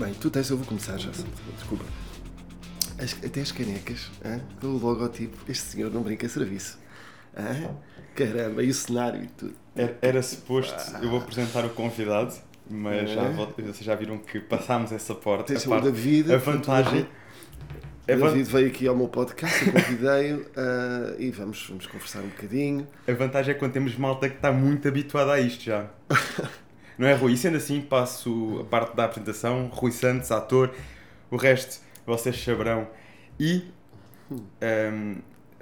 Bem, 0.00 0.14
tu 0.14 0.30
tens, 0.30 0.48
eu 0.48 0.56
vou 0.56 0.64
começar 0.66 0.96
já, 0.96 1.10
desculpa. 1.10 1.84
As, 2.98 3.12
até 3.22 3.42
as 3.42 3.52
canecas, 3.52 4.10
hein? 4.24 4.40
o 4.62 4.66
logotipo, 4.68 5.36
este 5.46 5.64
senhor 5.64 5.90
não 5.92 6.00
brinca 6.02 6.26
serviço. 6.26 6.78
Hein? 7.36 7.68
Caramba, 8.14 8.62
e 8.62 8.70
o 8.70 8.74
cenário 8.74 9.24
e 9.24 9.26
tudo. 9.26 9.54
Era, 9.76 9.98
era 10.00 10.22
suposto, 10.22 10.74
eu 11.02 11.10
vou 11.10 11.18
apresentar 11.18 11.66
o 11.66 11.70
convidado, 11.70 12.34
mas 12.70 13.10
já, 13.10 13.24
É. 13.24 13.30
vol- 13.32 13.52
vocês 13.58 13.80
já 13.80 13.94
viram 13.94 14.16
que 14.16 14.40
passámos 14.40 14.90
essa 14.90 15.14
porta. 15.14 15.52
A 15.52 15.60
parte- 15.68 16.32
a 16.32 16.36
vantagem. 16.38 17.06
O 18.02 18.06
David 18.06 18.50
veio 18.50 18.66
aqui 18.68 18.88
ao 18.88 18.96
meu 18.96 19.06
podcast, 19.06 19.66
eu 19.66 19.72
convidei-o 19.72 20.46
ah, 20.56 21.14
e 21.18 21.30
vamos, 21.30 21.64
vamos 21.68 21.86
conversar 21.86 22.20
um 22.20 22.28
bocadinho. 22.28 22.88
a 23.06 23.12
vantagem 23.12 23.54
é 23.54 23.56
quando 23.56 23.72
temos 23.72 23.94
malta 23.96 24.28
que 24.30 24.36
está 24.36 24.50
muito 24.50 24.88
habituada 24.88 25.32
a 25.32 25.40
isto 25.40 25.62
já. 25.64 25.90
Não 27.00 27.06
é, 27.08 27.14
Rui? 27.14 27.32
E 27.32 27.36
sendo 27.38 27.56
assim, 27.56 27.80
passo 27.80 28.58
a 28.60 28.64
parte 28.64 28.94
da 28.94 29.06
apresentação. 29.06 29.68
Rui 29.72 29.90
Santos, 29.90 30.30
ator. 30.30 30.70
O 31.30 31.36
resto, 31.36 31.80
vocês 32.04 32.38
saberão. 32.44 32.86
E, 33.38 33.72
ehm, 34.60 35.14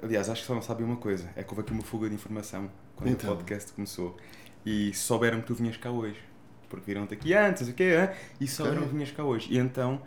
aliás, 0.03 0.29
acho 0.29 0.41
que 0.41 0.47
só 0.47 0.53
não 0.53 0.61
sabem 0.61 0.85
uma 0.85 0.97
coisa. 0.97 1.29
É 1.37 1.41
que 1.43 1.49
houve 1.49 1.61
aqui 1.61 1.71
uma 1.71 1.81
fuga 1.81 2.09
de 2.09 2.15
informação 2.15 2.69
quando 2.93 3.11
Então. 3.11 3.31
o 3.31 3.37
podcast 3.37 3.71
começou. 3.71 4.17
E 4.65 4.93
souberam 4.93 5.39
que 5.39 5.47
tu 5.47 5.55
vinhas 5.55 5.77
cá 5.77 5.89
hoje. 5.89 6.19
Porque 6.69 6.85
viram-te 6.85 7.13
aqui 7.13 7.33
antes, 7.33 7.63
não 7.63 7.69
o 7.69 7.73
quê, 7.73 7.95
hã? 7.97 8.09
e 8.39 8.47
Ok. 8.77 8.87
que 8.87 8.93
vinhas 8.93 9.11
cá 9.11 9.23
hoje. 9.23 9.47
E 9.51 9.57
então, 9.57 10.01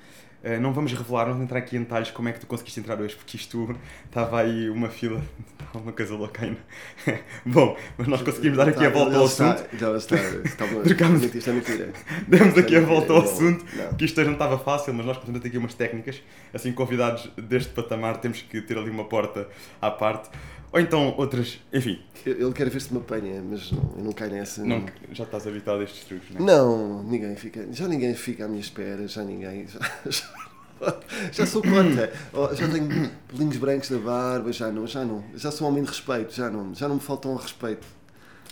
eh, 0.45 0.59
não 0.59 0.73
vamos 0.73 0.93
revelar, 0.93 1.25
não 1.27 1.33
vamos 1.33 1.45
entrar 1.45 1.59
aqui 1.59 1.77
em 1.77 1.81
detalhes 1.81 2.11
como 2.11 2.29
é 2.29 2.33
que 2.33 2.41
tu 2.41 2.47
conseguiste 2.47 2.79
entrar 2.81 3.01
hoje, 3.01 3.15
porque 3.17 3.37
isto 3.37 3.77
estava 4.07 4.41
aí 4.41 4.71
uma 4.71 4.89
fila, 4.89 5.21
estava 5.59 5.79
uma 5.85 5.93
coisa 5.93 6.15
louca 6.15 6.45
ainda. 6.45 6.59
Bom, 7.45 7.77
mas 7.99 8.07
nós 8.09 8.23
conseguimos 8.23 8.57
dar 8.59 8.69
aqui 8.69 8.85
a 8.87 8.91
Tá, 8.91 8.99
volta 8.99 9.17
ao 9.17 9.25
assunto. 9.25 9.65
Já 9.77 9.97
está, 9.97 10.17
está 10.17 10.67
Trocámos- 10.85 11.23
Isto 11.35 11.51
é 11.51 11.53
mentira. 11.53 11.93
Demos 12.29 12.57
aqui 12.59 12.77
a 12.77 12.79
é 12.79 12.83
volta 12.83 13.13
ao 13.13 13.23
assunto, 13.23 13.65
Não. 13.77 13.95
que 13.95 14.05
isto 14.05 14.19
hoje 14.21 14.27
não 14.29 14.35
estava 14.35 14.59
fácil, 14.59 14.95
mas 14.95 15.05
nós 15.07 15.17
a 15.37 15.41
ter 15.41 15.49
aqui 15.49 15.59
umas 15.59 15.75
técnicas. 15.75 16.23
Assim, 16.55 16.73
convidados 16.73 17.29
deste 17.37 17.73
patamar, 17.73 18.19
temos 18.19 18.41
que 18.43 18.61
ter 18.63 18.79
ali 18.79 18.91
uma 18.91 19.05
porta 19.05 19.49
à 19.81 19.91
parte. 19.91 20.31
Ou 20.73 20.81
então 20.81 21.15
outras, 21.19 21.59
enfim, 21.73 22.01
Eu- 22.25 22.41
Ele 22.47 22.53
quer 22.55 22.71
ver 22.71 22.81
se 22.81 22.93
me 22.93 22.99
apanha, 23.01 23.43
mas 23.43 23.71
não, 23.73 23.95
eu 23.99 24.05
não 24.05 24.13
caio 24.13 24.33
nessa. 24.33 24.65
não, 24.65 24.87
já 25.13 25.25
estás 25.25 25.47
habituado 25.47 25.81
a 25.81 25.85
estes 25.85 26.05
truques, 26.05 26.31
não 26.35 26.41
é? 26.41 26.45
Não, 26.57 27.03
ninguém 27.03 27.37
fica. 27.37 27.67
Já 27.73 27.87
ninguém 27.89 28.15
fica 28.15 28.45
à 28.47 28.49
minha 28.49 28.61
espera, 28.61 29.07
já 29.07 29.23
ninguém. 29.23 29.67
Já, 29.67 29.81
já, 30.11 30.97
já 31.33 31.47
sou 31.47 31.61
conta. 31.63 32.11
Já 32.57 32.69
tenho 32.69 33.11
pelinhos 33.29 33.57
brancos 33.57 33.91
na 33.91 33.99
barba, 33.99 34.51
já 34.53 34.71
não, 34.71 34.87
já 34.87 35.05
não. 35.05 35.23
Já 35.35 35.51
sou 35.51 35.69
homem 35.69 35.83
de 35.83 35.91
respeito, 35.91 36.33
já 36.35 36.49
não, 36.51 36.75
já 36.75 36.89
não 36.89 36.95
me 36.97 37.01
faltam 37.01 37.35
respeito. 37.37 37.87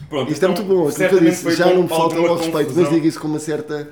Pronto, 0.08 0.30
Isto 0.32 0.44
é 0.44 0.48
muito 0.48 0.62
bom, 0.64 0.88
aquilo 0.88 1.08
que 1.08 1.14
eu 1.14 1.20
disse, 1.20 1.50
já 1.56 1.66
não 1.74 1.82
me 1.82 1.88
faltam 1.88 2.24
ao 2.26 2.36
respeito, 2.36 2.72
mas 2.74 2.88
digo 2.90 3.06
isso 3.06 3.20
com 3.20 3.28
uma 3.28 3.38
certa. 3.38 3.90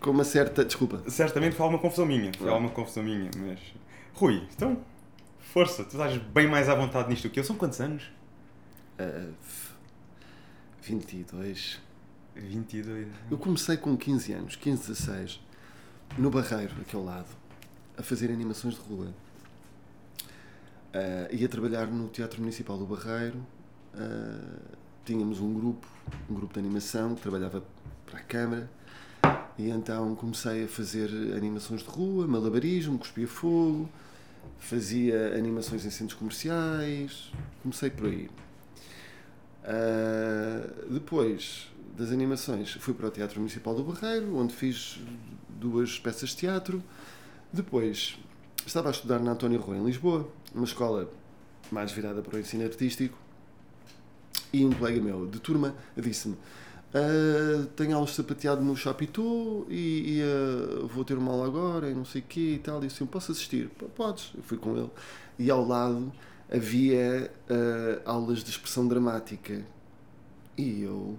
com 0.00 0.10
uma 0.10 0.24
certa. 0.24 0.64
desculpa. 0.64 1.02
Certamente 1.08 1.54
foi 1.56 1.64
alguma 1.64 1.80
confusão 1.80 2.06
minha, 2.06 2.30
foi 2.38 2.48
alguma 2.48 2.70
confusão 2.70 3.02
minha, 3.02 3.30
mas... 3.38 3.58
Rui, 4.14 4.42
então, 4.54 4.76
força, 5.52 5.84
tu 5.84 5.90
estás 5.96 6.16
bem 6.18 6.48
mais 6.48 6.68
à 6.68 6.74
vontade 6.74 7.08
nisto 7.08 7.28
do 7.28 7.30
que 7.30 7.40
eu. 7.40 7.44
São 7.44 7.56
quantos 7.56 7.80
anos? 7.80 8.04
F- 8.98 9.72
22. 10.82 11.80
22. 12.34 13.08
Eu 13.30 13.38
comecei 13.38 13.76
com 13.76 13.96
15 13.96 14.32
anos, 14.32 14.56
15, 14.56 14.88
16, 14.88 15.40
no 16.18 16.30
Barreiro, 16.30 16.72
aqui 16.80 16.96
ao 16.96 17.04
lado, 17.04 17.28
a 17.96 18.02
fazer 18.02 18.30
animações 18.30 18.74
de 18.74 18.80
rua. 18.80 19.08
Ah, 20.94 21.28
ia 21.30 21.48
trabalhar 21.48 21.86
no 21.86 22.08
Teatro 22.08 22.40
Municipal 22.40 22.78
do 22.78 22.86
Barreiro. 22.86 23.44
ah, 23.94 24.58
tínhamos 25.04 25.40
um 25.40 25.52
grupo, 25.52 25.86
um 26.30 26.34
grupo 26.34 26.54
de 26.54 26.60
animação 26.60 27.14
que 27.14 27.20
trabalhava 27.22 27.62
para 28.06 28.18
a 28.18 28.22
Câmara. 28.22 28.70
E 29.58 29.68
então 29.68 30.14
comecei 30.14 30.64
a 30.64 30.68
fazer 30.68 31.10
animações 31.36 31.82
de 31.82 31.88
rua, 31.88 32.26
malabarismo, 32.26 32.98
cuspia 32.98 33.28
fogo, 33.28 33.88
fazia 34.58 35.34
animações 35.36 35.84
em 35.84 35.90
centros 35.90 36.18
comerciais. 36.18 37.30
Comecei 37.62 37.90
por 37.90 38.06
aí. 38.06 38.28
Ah, 39.64 40.68
depois 40.90 41.70
das 41.96 42.10
animações, 42.10 42.72
fui 42.72 42.94
para 42.94 43.06
o 43.06 43.10
Teatro 43.10 43.38
Municipal 43.38 43.74
do 43.74 43.84
Barreiro, 43.84 44.36
onde 44.36 44.54
fiz 44.54 45.00
duas 45.48 45.98
peças 45.98 46.30
de 46.30 46.36
teatro. 46.36 46.82
Depois 47.52 48.18
estava 48.66 48.88
a 48.88 48.92
estudar 48.92 49.18
na 49.20 49.32
António 49.32 49.60
Rui, 49.60 49.76
em 49.76 49.84
Lisboa, 49.84 50.28
uma 50.54 50.64
escola 50.64 51.10
mais 51.70 51.92
virada 51.92 52.22
para 52.22 52.36
o 52.36 52.40
ensino 52.40 52.64
artístico. 52.64 53.18
E 54.52 54.64
um 54.64 54.72
colega 54.72 55.00
meu 55.00 55.26
de 55.26 55.38
turma 55.38 55.74
disse-me: 55.96 56.36
"Ah, 56.94 57.66
Tenho 57.76 57.94
aulas 57.96 58.10
de 58.10 58.16
sapateado 58.16 58.62
no 58.62 58.76
Chapitou 58.76 59.66
e, 59.70 60.18
e, 60.18 60.22
ah, 60.22 60.86
vou 60.86 61.04
ter 61.04 61.16
uma 61.18 61.32
aula 61.32 61.46
agora 61.46 61.90
e 61.90 61.94
não 61.94 62.04
sei 62.04 62.20
o 62.20 62.24
quê 62.24 62.54
e 62.54 62.58
tal. 62.58 62.82
E 62.82 62.86
assim: 62.86 63.06
Posso 63.06 63.32
assistir? 63.32 63.68
"P- 63.70 63.86
Podes. 63.86 64.32
Eu 64.36 64.42
fui 64.42 64.58
com 64.58 64.76
ele. 64.76 64.90
E 65.38 65.50
ao 65.50 65.64
lado 65.66 66.12
havia 66.52 67.30
ah, 67.48 68.02
aulas 68.10 68.42
de 68.44 68.50
expressão 68.50 68.86
dramática. 68.88 69.64
E 70.56 70.82
eu 70.82 71.18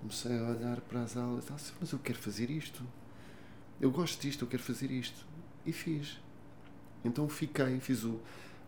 comecei 0.00 0.38
a 0.38 0.42
olhar 0.50 0.80
para 0.82 1.02
as 1.02 1.16
aulas 1.16 1.50
assim, 1.50 1.72
mas 1.80 1.92
eu 1.92 1.98
quero 1.98 2.18
fazer 2.18 2.50
isto. 2.50 2.82
Eu 3.80 3.90
gosto 3.90 4.20
disto, 4.20 4.44
eu 4.44 4.48
quero 4.48 4.62
fazer 4.62 4.90
isto. 4.90 5.26
E 5.64 5.72
fiz. 5.72 6.18
Então 7.04 7.28
fiquei, 7.28 7.78
fiz 7.80 8.04
o, 8.04 8.20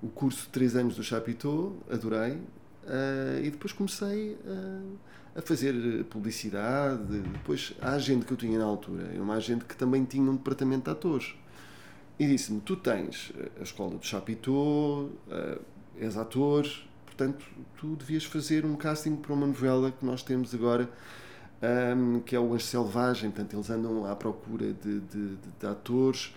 o 0.02 0.08
curso 0.08 0.42
de 0.44 0.48
3 0.50 0.76
anos 0.76 0.96
do 0.96 1.02
Chapitou, 1.02 1.76
adorei, 1.90 2.38
ah, 2.86 3.40
e 3.42 3.50
depois 3.50 3.72
comecei 3.72 4.36
a, 4.46 5.38
a 5.38 5.42
fazer 5.42 6.04
publicidade. 6.04 7.20
Depois, 7.20 7.74
a 7.80 7.92
agente 7.92 8.24
que 8.26 8.32
eu 8.32 8.36
tinha 8.36 8.58
na 8.58 8.64
altura, 8.64 9.04
era 9.12 9.22
uma 9.22 9.34
agente 9.34 9.64
que 9.64 9.76
também 9.76 10.04
tinha 10.04 10.30
um 10.30 10.36
departamento 10.36 10.84
de 10.84 10.90
atores. 10.90 11.34
E 12.18 12.26
disse-me: 12.26 12.60
Tu 12.60 12.76
tens 12.76 13.32
a 13.58 13.62
escola 13.62 13.96
do 13.96 14.04
Chapitou, 14.04 15.12
ah, 15.30 15.58
és 15.98 16.16
ator, 16.16 16.66
portanto, 17.06 17.44
tu 17.76 17.96
devias 17.96 18.24
fazer 18.24 18.64
um 18.64 18.76
casting 18.76 19.16
para 19.16 19.32
uma 19.32 19.46
novela 19.46 19.90
que 19.90 20.04
nós 20.04 20.22
temos 20.22 20.54
agora, 20.54 20.88
ahm, 21.62 22.20
que 22.20 22.34
é 22.36 22.40
o 22.40 22.52
Anjo 22.54 22.64
Selvagem. 22.64 23.30
Portanto, 23.30 23.54
eles 23.54 23.70
andam 23.70 24.04
à 24.06 24.14
procura 24.16 24.72
de, 24.72 25.00
de, 25.00 25.30
de- 25.30 25.36
de 25.60 25.66
atores. 25.66 26.34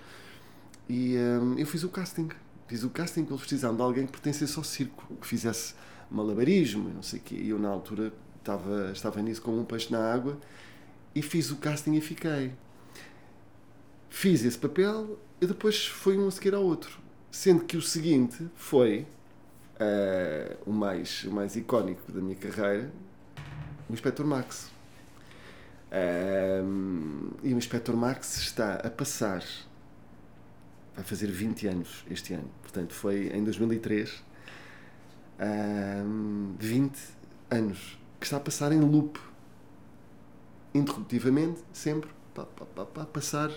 E 0.89 1.15
ahm, 1.17 1.57
eu 1.57 1.65
fiz 1.65 1.83
o 1.83 1.89
casting. 1.89 2.29
Fiz 2.67 2.83
o 2.83 2.89
casting 2.89 3.25
que 3.25 3.31
eles 3.31 3.41
precisavam 3.41 3.75
de 3.75 3.81
alguém 3.83 4.05
que 4.05 4.11
pertencesse 4.13 4.57
ao 4.57 4.63
circo, 4.63 5.05
que 5.19 5.27
fizesse 5.27 5.73
malabarismo, 6.11 6.89
não 6.89 7.01
sei 7.01 7.19
o 7.19 7.21
quê. 7.23 7.35
E 7.35 7.49
eu, 7.49 7.59
na 7.59 7.69
altura, 7.69 8.13
estava, 8.37 8.91
estava 8.91 9.21
nisso 9.21 9.41
como 9.41 9.59
um 9.59 9.65
peixe 9.65 9.91
na 9.91 10.13
água 10.13 10.37
e 11.15 11.21
fiz 11.21 11.49
o 11.51 11.55
casting 11.57 11.93
e 11.95 12.01
fiquei. 12.01 12.53
Fiz 14.09 14.43
esse 14.43 14.57
papel 14.57 15.17
e 15.39 15.47
depois 15.47 15.87
foi 15.87 16.17
um 16.17 16.27
a 16.27 16.31
seguir 16.31 16.53
ao 16.53 16.63
outro. 16.63 16.99
Sendo 17.31 17.63
que 17.63 17.77
o 17.77 17.81
seguinte 17.81 18.45
foi 18.55 19.07
eh, 19.79 20.57
o, 20.65 20.71
mais, 20.71 21.23
o 21.23 21.31
mais 21.31 21.55
icónico 21.55 22.11
da 22.11 22.21
minha 22.21 22.35
carreira, 22.35 22.91
o 23.89 23.93
Inspector 23.93 24.25
Max. 24.25 24.69
Ahm, 25.91 27.31
e 27.41 27.53
o 27.53 27.57
Inspector 27.57 27.95
Max 27.95 28.37
está 28.37 28.75
a 28.75 28.89
passar, 28.89 29.43
vai 30.95 31.03
fazer 31.03 31.27
20 31.27 31.67
anos 31.67 32.05
este 32.09 32.33
ano, 32.33 32.49
portanto 32.61 32.93
foi 32.93 33.27
em 33.33 33.43
2003, 33.43 34.23
ahm, 35.41 36.53
20 36.59 36.97
anos, 37.49 37.99
que 38.19 38.25
está 38.25 38.37
a 38.37 38.39
passar 38.39 38.71
em 38.71 38.79
loop, 38.79 39.19
interruptivamente, 40.73 41.61
sempre, 41.73 42.09
pá, 42.33 42.45
passar 43.05 43.51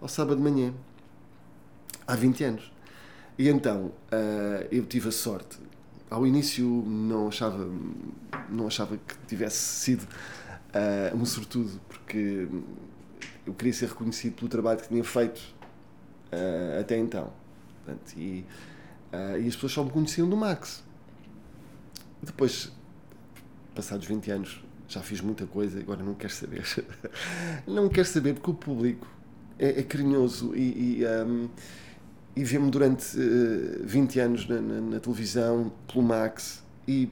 ao 0.00 0.08
sábado 0.08 0.36
de 0.36 0.42
manhã, 0.42 0.74
há 2.06 2.14
20 2.14 2.44
anos. 2.44 2.72
E 3.38 3.48
então 3.48 3.92
ah, 4.10 4.66
eu 4.70 4.84
tive 4.84 5.08
a 5.08 5.12
sorte. 5.12 5.58
Ao 6.10 6.26
início 6.26 6.64
não 6.66 7.28
achava, 7.28 7.68
não 8.48 8.66
achava 8.66 8.96
que 8.96 9.14
tivesse 9.26 9.58
sido 9.58 10.06
ah, 10.74 11.14
um 11.14 11.24
sortudo, 11.24 11.80
porque 11.88 12.48
eu 13.46 13.54
queria 13.54 13.72
ser 13.72 13.88
reconhecido 13.88 14.34
pelo 14.34 14.48
trabalho 14.48 14.80
que 14.80 14.88
tinha 14.88 15.04
feito 15.04 15.40
ah, 16.32 16.80
até 16.80 16.98
então. 16.98 17.32
Portanto, 17.84 18.12
e, 18.16 18.44
ah, 19.12 19.38
e 19.38 19.46
as 19.46 19.54
pessoas 19.54 19.72
só 19.72 19.84
me 19.84 19.90
conheciam 19.90 20.28
do 20.28 20.36
Max. 20.36 20.87
Depois, 22.22 22.72
passados 23.74 24.06
20 24.06 24.30
anos, 24.30 24.64
já 24.88 25.00
fiz 25.02 25.20
muita 25.20 25.46
coisa, 25.46 25.78
agora 25.78 26.02
não 26.02 26.14
quero 26.14 26.32
saber. 26.32 26.64
não 27.66 27.88
quero 27.88 28.06
saber 28.08 28.34
porque 28.34 28.50
o 28.50 28.54
público 28.54 29.06
é, 29.58 29.80
é 29.80 29.82
carinhoso 29.82 30.54
e, 30.56 30.98
e, 31.00 31.06
ahm, 31.06 31.46
e 32.34 32.44
vê-me 32.44 32.70
durante 32.70 33.16
eh, 33.18 33.80
20 33.84 34.20
anos 34.20 34.48
na, 34.48 34.60
na- 34.60 34.80
na 34.80 35.00
televisão, 35.00 35.72
pelo 35.92 36.04
Max, 36.04 36.62
e 36.86 37.08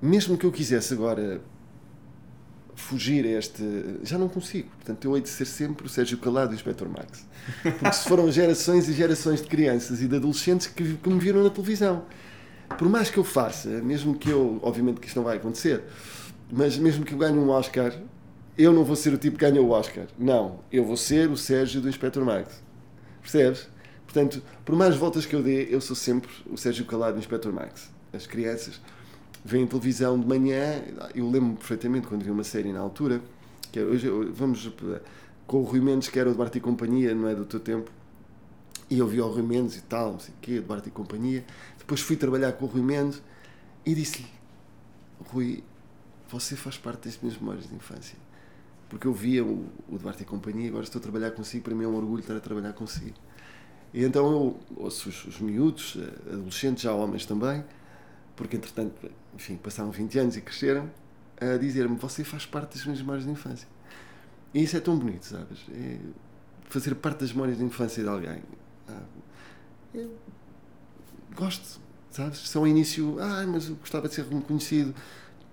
mesmo 0.00 0.36
que 0.36 0.44
eu 0.44 0.50
quisesse 0.52 0.92
agora 0.92 1.40
fugir 2.74 3.24
a 3.24 3.28
este. 3.38 3.62
já 4.02 4.18
não 4.18 4.28
consigo. 4.28 4.68
Portanto, 4.76 5.04
eu 5.04 5.16
hei 5.16 5.22
de 5.22 5.28
ser 5.28 5.44
sempre 5.46 5.86
o 5.86 5.88
Sérgio 5.88 6.18
Calado 6.18 6.52
e 6.52 6.54
o 6.54 6.56
Inspector 6.56 6.88
Max. 6.88 7.24
Porque 7.62 7.92
se 7.92 8.08
foram 8.08 8.30
gerações 8.30 8.88
e 8.88 8.92
gerações 8.92 9.40
de 9.40 9.48
crianças 9.48 10.02
e 10.02 10.08
de 10.08 10.16
adolescentes 10.16 10.66
que, 10.66 10.94
que 10.96 11.08
me 11.08 11.18
viram 11.20 11.42
na 11.44 11.50
televisão. 11.50 12.04
Por 12.78 12.88
mais 12.88 13.10
que 13.10 13.18
eu 13.18 13.24
faça, 13.24 13.68
mesmo 13.82 14.14
que 14.14 14.30
eu. 14.30 14.58
obviamente 14.62 15.00
que 15.00 15.06
isto 15.06 15.16
não 15.16 15.24
vai 15.24 15.36
acontecer, 15.36 15.82
mas 16.50 16.76
mesmo 16.76 17.04
que 17.04 17.14
eu 17.14 17.18
ganhe 17.18 17.38
um 17.38 17.50
Oscar, 17.50 17.92
eu 18.56 18.72
não 18.72 18.84
vou 18.84 18.96
ser 18.96 19.12
o 19.12 19.18
tipo 19.18 19.38
que 19.38 19.44
ganha 19.44 19.60
o 19.60 19.70
Oscar. 19.70 20.06
Não, 20.18 20.60
eu 20.70 20.84
vou 20.84 20.96
ser 20.96 21.30
o 21.30 21.36
Sérgio 21.36 21.80
do 21.80 21.88
Inspector 21.88 22.24
Max. 22.24 22.62
Percebes? 23.20 23.68
Portanto, 24.04 24.42
por 24.64 24.76
mais 24.76 24.94
voltas 24.94 25.24
que 25.24 25.34
eu 25.34 25.42
dê, 25.42 25.68
eu 25.70 25.80
sou 25.80 25.96
sempre 25.96 26.30
o 26.50 26.56
Sérgio 26.58 26.84
Calado 26.84 27.14
do 27.14 27.18
Inspector 27.18 27.52
Max. 27.52 27.90
As 28.12 28.26
crianças 28.26 28.80
veem 29.44 29.66
televisão 29.66 30.20
de 30.20 30.26
manhã, 30.26 30.82
eu 31.14 31.24
lembro-me 31.24 31.56
perfeitamente 31.56 32.06
quando 32.06 32.22
vi 32.22 32.30
uma 32.30 32.44
série 32.44 32.72
na 32.72 32.80
altura, 32.80 33.20
que 33.72 33.78
é, 33.78 33.82
hoje 33.82 34.08
vamos 34.32 34.70
com 35.46 35.58
o 35.58 35.62
Rui 35.62 35.80
Mendes, 35.80 36.08
que 36.08 36.18
era 36.18 36.30
o 36.30 36.34
Duarte 36.34 36.58
e 36.58 36.60
Companhia, 36.60 37.14
não 37.14 37.28
é 37.28 37.34
do 37.34 37.44
teu 37.44 37.58
tempo, 37.58 37.90
e 38.90 38.98
eu 38.98 39.06
vi 39.06 39.20
o 39.20 39.26
Rui 39.26 39.42
Mendes 39.42 39.76
e 39.78 39.80
tal, 39.80 40.12
não 40.12 40.20
sei 40.20 40.34
o 40.34 40.36
quê, 40.42 40.60
Duarte 40.60 40.88
e 40.88 40.92
Companhia. 40.92 41.44
Depois 41.92 42.06
fui 42.06 42.16
trabalhar 42.16 42.52
com 42.52 42.64
o 42.64 42.68
Rui 42.68 42.80
Mendes 42.80 43.20
e 43.84 43.94
disse-lhe: 43.94 44.26
Rui, 45.26 45.62
você 46.26 46.56
faz 46.56 46.78
parte 46.78 47.06
das 47.06 47.18
minhas 47.20 47.36
memórias 47.36 47.68
de 47.68 47.74
infância. 47.74 48.16
Porque 48.88 49.06
eu 49.06 49.12
via 49.12 49.44
o, 49.44 49.68
o 49.90 49.98
Duarte 49.98 50.22
e 50.22 50.24
Companhia, 50.24 50.70
agora 50.70 50.84
estou 50.84 50.98
a 50.98 51.02
trabalhar 51.02 51.32
consigo, 51.32 51.64
para 51.64 51.74
mim 51.74 51.84
é 51.84 51.86
um 51.86 51.94
orgulho 51.94 52.20
estar 52.20 52.34
a 52.34 52.40
trabalhar 52.40 52.72
consigo. 52.72 53.14
E 53.92 54.02
então 54.04 54.24
eu 54.32 54.60
ouço 54.74 55.10
os, 55.10 55.26
os 55.26 55.38
miúdos, 55.38 55.98
eh, 55.98 56.32
adolescentes, 56.32 56.82
já 56.82 56.94
homens 56.94 57.26
também, 57.26 57.62
porque 58.36 58.56
entretanto, 58.56 59.10
enfim, 59.34 59.58
passaram 59.58 59.90
20 59.90 60.18
anos 60.18 60.36
e 60.38 60.40
cresceram, 60.40 60.90
a 61.38 61.58
dizer-me: 61.58 61.96
Você 61.96 62.24
faz 62.24 62.46
parte 62.46 62.78
das 62.78 62.86
minhas 62.86 63.00
memórias 63.02 63.26
de 63.26 63.30
infância. 63.32 63.68
E 64.54 64.62
isso 64.62 64.78
é 64.78 64.80
tão 64.80 64.98
bonito, 64.98 65.26
sabes? 65.26 65.58
É 65.70 65.98
fazer 66.70 66.94
parte 66.94 67.20
das 67.20 67.32
memórias 67.32 67.58
de 67.58 67.64
infância 67.64 68.02
de 68.02 68.08
alguém. 68.08 68.42
Ah, 68.88 69.02
é, 69.94 70.06
gosto, 71.34 71.80
sabes? 72.10 72.48
São 72.48 72.66
início, 72.66 73.18
ah, 73.20 73.44
mas 73.46 73.68
eu 73.68 73.76
gostava 73.76 74.08
de 74.08 74.14
ser 74.14 74.24
reconhecido 74.26 74.94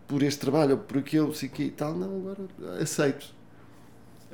por 0.08 0.24
este 0.24 0.40
trabalho 0.40 0.72
ou 0.72 0.78
por 0.80 0.98
aquilo, 0.98 1.34
sei 1.34 1.48
que 1.48 1.64
e 1.64 1.72
tal. 1.72 1.96
Não, 1.96 2.18
agora 2.18 2.48
aceito. 2.82 3.34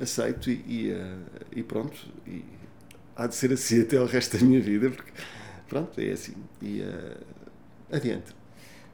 Aceito 0.00 0.50
e, 0.50 0.64
e, 0.66 0.92
uh, 0.92 1.46
e, 1.52 1.62
pronto. 1.62 1.96
E 2.26 2.44
há 3.14 3.26
de 3.26 3.34
ser 3.34 3.52
assim 3.52 3.80
até 3.82 4.00
o 4.00 4.06
resto 4.06 4.38
da 4.38 4.44
minha 4.44 4.60
vida, 4.60 4.90
porque 4.90 5.12
pronto, 5.68 6.00
é 6.00 6.12
assim. 6.12 6.34
E 6.62 6.80
uh, 6.80 7.24
adiante. 7.92 8.34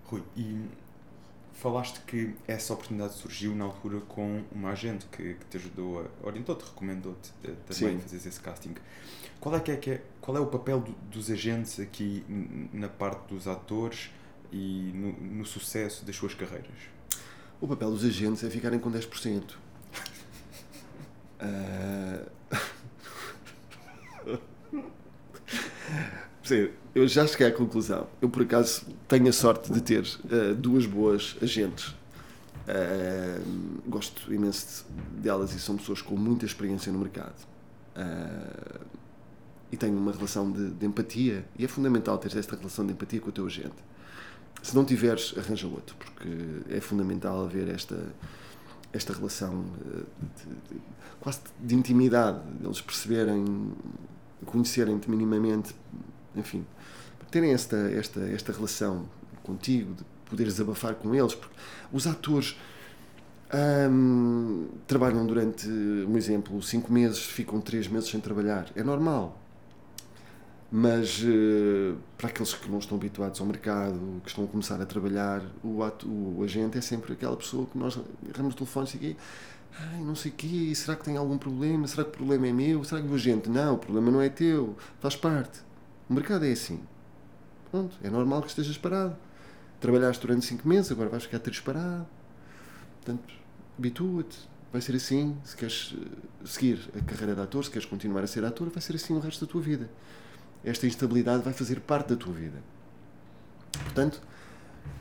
Rui, 0.04 0.22
e 0.36 0.66
falaste 1.54 2.00
que 2.06 2.34
essa 2.46 2.74
oportunidade 2.74 3.14
surgiu 3.14 3.54
na 3.54 3.64
altura 3.64 4.00
com 4.00 4.42
uma 4.50 4.70
agente 4.70 5.06
que, 5.06 5.34
que 5.34 5.44
te 5.48 5.56
ajudou, 5.56 6.10
orientou-te, 6.22 6.64
recomendou-te 6.64 7.30
uh, 7.48 7.56
também 7.66 7.94
Sim. 7.94 8.00
fazer 8.00 8.28
esse 8.28 8.40
casting. 8.40 8.74
Qual 9.40 9.54
é, 9.54 9.60
que 9.60 9.70
é, 9.70 9.76
que 9.76 9.90
é, 9.90 10.02
qual 10.22 10.36
é 10.36 10.40
o 10.40 10.46
papel 10.46 10.80
do, 10.80 10.92
dos 11.10 11.30
agentes 11.30 11.78
aqui 11.80 12.24
na 12.72 12.88
parte 12.88 13.34
dos 13.34 13.46
atores 13.48 14.08
e 14.52 14.92
no, 14.94 15.12
no, 15.38 15.44
sucesso 15.44 16.06
das 16.06 16.14
suas 16.16 16.32
carreiras? 16.32 16.70
O 17.60 17.66
papel 17.66 17.90
dos 17.90 18.04
agentes 18.04 18.42
é 18.44 18.48
ficarem 18.48 18.78
com 18.78 18.90
10%. 18.90 19.42
uh... 21.42 22.30
Sim, 26.44 26.70
eu 26.94 27.06
já 27.08 27.26
cheguei 27.26 27.48
à 27.48 27.52
conclusão. 27.52 28.06
Eu, 28.20 28.30
por 28.30 28.42
acaso, 28.42 28.86
tenho 29.08 29.28
a 29.28 29.32
sorte 29.32 29.72
de 29.72 29.80
ter 29.80 30.02
uh, 30.02 30.54
duas 30.54 30.86
boas 30.86 31.36
agentes. 31.42 31.88
Uh, 32.68 33.82
gosto 33.88 34.32
imenso 34.32 34.86
delas 35.16 35.52
e 35.52 35.58
são 35.58 35.76
pessoas 35.76 36.00
com 36.00 36.16
muita 36.16 36.46
experiência 36.46 36.92
no 36.92 37.00
mercado. 37.00 37.34
Uh, 37.96 39.01
e 39.72 39.76
tenho 39.76 39.96
uma 39.96 40.12
relação 40.12 40.52
de, 40.52 40.70
de, 40.70 40.84
empatia. 40.84 41.44
E 41.58 41.64
é 41.64 41.68
fundamental 41.68 42.18
ter 42.18 42.36
esta 42.36 42.54
relação 42.54 42.86
de 42.86 42.92
empatia 42.92 43.20
com 43.20 43.30
o 43.30 43.32
teu 43.32 43.46
agente. 43.46 43.72
Se 44.62 44.76
não 44.76 44.84
tiveres, 44.84 45.34
arranja 45.36 45.66
outro, 45.66 45.96
porque 45.96 46.28
é 46.68 46.78
fundamental 46.78 47.46
haver 47.46 47.68
esta, 47.68 47.98
esta 48.92 49.14
relação 49.14 49.64
de, 49.64 50.54
de, 50.76 50.80
quase 51.18 51.40
de 51.58 51.74
intimidade, 51.74 52.38
eles 52.62 52.82
perceberem, 52.82 53.72
conhecerem-te 54.44 55.10
minimamente, 55.10 55.74
enfim, 56.36 56.64
terem 57.30 57.52
esta, 57.52 57.76
esta, 57.76 58.20
esta 58.20 58.52
relação 58.52 59.08
contigo, 59.42 59.94
de 59.94 60.04
poderes 60.28 60.60
abafar 60.60 60.94
com 60.94 61.14
eles, 61.14 61.34
porque 61.34 61.56
os 61.90 62.06
atores. 62.06 62.56
Hum, 63.54 64.68
trabalham 64.86 65.26
durante, 65.26 65.68
um 65.68 66.16
exemplo, 66.16 66.62
cinco 66.62 66.90
meses, 66.90 67.18
ficam 67.18 67.60
três 67.60 67.86
meses 67.86 68.08
sem 68.08 68.18
trabalhar. 68.18 68.70
É 68.74 68.82
normal. 68.82 69.41
Mas 70.74 71.22
uh, 71.22 71.98
para 72.16 72.28
aqueles 72.28 72.54
que 72.54 72.70
não 72.70 72.78
estão 72.78 72.96
habituados 72.96 73.38
ao 73.38 73.46
mercado, 73.46 74.22
que 74.22 74.30
estão 74.30 74.44
a 74.44 74.46
começar 74.46 74.80
a 74.80 74.86
trabalhar, 74.86 75.42
o, 75.62 75.82
ato, 75.82 76.08
o 76.08 76.42
agente 76.42 76.78
é 76.78 76.80
sempre 76.80 77.12
aquela 77.12 77.36
pessoa 77.36 77.66
que 77.66 77.76
nós 77.76 78.00
agarramos 78.26 78.54
o 78.54 78.56
telefone 78.56 78.88
e 78.94 78.96
aqui, 78.96 79.16
ai, 79.78 80.00
não 80.00 80.14
sei 80.14 80.30
o 80.30 80.34
quê, 80.34 80.72
será 80.74 80.96
que 80.96 81.04
tem 81.04 81.18
algum 81.18 81.36
problema? 81.36 81.86
Será 81.86 82.04
que 82.04 82.08
o 82.08 82.12
problema 82.14 82.46
é 82.46 82.52
meu? 82.54 82.82
Será 82.84 83.02
que 83.02 83.06
o 83.06 83.14
agente? 83.14 83.50
Não, 83.50 83.74
o 83.74 83.78
problema 83.78 84.10
não 84.10 84.22
é 84.22 84.30
teu, 84.30 84.74
faz 84.98 85.14
parte. 85.14 85.60
O 86.08 86.14
mercado 86.14 86.46
é 86.46 86.52
assim. 86.52 86.80
Pronto, 87.70 87.94
é 88.02 88.08
normal 88.08 88.40
que 88.40 88.48
estejas 88.48 88.78
parado. 88.78 89.14
Trabalhaste 89.78 90.26
durante 90.26 90.46
5 90.46 90.66
meses, 90.66 90.90
agora 90.90 91.10
vais 91.10 91.24
ficar 91.24 91.40
três 91.40 91.60
parado. 91.60 92.06
Portanto, 92.96 93.34
habitua-te. 93.78 94.38
Vai 94.72 94.80
ser 94.80 94.96
assim, 94.96 95.36
se 95.44 95.54
queres 95.54 95.94
eh, 96.00 96.46
seguir 96.46 96.88
a 96.98 97.04
carreira 97.04 97.34
de 97.34 97.42
ator, 97.42 97.62
se 97.62 97.70
queres 97.70 97.86
continuar 97.86 98.22
a 98.22 98.26
ser 98.26 98.42
ator, 98.42 98.70
vai 98.70 98.80
ser 98.80 98.96
assim 98.96 99.12
o 99.12 99.18
resto 99.18 99.44
da 99.44 99.52
tua 99.52 99.60
vida 99.60 99.90
esta 100.64 100.86
instabilidade 100.86 101.42
vai 101.42 101.52
fazer 101.52 101.80
parte 101.80 102.10
da 102.10 102.16
tua 102.16 102.32
vida. 102.32 102.62
Portanto, 103.84 104.22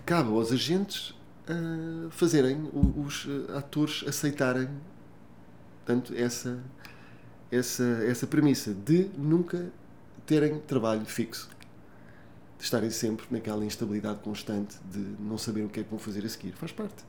cabe 0.06 0.30
aos 0.30 0.52
agentes 0.52 1.12
uh, 1.50 2.10
fazerem, 2.10 2.70
os 2.74 3.26
uh, 3.26 3.58
atores 3.58 4.04
aceitarem 4.08 4.70
portanto, 5.86 6.14
essa, 6.16 6.60
essa, 7.52 7.84
essa 8.06 8.28
premissa 8.28 8.74
de 8.74 9.10
nunca 9.18 9.72
terem 10.26 10.60
trabalho 10.60 11.06
fixo. 11.06 11.50
De 12.58 12.64
estarem 12.64 12.92
sempre 12.92 13.26
naquela 13.32 13.66
instabilidade 13.66 14.20
constante 14.20 14.78
de 14.86 15.00
não 15.20 15.38
saber 15.38 15.64
o 15.64 15.70
que 15.70 15.80
é 15.80 15.84
que 15.84 15.90
vão 15.90 16.00
fazer 16.00 16.24
a 16.26 16.30
seguir. 16.30 16.54
Faz 16.54 16.72
parte. 16.72 17.04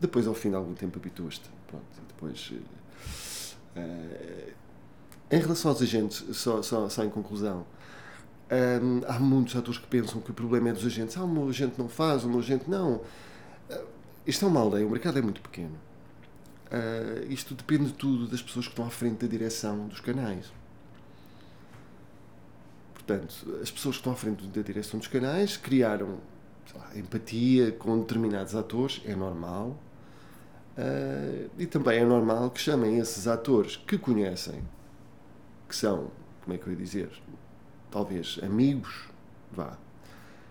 Depois, 0.00 0.26
ao 0.26 0.34
fim 0.34 0.50
de 0.50 0.56
algum 0.56 0.74
tempo, 0.74 0.98
habituas-te. 0.98 1.48
Pronto, 1.66 1.84
depois. 2.08 2.52
Uh, 3.76 4.52
em 5.30 5.40
relação 5.40 5.70
aos 5.70 5.82
agentes, 5.82 6.24
só, 6.36 6.62
só, 6.62 6.88
só 6.88 7.04
em 7.04 7.10
conclusão, 7.10 7.66
há 9.06 9.18
muitos 9.18 9.56
atores 9.56 9.78
que 9.78 9.86
pensam 9.86 10.20
que 10.20 10.30
o 10.30 10.34
problema 10.34 10.70
é 10.70 10.72
dos 10.72 10.84
agentes. 10.86 11.16
Ah, 11.16 11.24
o 11.24 11.28
meu 11.28 11.48
agente 11.48 11.74
não 11.78 11.88
faz, 11.88 12.24
o 12.24 12.28
meu 12.28 12.40
agente 12.40 12.68
não. 12.68 12.96
Uh, 12.96 13.86
isto 14.26 14.44
é 14.44 14.48
uma 14.48 14.60
aldeia, 14.60 14.86
o 14.86 14.90
mercado 14.90 15.18
é 15.18 15.22
muito 15.22 15.40
pequeno. 15.40 15.78
Uh, 16.66 17.30
isto 17.30 17.54
depende 17.54 17.92
tudo 17.92 18.26
das 18.26 18.42
pessoas 18.42 18.66
que 18.66 18.72
estão 18.72 18.86
à 18.86 18.90
frente 18.90 19.24
da 19.24 19.26
direção 19.26 19.86
dos 19.88 20.00
canais. 20.00 20.52
Portanto, 22.94 23.34
as 23.62 23.70
pessoas 23.70 23.96
que 23.96 24.00
estão 24.00 24.12
à 24.12 24.16
frente 24.16 24.46
da 24.46 24.62
direção 24.62 24.98
dos 24.98 25.08
canais 25.08 25.56
criaram 25.56 26.18
lá, 26.74 26.90
empatia 26.96 27.72
com 27.72 27.98
determinados 28.00 28.54
atores, 28.54 29.02
é 29.04 29.14
normal. 29.14 29.78
Uh, 30.76 31.50
e 31.58 31.66
também 31.66 31.98
é 31.98 32.04
normal 32.04 32.50
que 32.50 32.60
chamem 32.60 32.98
esses 32.98 33.26
atores 33.26 33.76
que 33.76 33.98
conhecem, 33.98 34.62
que 35.68 35.74
são, 35.74 36.10
como 36.42 36.54
é 36.54 36.58
que 36.58 36.66
eu 36.66 36.72
ia 36.72 36.78
dizer, 36.78 37.10
talvez 37.90 38.38
amigos, 38.42 39.08
vá, 39.52 39.76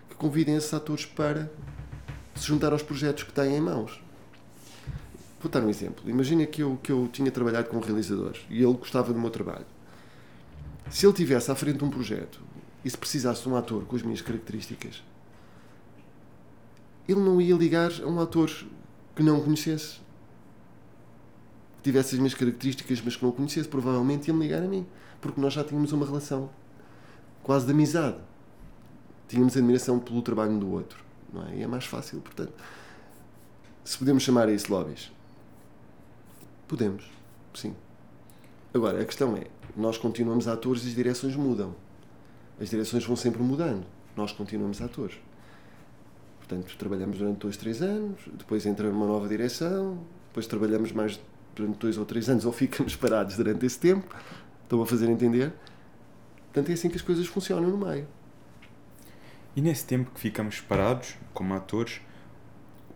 que 0.10 0.16
convidem 0.16 0.56
esses 0.56 0.74
atores 0.74 1.06
para 1.06 1.52
se 2.36 2.46
juntar 2.46 2.72
aos 2.72 2.84
projetos 2.84 3.24
que 3.24 3.32
têm 3.32 3.56
em 3.56 3.62
mãos. 3.62 4.02
Vou 5.42 5.52
dar 5.52 5.64
um 5.64 5.70
exemplo. 5.70 6.10
Imagina 6.10 6.46
que 6.46 6.64
eu, 6.64 6.80
que 6.82 6.92
eu 6.92 7.08
tinha 7.12 7.32
trabalhado 7.32 7.70
com 7.70 7.78
um 7.78 7.82
realizador 7.82 8.36
e 8.50 8.64
ele 8.64 8.74
gostava 8.74 9.14
do 9.14 9.20
meu 9.20 9.30
trabalho. 9.30 9.66
Se 10.90 11.06
ele 11.06 11.14
tivesse 11.14 11.52
à 11.52 11.56
frente 11.56 11.78
de 11.78 11.84
um 11.84 11.90
projeto 11.90 12.42
e 12.84 12.90
se 12.90 12.98
precisasse 12.98 13.44
de 13.44 13.50
um 13.50 13.56
ator 13.56 13.86
com 13.86 13.96
as 13.96 14.02
minhas 14.02 14.22
características, 14.22 15.04
ele 17.08 17.20
não 17.20 17.40
ia 17.40 17.56
ligar 17.56 17.92
a 18.02 18.08
um 18.08 18.20
ator 18.20 18.50
que 19.16 19.24
não 19.24 19.42
conhecesse. 19.42 20.00
Que 21.78 21.84
tivesse 21.84 22.16
as 22.16 22.20
minhas 22.20 22.34
características, 22.34 23.02
mas 23.02 23.16
que 23.16 23.24
não 23.24 23.32
conhecesse, 23.32 23.68
provavelmente 23.68 24.28
ia-me 24.28 24.42
ligar 24.42 24.64
a 24.64 24.68
mim. 24.68 24.86
Porque 25.22 25.40
nós 25.40 25.54
já 25.54 25.64
tínhamos 25.64 25.92
uma 25.92 26.06
relação 26.06 26.50
quase 27.48 27.66
de 27.66 27.72
amizade. 27.72 28.18
Tínhamos 29.30 29.56
admiração 29.56 29.98
pelo 30.00 30.22
trabalho 30.22 30.60
do 30.60 30.70
outro. 30.70 31.02
Não 31.34 31.48
é? 31.48 31.56
E 31.56 31.64
é 31.64 31.68
mais 31.68 31.86
fácil, 31.86 32.20
portanto. 32.20 32.54
Se 33.86 33.98
podemos 33.98 34.22
chamar 34.22 34.50
isso 34.50 34.70
lobbies. 34.72 35.12
Podemos, 36.68 37.06
sim. 37.54 37.74
Agora, 38.74 39.02
a 39.02 39.06
questão 39.06 39.36
é: 39.38 39.48
nós 39.78 39.98
continuamos 39.98 40.46
atores 40.46 40.84
e 40.84 40.90
as 40.90 40.96
direções 40.96 41.38
mudam. 41.38 41.74
As 42.60 42.70
direções 42.70 43.06
vão 43.06 43.16
sempre 43.16 43.42
mudando. 43.42 43.86
Nós 44.16 44.34
continuamos 44.34 44.82
atores. 44.82 45.16
Portanto, 46.40 46.76
trabalhamos 46.78 47.18
durante 47.18 47.40
dois, 47.40 47.56
três 47.56 47.82
anos, 47.82 48.20
depois 48.34 48.66
entra 48.66 48.90
uma 48.90 49.06
nova 49.06 49.28
direção, 49.28 50.00
depois 50.28 50.48
trabalhamos 50.48 50.92
mais 50.92 51.20
durante 51.56 51.78
dois 51.78 51.98
ou 51.98 52.06
três 52.06 52.30
anos 52.30 52.46
ou 52.46 52.52
ficamos 52.52 52.96
parados 52.98 53.38
durante 53.38 53.66
esse 53.66 53.80
tempo. 53.80 54.14
Estão 54.64 54.82
a 54.82 54.86
fazer 54.86 55.10
entender? 55.10 55.54
Portanto, 56.58 56.72
é 56.72 56.74
assim 56.74 56.90
que 56.90 56.96
as 56.96 57.04
coisas 57.04 57.28
funcionam 57.28 57.70
no 57.70 57.78
meio. 57.78 58.08
E 59.56 59.62
nesse 59.62 59.86
tempo 59.86 60.10
que 60.10 60.20
ficamos 60.20 60.60
parados, 60.60 61.14
como 61.32 61.54
atores, 61.54 62.02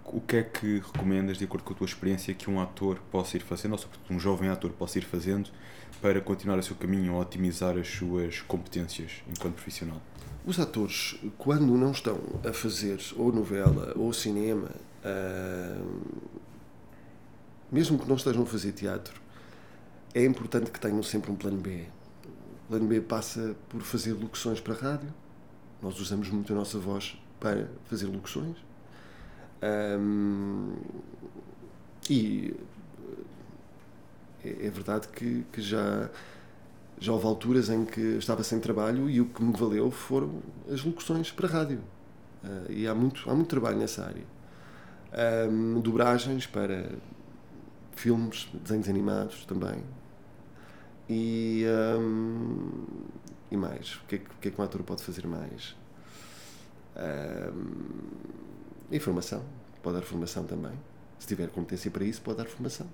o 0.04 0.20
que 0.20 0.38
é 0.38 0.44
que 0.44 0.80
recomendas, 0.80 1.38
de 1.38 1.46
acordo 1.46 1.64
com 1.64 1.74
a 1.74 1.76
tua 1.78 1.86
experiência, 1.86 2.34
que 2.34 2.50
um 2.50 2.60
ator 2.60 2.98
possa 3.12 3.38
ir 3.38 3.42
fazendo, 3.42 3.74
ou 3.74 3.78
sobretudo 3.78 4.16
um 4.16 4.20
jovem 4.20 4.50
ator 4.50 4.72
possa 4.72 4.98
ir 4.98 5.04
fazendo, 5.04 5.52
para 6.02 6.20
continuar 6.22 6.58
o 6.58 6.64
seu 6.64 6.76
caminho 6.76 7.14
ou 7.14 7.22
otimizar 7.22 7.78
as 7.78 7.88
suas 7.88 8.42
competências 8.42 9.22
enquanto 9.30 9.54
profissional? 9.54 10.02
Os 10.44 10.60
atores, 10.60 11.20
quando 11.38 11.78
não 11.78 11.92
estão 11.92 12.20
a 12.44 12.52
fazer 12.52 13.00
ou 13.16 13.32
novela 13.32 13.94
ou 13.96 14.12
cinema, 14.12 14.72
uh, 15.06 16.02
mesmo 17.72 18.00
que 18.00 18.10
não 18.10 18.16
estejam 18.16 18.42
a 18.42 18.46
fazer 18.48 18.72
teatro, 18.72 19.22
é 20.16 20.26
importante 20.26 20.72
que 20.72 20.80
tenham 20.80 21.04
sempre 21.04 21.30
um 21.32 21.36
plano 21.36 21.58
B. 21.58 21.86
Plano 22.72 22.88
B 22.88 23.02
passa 23.02 23.54
por 23.68 23.82
fazer 23.82 24.14
locuções 24.14 24.62
para 24.62 24.74
rádio. 24.74 25.14
Nós 25.82 26.00
usamos 26.00 26.30
muito 26.30 26.54
a 26.54 26.56
nossa 26.56 26.80
voz 26.80 27.22
para 27.38 27.68
fazer 27.84 28.06
locuções. 28.06 28.56
Um, 30.00 30.78
e 32.10 32.56
é, 34.42 34.68
é 34.68 34.70
verdade 34.70 35.10
que, 35.10 35.46
que 35.52 35.62
já 35.62 36.10
já 36.98 37.12
houve 37.12 37.26
alturas 37.26 37.70
em 37.70 37.84
que 37.84 38.00
estava 38.00 38.42
sem 38.42 38.58
trabalho 38.58 39.10
e 39.10 39.20
o 39.20 39.26
que 39.26 39.44
me 39.44 39.52
valeu 39.52 39.92
foram 39.92 40.42
as 40.72 40.82
locuções 40.82 41.30
para 41.30 41.50
rádio. 41.50 41.80
Uh, 42.42 42.72
e 42.72 42.88
há 42.88 42.96
muito, 42.96 43.30
há 43.30 43.36
muito 43.36 43.50
trabalho 43.50 43.80
nessa 43.80 44.06
área. 44.06 44.24
Um, 45.52 45.82
dobragens 45.82 46.48
para 46.48 46.90
filmes, 47.98 48.48
desenhos 48.64 48.88
animados 48.88 49.46
também. 49.46 49.84
E, 51.14 51.66
um, 52.00 52.86
e 53.52 53.58
mais? 53.58 53.96
O 53.96 54.06
que, 54.08 54.16
é 54.16 54.18
que, 54.20 54.26
o 54.26 54.38
que 54.40 54.48
é 54.48 54.52
que 54.52 54.62
um 54.62 54.64
ator 54.64 54.82
pode 54.84 55.04
fazer 55.04 55.28
mais? 55.28 55.76
Um, 56.96 58.96
informação. 58.96 59.44
Pode 59.84 59.98
dar 59.98 60.04
formação 60.04 60.46
também. 60.46 60.72
Se 61.20 61.28
tiver 61.28 61.50
competência 61.50 61.92
para 61.92 62.06
isso, 62.06 62.22
pode 62.22 62.38
dar 62.38 62.46
formação. 62.46 62.88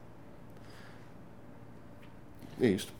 É 2.59 2.69
isto 2.69 2.91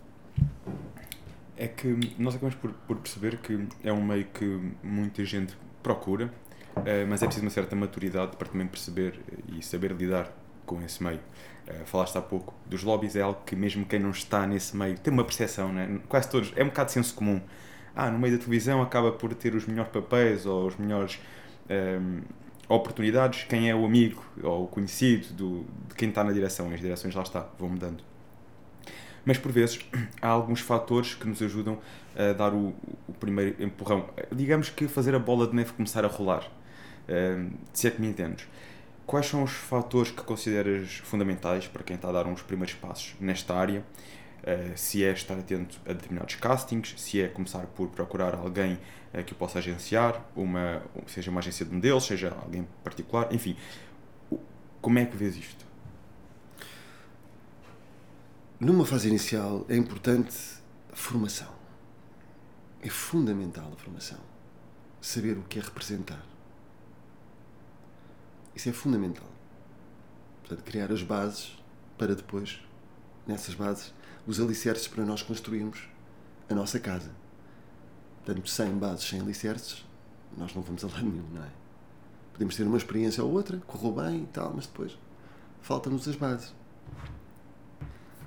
é 1.58 1.68
que 1.68 1.98
nós 2.20 2.36
acabamos 2.36 2.56
por, 2.56 2.72
por, 2.72 2.98
perceber 2.98 3.38
que 3.38 3.68
é 3.84 3.92
um 3.92 4.04
meio 4.04 4.26
que 4.26 4.72
muita 4.84 5.26
gente 5.26 5.58
procura, 5.82 6.32
uh, 6.76 7.08
mas 7.10 7.24
é 7.24 7.26
preciso 7.26 7.46
uma 7.46 7.52
certa 7.52 7.76
maturidade 7.76 8.38
para 8.38 8.48
também 8.48 8.68
perceber 8.68 9.20
e 9.50 9.62
saber 9.64 9.92
lidar 9.92 10.32
com 10.66 10.82
esse 10.84 11.04
meio. 11.04 11.20
Uh, 11.68 11.86
falaste 11.86 12.18
há 12.18 12.22
pouco 12.22 12.54
dos 12.66 12.84
lobbies, 12.84 13.16
é 13.16 13.22
algo 13.22 13.42
que 13.46 13.56
mesmo 13.56 13.86
quem 13.86 14.00
não 14.00 14.12
está 14.12 14.48
nesse 14.48 14.76
meio 14.76 14.98
tem 14.98 15.12
uma 15.12 15.24
percepção, 15.24 15.74
né? 15.74 16.00
quase 16.08 16.30
todos, 16.30 16.54
é 16.56 16.64
um 16.64 16.68
bocado 16.68 16.88
de 16.88 16.94
senso 16.94 17.14
comum. 17.14 17.42
Ah, 17.94 18.10
no 18.10 18.18
meio 18.20 18.38
da 18.38 18.40
televisão 18.40 18.82
acaba 18.82 19.12
por 19.12 19.34
ter 19.34 19.54
os 19.54 19.66
melhores 19.66 19.92
papéis 19.92 20.46
ou 20.46 20.68
os 20.68 20.78
melhores 20.78 21.20
um, 21.70 21.74
ehm, 21.74 22.22
oportunidades 22.70 23.44
quem 23.50 23.70
é 23.70 23.76
o 23.76 23.86
amigo 23.86 24.24
ou 24.44 24.66
o 24.66 24.68
conhecido 24.68 25.34
do, 25.34 25.66
de 25.90 25.96
quem 25.96 26.10
está 26.10 26.24
na 26.24 26.32
direção, 26.32 26.72
as 26.72 26.80
direções 26.80 27.16
lá 27.16 27.24
está, 27.24 27.48
vão 27.58 27.70
mudando. 27.70 28.04
Mas 29.26 29.38
por 29.38 29.52
vezes 29.52 29.80
há 30.22 30.28
alguns 30.28 30.62
fatores 30.62 31.16
que 31.16 31.28
nos 31.28 31.42
ajudam 31.42 31.80
a 32.16 32.32
dar 32.32 32.54
o, 32.54 32.74
o 33.08 33.14
primeiro 33.20 33.62
empurrão. 33.62 34.10
Digamos 34.32 34.70
que 34.70 34.88
fazer 34.88 35.14
a 35.14 35.20
bola 35.20 35.46
de 35.48 35.56
neve 35.56 35.74
começar 35.74 36.06
a 36.06 36.08
rolar. 36.08 36.50
Uh, 37.10 37.52
se 37.74 37.88
é 37.88 37.92
que 37.92 38.00
me 38.00 38.08
entendes. 38.08 38.48
Quais 39.08 39.26
são 39.26 39.42
os 39.42 39.52
fatores 39.52 40.12
que 40.12 40.22
consideras 40.22 40.98
fundamentais 40.98 41.66
para 41.66 41.82
quem 41.82 41.96
está 41.96 42.10
a 42.10 42.12
dar 42.12 42.28
uns 42.28 42.42
primeiros 42.42 42.76
passos 42.76 43.16
nesta 43.22 43.56
área? 43.56 43.80
Uh, 44.44 44.78
se 44.78 45.02
é 45.02 45.14
estar 45.14 45.40
atento 45.40 45.80
a 45.86 45.94
determinados 45.94 46.36
castings, 46.36 46.94
se 46.98 47.22
é 47.22 47.30
começar 47.30 47.66
por 47.68 47.88
procurar 47.88 48.36
alguém 48.36 48.74
uh, 49.14 49.24
que 49.24 49.32
o 49.32 49.36
possa 49.38 49.60
agenciar, 49.60 50.30
uma, 50.36 50.84
seja 51.08 51.32
uma 51.32 51.40
agência 51.40 51.66
de 51.66 51.74
modelos, 51.74 52.06
seja 52.06 52.36
alguém 52.42 52.68
particular, 52.84 53.34
enfim. 53.34 53.56
Como 54.82 55.00
é 55.00 55.06
que 55.06 55.16
vês 55.16 55.38
isto? 55.38 55.66
Numa 58.60 58.86
fase 58.86 59.08
inicial 59.08 59.66
é 59.70 59.78
importante 59.78 60.36
a 60.92 60.96
formação. 60.98 61.54
É 62.82 62.90
fundamental 62.90 63.72
a 63.74 63.78
formação. 63.78 64.20
Saber 65.00 65.38
o 65.38 65.44
que 65.44 65.60
é 65.60 65.62
representar. 65.62 66.37
Isso 68.58 68.70
é 68.70 68.74
fundamental. 68.74 69.30
Portanto, 70.40 70.66
criar 70.66 70.92
as 70.92 71.04
bases 71.04 71.56
para 71.96 72.16
depois, 72.16 72.60
nessas 73.28 73.54
bases, 73.54 73.94
os 74.26 74.40
alicerces 74.40 74.88
para 74.88 75.06
nós 75.06 75.22
construirmos 75.22 75.88
a 76.50 76.56
nossa 76.56 76.80
casa. 76.80 77.12
Portanto, 78.26 78.50
sem 78.50 78.76
bases, 78.76 79.08
sem 79.08 79.22
alicerces, 79.22 79.86
nós 80.36 80.56
não 80.56 80.64
vamos 80.64 80.84
a 80.84 80.88
lado 80.88 81.06
nenhum, 81.06 81.30
não 81.36 81.44
é? 81.44 81.52
Podemos 82.34 82.56
ter 82.56 82.64
uma 82.64 82.78
experiência 82.78 83.24
ou 83.24 83.32
outra, 83.32 83.58
correu 83.60 83.92
bem 83.92 84.24
e 84.24 84.26
tal, 84.26 84.52
mas 84.56 84.66
depois 84.66 84.98
faltam-nos 85.62 86.08
as 86.08 86.16
bases. 86.16 86.52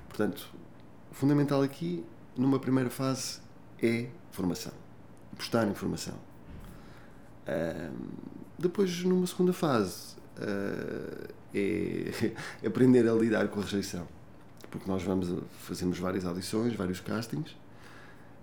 Portanto, 0.07 0.49
o 1.11 1.13
fundamental 1.13 1.61
aqui, 1.61 2.05
numa 2.37 2.57
primeira 2.57 2.89
fase, 2.89 3.41
é 3.83 4.09
formação. 4.31 4.71
Apostar 5.33 5.67
em 5.67 5.75
formação. 5.75 6.15
Uh, 7.45 8.31
depois, 8.57 9.03
numa 9.03 9.27
segunda 9.27 9.51
fase, 9.51 10.20
é 11.53 12.11
aprender 12.65 13.07
a 13.07 13.13
lidar 13.13 13.47
com 13.49 13.59
a 13.59 13.63
rejeição. 13.63 14.07
Porque 14.69 14.89
nós 14.89 15.03
vamos, 15.03 15.27
fazemos 15.59 15.99
várias 15.99 16.25
audições, 16.25 16.73
vários 16.75 16.99
castings, 16.99 17.55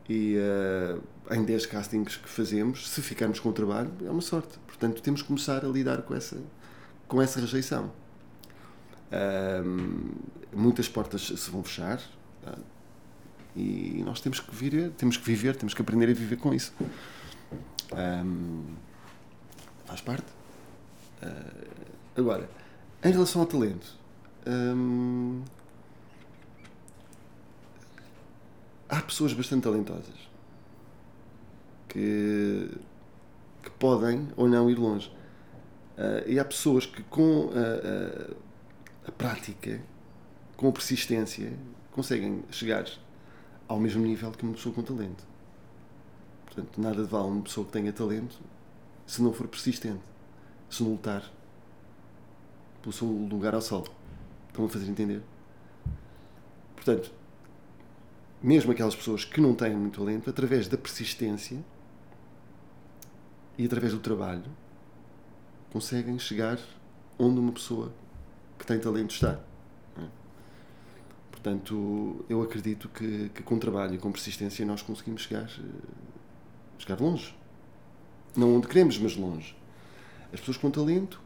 e 0.09 0.37
uh, 0.39 1.35
em 1.35 1.45
10 1.45 1.67
castings 1.67 2.17
que 2.17 2.29
fazemos, 2.29 2.89
se 2.89 3.03
ficarmos 3.03 3.41
com 3.41 3.51
o 3.51 3.53
trabalho, 3.53 3.91
é 4.05 4.11
uma 4.11 4.23
sorte. 4.23 4.59
Portanto, 4.67 5.03
temos 5.03 5.23
que 5.23 5.29
começar 5.29 5.65
a 5.65 5.69
lidar 5.69 6.03
com 6.03 6.15
essa, 6.15 6.41
com 7.07 7.21
essa 7.21 7.41
rejeição. 7.41 7.91
Um, 9.11 10.11
muitas 10.53 10.89
portas 10.89 11.23
se 11.23 11.51
vão 11.51 11.63
fechar 11.63 11.99
tá? 12.45 12.55
e 13.57 14.03
nós 14.05 14.21
temos 14.21 14.39
que 14.39 14.55
viver, 14.55 14.91
temos 14.91 15.17
que 15.17 15.25
viver, 15.25 15.57
temos 15.57 15.73
que 15.73 15.81
aprender 15.81 16.11
a 16.11 16.15
viver 16.15 16.37
com 16.37 16.53
isso. 16.55 16.73
Faz 19.87 20.01
parte. 20.03 20.27
Agora, 22.19 22.49
em 23.03 23.13
relação 23.13 23.43
ao 23.43 23.47
talento, 23.47 23.97
um, 24.47 25.43
há 28.89 29.01
pessoas 29.03 29.33
bastante 29.33 29.63
talentosas 29.63 30.29
que, 31.89 32.71
que 33.63 33.71
podem 33.79 34.29
ou 34.37 34.49
não 34.49 34.69
ir 34.69 34.77
longe. 34.77 35.09
Uh, 35.97 36.29
e 36.29 36.39
há 36.39 36.45
pessoas 36.45 36.87
que 36.87 37.03
com 37.05 37.47
uh, 37.47 38.37
a 39.07 39.13
prática, 39.13 39.81
com 40.57 40.69
a 40.69 40.73
persistência, 40.73 41.53
conseguem 41.91 42.45
chegar 42.51 42.87
ao 43.67 43.81
mesmo 43.81 44.05
nível 44.05 44.31
que 44.31 44.45
uma 44.45 44.55
pessoa 44.55 44.75
com 44.75 44.83
talento. 44.83 45.25
Portanto, 46.47 46.81
nada 46.81 47.05
vale 47.05 47.29
uma 47.29 47.43
pessoa 47.43 47.67
que 47.67 47.73
tenha 47.73 47.93
talento 47.93 48.39
se 49.07 49.23
não 49.23 49.33
for 49.33 49.49
persistente, 49.49 50.03
se 50.71 50.83
não 50.83 50.93
lutar 50.93 51.25
pelo 52.81 52.93
seu 52.93 53.07
lugar 53.07 53.55
ao 53.55 53.61
sol. 53.61 53.87
Estão 54.49 54.65
a 54.65 54.69
fazer 54.69 54.91
entender? 54.91 55.23
Portanto, 56.75 57.13
mesmo 58.43 58.73
aquelas 58.73 58.95
pessoas 58.95 59.25
que 59.25 59.41
não 59.41 59.55
têm 59.55 59.75
muito 59.75 59.99
talento, 59.99 60.31
através 60.31 60.69
da 60.69 60.79
persistência 60.79 61.63
e 63.57 63.65
através 63.65 63.93
do 63.93 63.99
trabalho, 63.99 64.45
conseguem 65.73 66.19
chegar 66.19 66.59
onde 67.19 67.41
uma 67.41 67.53
pessoa 67.53 67.93
que 68.59 68.65
tem 68.65 68.79
talento 68.79 69.11
está. 69.11 69.41
É? 69.97 70.07
Portanto, 71.31 72.25
eu 72.29 72.43
acredito 72.43 72.89
que, 72.89 73.29
que, 73.31 73.43
com 73.43 73.59
trabalho 73.59 73.95
e 73.95 73.99
com 73.99 74.11
persistência 74.13 74.65
nós 74.65 74.83
conseguimos 74.83 75.23
chegar, 75.23 75.51
chegar 76.79 77.01
longe. 77.01 77.35
Não 78.37 78.57
onde 78.57 78.69
queremos, 78.69 78.99
mas 78.99 79.17
longe. 79.17 79.57
As 80.33 80.41
pessoas 80.41 80.57
com 80.57 80.71
talento 80.71 81.21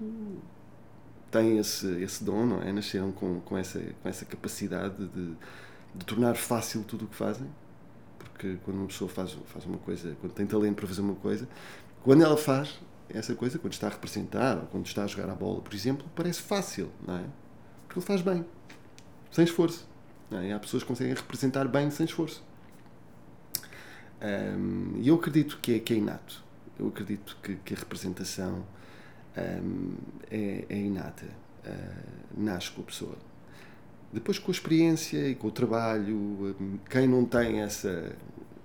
têm 1.33 1.59
esse, 1.59 1.87
esse 2.03 2.23
dom, 2.23 2.47
não 2.47 2.63
é? 2.63 2.71
Nasceram 2.71 3.11
com, 3.11 3.41
com, 3.41 3.57
essa, 3.57 3.81
com 4.03 4.09
essa 4.09 4.25
capacidade 4.25 5.07
de, 5.09 5.35
de 5.95 6.05
tornar 6.05 6.37
fácil 6.37 6.85
tudo 6.85 7.07
o 7.07 7.09
que 7.09 7.17
fazem. 7.17 7.49
Porque 8.19 8.59
quando 8.65 8.77
uma 8.77 8.87
pessoa 8.87 9.11
faz, 9.11 9.37
faz 9.47 9.65
uma 9.65 9.79
coisa, 9.79 10.15
quando 10.21 10.33
tem 10.33 10.47
talento 10.47 10.77
para 10.77 10.87
fazer 10.87 11.01
uma 11.01 11.15
coisa, 11.15 11.49
quando 12.03 12.23
ela 12.23 12.37
faz, 12.37 12.79
essa 13.09 13.35
coisa, 13.35 13.59
quando 13.59 13.73
está 13.73 13.87
a 13.89 13.91
representar 13.91 14.59
ou 14.59 14.67
quando 14.67 14.87
está 14.87 15.05
a 15.05 15.07
jogar 15.07 15.31
a 15.31 15.35
bola, 15.35 15.61
por 15.61 15.75
exemplo, 15.75 16.07
parece 16.15 16.43
fácil, 16.43 16.91
não 17.07 17.17
é? 17.17 17.25
Porque 17.87 17.99
ele 17.99 18.07
faz 18.07 18.21
bem, 18.21 18.45
sem 19.31 19.45
esforço. 19.45 19.89
É? 20.31 20.49
E 20.49 20.53
há 20.53 20.59
pessoas 20.59 20.83
que 20.83 20.89
conseguem 20.89 21.15
representar 21.15 21.67
bem 21.67 21.91
sem 21.91 22.07
esforço. 22.07 22.43
E 24.21 24.57
um, 24.57 25.03
eu 25.03 25.15
acredito 25.17 25.59
que 25.61 25.75
é, 25.75 25.79
que 25.79 25.93
é 25.95 25.97
inato. 25.97 26.43
Eu 26.79 26.89
acredito 26.89 27.37
que, 27.43 27.57
que 27.57 27.75
a 27.75 27.77
representação 27.77 28.65
um, 29.37 29.95
é, 30.31 30.65
é, 30.69 30.77
inata. 30.77 31.27
Uh, 31.67 32.41
nasce 32.41 32.71
com 32.71 32.83
a 32.83 32.85
pessoa. 32.85 33.17
Depois, 34.13 34.39
com 34.39 34.51
a 34.51 34.55
experiência 34.55 35.29
e 35.29 35.35
com 35.35 35.49
o 35.49 35.51
trabalho, 35.51 36.55
quem 36.91 37.07
não 37.07 37.25
tem 37.25 37.61
essa, 37.63 38.15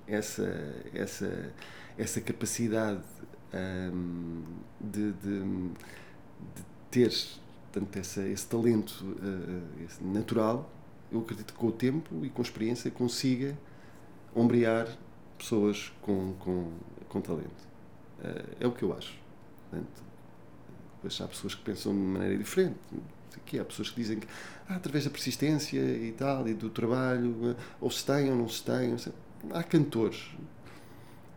essa, 0.07 0.75
essa, 0.93 1.53
essa 1.97 2.21
capacidade 2.21 3.01
um, 3.53 4.43
de, 4.81 5.13
de, 5.13 5.39
de, 5.39 6.65
ter 6.91 7.11
portanto, 7.71 7.97
essa, 7.97 8.27
esse 8.27 8.47
talento 8.47 9.05
uh, 9.05 9.83
esse 9.85 10.03
natural, 10.03 10.69
eu 11.11 11.19
acredito 11.19 11.53
que 11.53 11.59
com 11.59 11.67
o 11.67 11.71
tempo 11.71 12.25
e 12.25 12.29
com 12.29 12.41
a 12.41 12.45
experiência 12.45 12.91
consiga 12.91 13.57
ombrear 14.35 14.87
pessoas 15.37 15.93
com, 16.01 16.33
com, 16.39 16.71
com 17.07 17.21
talento. 17.21 17.67
Uh, 18.19 18.55
é 18.59 18.67
o 18.67 18.71
que 18.71 18.83
eu 18.83 18.93
acho. 18.93 19.17
Portanto, 19.69 20.06
depois 20.97 21.19
há 21.21 21.27
pessoas 21.27 21.55
que 21.55 21.61
pensam 21.61 21.93
de 21.93 21.99
maneira 21.99 22.37
diferente. 22.37 22.77
Aqui 23.35 23.59
há 23.59 23.65
pessoas 23.65 23.89
que 23.89 24.01
dizem 24.01 24.19
que 24.19 24.27
ah, 24.67 24.75
através 24.75 25.05
da 25.05 25.09
persistência 25.09 25.79
e 25.79 26.11
tal, 26.11 26.47
e 26.47 26.53
do 26.53 26.69
trabalho, 26.69 27.55
ou 27.79 27.89
se 27.89 28.05
tem 28.05 28.29
ou 28.29 28.35
não 28.35 28.49
se 28.49 28.63
tem. 28.63 28.95
Há 29.51 29.63
cantores 29.63 30.29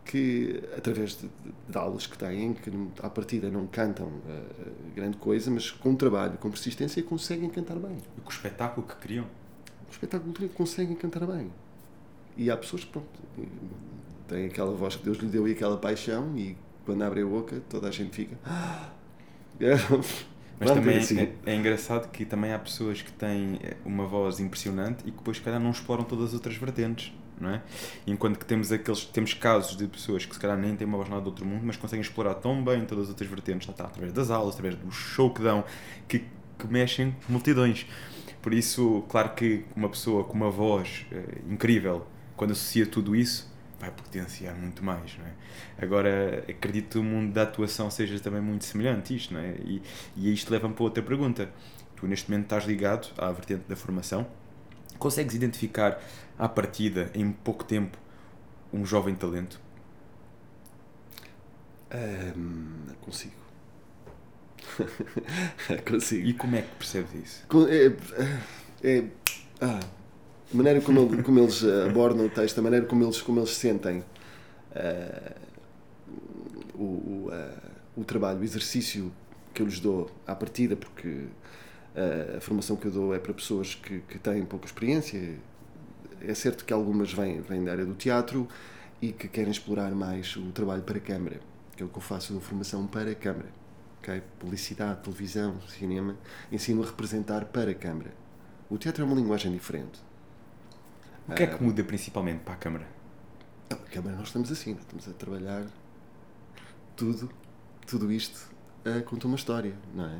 que, 0.03 0.61
através 0.75 1.17
de, 1.17 1.29
de 1.69 1.77
aulas 1.77 2.05
que 2.05 2.17
têm, 2.17 2.53
que 2.53 2.69
à 3.01 3.09
partida 3.09 3.49
não 3.49 3.67
cantam 3.67 4.07
uh, 4.07 4.93
grande 4.93 5.15
coisa, 5.17 5.49
mas 5.49 5.71
com 5.71 5.95
trabalho, 5.95 6.37
com 6.37 6.49
persistência, 6.49 7.01
conseguem 7.03 7.49
cantar 7.49 7.77
bem. 7.77 7.97
E 8.17 8.21
com 8.21 8.29
o 8.29 8.33
espetáculo 8.33 8.85
que 8.85 8.95
criam? 8.95 9.25
O 9.87 9.91
espetáculo 9.91 10.33
que 10.33 10.49
conseguem 10.49 10.95
cantar 10.95 11.25
bem. 11.25 11.51
E 12.35 12.49
há 12.49 12.57
pessoas 12.57 12.83
que, 12.83 12.91
pronto, 12.91 13.07
têm 14.27 14.47
aquela 14.47 14.73
voz 14.73 14.95
que 14.95 15.03
Deus 15.03 15.17
lhe 15.19 15.27
deu 15.27 15.47
e 15.47 15.51
aquela 15.51 15.77
paixão, 15.77 16.35
e 16.37 16.57
quando 16.85 17.03
abre 17.03 17.21
a 17.21 17.25
boca, 17.25 17.61
toda 17.69 17.87
a 17.87 17.91
gente 17.91 18.13
fica. 18.13 18.37
Mas 20.59 20.71
também 20.71 20.97
assim. 20.97 21.19
é, 21.19 21.33
é, 21.47 21.55
engraçado 21.55 22.11
que 22.11 22.23
também 22.23 22.53
há 22.53 22.59
pessoas 22.59 23.01
que 23.01 23.11
têm 23.11 23.59
uma 23.83 24.05
voz 24.05 24.39
impressionante 24.39 24.99
e 25.07 25.11
que 25.11 25.17
depois, 25.17 25.37
se 25.37 25.43
calhar, 25.43 25.59
não 25.59 25.71
exploram 25.71 26.03
todas 26.03 26.25
as 26.25 26.33
outras 26.35 26.55
vertentes 26.55 27.11
não 27.41 27.49
é? 27.49 27.61
Enquanto 28.05 28.37
que 28.37 28.45
temos 28.45 28.71
aqueles 28.71 29.03
temos 29.05 29.33
casos 29.33 29.75
de 29.75 29.87
pessoas 29.87 30.25
que 30.25 30.33
se 30.33 30.39
calhar 30.39 30.57
nem 30.57 30.75
têm 30.75 30.87
uma 30.87 30.97
voz 30.97 31.09
nada 31.09 31.21
do 31.21 31.27
outro 31.27 31.45
mundo, 31.45 31.63
mas 31.65 31.75
conseguem 31.75 32.01
explorar 32.01 32.35
tão 32.35 32.63
bem 32.63 32.85
todas 32.85 33.05
as 33.05 33.09
outras 33.09 33.27
vertentes, 33.27 33.67
está, 33.67 33.85
através 33.85 34.13
das 34.13 34.29
aulas, 34.29 34.53
através 34.53 34.75
do 34.75 34.91
show 34.91 35.33
que 35.33 35.41
dão, 35.41 35.63
que, 36.07 36.19
que 36.57 36.67
mexem 36.69 37.15
multidões. 37.27 37.85
Por 38.41 38.53
isso, 38.53 39.03
claro 39.09 39.31
que 39.31 39.65
uma 39.75 39.89
pessoa 39.89 40.23
com 40.23 40.33
uma 40.33 40.49
voz 40.49 41.05
é, 41.11 41.41
incrível, 41.49 42.05
quando 42.35 42.51
associa 42.51 42.85
tudo 42.85 43.15
isso, 43.15 43.50
vai 43.81 43.89
potenciar 43.91 44.53
muito 44.53 44.85
mais, 44.85 45.17
não 45.17 45.25
é? 45.25 45.33
Agora, 45.79 46.45
acredito 46.47 46.91
que 46.91 46.99
o 46.99 47.03
mundo 47.03 47.33
da 47.33 47.41
atuação 47.41 47.89
seja 47.89 48.19
também 48.19 48.39
muito 48.39 48.63
semelhante 48.63 49.11
a 49.11 49.15
isto, 49.15 49.33
não 49.33 49.41
é? 49.41 49.55
E, 49.65 49.81
e 50.15 50.31
isto 50.31 50.51
leva-me 50.51 50.75
para 50.75 50.83
outra 50.83 51.01
pergunta. 51.01 51.49
Tu, 51.95 52.07
neste 52.07 52.29
momento, 52.29 52.45
estás 52.45 52.65
ligado 52.65 53.11
à 53.17 53.31
vertente 53.31 53.63
da 53.67 53.75
formação, 53.75 54.27
consegues 54.99 55.33
identificar 55.33 55.99
à 56.37 56.47
partida, 56.47 57.09
em 57.15 57.31
pouco 57.31 57.63
tempo, 57.63 57.97
um 58.71 58.85
jovem 58.85 59.15
talento? 59.15 59.59
Consigo. 63.01 63.33
consigo. 65.89 66.27
E 66.27 66.33
como 66.33 66.55
é 66.55 66.61
que 66.61 66.75
percebes 66.75 67.13
isso? 67.15 67.47
É, 67.67 68.97
é, 68.97 69.03
ah, 69.59 69.79
a 70.53 70.57
maneira 70.57 70.81
como, 70.81 71.23
como 71.23 71.39
eles 71.39 71.63
abordam 71.63 72.25
o 72.25 72.29
texto, 72.29 72.59
a 72.59 72.61
maneira 72.61 72.85
como 72.85 73.03
eles, 73.03 73.21
como 73.21 73.39
eles 73.39 73.51
sentem 73.51 73.99
uh, 73.99 75.35
o, 76.73 76.83
o, 76.83 77.29
uh, 77.29 77.71
o 77.95 78.03
trabalho, 78.03 78.39
o 78.39 78.43
exercício 78.43 79.11
que 79.53 79.61
eu 79.61 79.65
lhes 79.65 79.79
dou 79.79 80.09
à 80.25 80.35
partida, 80.35 80.75
porque 80.75 81.25
a 82.37 82.39
formação 82.39 82.75
que 82.75 82.85
eu 82.85 82.91
dou 82.91 83.13
é 83.13 83.19
para 83.19 83.33
pessoas 83.33 83.75
que, 83.75 83.99
que 84.01 84.17
têm 84.17 84.45
pouca 84.45 84.65
experiência. 84.65 85.37
É 86.21 86.33
certo 86.33 86.63
que 86.63 86.71
algumas 86.71 87.11
vêm, 87.11 87.41
vêm 87.41 87.63
da 87.63 87.71
área 87.71 87.85
do 87.85 87.95
teatro 87.95 88.47
e 89.01 89.11
que 89.11 89.27
querem 89.27 89.51
explorar 89.51 89.91
mais 89.91 90.35
o 90.35 90.51
trabalho 90.51 90.83
para 90.83 90.97
a 90.97 91.01
câmara, 91.01 91.41
que 91.75 91.83
é 91.83 91.85
o 91.85 91.89
que 91.89 91.97
eu 91.97 92.01
faço, 92.01 92.33
de 92.33 92.39
formação 92.39 92.85
para 92.87 93.11
a 93.11 93.15
câmara. 93.15 93.49
Okay? 93.99 94.21
Publicidade, 94.39 95.01
televisão, 95.01 95.59
cinema, 95.67 96.15
ensino 96.51 96.83
a 96.83 96.85
representar 96.85 97.45
para 97.45 97.71
a 97.71 97.75
câmara. 97.75 98.13
O 98.69 98.77
teatro 98.77 99.03
é 99.03 99.05
uma 99.05 99.15
linguagem 99.15 99.51
diferente. 99.51 99.99
O 101.31 101.35
que 101.35 101.43
é 101.43 101.47
que 101.47 101.63
muda 101.63 101.83
principalmente 101.83 102.39
para 102.39 102.53
a 102.53 102.57
câmara? 102.57 102.87
A 103.69 103.75
câmara 103.75 104.15
nós 104.17 104.27
estamos 104.27 104.51
assim, 104.51 104.73
estamos 104.73 105.07
a 105.07 105.13
trabalhar 105.13 105.65
tudo, 106.95 107.29
tudo 107.87 108.11
isto 108.11 108.49
uh, 108.85 109.01
conta 109.03 109.27
uma 109.27 109.37
história, 109.37 109.73
não 109.93 110.05
é? 110.05 110.19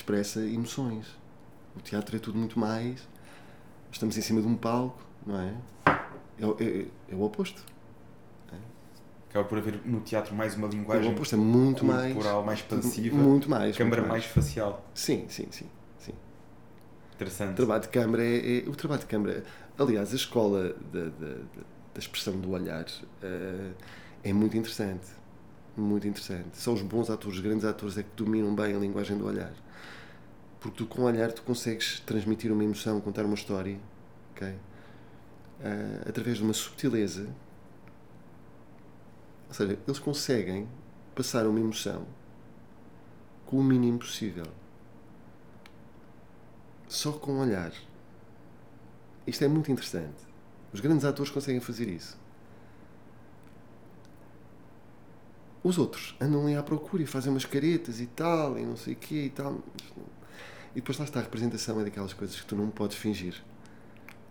expressa 0.00 0.40
emoções. 0.40 1.06
O 1.76 1.80
teatro 1.80 2.16
é 2.16 2.18
tudo 2.18 2.38
muito 2.38 2.58
mais. 2.58 3.06
Estamos 3.92 4.16
em 4.16 4.20
cima 4.20 4.40
de 4.40 4.46
um 4.46 4.56
palco, 4.56 5.00
não 5.26 5.40
é? 5.40 5.54
É, 6.38 6.64
é, 6.64 6.86
é 7.10 7.14
o 7.14 7.22
oposto. 7.22 7.64
É. 8.52 8.56
Acaba 9.28 9.44
por 9.46 9.58
haver 9.58 9.80
no 9.84 10.00
teatro 10.00 10.34
mais 10.34 10.56
uma 10.56 10.68
linguagem 10.68 11.06
é 11.06 11.10
o 11.10 11.12
oposto, 11.12 11.34
é 11.34 11.38
muito 11.38 11.84
corporal, 11.84 12.44
mais, 12.44 12.60
mais 12.60 12.62
passiva, 12.62 13.16
muito 13.16 13.50
mais, 13.50 13.76
câmara 13.76 14.02
mais. 14.02 14.12
mais. 14.12 14.24
facial. 14.24 14.84
Sim, 14.94 15.26
sim, 15.28 15.48
sim. 15.50 15.66
Interessante. 17.20 17.52
O 17.52 17.56
trabalho 17.56 17.82
de 17.82 17.88
câmara 17.88 18.24
é, 18.24 18.58
é 18.58 18.68
o 18.68 18.74
trabalho 18.74 19.00
de 19.00 19.06
câmara. 19.06 19.44
Aliás, 19.78 20.12
a 20.12 20.16
escola 20.16 20.74
da, 20.92 21.04
da, 21.04 21.34
da 21.94 21.98
expressão 21.98 22.38
do 22.38 22.50
olhar 22.50 22.84
uh, 22.84 23.74
é 24.24 24.32
muito 24.32 24.56
interessante, 24.56 25.06
muito 25.76 26.06
interessante. 26.08 26.56
São 26.56 26.74
os 26.74 26.82
bons 26.82 27.10
atores, 27.10 27.36
os 27.36 27.42
grandes 27.42 27.64
atores 27.64 27.98
é 27.98 28.02
que 28.02 28.10
dominam 28.16 28.54
bem 28.54 28.74
a 28.74 28.78
linguagem 28.78 29.18
do 29.18 29.26
olhar 29.26 29.52
porque 30.60 30.76
tu 30.76 30.86
com 30.86 31.02
o 31.02 31.04
olhar 31.06 31.32
tu 31.32 31.42
consegues 31.42 32.00
transmitir 32.00 32.52
uma 32.52 32.62
emoção, 32.62 33.00
contar 33.00 33.24
uma 33.24 33.34
história, 33.34 33.80
ok? 34.32 34.48
Uh, 34.48 36.08
através 36.08 36.36
de 36.36 36.44
uma 36.44 36.52
subtileza. 36.52 37.28
Ou 39.48 39.54
seja, 39.54 39.78
eles 39.86 39.98
conseguem 39.98 40.68
passar 41.14 41.46
uma 41.46 41.58
emoção 41.58 42.06
com 43.46 43.56
o 43.56 43.64
mínimo 43.64 43.98
possível. 43.98 44.46
Só 46.90 47.12
com 47.12 47.38
olhar. 47.38 47.72
Isto 49.24 49.44
é 49.44 49.48
muito 49.48 49.70
interessante. 49.70 50.24
Os 50.72 50.80
grandes 50.80 51.04
atores 51.04 51.30
conseguem 51.30 51.60
fazer 51.60 51.88
isso. 51.88 52.18
Os 55.62 55.78
outros 55.78 56.16
andam 56.20 56.42
ali 56.44 56.56
à 56.56 56.64
procura 56.64 57.00
e 57.00 57.06
fazem 57.06 57.30
umas 57.30 57.44
caretas 57.44 58.00
e 58.00 58.06
tal, 58.06 58.58
e 58.58 58.66
não 58.66 58.76
sei 58.76 58.94
o 58.94 58.96
quê 58.96 59.26
e 59.26 59.30
tal. 59.30 59.60
E 60.72 60.80
depois 60.80 60.98
lá 60.98 61.04
está, 61.04 61.20
a 61.20 61.22
representação 61.22 61.80
é 61.80 61.84
daquelas 61.84 62.12
coisas 62.12 62.40
que 62.40 62.46
tu 62.46 62.56
não 62.56 62.70
podes 62.70 62.96
fingir. 62.96 63.40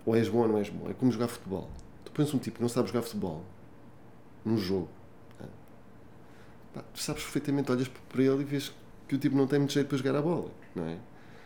Ou 0.05 0.13
és 0.13 0.27
bom 0.27 0.39
ou 0.39 0.47
não 0.49 0.57
és 0.57 0.67
bom. 0.67 0.89
É 0.89 0.93
como 0.93 1.13
jogar 1.13 1.29
futebol. 1.29 1.69
Tu 2.03 2.11
pões 2.11 2.33
um 2.33 2.39
tipo 2.39 2.57
que 2.57 2.61
não 2.61 2.69
sabe 2.69 2.89
jogar 2.89 3.03
futebol 3.03 3.45
num 4.43 4.57
jogo. 4.57 4.89
É? 5.39 6.81
Tu 6.93 6.99
sabes 6.99 7.23
perfeitamente, 7.23 7.71
olhas 7.71 7.87
para 7.87 8.21
ele 8.21 8.41
e 8.41 8.43
vês 8.43 8.73
que 9.07 9.15
o 9.15 9.17
tipo 9.17 9.37
não 9.37 9.47
tem 9.47 9.59
muito 9.59 9.71
jeito 9.71 9.87
para 9.87 9.97
jogar 9.97 10.17
a 10.17 10.21
bola. 10.21 10.51
Não 10.75 10.85
é? 10.85 10.97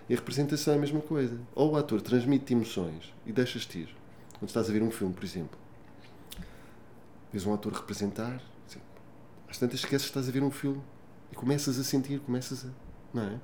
E 0.10 0.14
a 0.14 0.18
representação 0.18 0.74
é 0.74 0.78
a 0.78 0.80
mesma 0.80 1.02
coisa. 1.02 1.40
Ou 1.56 1.72
o 1.72 1.78
ator 1.78 2.02
transmite 2.02 2.54
emoções 2.54 3.14
e 3.26 3.32
deixas-te 3.32 3.80
ir. 3.80 3.96
Quando 4.38 4.50
estás 4.50 4.70
a 4.70 4.74
ver 4.74 4.84
um 4.84 4.92
filme, 4.92 5.14
por 5.14 5.24
exemplo, 5.24 5.58
vês 7.32 7.46
um 7.46 7.54
ator 7.54 7.72
representar, 7.74 8.42
assim, 8.68 8.80
às 9.50 9.58
tantas 9.58 9.80
esqueces 9.80 10.04
que 10.04 10.12
estás 10.12 10.28
a 10.28 10.32
ver 10.32 10.44
um 10.44 10.52
filme 10.52 10.82
e 11.32 11.36
começas 11.36 11.80
a 11.80 11.84
sentir, 11.84 12.20
começas 12.20 12.66
a. 12.66 12.70
Não 13.14 13.24
é? 13.24 13.40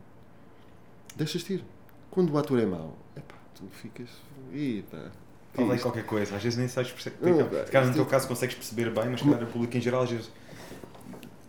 deixas-te 1.15 1.53
ir. 1.53 1.65
Quando 2.09 2.33
o 2.33 2.37
ator 2.37 2.59
é 2.59 2.65
mau, 2.65 2.97
epá, 3.15 3.35
tu 3.55 3.63
ficas. 3.71 4.09
Eita. 4.51 5.11
Fala 5.53 5.73
aí 5.73 5.79
qualquer 5.79 6.05
coisa, 6.05 6.35
às 6.35 6.43
vezes 6.43 6.57
nem 6.57 6.67
sabes 6.67 6.91
perceber. 6.91 7.31
Não, 7.31 7.49
se 7.65 7.71
calhar 7.71 7.87
no 7.87 7.93
teu 7.93 8.05
caso 8.05 8.27
consegues 8.27 8.55
perceber 8.55 8.89
bem, 8.91 9.09
mas 9.09 9.21
claro, 9.21 9.45
o 9.45 9.47
público 9.47 9.75
em 9.75 9.81
geral 9.81 10.03
às 10.03 10.11
vezes. 10.11 10.31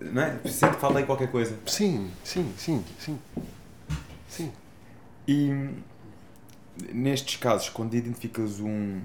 Não 0.01 0.23
é? 0.23 0.39
Sempre 0.49 0.81
fala 0.81 0.99
aí 0.99 1.07
qualquer 1.07 1.31
coisa. 1.31 1.57
Sim, 1.67 2.11
sim, 2.25 2.53
sim, 2.57 2.85
sim. 2.99 3.19
Sim. 4.29 4.53
E 5.31 5.71
nestes 6.93 7.37
casos, 7.37 7.69
quando 7.69 7.95
identificas 7.95 8.59
um, 8.59 9.01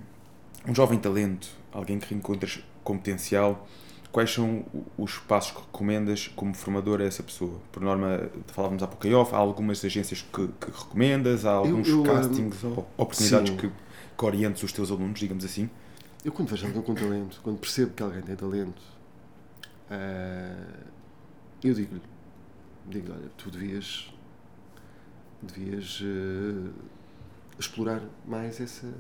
um 0.68 0.74
jovem 0.74 0.98
talento, 0.98 1.48
alguém 1.72 2.00
que 2.00 2.12
reencontras 2.12 2.64
com 2.84 2.98
potencial, 2.98 3.68
quais 4.12 4.34
são 4.34 4.66
os 4.98 5.20
passos 5.20 5.52
que 5.52 5.62
recomendas 5.62 6.28
como 6.30 6.56
formador 6.56 7.00
a 7.00 7.04
essa 7.04 7.22
pessoa? 7.22 7.62
Por 7.72 7.84
norma, 7.84 8.28
falávamos 8.48 8.82
há 8.82 8.88
pouco 8.88 9.06
em 9.06 9.14
off, 9.14 9.36
há 9.36 9.38
algumas 9.38 9.86
agências 9.86 10.24
que, 10.24 10.48
que 10.48 10.72
recomendas, 10.72 11.46
há 11.46 11.52
alguns 11.52 11.88
eu, 11.88 12.04
eu, 12.04 12.12
castings, 12.12 12.64
eu, 12.64 12.88
oportunidades 12.98 13.52
que, 13.52 13.70
que 14.18 14.26
orientes 14.26 14.64
os 14.64 14.74
teus 14.74 14.90
alunos, 14.90 15.20
digamos 15.20 15.46
assim? 15.46 15.70
Eu 16.24 16.32
quando 16.32 16.50
vejo 16.50 16.66
alguém 16.66 16.82
com 16.82 16.96
talento, 16.96 17.40
quando 17.44 17.60
percebo 17.60 17.94
que 17.94 18.02
alguém 18.02 18.24
tem 18.24 18.36
talento, 18.36 18.82
uh, 19.92 20.86
eu 21.64 21.74
digo-lhe, 21.76 22.02
digo 22.88 23.12
olha, 23.12 23.30
tu 23.38 23.52
devias, 23.52 24.12
devias 25.42 26.02
uh, 26.02 26.74
explorar 27.60 28.02
mais 28.26 28.60
essa, 28.60 28.94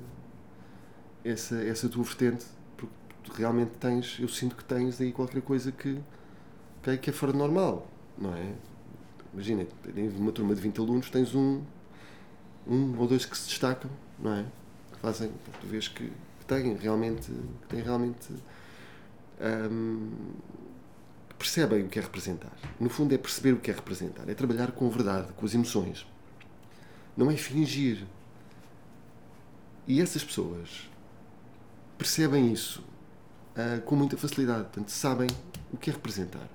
essa, 1.23 1.55
essa 1.63 1.89
tua 1.89 2.03
vertente 2.03 2.45
realmente 3.33 3.71
tens, 3.79 4.17
eu 4.19 4.27
sinto 4.27 4.55
que 4.55 4.63
tens 4.63 4.99
aí 5.01 5.11
qualquer 5.11 5.41
coisa 5.41 5.71
que, 5.71 5.99
que 7.01 7.09
é 7.09 7.13
fora 7.13 7.31
de 7.31 7.37
normal, 7.37 7.87
não 8.17 8.33
é? 8.33 8.53
Imagina, 9.33 9.65
em 9.95 10.09
uma 10.09 10.31
turma 10.31 10.55
de 10.55 10.61
20 10.61 10.79
alunos 10.79 11.09
tens 11.09 11.33
um, 11.35 11.61
um 12.67 12.97
ou 12.97 13.07
dois 13.07 13.25
que 13.25 13.37
se 13.37 13.49
destacam, 13.49 13.89
não 14.19 14.33
é? 14.33 14.45
Que 14.93 14.99
fazem, 14.99 15.31
tu 15.59 15.67
vês 15.67 15.87
que, 15.87 16.05
que 16.05 16.45
têm 16.47 16.75
realmente, 16.75 17.31
que 17.61 17.67
têm 17.67 17.81
realmente 17.81 18.33
hum, 19.69 20.11
percebem 21.37 21.83
o 21.83 21.87
que 21.89 21.99
é 21.99 22.01
representar. 22.01 22.51
No 22.79 22.89
fundo 22.89 23.13
é 23.13 23.17
perceber 23.17 23.53
o 23.53 23.59
que 23.59 23.69
é 23.69 23.73
representar, 23.73 24.29
é 24.29 24.33
trabalhar 24.33 24.71
com 24.71 24.89
verdade, 24.89 25.33
com 25.33 25.45
as 25.45 25.53
emoções. 25.53 26.05
Não 27.15 27.31
é 27.31 27.37
fingir. 27.37 28.05
E 29.87 30.01
essas 30.01 30.23
pessoas 30.23 30.89
percebem 31.97 32.51
isso 32.51 32.83
uh, 33.55 33.81
com 33.81 33.95
muita 33.95 34.17
facilidade. 34.17 34.63
Portanto, 34.63 34.89
sabem 34.89 35.29
o 35.71 35.77
que 35.77 35.89
é 35.89 35.93
representar. 35.93 36.47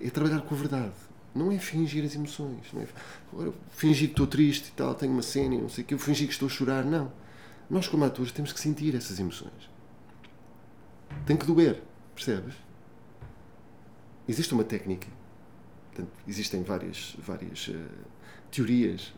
É 0.00 0.10
trabalhar 0.10 0.40
com 0.42 0.54
a 0.54 0.58
verdade. 0.58 0.94
Não 1.34 1.52
é 1.52 1.58
fingir 1.58 2.04
as 2.04 2.14
emoções. 2.14 2.72
Não 2.72 2.82
é 2.82 2.86
agora, 3.32 3.52
fingir 3.70 4.08
que 4.08 4.12
estou 4.12 4.26
triste 4.26 4.68
e 4.68 4.72
tal, 4.72 4.94
tenho 4.94 5.12
uma 5.12 5.22
cena 5.22 5.54
e 5.54 5.60
não 5.60 5.68
sei 5.68 5.84
o 5.84 5.86
que, 5.86 5.94
eu 5.94 5.98
fingir 5.98 6.26
que 6.26 6.32
estou 6.32 6.46
a 6.46 6.50
chorar. 6.50 6.84
Não. 6.84 7.12
Nós, 7.68 7.86
como 7.86 8.04
atores, 8.04 8.32
temos 8.32 8.52
que 8.52 8.60
sentir 8.60 8.94
essas 8.94 9.20
emoções. 9.20 9.70
Tem 11.26 11.36
que 11.36 11.46
doer. 11.46 11.82
Percebes? 12.14 12.54
Existe 14.26 14.54
uma 14.54 14.64
técnica. 14.64 15.06
Portanto, 15.88 16.12
existem 16.26 16.62
várias, 16.62 17.16
várias 17.18 17.68
uh, 17.68 17.88
teorias. 18.50 19.12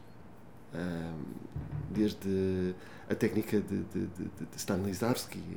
Desde 1.91 2.75
a 3.09 3.15
técnica 3.15 3.61
de, 3.61 3.83
de, 3.83 4.07
de, 4.07 4.25
de 4.29 5.05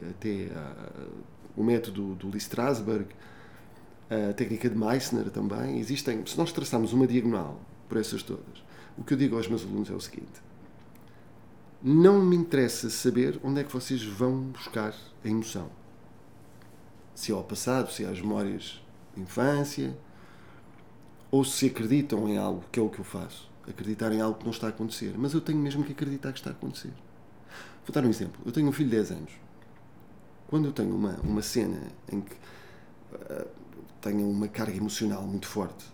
até 0.10 0.50
o 1.56 1.64
método 1.64 2.16
do 2.16 2.30
Lee 2.30 2.40
Strasberg, 2.40 3.06
a 4.10 4.34
técnica 4.34 4.70
de 4.70 4.76
Meissner 4.76 5.30
também. 5.30 5.80
Existem, 5.80 6.26
se 6.26 6.38
nós 6.38 6.52
traçarmos 6.52 6.94
uma 6.94 7.06
diagonal 7.06 7.60
por 7.88 7.98
essas 8.00 8.24
todas, 8.24 8.64
o 8.98 9.04
que 9.04 9.14
eu 9.14 9.18
digo 9.18 9.36
aos 9.36 9.48
meus 9.48 9.64
alunos 9.64 9.90
é 9.90 9.94
o 9.94 10.00
seguinte: 10.00 10.42
não 11.82 12.22
me 12.22 12.36
interessa 12.36 12.90
saber 12.90 13.40
onde 13.44 13.62
é 13.62 13.64
que 13.64 13.72
vocês 13.72 14.04
vão 14.04 14.42
buscar 14.42 14.96
a 15.24 15.28
emoção. 15.28 15.70
Se 17.14 17.32
é 17.32 17.36
ao 17.36 17.44
passado, 17.44 17.92
se 17.92 18.04
é 18.04 18.08
às 18.08 18.20
memórias 18.20 18.82
de 19.16 19.22
infância, 19.22 19.96
ou 21.30 21.44
se 21.44 21.68
acreditam 21.68 22.28
em 22.28 22.38
algo, 22.38 22.64
que 22.72 22.80
é 22.80 22.84
o 22.84 22.90
que 22.90 23.00
eu 23.00 23.06
faço. 23.06 23.53
Acreditar 23.68 24.12
em 24.12 24.22
algo 24.22 24.38
que 24.38 24.44
não 24.44 24.52
está 24.52 24.68
a 24.68 24.70
acontecer. 24.70 25.14
Mas 25.18 25.34
eu 25.34 25.42
tenho 25.42 25.60
mesmo 25.60 25.84
que 25.84 25.92
acreditar 25.92 26.32
que 26.32 26.40
está 26.40 26.50
a 26.50 26.54
acontecer. 26.54 26.92
Vou 27.86 27.94
dar 27.94 28.06
um 28.06 28.10
exemplo. 28.10 28.42
Eu 28.46 28.52
tenho 28.52 28.68
um 28.68 28.72
filho 28.72 28.90
de 28.90 28.96
10 28.96 29.12
anos. 29.12 29.32
Quando 30.48 30.66
eu 30.66 30.72
tenho 30.72 30.96
uma, 30.96 31.20
uma 31.24 31.42
cena 31.42 31.82
em 32.12 32.22
que 32.22 32.34
uh, 32.34 33.48
tenho 34.02 34.30
uma 34.30 34.48
carga 34.48 34.76
emocional 34.76 35.24
muito 35.24 35.48
forte, 35.48 35.86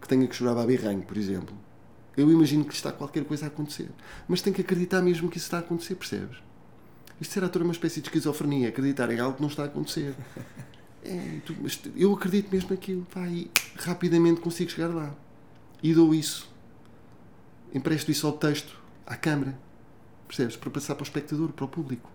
que 0.00 0.08
tenha 0.08 0.26
que 0.26 0.34
chorar 0.34 0.54
babirranho, 0.54 1.02
por 1.02 1.16
exemplo, 1.16 1.56
eu 2.16 2.30
imagino 2.30 2.64
que 2.64 2.74
está 2.74 2.92
qualquer 2.92 3.24
coisa 3.24 3.46
a 3.46 3.48
acontecer. 3.48 3.88
Mas 4.28 4.42
tenho 4.42 4.54
que 4.54 4.62
acreditar 4.62 5.00
mesmo 5.00 5.28
que 5.28 5.38
isso 5.38 5.46
está 5.46 5.58
a 5.58 5.60
acontecer, 5.60 5.94
percebes? 5.94 6.38
Isto 7.20 7.34
será 7.34 7.48
toda 7.48 7.64
uma 7.64 7.72
espécie 7.72 8.00
de 8.00 8.08
esquizofrenia, 8.08 8.68
acreditar 8.68 9.10
em 9.10 9.20
algo 9.20 9.36
que 9.36 9.42
não 9.42 9.48
está 9.48 9.62
a 9.62 9.66
acontecer. 9.66 10.14
É, 11.04 11.40
tu, 11.44 11.52
eu 11.96 12.12
acredito 12.12 12.48
mesmo 12.52 12.70
naquilo, 12.70 13.04
pá, 13.12 13.26
e 13.26 13.50
rapidamente 13.74 14.40
consigo 14.40 14.70
chegar 14.70 14.86
lá. 14.86 15.12
E 15.82 15.92
dou 15.92 16.14
isso. 16.14 16.50
Empresto 17.74 18.10
isso 18.10 18.26
ao 18.26 18.32
texto, 18.34 18.78
à 19.06 19.16
câmara. 19.16 19.58
Percebes? 20.28 20.56
Para 20.56 20.70
passar 20.70 20.94
para 20.94 21.02
o 21.02 21.06
espectador, 21.06 21.52
para 21.52 21.64
o 21.64 21.68
público. 21.68 22.10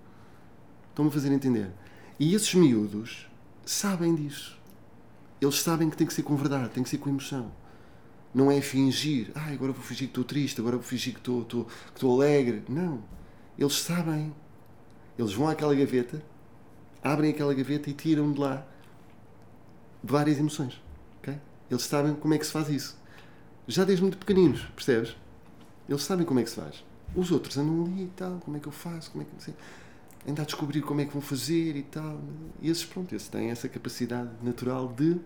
Estão-me 0.90 1.10
a 1.10 1.14
fazer 1.14 1.32
entender. 1.32 1.72
E 2.20 2.34
esses 2.34 2.54
miúdos 2.54 3.28
sabem 3.66 4.16
disso. 4.16 4.58
Eles 5.40 5.62
sabem 5.62 5.90
que 5.90 5.98
tem 5.98 6.08
que 6.08 6.14
ser 6.14 6.24
com 6.24 6.36
verdade, 6.36 6.70
tem 6.70 6.82
que 6.82 6.90
ser 6.90 6.98
com 6.98 7.10
emoção. 7.10 7.52
Não 8.34 8.52
é 8.52 8.60
fingir, 8.62 9.32
ah, 9.36 9.52
agora 9.52 9.72
vou 9.72 9.84
fingir 9.84 10.08
que 10.08 10.12
estou 10.12 10.24
triste, 10.24 10.60
agora 10.60 10.78
vou 10.78 10.86
fingir 10.86 11.14
que 11.14 11.20
estou, 11.20 11.42
estou, 11.42 11.66
que 11.66 11.94
estou 11.96 12.16
alegre. 12.16 12.64
Não. 12.68 13.04
Eles 13.58 13.74
sabem. 13.74 14.34
Eles 15.18 15.34
vão 15.34 15.48
àquela 15.48 15.74
gaveta, 15.74 16.24
abrem 17.04 17.32
aquela 17.32 17.54
gaveta 17.54 17.90
e 17.90 17.94
tiram 17.94 18.32
de 18.32 18.40
lá 18.40 18.66
várias 20.04 20.38
emoções. 20.38 20.82
Okay? 21.20 21.40
Eles 21.70 21.84
sabem 21.84 22.16
como 22.16 22.34
é 22.34 22.38
que 22.38 22.46
se 22.46 22.52
faz 22.52 22.70
isso. 22.70 22.98
Já 23.68 23.84
desde 23.84 24.02
muito 24.02 24.18
pequeninos, 24.18 24.62
percebes? 24.76 25.16
Eles 25.90 26.04
sabem 26.04 26.26
como 26.26 26.40
é 26.40 26.44
que 26.44 26.50
se 26.50 26.56
faz. 26.56 26.84
Os 27.16 27.32
outros 27.32 27.58
andam 27.58 27.86
ali 27.86 28.04
e 28.04 28.12
tal, 28.16 28.40
como 28.40 28.58
é 28.58 28.60
que 28.60 28.68
eu 28.68 28.72
faço, 28.72 29.12
como 29.12 29.24
é 29.24 29.26
que 29.26 29.34
não 29.34 29.40
sei. 29.40 29.54
Andam 30.28 30.44
a 30.44 30.46
descobrir 30.46 30.82
como 30.82 31.02
é 31.02 31.06
que 31.06 31.12
vão 31.12 31.22
fazer 31.22 31.76
e 31.76 31.84
tal. 31.84 32.20
E 32.62 32.70
esses, 32.70 32.86
pronto, 32.86 33.14
esses 33.16 33.28
têm 33.28 33.50
essa 33.50 33.68
capacidade 33.68 34.30
natural 34.42 34.88
de 34.94 35.20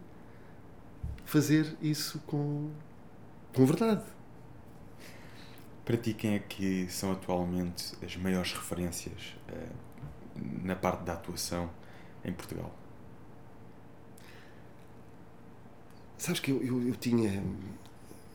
fazer 1.26 1.76
isso 1.82 2.20
com, 2.28 2.70
com 3.54 3.66
verdade. 3.66 4.04
Para 5.86 5.98
ti, 5.98 6.14
quem 6.14 6.36
é 6.36 6.40
que 6.40 6.88
são 6.90 7.12
atualmente 7.12 7.94
as 8.04 8.16
maiores 8.16 8.54
referências 8.54 9.36
uh, 9.50 9.76
na 10.64 10.76
parte 10.76 11.04
da 11.04 11.14
atuação 11.14 11.70
em 12.24 12.32
Portugal? 12.32 12.74
Sabes 16.18 16.40
que 16.40 16.52
eu, 16.52 16.62
eu, 16.64 16.88
eu 16.88 16.96
tinha. 16.96 17.44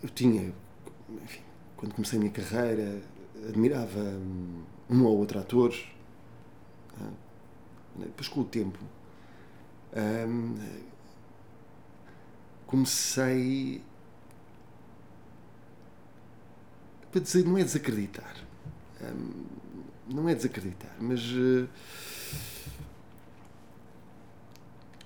Eu 0.06 0.10
tinha. 0.10 0.54
Enfim, 1.24 1.40
quando 1.76 1.92
comecei 1.92 2.16
a 2.16 2.20
minha 2.20 2.32
carreira, 2.32 3.02
admirava 3.48 4.00
um 4.88 5.04
ou 5.04 5.18
outro 5.18 5.40
ator. 5.40 5.74
Ah, 7.00 7.10
depois, 7.96 8.28
com 8.28 8.42
o 8.42 8.44
tempo, 8.44 8.78
comecei. 12.68 13.82
Para 17.10 17.20
dizer, 17.20 17.44
não 17.44 17.58
é 17.58 17.64
desacreditar. 17.64 18.36
não 20.08 20.28
é 20.28 20.36
desacreditar, 20.36 20.94
mas. 21.00 21.20
Uh, 21.32 21.68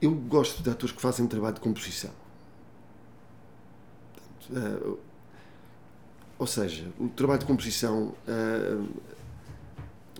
eu 0.02 0.14
gosto 0.14 0.62
de 0.62 0.68
atores 0.68 0.94
que 0.94 1.00
fazem 1.00 1.26
trabalho 1.26 1.54
de 1.54 1.60
composição. 1.62 2.12
Uh, 4.50 4.98
ou 6.38 6.46
seja, 6.46 6.90
o 6.98 7.08
trabalho 7.08 7.40
de 7.40 7.46
composição, 7.46 8.14
uh, 8.26 8.88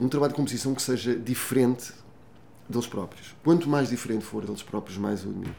um 0.01 0.09
trabalho 0.09 0.33
de 0.33 0.37
composição 0.37 0.75
que 0.75 0.83
seja 0.83 1.17
diferente 1.17 1.93
deles 2.69 2.87
próprios. 2.87 3.35
Quanto 3.43 3.69
mais 3.69 3.89
diferente 3.89 4.25
for 4.25 4.45
deles 4.45 4.63
próprios, 4.63 4.99
mais 4.99 5.25
eu 5.25 5.31
admiro. 5.31 5.57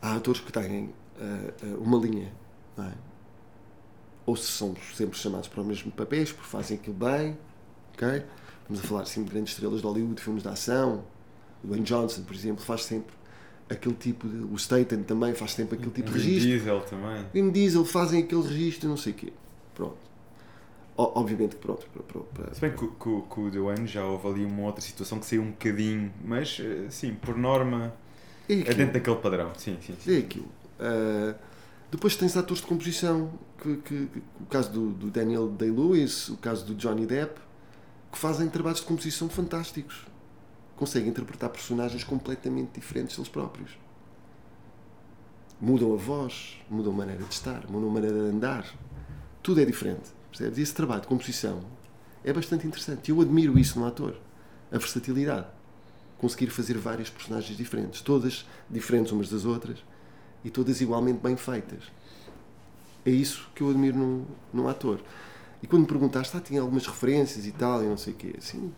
Há 0.00 0.14
atores 0.14 0.40
que 0.40 0.52
têm 0.52 0.84
uh, 0.86 1.82
uma 1.82 1.98
linha, 1.98 2.32
é? 2.78 2.92
ou 4.24 4.36
se 4.36 4.50
são 4.50 4.74
sempre 4.94 5.18
chamados 5.18 5.48
para 5.48 5.60
os 5.60 5.66
mesmos 5.66 5.94
papéis, 5.94 6.32
porque 6.32 6.48
fazem 6.48 6.76
aquilo 6.76 6.96
bem, 6.96 7.36
ok? 7.94 8.24
Vamos 8.68 8.84
a 8.84 8.86
falar 8.86 9.02
assim, 9.02 9.22
de 9.22 9.30
grandes 9.30 9.52
estrelas 9.52 9.80
de 9.80 9.86
Hollywood, 9.86 10.20
filmes 10.20 10.42
de 10.42 10.48
ação. 10.48 11.04
O 11.62 11.66
Dwayne 11.68 11.84
Johnson, 11.84 12.22
por 12.22 12.34
exemplo, 12.34 12.64
faz 12.64 12.84
sempre 12.84 13.14
aquele 13.68 13.94
tipo 13.94 14.28
de. 14.28 14.44
O 14.44 14.56
Staten 14.56 15.02
também 15.02 15.34
faz 15.34 15.52
sempre 15.52 15.76
aquele 15.76 15.90
tipo 15.90 16.10
de 16.10 16.18
registro. 16.18 16.50
Diesel 16.50 16.80
também. 16.80 17.26
Vin 17.32 17.50
Diesel 17.50 17.84
fazem 17.84 18.22
aquele 18.22 18.42
registro, 18.42 18.88
não 18.88 18.96
sei 18.96 19.12
o 19.12 19.16
quê. 19.16 19.32
Pronto. 19.74 19.96
O, 20.96 21.20
obviamente 21.20 21.56
que 21.56 21.62
pronto. 21.62 21.86
Para, 21.90 22.20
para, 22.20 22.54
Se 22.54 22.60
bem 22.60 22.72
que, 22.72 22.86
que, 22.86 23.22
que 23.34 23.40
o 23.40 23.50
Dwayne 23.50 23.86
já 23.86 24.04
houve 24.04 24.28
ali 24.28 24.44
uma 24.44 24.62
outra 24.62 24.80
situação 24.80 25.18
que 25.18 25.26
saiu 25.26 25.42
um 25.42 25.50
bocadinho, 25.50 26.12
mas 26.24 26.58
eh, 26.60 26.86
sim, 26.90 27.14
por 27.14 27.36
norma. 27.36 27.92
É, 28.48 28.54
é 28.54 28.74
dentro 28.74 28.94
daquele 28.94 29.16
padrão. 29.16 29.52
Sim, 29.56 29.76
sim. 29.80 29.94
sim. 29.98 30.14
É 30.14 30.18
aquilo. 30.18 30.48
Uh, 30.78 31.34
depois 31.90 32.16
tens 32.16 32.36
atores 32.36 32.62
de 32.62 32.68
composição, 32.68 33.30
que, 33.60 33.76
que, 33.78 34.06
que 34.06 34.22
o 34.40 34.46
caso 34.46 34.70
do, 34.70 34.90
do 34.90 35.10
Daniel 35.10 35.48
Day-Lewis, 35.48 36.28
o 36.28 36.36
caso 36.36 36.64
do 36.64 36.74
Johnny 36.74 37.06
Depp, 37.06 37.40
que 38.12 38.18
fazem 38.18 38.48
trabalhos 38.48 38.80
de 38.80 38.86
composição 38.86 39.28
fantásticos 39.28 40.06
conseguem 40.76 41.08
interpretar 41.08 41.50
personagens 41.50 42.04
completamente 42.04 42.78
diferentes 42.78 43.16
deles 43.16 43.28
próprios. 43.28 43.78
Mudam 45.60 45.94
a 45.94 45.96
voz, 45.96 46.58
mudam 46.70 46.92
a 46.92 46.96
maneira 46.96 47.22
de 47.22 47.32
estar, 47.32 47.66
mudam 47.68 47.88
a 47.88 47.92
maneira 47.92 48.14
de 48.14 48.36
andar. 48.36 48.66
Tudo 49.42 49.60
é 49.60 49.64
diferente. 49.64 50.10
Percebes? 50.30 50.58
E 50.58 50.62
esse 50.62 50.74
trabalho 50.74 51.00
de 51.00 51.06
composição 51.06 51.62
é 52.22 52.32
bastante 52.32 52.66
interessante. 52.66 53.10
Eu 53.10 53.20
admiro 53.20 53.58
isso 53.58 53.78
no 53.80 53.86
ator. 53.86 54.16
A 54.70 54.76
versatilidade. 54.76 55.46
Conseguir 56.18 56.50
fazer 56.50 56.76
várias 56.76 57.08
personagens 57.08 57.56
diferentes. 57.56 58.02
Todas 58.02 58.46
diferentes 58.68 59.12
umas 59.12 59.30
das 59.30 59.44
outras 59.44 59.78
e 60.44 60.50
todas 60.50 60.80
igualmente 60.80 61.20
bem 61.22 61.36
feitas. 61.36 61.84
É 63.04 63.10
isso 63.10 63.48
que 63.54 63.62
eu 63.62 63.70
admiro 63.70 63.96
num, 63.96 64.26
num 64.52 64.68
ator. 64.68 65.00
E 65.62 65.66
quando 65.66 65.82
me 65.82 65.88
perguntaste, 65.88 66.36
ah, 66.36 66.40
tinha 66.40 66.60
algumas 66.60 66.86
referências 66.86 67.46
e 67.46 67.52
tal, 67.52 67.82
e 67.82 67.86
não 67.86 67.96
sei 67.96 68.12
o 68.12 68.16
quê, 68.16 68.34
assim, 68.36 68.72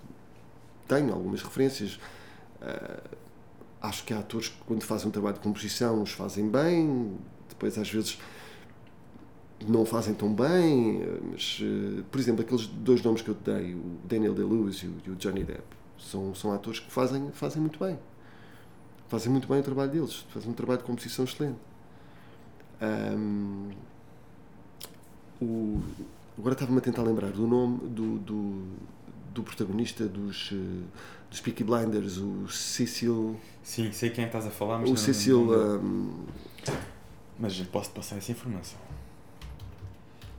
tenho 0.89 1.13
algumas 1.13 1.43
referências. 1.43 2.01
Uh, 2.61 3.17
acho 3.81 4.05
que 4.05 4.13
há 4.13 4.19
atores 4.19 4.49
que, 4.49 4.57
quando 4.67 4.83
fazem 4.83 5.09
um 5.09 5.11
trabalho 5.11 5.35
de 5.35 5.41
composição, 5.41 6.03
os 6.03 6.11
fazem 6.11 6.49
bem, 6.49 7.17
depois, 7.49 7.79
às 7.79 7.89
vezes, 7.89 8.19
não 9.67 9.85
fazem 9.85 10.15
tão 10.15 10.35
bem. 10.35 11.03
Mas, 11.31 11.61
uh, 11.61 12.03
por 12.11 12.19
exemplo, 12.19 12.43
aqueles 12.43 12.67
dois 12.67 13.03
nomes 13.03 13.23
que 13.23 13.29
eu 13.29 13.35
te 13.35 13.45
dei, 13.45 13.75
o 13.75 13.99
Daniel 14.05 14.35
Day-Lewis 14.35 14.83
e, 14.83 15.11
o 15.11 15.15
Johnny 15.17 15.45
Depp, 15.45 15.63
são, 15.99 16.35
são 16.35 16.53
atores 16.53 16.81
que 16.81 16.91
fazem, 16.91 17.31
fazem 17.33 17.61
muito 17.61 17.79
bem. 17.79 17.99
Fazem 19.09 19.33
muito 19.33 19.49
bem 19.49 19.61
o 19.61 19.63
trabalho 19.63 19.91
deles, 19.91 20.27
fazem 20.31 20.51
um 20.51 20.55
trabalho 20.55 20.81
de 20.81 20.85
composição 20.85 21.25
excelente. 21.25 21.59
Um, 22.81 23.71
o, 25.41 25.81
agora 26.39 26.53
estava-me 26.53 26.79
a 26.79 26.81
tentar 26.81 27.03
lembrar 27.03 27.31
do 27.31 27.47
nome 27.47 27.79
do, 27.89 28.19
do 28.19 28.65
do 29.39 29.45
protagonista 29.45 30.07
dos, 30.07 30.51
uh, 30.51 30.85
dos 31.31 31.41
Peaky 31.41 31.63
Blinders, 31.63 32.19
o 32.19 32.49
Cecil. 32.49 33.39
Sim, 33.63 33.93
sei 33.93 34.11
quem 34.11 34.25
é 34.25 34.27
estás 34.27 34.47
a 34.47 34.51
falar, 34.51 34.79
mas 34.79 34.89
o 34.89 34.93
não, 34.93 34.97
Cecil. 34.97 35.45
Não, 35.45 35.79
não... 35.79 35.81
Um, 35.81 36.27
Mas 37.39 37.57
posso 37.63 37.91
passar 37.91 38.17
essa 38.17 38.33
informação. 38.33 38.79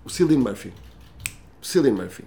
O 0.04 0.10
Cillian 0.10 0.40
Murphy. 0.40 0.74
O 1.62 1.66
Cillian 1.66 1.94
Murphy. 1.94 2.26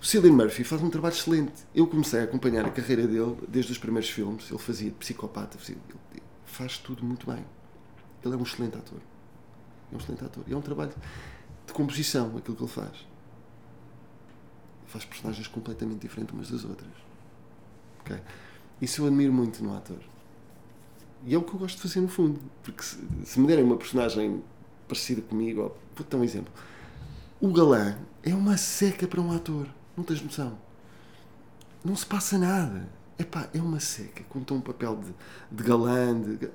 O 0.00 0.04
Cillian 0.04 0.32
Murphy 0.32 0.62
faz 0.62 0.80
um 0.82 0.88
trabalho 0.88 1.14
excelente. 1.14 1.52
Eu 1.74 1.86
comecei 1.86 2.20
a 2.20 2.24
acompanhar 2.24 2.64
a 2.64 2.70
carreira 2.70 3.06
dele 3.06 3.36
desde 3.48 3.72
os 3.72 3.78
primeiros 3.78 4.08
filmes. 4.08 4.48
Ele 4.50 4.58
fazia 4.58 4.90
de 4.90 4.96
psicopata, 4.96 5.58
fazia, 5.58 5.76
ele 6.12 6.22
faz 6.44 6.78
tudo 6.78 7.04
muito 7.04 7.26
bem. 7.26 7.44
Ele 8.24 8.34
é 8.34 8.36
um 8.36 8.42
excelente 8.42 8.76
ator. 8.76 9.00
É 9.90 9.96
um 9.96 9.98
excelente 9.98 10.24
ator. 10.24 10.44
E 10.46 10.52
é 10.52 10.56
um 10.56 10.62
trabalho 10.62 10.92
de 11.66 11.72
composição, 11.72 12.36
aquilo 12.36 12.56
que 12.56 12.62
ele 12.62 12.70
faz. 12.70 13.09
Faz 14.90 15.04
personagens 15.04 15.46
completamente 15.46 16.00
diferentes 16.00 16.34
umas 16.34 16.50
das 16.50 16.64
outras. 16.64 16.90
Okay? 18.00 18.18
Isso 18.82 19.02
eu 19.02 19.06
admiro 19.06 19.32
muito 19.32 19.62
no 19.62 19.76
ator. 19.76 20.00
E 21.24 21.34
é 21.34 21.38
o 21.38 21.42
que 21.42 21.54
eu 21.54 21.58
gosto 21.58 21.76
de 21.76 21.82
fazer 21.82 22.00
no 22.00 22.08
fundo. 22.08 22.40
Porque 22.62 22.82
se, 22.82 22.98
se 23.24 23.38
me 23.38 23.46
derem 23.46 23.64
uma 23.64 23.76
personagem 23.76 24.42
parecida 24.88 25.22
comigo, 25.22 25.72
vou 25.94 26.06
dar 26.08 26.16
um 26.18 26.24
exemplo. 26.24 26.52
O 27.40 27.52
galã 27.52 27.96
é 28.22 28.34
uma 28.34 28.56
seca 28.56 29.06
para 29.06 29.20
um 29.20 29.32
ator. 29.32 29.68
Não 29.96 30.02
tens 30.02 30.20
noção. 30.22 30.58
Não 31.84 31.94
se 31.94 32.04
passa 32.04 32.36
nada. 32.36 32.88
Epá, 33.18 33.48
é 33.54 33.60
uma 33.60 33.78
seca. 33.78 34.24
Quando 34.28 34.54
um 34.54 34.60
papel 34.60 34.96
de, 34.96 35.56
de 35.56 35.62
galã, 35.62 36.20
de. 36.20 36.50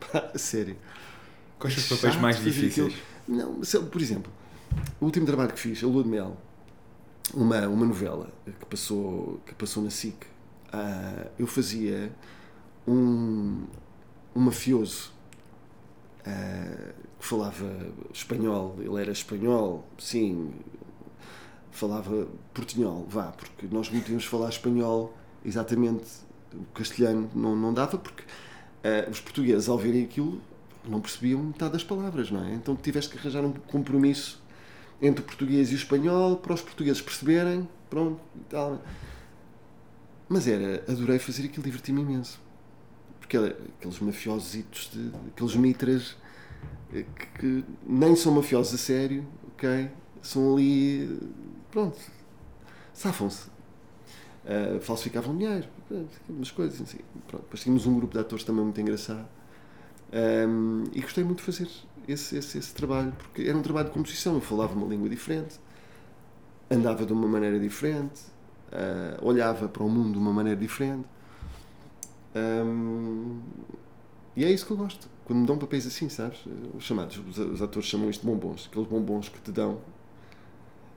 Pá, 0.00 0.32
sério. 0.36 0.76
Quais 1.58 1.74
são 1.74 1.82
os 1.82 2.00
papéis 2.00 2.20
mais 2.20 2.42
difíceis? 2.42 2.94
Não, 3.28 3.60
por 3.60 4.00
exemplo, 4.00 4.32
o 5.00 5.04
último 5.04 5.26
trabalho 5.26 5.52
que 5.52 5.60
fiz, 5.60 5.84
A 5.84 5.86
Lua 5.86 6.02
de 6.02 6.08
Mel, 6.08 6.36
uma, 7.34 7.66
uma 7.68 7.86
novela 7.86 8.28
que 8.44 8.66
passou, 8.66 9.40
que 9.46 9.54
passou 9.54 9.82
na 9.82 9.90
SIC, 9.90 10.24
uh, 10.72 11.30
eu 11.38 11.46
fazia 11.46 12.12
um, 12.86 13.64
um 14.34 14.40
mafioso 14.40 15.12
uh, 16.20 16.92
que 17.18 17.26
falava 17.26 17.66
espanhol, 18.12 18.76
ele 18.78 19.00
era 19.00 19.12
espanhol, 19.12 19.86
sim, 19.98 20.52
falava 21.70 22.26
portunhol, 22.52 23.06
vá, 23.08 23.32
porque 23.32 23.66
nós 23.70 23.90
não 23.90 24.00
tínhamos 24.00 24.24
falar 24.24 24.48
espanhol 24.48 25.14
exatamente, 25.44 26.06
o 26.52 26.64
castelhano 26.74 27.30
não, 27.34 27.54
não 27.54 27.72
dava, 27.72 27.98
porque 27.98 28.22
uh, 28.22 29.10
os 29.10 29.20
portugueses, 29.20 29.68
ao 29.68 29.78
verem 29.78 30.04
aquilo, 30.04 30.40
não 30.88 31.00
percebiam 31.00 31.42
metade 31.42 31.72
das 31.72 31.84
palavras, 31.84 32.30
não 32.30 32.44
é? 32.44 32.54
Então 32.54 32.74
tiveste 32.74 33.10
que 33.10 33.18
arranjar 33.18 33.44
um 33.44 33.52
compromisso 33.52 34.39
entre 35.00 35.22
o 35.22 35.24
português 35.24 35.70
e 35.70 35.74
o 35.74 35.76
espanhol 35.76 36.36
para 36.36 36.54
os 36.54 36.60
portugueses 36.60 37.00
perceberem, 37.00 37.68
pronto, 37.88 38.20
e 38.36 38.44
tal. 38.44 38.82
Mas 40.28 40.46
era, 40.46 40.84
adorei 40.88 41.18
fazer 41.18 41.46
aquilo, 41.46 41.64
diverti-me 41.64 42.02
imenso. 42.02 42.40
Porque 43.18 43.36
era 43.36 43.56
aqueles 43.78 43.98
mafiositos, 44.00 44.90
de, 44.92 45.10
aqueles 45.28 45.56
mitras 45.56 46.16
eh, 46.92 47.04
que, 47.16 47.26
que, 47.38 47.64
nem 47.86 48.14
são 48.14 48.32
mafiosos 48.32 48.74
a 48.74 48.78
sério, 48.78 49.26
ok? 49.54 49.90
São 50.22 50.54
ali, 50.54 51.18
pronto, 51.70 51.98
safam-se. 52.92 53.48
Uh, 54.40 54.80
falsificavam 54.80 55.36
dinheiro, 55.36 55.68
umas 56.28 56.50
coisas 56.50 56.80
assim. 56.80 56.98
Pronto. 57.28 57.42
Depois 57.42 57.62
tínhamos 57.62 57.86
um 57.86 57.94
grupo 57.94 58.14
de 58.14 58.20
atores 58.20 58.42
também 58.42 58.64
muito 58.64 58.80
engraçado 58.80 59.28
um, 60.12 60.84
e 60.92 61.00
gostei 61.00 61.22
muito 61.22 61.38
de 61.38 61.44
fazer 61.44 61.68
esse, 62.06 62.36
esse, 62.36 62.58
esse, 62.58 62.74
trabalho, 62.74 63.12
porque 63.18 63.42
era 63.42 63.56
um 63.56 63.62
trabalho 63.62 63.88
de 63.88 63.92
composição. 63.92 64.34
Eu 64.34 64.40
falava 64.40 64.74
uma 64.74 64.86
língua 64.86 65.08
diferente, 65.08 65.58
andava 66.70 67.04
de 67.04 67.12
uma 67.12 67.28
maneira 67.28 67.58
diferente, 67.58 68.20
uh, 68.72 69.24
olhava 69.24 69.68
para 69.68 69.82
o 69.82 69.88
mundo 69.88 70.12
de 70.12 70.18
uma 70.18 70.32
maneira 70.32 70.58
diferente. 70.58 71.06
Um, 72.34 73.40
e 74.36 74.44
é 74.44 74.50
isso 74.50 74.66
que 74.66 74.72
eu 74.72 74.76
gosto. 74.76 75.08
Quando 75.24 75.40
me 75.40 75.46
dão 75.46 75.58
papéis 75.58 75.86
assim, 75.86 76.08
sabes? 76.08 76.40
Os 76.74 76.84
chamados, 76.84 77.20
os, 77.38 77.62
atores 77.62 77.88
chamam 77.88 78.10
isto 78.10 78.22
de 78.22 78.26
bombons, 78.26 78.68
aqueles 78.70 78.88
bombons 78.88 79.28
que 79.28 79.40
te 79.40 79.52
dão 79.52 79.80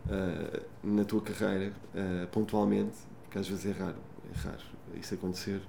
uh, 0.05 0.61
na 0.83 1.03
tua 1.05 1.21
carreira, 1.21 1.73
uh, 1.93 2.27
pontualmente, 2.27 2.97
porque 3.23 3.37
às 3.37 3.47
vezes 3.47 3.65
é 3.65 3.71
raro, 3.71 3.97
é 4.33 4.37
raro 4.37 4.73
isso 4.99 5.13
acontecer 5.13 5.61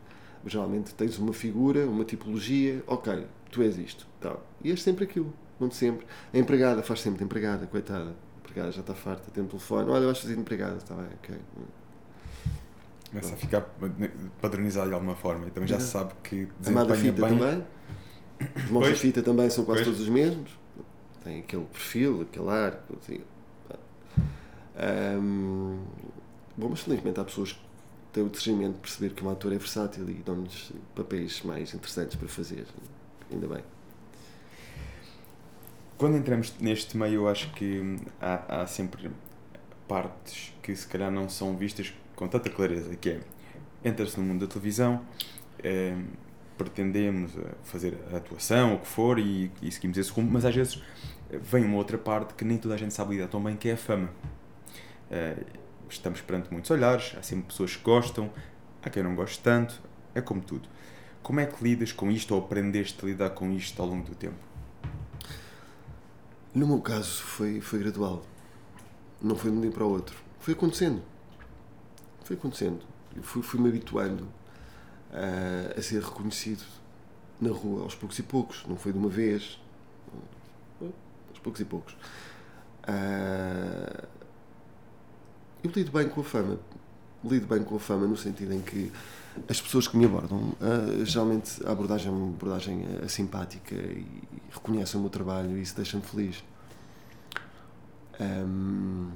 geralmente 0.46 0.94
tens 0.94 1.18
uma 1.18 1.32
figura, 1.32 1.86
uma 1.86 2.04
tipologia, 2.04 2.82
ok, 2.86 3.26
tu 3.54 3.62
és 3.62 3.78
isto. 3.78 4.06
Tal. 4.20 4.44
E 4.62 4.70
és 4.70 4.82
sempre 4.82 5.04
aquilo, 5.04 5.32
muito 5.58 5.74
sempre. 5.74 6.06
A 6.32 6.38
empregada 6.38 6.82
faz 6.82 7.00
sempre 7.00 7.18
de 7.18 7.24
empregada, 7.24 7.66
coitada. 7.66 8.10
A 8.10 8.38
empregada 8.38 8.72
já 8.72 8.80
está 8.80 8.94
farta, 8.94 9.30
tem 9.30 9.42
um 9.42 9.46
telefone, 9.46 9.90
olha, 9.90 10.06
vais 10.06 10.18
fazer 10.18 10.34
de 10.34 10.40
empregada, 10.40 10.76
está 10.76 10.94
bem, 10.94 11.08
ok. 11.22 11.36
Começa 13.10 13.34
a 13.34 13.36
ficar 13.36 13.64
padronizado 14.40 14.88
de 14.88 14.94
alguma 14.94 15.14
forma 15.14 15.46
e 15.46 15.50
também 15.50 15.68
já 15.68 15.78
se 15.78 15.86
sabe 15.86 16.12
que 16.24 16.48
Amada 16.66 16.96
fita 16.96 17.26
bem. 17.26 17.38
também. 17.38 17.64
Os 18.56 18.70
mãos 18.70 18.88
da 18.88 18.94
fita 18.96 19.22
também 19.22 19.48
são 19.48 19.64
quase 19.64 19.84
pois. 19.84 19.96
todos 19.96 20.00
os 20.00 20.08
mesmos. 20.12 20.50
Tem 21.22 21.38
aquele 21.38 21.64
perfil, 21.66 22.22
aquele 22.22 22.48
ar. 22.48 22.84
Assim. 23.00 23.20
Um, 24.76 25.78
bom, 26.56 26.68
mas 26.70 26.80
felizmente 26.80 27.20
há 27.20 27.24
pessoas 27.24 27.56
tem 28.14 28.22
o 28.22 28.28
discernimento 28.28 28.74
de 28.74 28.80
perceber 28.80 29.10
que 29.12 29.24
um 29.24 29.28
ator 29.28 29.52
é 29.52 29.58
versátil 29.58 30.08
e 30.08 30.14
dão-nos 30.14 30.72
papéis 30.94 31.42
mais 31.42 31.74
interessantes 31.74 32.14
para 32.14 32.28
fazer. 32.28 32.64
Ainda 33.34 33.48
bem. 33.48 33.64
Quando 35.98 36.16
entramos 36.16 36.54
neste 36.60 36.96
meio, 36.96 37.14
eu 37.14 37.28
acho 37.28 37.52
que 37.52 37.98
há, 38.20 38.62
há 38.62 38.66
sempre 38.66 39.10
partes 39.88 40.54
que 40.62 40.74
se 40.74 40.86
calhar 40.86 41.10
não 41.10 41.28
são 41.28 41.56
vistas 41.56 41.92
com 42.14 42.28
tanta 42.28 42.48
clareza, 42.48 42.94
que 42.94 43.10
é 43.10 43.20
entra-se 43.84 44.18
no 44.18 44.24
mundo 44.24 44.46
da 44.46 44.52
televisão, 44.52 45.04
é, 45.62 45.96
pretendemos 46.56 47.36
eh, 47.36 47.54
fazer 47.64 47.98
a 48.12 48.16
atuação, 48.16 48.76
o 48.76 48.78
que 48.78 48.86
for, 48.86 49.18
e, 49.18 49.50
e, 49.60 49.70
seguimos 49.70 49.98
esse 49.98 50.10
rumo, 50.10 50.30
mas 50.30 50.44
às 50.44 50.54
vezes 50.54 50.82
vem 51.42 51.64
uma 51.64 51.76
outra 51.76 51.98
parte 51.98 52.32
que 52.34 52.44
nem 52.44 52.56
toda 52.56 52.74
a 52.74 52.78
gente 52.78 52.94
sabe 52.94 53.14
lidar 53.14 53.28
tão 53.28 53.42
bem, 53.42 53.56
que 53.56 53.68
é 53.68 53.72
a 53.72 53.76
fama. 53.76 54.08
Estamos 55.88 56.20
perante 56.22 56.50
muitos 56.50 56.70
olhares, 56.70 57.14
há 57.18 57.22
sempre 57.22 57.46
pessoas 57.46 57.76
que 57.76 57.82
gostam, 57.82 58.30
há 58.82 58.88
quem 58.88 59.02
não 59.02 59.14
goste 59.14 59.40
tanto, 59.40 59.82
é 60.14 60.20
como 60.20 60.40
tudo. 60.40 60.68
Como 61.24 61.40
é 61.40 61.46
que 61.46 61.64
lidas 61.64 61.90
com 61.90 62.10
isto 62.10 62.34
ou 62.34 62.40
aprendeste 62.42 63.02
a 63.02 63.08
lidar 63.08 63.30
com 63.30 63.50
isto 63.50 63.80
ao 63.80 63.88
longo 63.88 64.04
do 64.04 64.14
tempo? 64.14 64.36
No 66.54 66.66
meu 66.66 66.82
caso 66.82 67.22
foi, 67.22 67.62
foi 67.62 67.78
gradual. 67.78 68.22
Não 69.22 69.34
foi 69.34 69.50
de 69.50 69.56
um 69.56 69.60
dia 69.62 69.70
para 69.70 69.86
o 69.86 69.90
outro. 69.90 70.14
Foi 70.38 70.52
acontecendo. 70.52 71.02
Foi 72.24 72.36
acontecendo. 72.36 72.80
Eu 73.16 73.22
fui, 73.22 73.42
fui-me 73.42 73.70
habituando 73.70 74.28
a, 75.10 75.78
a 75.78 75.82
ser 75.82 76.02
reconhecido 76.02 76.62
na 77.40 77.50
rua 77.50 77.84
aos 77.84 77.94
poucos 77.94 78.18
e 78.18 78.22
poucos. 78.22 78.62
Não 78.68 78.76
foi 78.76 78.92
de 78.92 78.98
uma 78.98 79.08
vez. 79.08 79.58
Aos 80.78 81.38
poucos 81.42 81.58
e 81.62 81.64
poucos. 81.64 81.94
Uh, 82.86 84.06
eu 85.64 85.70
lido 85.70 85.90
bem 85.90 86.06
com 86.06 86.20
a 86.20 86.24
fama. 86.24 86.60
Lido 87.24 87.46
bem 87.46 87.64
com 87.64 87.76
a 87.76 87.80
fama 87.80 88.06
no 88.06 88.14
sentido 88.14 88.52
em 88.52 88.60
que 88.60 88.92
as 89.48 89.60
pessoas 89.60 89.88
que 89.88 89.96
me 89.96 90.04
abordam, 90.04 90.38
uh, 90.38 91.04
geralmente 91.04 91.64
a 91.66 91.72
abordagem 91.72 92.08
é 92.08 92.10
uma 92.10 92.28
abordagem 92.28 92.84
uh, 93.02 93.08
simpática 93.08 93.74
e 93.74 94.06
reconhecem 94.50 94.98
o 94.98 95.02
meu 95.02 95.10
trabalho 95.10 95.56
e 95.56 95.62
isso 95.62 95.76
deixa-me 95.76 96.02
feliz. 96.02 96.42
Um... 98.20 99.10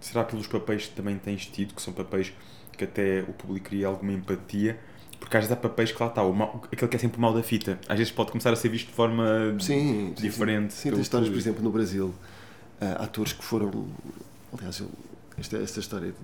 Será 0.00 0.22
pelos 0.22 0.46
papéis 0.46 0.86
que 0.86 0.94
também 0.94 1.18
tens 1.18 1.46
tido, 1.46 1.74
que 1.74 1.82
são 1.82 1.92
papéis 1.92 2.32
que 2.76 2.84
até 2.84 3.22
o 3.22 3.32
público 3.32 3.70
cria 3.70 3.88
alguma 3.88 4.12
empatia? 4.12 4.78
Porque 5.18 5.36
às 5.36 5.44
vezes 5.44 5.56
há 5.56 5.60
papéis 5.60 5.90
que 5.90 6.00
lá 6.00 6.08
está, 6.08 6.22
o 6.22 6.32
mal, 6.32 6.62
aquele 6.70 6.88
que 6.88 6.96
é 6.96 6.98
sempre 6.98 7.18
o 7.18 7.20
mal 7.20 7.34
da 7.34 7.42
fita. 7.42 7.80
Às 7.88 7.98
vezes 7.98 8.12
pode 8.12 8.30
começar 8.30 8.52
a 8.52 8.56
ser 8.56 8.68
visto 8.68 8.88
de 8.88 8.92
forma 8.92 9.56
sim, 9.58 10.12
diferente. 10.14 10.74
Sim, 10.74 10.82
sim. 10.82 10.90
tem 10.90 11.00
histórias, 11.00 11.28
por 11.28 11.38
exemplo, 11.38 11.62
no 11.62 11.70
Brasil, 11.70 12.14
uh, 12.80 13.02
atores 13.02 13.32
que 13.32 13.42
foram 13.42 13.88
Aliás, 14.52 14.80
eu, 14.80 14.88
esta, 15.38 15.58
esta 15.58 15.80
história, 15.80 16.14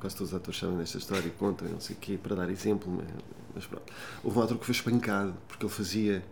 quase 0.00 0.16
todos 0.16 0.32
os 0.32 0.36
atores 0.36 0.58
sabem 0.58 0.78
desta 0.78 0.98
história 0.98 1.26
e 1.26 1.30
contam, 1.30 1.68
não 1.68 1.80
sei 1.80 1.94
o 1.94 1.98
quê, 1.98 2.18
para 2.20 2.34
dar 2.34 2.50
exemplo, 2.50 2.90
mas, 2.90 3.06
mas, 3.54 3.66
pronto. 3.66 3.92
Houve 4.24 4.38
um 4.38 4.42
ator 4.42 4.58
que 4.58 4.64
foi 4.64 4.74
espancado 4.74 5.34
porque 5.46 5.64
ele 5.64 5.72
fazia 5.72 6.24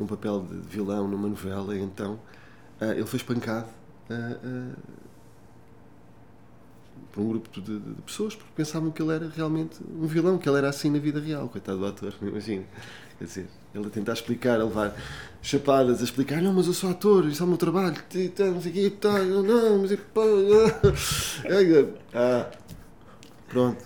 um 0.00 0.06
papel 0.06 0.42
de 0.42 0.56
vilão 0.68 1.08
numa 1.08 1.28
novela 1.28 1.76
e 1.76 1.80
então 1.80 2.14
uh, 2.80 2.92
ele 2.92 3.06
foi 3.06 3.18
espancado 3.18 3.68
uh, 4.10 4.74
uh, 4.74 4.76
por 7.12 7.22
um 7.22 7.28
grupo 7.28 7.60
de, 7.60 7.78
de, 7.78 8.02
pessoas 8.02 8.34
porque 8.34 8.52
pensavam 8.54 8.90
que 8.90 9.00
ele 9.02 9.12
era 9.12 9.28
realmente 9.28 9.78
um 9.82 10.06
vilão, 10.06 10.38
que 10.38 10.48
ele 10.48 10.58
era 10.58 10.68
assim 10.68 10.90
na 10.90 10.98
vida 10.98 11.20
real, 11.20 11.48
coitado 11.48 11.78
do 11.78 11.86
ator, 11.86 12.14
me 12.20 12.28
imagino. 12.30 12.64
Quer 13.18 13.24
dizer, 13.24 13.48
ele 13.74 13.86
a 13.86 13.90
tentar 13.90 14.12
explicar, 14.12 14.60
a 14.60 14.64
levar 14.64 14.94
chapadas, 15.42 16.00
a 16.00 16.04
explicar, 16.04 16.40
não, 16.40 16.52
mas 16.52 16.68
eu 16.68 16.72
sou 16.72 16.90
ator, 16.90 17.26
isso 17.26 17.42
é 17.42 17.46
o 17.46 17.48
meu 17.48 17.58
trabalho, 17.58 17.96
não 17.96 18.60
sei 18.60 18.70
o 18.70 18.72
quê, 18.72 18.92
não, 19.02 19.78
mas 19.80 19.92
ah, 22.14 22.50
pronto. 23.48 23.84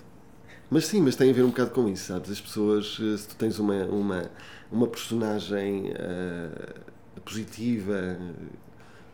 Mas 0.71 0.87
sim, 0.87 1.03
mas 1.03 1.17
tem 1.17 1.31
a 1.31 1.33
ver 1.35 1.43
um 1.43 1.49
bocado 1.49 1.71
com 1.71 1.89
isso, 1.89 2.07
sabes? 2.07 2.31
As 2.31 2.41
pessoas, 2.41 2.99
eh, 2.99 3.17
se 3.17 3.29
tu 3.29 3.37
tens 3.37 3.59
uma, 3.59 3.85
uma, 3.85 4.31
uma 4.71 4.87
personagem 4.87 5.91
uh, 5.91 7.21
positiva, 7.21 8.17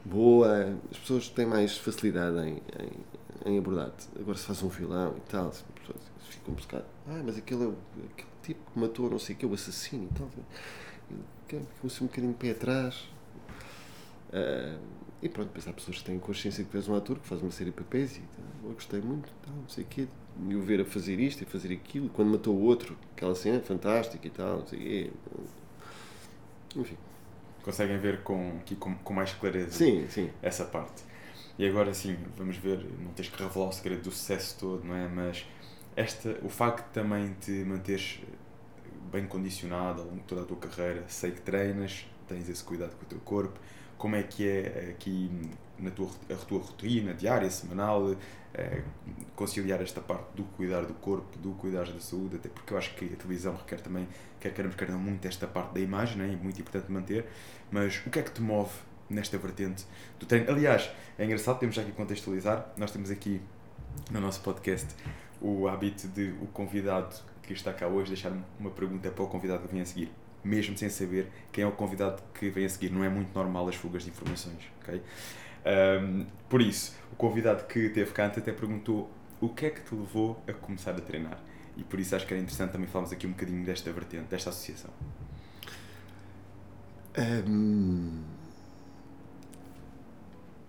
boa, 0.04 0.72
as 0.90 0.98
pessoas 0.98 1.28
têm 1.28 1.46
mais 1.46 1.76
facilidade 1.76 2.38
em, 2.38 2.62
em, 2.78 3.52
em 3.54 3.58
abordar-te. 3.58 4.06
Agora, 4.18 4.38
se 4.38 4.44
faz 4.44 4.62
um 4.62 4.68
vilão 4.68 5.14
e 5.16 5.30
tal, 5.30 5.48
as 5.48 5.62
pessoas 5.80 6.00
ficam 6.28 6.54
buscar, 6.54 6.82
ah, 7.08 7.22
mas 7.24 7.37
aquele 7.37 7.64
é 7.64 7.66
aquele 7.66 8.28
tipo 8.42 8.70
que 8.72 8.78
matou 8.78 9.11
não 9.11 9.18
sei 9.18 9.34
o 9.34 9.38
que, 9.38 9.46
o 9.46 9.54
assassino 9.54 10.08
e 10.11 10.14
tal. 10.18 10.30
Comecei 11.80 12.04
um 12.04 12.08
bocadinho 12.08 12.32
de 12.32 12.38
pé 12.38 12.50
atrás. 12.50 13.08
Uh, 14.28 14.78
e 15.20 15.28
pronto, 15.28 15.48
depois 15.48 15.66
há 15.66 15.72
pessoas 15.72 15.98
que 15.98 16.04
têm 16.04 16.18
consciência 16.18 16.62
que 16.62 16.70
tu 16.70 16.76
és 16.76 16.87
um 16.88 16.94
ator, 16.94 17.18
que 17.18 17.26
faz 17.26 17.42
uma 17.42 17.50
série 17.50 17.70
de 17.70 17.76
papéis 17.76 18.16
e 18.16 18.20
então, 18.20 18.44
eu 18.64 18.74
gostei 18.74 19.00
muito, 19.00 19.28
então, 19.40 19.56
não 19.56 19.68
sei 19.68 19.82
o 19.84 19.87
quê. 19.88 20.08
E 20.46 20.55
o 20.55 20.62
ver 20.62 20.81
a 20.81 20.85
fazer 20.85 21.18
isto 21.18 21.42
e 21.42 21.46
fazer 21.46 21.72
aquilo. 21.72 22.09
Quando 22.11 22.31
matou 22.31 22.55
o 22.55 22.62
outro, 22.62 22.96
aquela 23.16 23.35
cena 23.35 23.61
fantástica 23.61 24.27
e 24.27 24.31
tal, 24.31 24.59
não 24.59 24.66
sei 24.66 24.79
quê. 24.79 25.11
Enfim. 26.77 26.96
Conseguem 27.62 27.98
ver 27.98 28.22
com, 28.22 28.59
aqui 28.61 28.77
com, 28.77 28.94
com 28.94 29.12
mais 29.12 29.33
clareza 29.33 29.72
sim, 29.72 30.07
sim. 30.09 30.31
essa 30.40 30.64
parte. 30.64 31.03
E 31.59 31.66
agora 31.66 31.92
sim, 31.92 32.16
vamos 32.37 32.57
ver, 32.57 32.87
não 33.01 33.11
tens 33.12 33.29
que 33.29 33.42
revelar 33.42 33.68
o 33.68 33.72
segredo 33.72 34.03
do 34.03 34.11
sucesso 34.12 34.57
todo, 34.61 34.85
não 34.85 34.94
é? 34.94 35.09
Mas 35.09 35.44
esta, 35.96 36.38
o 36.44 36.48
facto 36.48 36.87
de 36.87 36.92
também 36.92 37.35
te 37.40 37.51
manteres 37.64 38.20
bem 39.11 39.27
condicionado 39.27 40.03
ao 40.03 40.07
longo 40.07 40.20
de 40.20 40.24
toda 40.24 40.42
a 40.42 40.44
tua 40.44 40.57
carreira, 40.57 41.05
sei 41.09 41.33
que 41.33 41.40
treinas, 41.40 42.07
tens 42.29 42.48
esse 42.48 42.62
cuidado 42.62 42.94
com 42.96 43.05
o 43.05 43.09
teu 43.09 43.18
corpo, 43.20 43.59
como 43.96 44.14
é 44.14 44.22
que 44.22 44.46
é 44.46 44.90
aqui 44.90 45.31
na 45.78 45.90
tua, 45.90 46.08
a 46.30 46.34
tua 46.34 46.58
rotina 46.58 47.14
diária, 47.14 47.50
semanal, 47.50 48.14
é, 48.54 48.82
conciliar 49.36 49.80
esta 49.80 50.00
parte 50.00 50.34
do 50.34 50.44
cuidar 50.44 50.82
do 50.82 50.94
corpo, 50.94 51.38
do 51.38 51.52
cuidar 51.52 51.84
da 51.84 52.00
saúde, 52.00 52.36
até 52.36 52.48
porque 52.48 52.72
eu 52.72 52.78
acho 52.78 52.94
que 52.94 53.04
a 53.04 53.16
televisão 53.16 53.54
requer 53.54 53.80
também, 53.80 54.08
quer 54.40 54.52
queremos, 54.52 54.76
quer 54.76 54.90
não, 54.90 54.98
muito 54.98 55.26
esta 55.26 55.46
parte 55.46 55.74
da 55.74 55.80
imagem, 55.80 56.16
né? 56.18 56.32
e 56.32 56.36
muito 56.36 56.60
importante 56.60 56.90
manter, 56.90 57.26
mas 57.70 58.02
o 58.06 58.10
que 58.10 58.18
é 58.18 58.22
que 58.22 58.30
te 58.30 58.40
move 58.40 58.72
nesta 59.08 59.38
vertente 59.38 59.84
do 60.18 60.26
treino? 60.26 60.50
Aliás, 60.50 60.90
é 61.18 61.24
engraçado, 61.24 61.58
temos 61.58 61.74
já 61.74 61.82
aqui 61.82 61.92
contextualizar, 61.92 62.72
nós 62.76 62.90
temos 62.90 63.10
aqui 63.10 63.40
no 64.10 64.20
nosso 64.20 64.40
podcast 64.40 64.94
o 65.40 65.68
hábito 65.68 66.08
de 66.08 66.34
o 66.42 66.46
convidado 66.46 67.14
que 67.42 67.52
está 67.52 67.72
cá 67.72 67.86
hoje 67.86 68.08
deixar 68.08 68.32
uma 68.58 68.70
pergunta 68.70 69.10
para 69.10 69.24
o 69.24 69.28
convidado 69.28 69.66
que 69.66 69.72
vem 69.72 69.80
a 69.80 69.86
seguir 69.86 70.10
mesmo 70.44 70.76
sem 70.76 70.88
saber 70.88 71.28
quem 71.52 71.64
é 71.64 71.66
o 71.66 71.72
convidado 71.72 72.22
que 72.34 72.48
vem 72.48 72.64
a 72.64 72.68
seguir. 72.68 72.90
Não 72.90 73.04
é 73.04 73.08
muito 73.08 73.34
normal 73.34 73.68
as 73.68 73.74
fugas 73.74 74.02
de 74.02 74.10
informações, 74.10 74.70
ok? 74.82 75.02
Um, 75.68 76.24
por 76.48 76.62
isso, 76.62 76.94
o 77.12 77.16
convidado 77.16 77.64
que 77.66 77.90
teve 77.90 78.11
cá 78.12 78.26
antes 78.26 78.38
até 78.38 78.52
perguntou 78.52 79.11
o 79.40 79.50
que 79.50 79.66
é 79.66 79.70
que 79.70 79.83
te 79.83 79.94
levou 79.94 80.42
a 80.48 80.52
começar 80.52 80.92
a 80.92 81.00
treinar. 81.00 81.38
E 81.76 81.85
por 81.85 82.00
isso 82.00 82.16
acho 82.16 82.26
que 82.26 82.33
era 82.33 82.42
interessante 82.42 82.72
também 82.72 82.88
falarmos 82.88 83.12
aqui 83.12 83.26
um 83.26 83.31
bocadinho 83.31 83.64
desta 83.64 83.92
vertente, 83.92 84.24
desta 84.24 84.50
associação. 84.50 84.90
Um, 87.46 88.22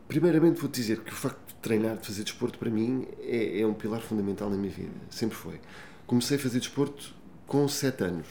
primeiramente 0.08 0.60
vou-te 0.60 0.76
dizer 0.76 1.00
que 1.02 1.12
o 1.12 1.16
facto 1.16 1.48
de 1.48 1.56
treinar, 1.56 1.98
de 1.98 2.06
fazer 2.06 2.24
desporto 2.24 2.60
para 2.60 2.70
mim 2.70 3.08
é, 3.20 3.62
é 3.62 3.66
um 3.66 3.74
pilar 3.74 4.02
fundamental 4.02 4.50
na 4.50 4.58
minha 4.58 4.72
vida, 4.72 4.92
sempre 5.10 5.36
foi. 5.36 5.62
Comecei 6.06 6.38
a 6.38 6.40
fazer 6.40 6.60
desporto 6.60 7.16
com 7.48 7.68
7 7.68 8.04
anos 8.04 8.28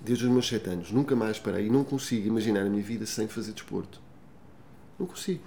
desde 0.00 0.24
os 0.24 0.30
meus 0.30 0.46
7 0.48 0.70
anos. 0.70 0.92
Nunca 0.92 1.16
mais 1.16 1.38
parei 1.38 1.66
e 1.66 1.70
não 1.70 1.84
consigo 1.84 2.26
imaginar 2.26 2.62
a 2.62 2.70
minha 2.70 2.82
vida 2.82 3.04
sem 3.06 3.26
fazer 3.26 3.52
desporto. 3.52 4.00
Não 4.98 5.06
consigo. 5.06 5.44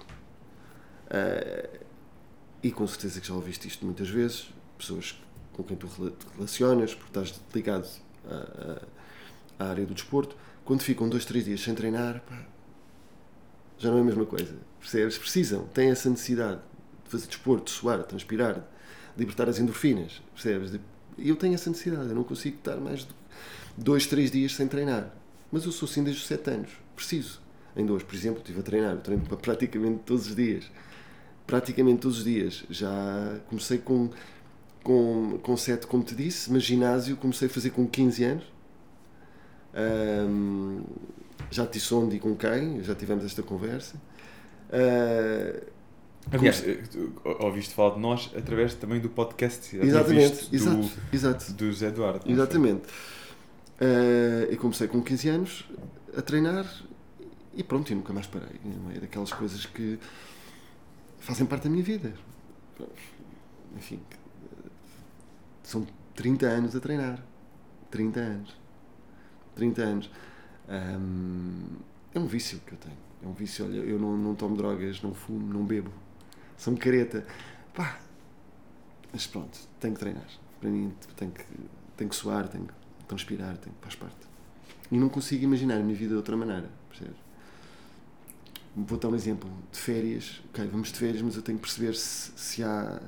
Uh, 1.06 1.80
e 2.62 2.70
com 2.70 2.86
certeza 2.86 3.20
que 3.20 3.28
já 3.28 3.34
ouviste 3.34 3.68
isto 3.68 3.84
muitas 3.84 4.08
vezes, 4.08 4.52
pessoas 4.78 5.20
com 5.52 5.62
quem 5.62 5.76
tu 5.76 5.88
relacionas, 6.36 6.94
porque 6.94 7.10
estás 7.10 7.40
ligado 7.54 7.86
à, 8.24 8.82
à, 9.58 9.68
área 9.68 9.84
do 9.84 9.94
desporto, 9.94 10.36
quando 10.64 10.82
ficam 10.82 11.08
dois, 11.08 11.24
três 11.24 11.44
dias 11.44 11.60
sem 11.60 11.74
treinar, 11.74 12.20
pá, 12.20 12.46
já 13.78 13.90
não 13.90 13.98
é 13.98 14.00
a 14.00 14.04
mesma 14.04 14.24
coisa. 14.24 14.56
Percebes? 14.80 15.18
Precisam, 15.18 15.66
têm 15.68 15.90
essa 15.90 16.08
necessidade 16.08 16.60
de 17.04 17.10
fazer 17.10 17.26
desporto, 17.26 17.64
de 17.64 17.70
suar, 17.72 17.98
de 17.98 18.06
transpirar, 18.06 18.54
de 18.54 19.18
libertar 19.18 19.48
as 19.48 19.58
endorfinas. 19.58 20.22
Percebes? 20.32 20.80
Eu 21.18 21.36
tenho 21.36 21.54
essa 21.54 21.68
necessidade, 21.68 22.08
eu 22.08 22.14
não 22.14 22.24
consigo 22.24 22.56
estar 22.56 22.76
mais 22.76 23.04
do 23.04 23.14
dois, 23.76 24.06
três 24.06 24.30
dias 24.30 24.54
sem 24.54 24.68
treinar. 24.68 25.12
Mas 25.50 25.64
eu 25.64 25.72
sou 25.72 25.88
assim 25.88 26.02
desde 26.02 26.22
os 26.22 26.28
sete 26.28 26.50
anos. 26.50 26.70
Preciso. 26.94 27.41
Ainda 27.76 27.92
hoje, 27.92 28.04
por 28.04 28.14
exemplo, 28.14 28.38
estive 28.38 28.60
a 28.60 28.62
treinar. 28.62 28.92
Eu 28.92 29.00
treino 29.00 29.22
praticamente 29.24 30.00
todos 30.04 30.28
os 30.28 30.36
dias. 30.36 30.70
Praticamente 31.46 32.00
todos 32.00 32.18
os 32.18 32.24
dias. 32.24 32.64
Já 32.70 33.40
comecei 33.48 33.78
com, 33.78 34.10
com, 34.82 35.38
com 35.42 35.56
sete, 35.56 35.86
como 35.86 36.02
te 36.02 36.14
disse, 36.14 36.52
mas 36.52 36.62
ginásio 36.62 37.16
comecei 37.16 37.48
a 37.48 37.50
fazer 37.50 37.70
com 37.70 37.86
15 37.86 38.24
anos. 38.24 38.44
Um, 39.74 40.82
já 41.50 41.66
te 41.66 41.74
disse 41.78 41.94
onde 41.94 42.16
e 42.16 42.18
com 42.18 42.36
quem, 42.36 42.82
já 42.82 42.94
tivemos 42.94 43.24
esta 43.24 43.42
conversa. 43.42 43.96
Uh, 44.68 45.72
Aliás, 46.30 46.64
ouviste 47.40 47.74
falar 47.74 47.94
de 47.94 48.00
nós 48.00 48.30
através 48.36 48.74
também 48.74 49.00
do 49.00 49.08
podcast. 49.08 49.76
Exatamente, 49.76 50.48
exato, 50.54 50.76
do, 50.76 50.90
exato. 51.12 51.52
Do 51.52 51.72
Zé 51.72 51.88
Eduardo. 51.88 52.30
Exatamente. 52.30 52.82
Uh, 53.80 54.46
eu 54.48 54.56
comecei 54.58 54.86
com 54.86 55.02
15 55.02 55.28
anos 55.28 55.64
a 56.16 56.22
treinar 56.22 56.64
e 57.54 57.62
pronto, 57.62 57.90
e 57.90 57.94
nunca 57.94 58.12
mais 58.12 58.26
parei. 58.26 58.60
É 58.94 59.00
daquelas 59.00 59.32
coisas 59.32 59.66
que 59.66 59.98
fazem 61.18 61.46
parte 61.46 61.64
da 61.64 61.70
minha 61.70 61.82
vida. 61.82 62.14
Enfim, 63.76 64.00
são 65.62 65.86
30 66.14 66.46
anos 66.46 66.76
a 66.76 66.80
treinar. 66.80 67.22
30 67.90 68.20
anos. 68.20 68.56
30 69.54 69.82
anos. 69.82 70.10
Um, 70.68 71.76
é 72.14 72.18
um 72.18 72.26
vício 72.26 72.60
que 72.66 72.72
eu 72.72 72.78
tenho. 72.78 72.96
É 73.22 73.26
um 73.26 73.32
vício. 73.32 73.64
Olha, 73.64 73.76
eu 73.76 73.98
não, 73.98 74.16
não 74.16 74.34
tomo 74.34 74.56
drogas, 74.56 75.02
não 75.02 75.14
fumo, 75.14 75.52
não 75.52 75.64
bebo. 75.64 75.90
Sou 76.56 76.72
um 76.72 76.76
careta. 76.76 77.26
Pá. 77.74 77.98
Mas 79.12 79.26
pronto, 79.26 79.58
tenho 79.78 79.94
que 79.94 80.00
treinar. 80.00 80.26
Para 80.58 80.70
mim, 80.70 80.94
tenho 81.16 81.30
que, 81.30 81.44
tenho 81.96 82.08
que 82.08 82.16
suar, 82.16 82.48
tenho 82.48 82.66
que 82.66 83.04
transpirar, 83.06 83.58
tem, 83.58 83.72
faz 83.82 83.94
parte. 83.94 84.26
E 84.90 84.96
não 84.96 85.08
consigo 85.08 85.44
imaginar 85.44 85.76
a 85.76 85.82
minha 85.82 85.96
vida 85.96 86.10
de 86.10 86.16
outra 86.16 86.36
maneira, 86.36 86.70
percebes? 86.88 87.21
Vou 88.74 88.98
dar 88.98 89.08
um 89.08 89.14
exemplo 89.14 89.50
de 89.70 89.78
férias. 89.78 90.40
Ok, 90.50 90.66
vamos 90.70 90.92
de 90.92 90.98
férias, 90.98 91.22
mas 91.22 91.36
eu 91.36 91.42
tenho 91.42 91.58
que 91.58 91.62
perceber 91.62 91.94
se, 91.94 92.32
se 92.36 92.62
há 92.62 93.00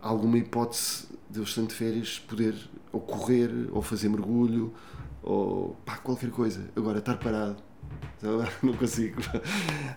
alguma 0.00 0.38
hipótese 0.38 1.06
de 1.30 1.38
eu 1.38 1.44
estando 1.44 1.68
de 1.68 1.74
férias 1.74 2.18
poder 2.18 2.54
ou 2.92 3.00
correr, 3.00 3.50
ou 3.72 3.82
fazer 3.82 4.08
mergulho, 4.08 4.74
ou 5.22 5.76
pá, 5.84 5.96
qualquer 5.96 6.30
coisa. 6.30 6.68
Agora, 6.74 6.98
estar 6.98 7.18
parado, 7.18 7.62
não 8.62 8.74
consigo, 8.74 9.20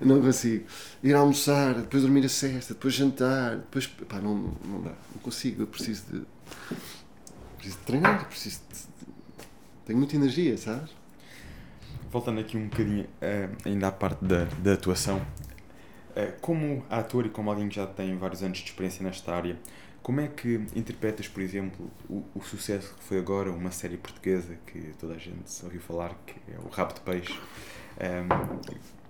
não 0.01 0.21
consigo. 0.21 0.65
Ir 1.03 1.13
almoçar, 1.13 1.75
depois 1.75 2.03
dormir 2.03 2.25
a 2.25 2.29
cesta, 2.29 2.73
depois 2.73 2.93
jantar, 2.93 3.57
depois. 3.57 3.87
Pá, 3.87 4.19
não, 4.19 4.53
não 4.63 4.81
dá, 4.81 4.93
não 5.13 5.21
consigo. 5.21 5.63
Eu 5.63 5.67
preciso 5.67 6.03
de. 6.11 6.21
Preciso 7.57 7.77
de 7.79 7.85
treinar, 7.85 8.25
preciso 8.27 8.61
de 8.71 8.89
tenho 9.89 9.97
muita 9.97 10.15
energia, 10.15 10.55
sabes? 10.55 10.91
Voltando 12.11 12.39
aqui 12.39 12.57
um 12.57 12.67
bocadinho 12.67 13.03
uh, 13.03 13.57
ainda 13.65 13.87
à 13.87 13.91
parte 13.91 14.25
da, 14.25 14.45
da 14.63 14.73
atuação, 14.73 15.17
uh, 15.17 16.39
como 16.41 16.83
ator 16.89 17.27
e 17.27 17.29
como 17.29 17.51
alguém 17.51 17.69
que 17.69 17.75
já 17.75 17.85
tem 17.85 18.17
vários 18.17 18.41
anos 18.41 18.57
de 18.57 18.65
experiência 18.65 19.03
nesta 19.03 19.31
área, 19.31 19.55
como 20.01 20.19
é 20.19 20.27
que 20.27 20.55
interpretas, 20.75 21.27
por 21.27 21.43
exemplo, 21.43 21.91
o, 22.09 22.23
o 22.33 22.41
sucesso 22.41 22.95
que 22.95 23.03
foi 23.03 23.19
agora 23.19 23.51
uma 23.51 23.69
série 23.69 23.95
portuguesa 23.95 24.57
que 24.65 24.93
toda 24.99 25.13
a 25.13 25.17
gente 25.17 25.45
ouviu 25.63 25.79
falar, 25.79 26.15
que 26.25 26.33
é 26.51 26.57
o 26.57 26.67
Rabo 26.69 26.93
de 26.93 27.01
Peixe? 27.01 27.33
Um, 27.33 28.03
ehm, 28.03 28.27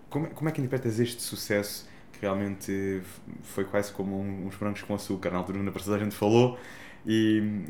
como, 0.09 0.27
como 0.31 0.49
é 0.49 0.51
que 0.51 0.59
interpretas 0.59 0.99
este 0.99 1.21
sucesso 1.21 1.87
que 2.11 2.19
realmente 2.21 3.01
foi 3.43 3.63
quase 3.63 3.93
como 3.93 4.19
um, 4.19 4.47
uns 4.47 4.55
brancos 4.57 4.81
com 4.81 4.93
açúcar? 4.93 5.31
Na 5.31 5.37
altura, 5.37 5.63
na 5.63 5.71
passada 5.71 5.95
a 5.95 5.99
gente 5.99 6.15
falou, 6.15 6.59
e 7.05 7.63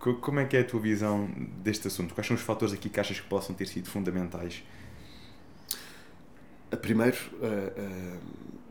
como 0.00 0.40
é 0.40 0.46
que 0.46 0.56
é 0.56 0.60
a 0.60 0.64
tua 0.64 0.80
visão 0.80 1.30
deste 1.62 1.86
assunto? 1.86 2.14
Quais 2.14 2.26
são 2.26 2.34
os 2.34 2.42
fatores 2.42 2.72
aqui 2.72 2.88
que 2.88 2.98
achas 2.98 3.20
que 3.20 3.28
possam 3.28 3.54
ter 3.54 3.66
sido 3.66 3.88
fundamentais? 3.88 4.62
Primeiro, 6.80 7.18
uh, 7.34 8.16
uh, 8.16 8.20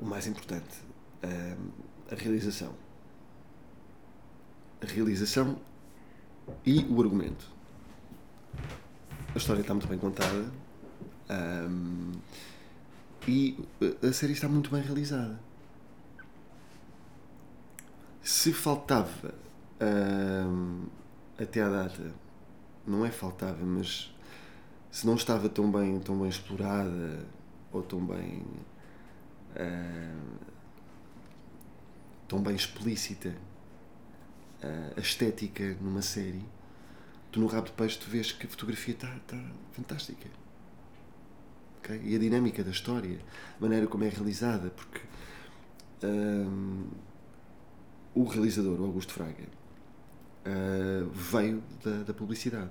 o 0.02 0.06
mais 0.06 0.26
importante, 0.26 0.80
uh, 1.24 1.72
a 2.12 2.16
realização. 2.16 2.74
A 4.82 4.86
realização 4.86 5.60
e 6.66 6.80
o 6.90 7.00
argumento. 7.02 7.46
A 9.36 9.38
história 9.38 9.62
está 9.62 9.74
muito 9.74 9.88
bem 9.88 10.00
contada 10.00 10.52
um, 11.30 12.12
e 13.28 13.56
a 14.02 14.12
série 14.12 14.34
está 14.34 14.48
muito 14.48 14.72
bem 14.72 14.82
realizada. 14.82 15.40
Se 18.24 18.52
faltava 18.52 19.34
um, 19.80 20.88
até 21.40 21.62
à 21.62 21.70
data 21.70 22.14
não 22.86 23.06
é 23.06 23.12
faltava, 23.12 23.64
mas 23.64 24.14
se 24.92 25.06
não 25.06 25.16
estava 25.16 25.48
tão 25.48 25.72
bem, 25.72 26.00
tão 26.00 26.18
bem 26.20 26.30
explorada 26.30 27.26
ou 27.72 27.84
tão 27.84 28.04
bem 28.06 28.44
uh, 29.56 30.40
tão 32.28 32.42
bem 32.42 32.56
explícita 32.56 33.30
uh, 34.64 34.94
a 34.98 35.00
estética 35.00 35.78
numa 35.82 36.02
série, 36.02 36.44
tu 37.32 37.40
no 37.40 37.48
rabo 37.48 37.68
de 37.68 37.74
peixe 37.74 37.98
tu 38.00 38.10
vês 38.10 38.32
que 38.32 38.46
a 38.46 38.50
fotografia 38.50 38.94
está 38.94 39.20
tá 39.28 39.38
fantástica. 39.72 40.30
Okay? 41.80 42.02
E 42.04 42.16
a 42.16 42.20
dinâmica 42.20 42.64
da 42.64 42.72
história, 42.72 43.20
a 43.58 43.62
maneira 43.62 43.88
como 43.88 44.04
é 44.04 44.10
realizada, 44.10 44.70
porque 44.72 45.02
um, 46.04 46.88
ah, 46.92 46.98
o 48.16 48.24
realizador, 48.24 48.80
o 48.80 48.86
Augusto 48.86 49.14
Fraga, 49.14 49.59
uh, 50.46 51.10
veio 51.10 51.64
da, 51.84 52.04
da, 52.04 52.14
publicidade. 52.14 52.70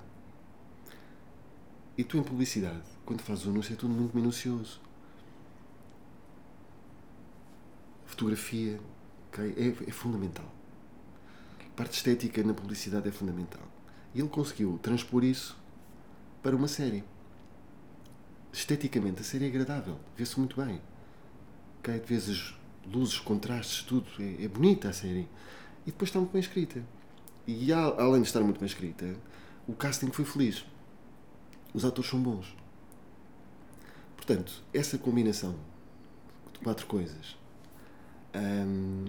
E 1.97 2.03
tu 2.03 2.17
em 2.17 2.23
publicidade, 2.23 2.83
quando 3.05 3.21
fazes 3.21 3.45
o 3.45 3.49
anúncio, 3.49 3.73
é 3.73 3.75
tudo 3.75 3.93
muito 3.93 4.15
minucioso. 4.15 4.79
Fotografia 8.05 8.79
okay? 9.29 9.53
é, 9.57 9.89
é 9.89 9.91
fundamental. 9.91 10.45
A 11.59 11.75
parte 11.75 11.93
estética 11.93 12.43
na 12.43 12.53
publicidade 12.53 13.07
é 13.07 13.11
fundamental. 13.11 13.61
E 14.13 14.19
ele 14.19 14.29
conseguiu 14.29 14.79
transpor 14.81 15.23
isso 15.23 15.57
para 16.41 16.55
uma 16.55 16.67
série. 16.67 17.03
Esteticamente, 18.51 19.21
a 19.21 19.23
série 19.23 19.45
é 19.45 19.47
agradável, 19.47 19.99
vê-se 20.17 20.39
muito 20.39 20.61
bem. 20.61 20.81
Okay? 21.79 21.99
Vês 21.99 22.29
as 22.29 22.59
luzes, 22.85 23.19
contrastes, 23.19 23.83
tudo. 23.83 24.07
É, 24.19 24.45
é 24.45 24.47
bonita 24.47 24.89
a 24.89 24.93
série. 24.93 25.27
E 25.85 25.91
depois 25.91 26.09
está 26.09 26.19
muito 26.19 26.31
bem 26.31 26.41
escrita. 26.41 26.83
E 27.51 27.73
além 27.73 28.21
de 28.21 28.27
estar 28.27 28.41
muito 28.41 28.59
bem 28.59 28.67
escrita, 28.67 29.15
o 29.67 29.73
casting 29.73 30.11
foi 30.11 30.23
feliz. 30.23 30.63
Os 31.73 31.83
atores 31.83 32.07
são 32.07 32.21
bons. 32.21 32.55
Portanto, 34.15 34.61
essa 34.71 34.99
combinação 34.99 35.55
de 36.53 36.59
quatro 36.59 36.85
coisas 36.85 37.35
hum, 38.35 39.05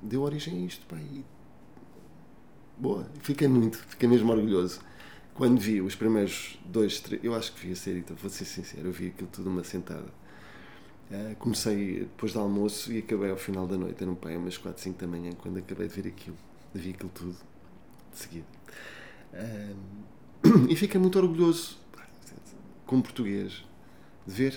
deu 0.00 0.22
origem 0.22 0.62
a 0.62 0.66
isto. 0.66 0.86
Pá, 0.86 0.96
e... 0.96 1.22
Boa, 2.78 3.06
fiquei 3.20 3.46
muito, 3.46 3.76
fiquei 3.76 4.08
mesmo 4.08 4.32
orgulhoso. 4.32 4.80
Quando 5.34 5.60
vi 5.60 5.82
os 5.82 5.94
primeiros 5.94 6.58
dois, 6.64 6.98
três, 7.00 7.22
eu 7.22 7.34
acho 7.34 7.52
que 7.52 7.66
vi 7.66 7.72
a 7.74 7.76
série, 7.76 7.98
então 7.98 8.16
vou 8.16 8.30
ser 8.30 8.46
sincero, 8.46 8.88
eu 8.88 8.92
vi 8.92 9.08
aquilo 9.08 9.28
tudo 9.30 9.50
uma 9.50 9.62
sentada. 9.62 10.08
Uh, 11.10 11.36
comecei 11.36 12.00
depois 12.00 12.32
do 12.32 12.40
almoço 12.40 12.90
e 12.90 13.00
acabei 13.00 13.30
ao 13.30 13.36
final 13.36 13.66
da 13.66 13.76
noite, 13.76 14.02
era 14.02 14.10
um 14.10 14.14
pai, 14.14 14.34
umas 14.34 14.56
4, 14.56 14.82
5 14.82 14.98
da 14.98 15.06
manhã, 15.06 15.32
quando 15.32 15.58
acabei 15.58 15.88
de 15.88 16.00
ver 16.00 16.08
aquilo. 16.08 16.38
Vi 16.72 16.90
aquilo 16.90 17.10
tudo 17.10 17.36
de 18.16 18.22
seguida. 18.22 18.46
E 20.68 20.76
fiquei 20.76 21.00
muito 21.00 21.18
orgulhoso, 21.18 21.76
como 22.86 23.02
português, 23.02 23.64
de 24.26 24.32
ver 24.32 24.56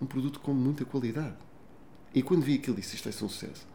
um 0.00 0.06
produto 0.06 0.38
com 0.40 0.52
muita 0.52 0.84
qualidade. 0.84 1.36
E 2.14 2.22
quando 2.22 2.42
vi 2.42 2.54
aquilo, 2.54 2.76
disse: 2.76 2.94
Isto 2.94 3.04
vai 3.04 3.12
ser 3.12 3.24
um 3.24 3.28
sucesso. 3.28 3.66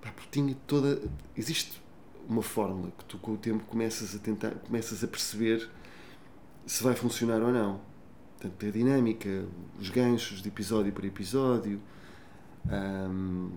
Pá, 0.00 0.10
porque 0.12 0.28
tinha 0.30 0.54
toda. 0.66 1.00
Existe 1.36 1.80
uma 2.28 2.42
fórmula 2.42 2.92
que 2.96 3.04
tu, 3.04 3.18
com 3.18 3.32
o 3.32 3.36
tempo, 3.36 3.64
começas 3.64 4.14
a 4.14 4.18
tentar, 4.18 4.50
começas 4.56 5.02
a 5.02 5.08
perceber 5.08 5.68
se 6.66 6.82
vai 6.82 6.94
funcionar 6.94 7.40
ou 7.42 7.52
não. 7.52 7.80
Portanto, 8.38 8.66
a 8.66 8.70
dinâmica, 8.70 9.46
os 9.80 9.90
ganchos 9.90 10.40
de 10.42 10.48
episódio 10.48 10.92
por 10.92 11.04
episódio. 11.04 11.80
Um, 12.66 13.50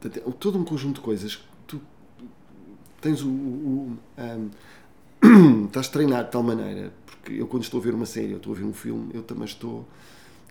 portanto, 0.00 0.28
é 0.28 0.32
todo 0.32 0.58
um 0.58 0.64
conjunto 0.64 0.96
de 0.96 1.02
coisas 1.02 1.44
tens 3.06 3.22
o. 3.22 3.28
o 3.28 3.98
um, 4.18 4.50
estás 5.66 5.88
treinado 5.88 6.26
de 6.26 6.32
tal 6.32 6.42
maneira, 6.42 6.92
porque 7.04 7.32
eu, 7.32 7.46
quando 7.46 7.62
estou 7.62 7.80
a 7.80 7.82
ver 7.82 7.94
uma 7.94 8.06
série 8.06 8.32
ou 8.32 8.36
estou 8.36 8.52
a 8.52 8.56
ver 8.56 8.64
um 8.64 8.72
filme, 8.72 9.10
eu 9.14 9.22
também 9.22 9.44
estou 9.44 9.88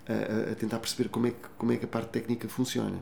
a, 0.07 0.51
a, 0.51 0.55
tentar 0.55 0.79
perceber 0.79 1.09
como 1.09 1.27
é, 1.27 1.31
que, 1.31 1.47
como 1.57 1.71
é 1.71 1.77
que 1.77 1.85
a 1.85 1.87
parte 1.87 2.09
técnica 2.09 2.47
funciona. 2.47 2.97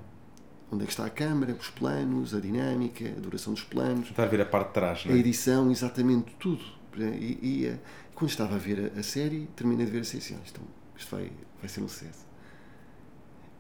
Onde 0.72 0.84
é 0.84 0.86
que 0.88 0.91
está 0.91 1.06
a 1.06 1.10
câmera, 1.10 1.54
os 1.54 1.70
planos, 1.70 2.34
a 2.34 2.39
dinâmica, 2.39 3.08
a 3.08 3.20
duração 3.20 3.54
dos 3.54 3.64
planos. 3.64 4.08
Tentar 4.08 4.26
ver 4.26 4.41
a 4.41 4.45
parte 4.45 4.70
de 4.70 4.74
trás, 4.74 5.06
não 5.06 5.12
é? 5.14 5.16
A 5.16 5.18
edição, 5.20 5.72
exatamente, 5.72 6.36
tudo. 6.39 6.64
E, 6.97 7.39
e 7.41 7.66
eh, 7.68 7.78
quando 8.16 8.32
estava 8.32 8.56
a 8.56 8.58
ver 8.58 8.91
a, 8.95 8.99
a 8.99 9.04
série, 9.04 9.47
terminei 9.56 9.86
de 9.86 9.91
ver 9.91 9.99
a 9.99 10.04
série 10.04 10.24
assim, 10.24 10.38
isto, 10.43 10.62
isto 10.97 11.16
vai, 11.16 11.32
vai 11.60 11.70
ser 11.70 11.82
um 11.82 11.88
sucesso. 11.88 12.26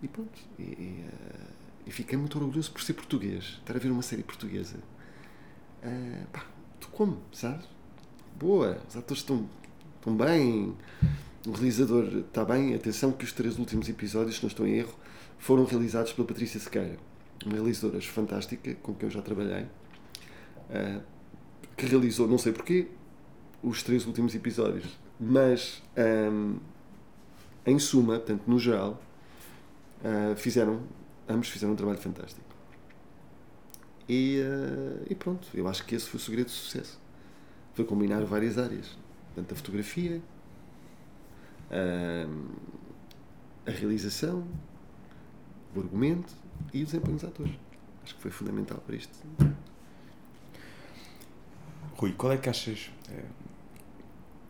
E 0.01 0.07
pronto. 0.07 0.39
E, 0.57 0.63
e, 0.63 1.05
uh, 1.07 1.87
e, 1.87 1.91
fiquei 1.91 2.17
muito 2.17 2.37
orgulhoso 2.37 2.71
por 2.71 2.81
ser 2.81 2.93
português, 2.93 3.59
estar 3.59 3.75
a 3.75 3.79
ver 3.79 3.91
uma 3.91 4.01
série 4.01 4.23
portuguesa. 4.23 4.77
Uh, 5.83 6.25
pá, 6.31 6.45
tu 6.79 6.87
como, 6.89 7.17
sabes? 7.31 7.67
Boa, 8.39 8.77
os 8.87 8.95
atores 8.95 9.21
estão, 9.21 9.47
estão 9.97 10.15
bem, 10.15 10.75
o 11.45 11.51
realizador 11.51 12.05
está 12.19 12.45
bem. 12.45 12.73
Atenção 12.73 13.11
que 13.11 13.25
os 13.25 13.33
três 13.33 13.59
últimos 13.59 13.89
episódios, 13.89 14.37
se 14.37 14.43
não 14.43 14.47
estou 14.47 14.65
em 14.65 14.75
erro, 14.75 14.93
foram 15.37 15.65
realizados 15.65 16.13
pela 16.13 16.25
Patrícia 16.27 16.59
Sequeira, 16.59 16.97
uma 17.45 17.55
realizadora 17.55 18.01
fantástica 18.01 18.75
com 18.75 18.93
quem 18.93 19.07
eu 19.07 19.11
já 19.11 19.21
trabalhei, 19.21 19.63
uh, 19.63 21.01
que 21.75 21.85
realizou, 21.85 22.27
não 22.27 22.37
sei 22.37 22.53
porquê, 22.53 22.87
os 23.61 23.83
três 23.83 24.05
últimos 24.05 24.33
episódios, 24.35 24.85
mas 25.19 25.81
um, 26.31 26.57
em 27.65 27.79
suma, 27.79 28.15
portanto, 28.15 28.43
no 28.47 28.59
geral, 28.59 29.01
uh, 30.03 30.35
fizeram, 30.35 30.81
ambos 31.27 31.49
fizeram 31.49 31.73
um 31.73 31.75
trabalho 31.75 31.99
fantástico. 31.99 32.42
E, 34.07 34.41
uh, 34.41 35.05
e, 35.09 35.15
pronto, 35.15 35.47
eu 35.53 35.67
acho 35.67 35.85
que 35.85 35.95
esse 35.95 36.07
foi 36.07 36.19
o 36.19 36.21
segredo 36.21 36.47
do 36.47 36.51
sucesso. 36.51 36.99
Foi 37.73 37.85
combinar 37.85 38.23
várias 38.25 38.57
áreas. 38.57 38.97
Tanto 39.35 39.53
a 39.53 39.57
fotografia, 39.57 40.21
uh, 41.71 42.51
a 43.65 43.71
realização, 43.71 44.45
o 45.75 45.79
argumento 45.79 46.33
e 46.73 46.83
o 46.83 46.85
desempenho 46.85 47.15
dos 47.15 47.23
atores. 47.23 47.53
Acho 48.03 48.15
que 48.15 48.21
foi 48.21 48.31
fundamental 48.31 48.79
para 48.85 48.95
isto. 48.95 49.17
Rui, 51.95 52.11
qual 52.13 52.33
é 52.33 52.37
que 52.37 52.49
achas, 52.49 52.91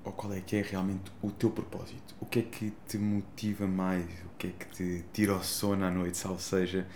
ou 0.03 0.11
qual 0.11 0.33
é 0.33 0.41
que 0.41 0.55
é 0.55 0.61
realmente 0.61 1.11
o 1.21 1.29
teu 1.31 1.49
propósito? 1.49 2.15
O 2.19 2.25
que 2.25 2.39
é 2.39 2.41
que 2.41 2.73
te 2.87 2.97
motiva 2.97 3.67
mais? 3.67 4.05
O 4.25 4.37
que 4.37 4.47
é 4.47 4.49
que 4.51 4.65
te 4.67 5.05
tira 5.13 5.35
o 5.35 5.43
sono 5.43 5.85
à 5.85 5.91
noite, 5.91 6.17
salvo 6.17 6.41
seja, 6.41 6.87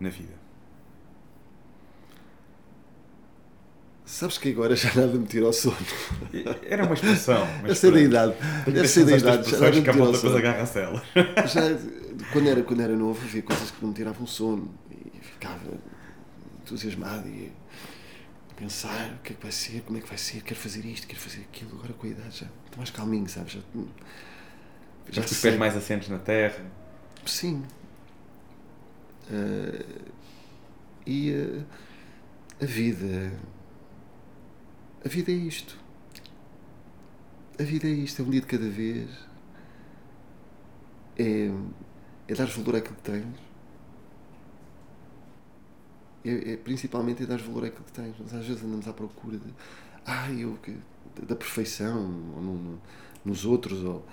na 0.00 0.08
vida? 0.08 0.45
Sabes 4.06 4.38
que 4.38 4.50
agora 4.50 4.76
já 4.76 4.88
nada 4.94 5.18
me 5.18 5.26
tira 5.26 5.48
o 5.48 5.52
sono. 5.52 5.76
Era 6.62 6.84
uma 6.84 6.94
expressão. 6.94 7.44
Deve 7.62 7.74
ser 7.74 7.92
da 7.92 8.00
idade. 8.00 8.34
Deve 8.64 8.88
ser 8.88 9.04
da 9.04 9.16
idade. 9.16 9.50
Já 9.50 9.58
nada 9.58 9.76
me 9.76 9.82
tira 9.82 10.02
o 10.04 10.14
sono. 10.14 11.02
Já, 11.46 11.62
quando, 12.32 12.48
era, 12.48 12.62
quando 12.62 12.80
era 12.82 12.96
novo, 12.96 13.20
havia 13.22 13.42
coisas 13.42 13.70
que 13.72 13.82
não 13.82 13.88
me 13.88 13.94
tiravam 13.94 14.22
o 14.22 14.28
sono. 14.28 14.72
E 14.92 15.18
ficava 15.20 15.72
entusiasmado 16.62 17.28
e 17.28 17.52
pensar 18.56 19.12
o 19.18 19.22
que 19.22 19.32
é 19.32 19.36
que 19.36 19.42
vai 19.42 19.52
ser, 19.52 19.82
como 19.82 19.98
é 19.98 20.00
que 20.00 20.08
vai 20.08 20.16
ser, 20.16 20.42
quero 20.42 20.58
fazer 20.58 20.84
isto, 20.86 21.06
quero 21.06 21.20
fazer 21.20 21.40
aquilo, 21.40 21.72
agora 21.74 21.92
com 21.92 22.06
a 22.06 22.10
idade 22.10 22.38
já 22.38 22.46
estou 22.46 22.78
mais 22.78 22.90
calminho, 22.90 23.28
sabes? 23.28 23.52
Já, 23.52 23.60
já 25.10 25.22
os 25.22 25.40
pés 25.40 25.56
mais 25.56 25.76
assentes 25.76 26.08
na 26.08 26.18
terra. 26.18 26.64
Sim. 27.26 27.62
Uh, 29.30 29.84
e 31.06 31.32
uh, 31.32 31.64
a 32.62 32.64
vida. 32.64 33.32
A 35.06 35.08
vida 35.08 35.30
é 35.30 35.34
isto. 35.34 35.78
A 37.58 37.62
vida 37.62 37.86
é 37.86 37.90
isto, 37.90 38.20
é 38.20 38.24
um 38.24 38.30
dia 38.30 38.40
de 38.40 38.46
cada 38.46 38.68
vez. 38.68 39.08
É, 41.16 41.50
é 42.28 42.34
dar 42.34 42.46
valor 42.46 42.76
àquilo 42.76 42.96
que 42.96 43.02
tens 43.02 43.46
é, 46.26 46.52
é, 46.52 46.56
principalmente 46.56 47.22
é 47.22 47.26
dar 47.26 47.38
valor 47.38 47.66
àquilo 47.66 47.84
que 47.84 47.92
tens. 47.92 48.16
Mas 48.18 48.34
às 48.34 48.44
vezes 48.44 48.62
andamos 48.64 48.88
à 48.88 48.92
procura 48.92 49.38
de, 49.38 49.54
ah, 50.04 50.30
eu, 50.32 50.58
da 51.22 51.36
perfeição 51.36 51.98
ou 52.34 52.42
no, 52.42 52.80
nos 53.24 53.44
outros. 53.44 53.84
Ou, 53.84 54.04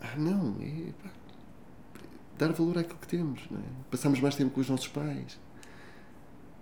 ah, 0.00 0.16
não, 0.16 0.56
é, 0.62 0.92
pá, 1.02 1.10
dar 2.38 2.52
valor 2.52 2.78
àquilo 2.78 2.98
que 2.98 3.08
temos. 3.08 3.42
Não 3.50 3.60
é? 3.60 3.64
Passamos 3.90 4.18
mais 4.18 4.34
tempo 4.34 4.50
com 4.50 4.60
os 4.62 4.70
nossos 4.70 4.88
pais, 4.88 5.38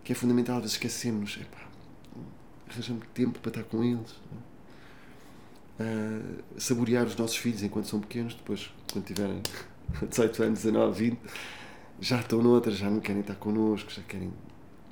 que 0.02 0.12
é 0.12 0.14
fundamental. 0.14 0.56
Às 0.56 0.62
vezes 0.62 0.74
esquecemos, 0.74 1.38
é, 1.40 1.44
pá, 1.44 1.67
arranjamos 2.70 3.04
tempo 3.14 3.38
para 3.40 3.50
estar 3.50 3.64
com 3.64 3.82
eles. 3.84 4.10
Uh, 5.80 6.42
saborear 6.58 7.06
os 7.06 7.16
nossos 7.16 7.36
filhos 7.36 7.62
enquanto 7.62 7.86
são 7.86 8.00
pequenos, 8.00 8.34
depois, 8.34 8.72
quando 8.92 9.04
tiverem 9.04 9.40
18 10.08 10.42
anos, 10.42 10.58
19, 10.60 11.10
20 11.10 11.18
já 12.00 12.20
estão 12.20 12.42
noutras, 12.42 12.76
já 12.76 12.88
não 12.88 13.00
querem 13.00 13.20
estar 13.20 13.34
connosco, 13.34 13.90
já 13.90 14.02
querem. 14.02 14.32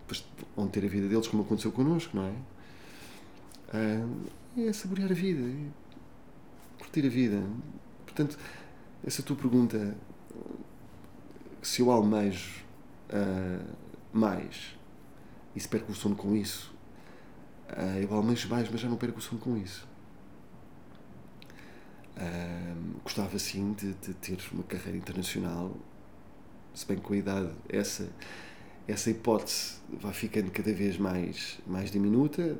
Depois 0.00 0.24
vão 0.56 0.68
ter 0.68 0.84
a 0.84 0.88
vida 0.88 1.08
deles 1.08 1.26
como 1.26 1.42
aconteceu 1.42 1.72
connosco, 1.72 2.16
não 2.16 2.24
é? 2.24 2.32
Ah, 3.72 4.06
é 4.58 4.72
saborear 4.72 5.10
a 5.10 5.14
vida, 5.14 5.42
é 5.42 6.76
curtir 6.78 7.06
a 7.06 7.08
vida. 7.08 7.42
Portanto, 8.04 8.38
essa 9.04 9.22
tua 9.22 9.36
pergunta, 9.36 9.96
se 11.62 11.80
eu 11.80 11.90
almejo 11.90 12.64
uh, 13.10 13.76
mais 14.12 14.76
e 15.54 15.60
se 15.60 15.68
perco 15.68 15.92
o 15.92 15.94
sono 15.94 16.16
com 16.16 16.36
isso, 16.36 16.74
uh, 17.70 17.98
eu 18.00 18.14
almejo 18.14 18.48
mais, 18.48 18.68
mas 18.70 18.80
já 18.80 18.88
não 18.88 18.96
perco 18.96 19.18
o 19.18 19.22
sono 19.22 19.40
com 19.40 19.56
isso. 19.56 19.86
Uh, 22.16 23.00
gostava 23.02 23.38
sim 23.38 23.72
de, 23.74 23.92
de 23.94 24.14
ter 24.14 24.38
uma 24.52 24.62
carreira 24.62 24.96
internacional 24.96 25.76
se 26.76 26.86
bem 26.86 26.98
que 26.98 27.02
com 27.02 27.14
a 27.14 27.16
idade 27.16 27.50
essa, 27.70 28.06
essa 28.86 29.10
hipótese 29.10 29.76
vai 29.90 30.12
ficando 30.12 30.50
cada 30.50 30.72
vez 30.74 30.98
mais, 30.98 31.58
mais 31.66 31.90
diminuta, 31.90 32.58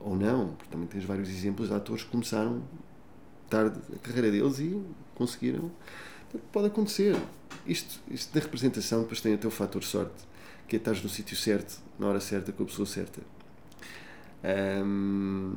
ou 0.00 0.16
não, 0.16 0.54
porque 0.54 0.70
também 0.72 0.88
tens 0.88 1.04
vários 1.04 1.28
exemplos 1.28 1.68
de 1.68 1.74
atores 1.74 2.02
que 2.02 2.10
começaram 2.10 2.60
tarde 3.48 3.78
a 3.94 3.98
carreira 4.00 4.30
deles 4.30 4.58
e 4.58 4.82
conseguiram. 5.14 5.70
Pode 6.50 6.66
acontecer. 6.66 7.16
Isto, 7.64 8.00
isto 8.10 8.34
da 8.34 8.40
representação 8.40 9.02
depois 9.02 9.20
tem 9.20 9.34
o 9.34 9.38
teu 9.38 9.52
fator 9.52 9.84
sorte, 9.84 10.24
que 10.66 10.74
é 10.74 10.78
estás 10.78 11.00
no 11.00 11.08
sítio 11.08 11.36
certo, 11.36 11.80
na 12.00 12.08
hora 12.08 12.18
certa, 12.18 12.50
com 12.50 12.64
a 12.64 12.66
pessoa 12.66 12.86
certa. 12.86 13.20
Um, 14.44 15.54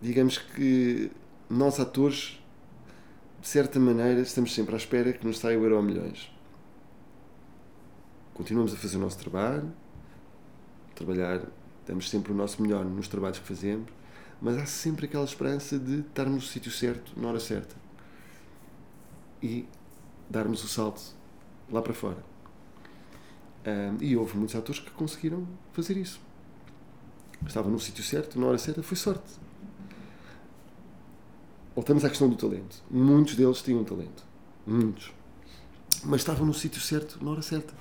digamos 0.00 0.38
que 0.38 1.10
nós 1.48 1.78
atores, 1.78 2.42
de 3.40 3.48
certa 3.48 3.78
maneira, 3.78 4.20
estamos 4.20 4.54
sempre 4.54 4.74
à 4.74 4.78
espera 4.78 5.12
que 5.12 5.24
nos 5.26 5.38
saia 5.38 5.58
o 5.58 5.62
Euro 5.62 5.82
Milhões. 5.82 6.32
Continuamos 8.34 8.72
a 8.74 8.76
fazer 8.76 8.96
o 8.96 9.00
nosso 9.00 9.18
trabalho, 9.18 9.72
trabalhar, 10.94 11.46
damos 11.86 12.10
sempre 12.10 12.32
o 12.32 12.34
nosso 12.34 12.60
melhor 12.60 12.84
nos 12.84 13.06
trabalhos 13.06 13.38
que 13.38 13.46
fazemos, 13.46 13.88
mas 14.42 14.58
há 14.58 14.66
sempre 14.66 15.06
aquela 15.06 15.24
esperança 15.24 15.78
de 15.78 16.00
estarmos 16.00 16.34
no 16.34 16.40
sítio 16.42 16.72
certo, 16.72 17.12
na 17.16 17.28
hora 17.28 17.38
certa. 17.38 17.76
E 19.40 19.68
darmos 20.28 20.64
o 20.64 20.68
salto 20.68 21.00
lá 21.70 21.80
para 21.80 21.94
fora. 21.94 22.33
Um, 23.66 24.02
e 24.02 24.16
houve 24.16 24.36
muitos 24.36 24.54
atores 24.54 24.80
que 24.80 24.90
conseguiram 24.90 25.46
fazer 25.72 25.96
isso. 25.96 26.20
Estava 27.46 27.68
no 27.68 27.80
sítio 27.80 28.04
certo, 28.04 28.38
na 28.38 28.46
hora 28.46 28.58
certa, 28.58 28.82
foi 28.82 28.96
sorte. 28.96 29.30
Voltamos 31.74 32.04
à 32.04 32.08
questão 32.08 32.28
do 32.28 32.36
talento. 32.36 32.82
Muitos 32.90 33.34
deles 33.34 33.62
tinham 33.62 33.82
talento. 33.84 34.24
Muitos. 34.66 35.12
Mas 36.04 36.20
estavam 36.20 36.46
no 36.46 36.54
sítio 36.54 36.80
certo, 36.80 37.22
na 37.24 37.30
hora 37.30 37.42
certa. 37.42 37.74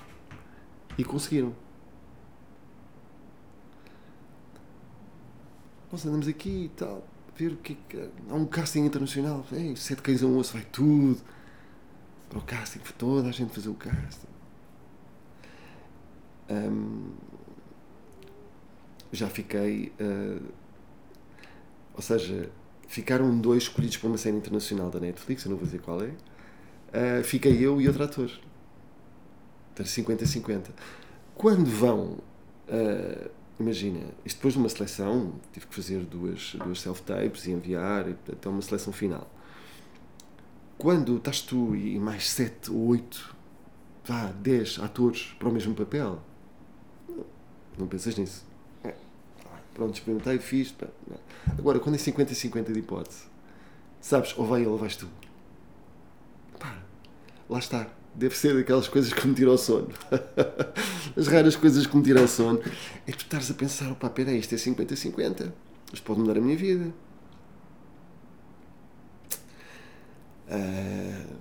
E 0.98 1.04
conseguiram. 1.04 1.54
Nós 5.92 6.06
andamos 6.06 6.28
aqui 6.28 6.66
e 6.66 6.70
tal, 6.70 7.08
ver 7.38 7.52
o 7.52 7.58
que 7.58 7.74
é 7.74 7.78
que. 7.88 8.10
Há 8.30 8.34
um 8.34 8.46
casting 8.46 8.86
internacional. 8.86 9.46
Ei, 9.52 9.76
sete 9.76 10.02
cães 10.02 10.24
a 10.24 10.26
um 10.26 10.38
osso, 10.38 10.54
vai 10.54 10.66
tudo. 10.66 11.22
Para 12.30 12.40
o 12.40 12.42
casting, 12.42 12.80
foi 12.80 12.96
toda 12.98 13.30
a 13.30 13.32
gente 13.32 13.54
fazer 13.54 13.70
o 13.70 13.76
casting. 13.76 14.33
Um, 16.50 17.12
já 19.12 19.30
fiquei. 19.30 19.92
Uh, 20.00 20.42
ou 21.96 22.02
seja, 22.02 22.50
ficaram 22.88 23.38
dois 23.40 23.64
escolhidos 23.64 23.98
para 23.98 24.08
uma 24.08 24.18
série 24.18 24.38
internacional 24.38 24.90
da 24.90 25.00
Netflix, 25.00 25.46
eu 25.46 25.52
não 25.52 25.58
vou 25.58 25.66
dizer 25.66 25.82
qual 25.82 26.02
é. 26.02 26.10
Uh, 26.10 27.24
fiquei 27.24 27.58
eu 27.66 27.80
e 27.80 27.88
outro 27.88 28.04
ator. 28.04 28.32
Então, 29.74 29.86
50-50. 29.86 30.70
Quando 31.36 31.66
vão. 31.66 32.18
Uh, 32.68 33.30
imagina, 33.60 34.02
isto 34.26 34.38
depois 34.38 34.54
de 34.54 34.60
uma 34.60 34.70
seleção, 34.70 35.34
tive 35.52 35.68
que 35.68 35.76
fazer 35.76 36.00
duas, 36.06 36.56
duas 36.64 36.82
self-tapes 36.82 37.46
e 37.46 37.52
enviar, 37.52 38.08
até 38.10 38.50
uma 38.50 38.62
seleção 38.62 38.92
final. 38.94 39.30
Quando 40.78 41.18
estás 41.18 41.42
tu 41.42 41.76
e 41.76 41.98
mais 42.00 42.30
sete 42.30 42.72
ou 42.72 42.88
oito, 42.88 43.36
vá, 44.06 44.32
dez 44.32 44.80
atores 44.80 45.36
para 45.40 45.50
o 45.50 45.52
mesmo 45.52 45.74
papel, 45.74 46.22
não 47.78 47.88
pensas 47.88 48.16
nisso. 48.16 48.46
É. 48.84 48.94
Pronto, 49.74 49.94
experimentei, 49.94 50.38
fiz. 50.40 50.74
Agora, 51.58 51.80
quando 51.80 51.96
é 51.96 51.98
50-50 51.98 52.72
de 52.72 52.80
hipótese, 52.80 53.24
sabes, 54.00 54.38
ou 54.38 54.46
vai 54.46 54.62
ele 54.62 54.70
ou 54.70 54.78
vais 54.78 54.96
tu. 54.96 55.08
Pá, 56.60 56.78
lá 57.50 57.60
está. 57.60 57.90
Deve 58.16 58.38
ser 58.38 58.56
daquelas 58.56 58.88
coisas 58.88 59.12
que 59.12 59.28
me 59.28 59.34
tiram 59.34 59.54
o 59.54 59.58
sono. 59.58 59.90
As 61.18 61.28
raras 61.28 61.56
coisas 61.56 61.88
que 61.88 61.98
me 61.98 62.04
tiram 62.04 62.24
o 62.24 62.28
sono. 62.28 62.60
É 63.08 63.12
tu 63.12 63.24
estares 63.24 63.50
a 63.50 63.54
pensar, 63.56 63.92
opá, 63.92 64.10
peraí, 64.10 64.38
isto 64.38 64.54
é 64.54 64.58
50-50. 64.58 65.52
Isto 65.92 66.04
pode 66.06 66.20
mudar 66.20 66.38
a 66.38 66.42
minha 66.42 66.56
vida. 66.56 66.94
Uh, 70.48 71.36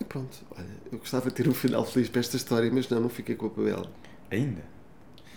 e 0.00 0.04
pronto, 0.04 0.36
olha, 0.56 0.76
eu 0.92 0.98
gostava 0.98 1.30
de 1.30 1.34
ter 1.34 1.48
um 1.48 1.54
final 1.54 1.84
feliz 1.86 2.10
para 2.10 2.20
esta 2.20 2.36
história, 2.36 2.70
mas 2.70 2.88
não, 2.90 3.00
não 3.00 3.08
fiquei 3.08 3.34
com 3.34 3.46
a 3.46 3.50
papel. 3.50 3.86
Ainda? 4.30 4.62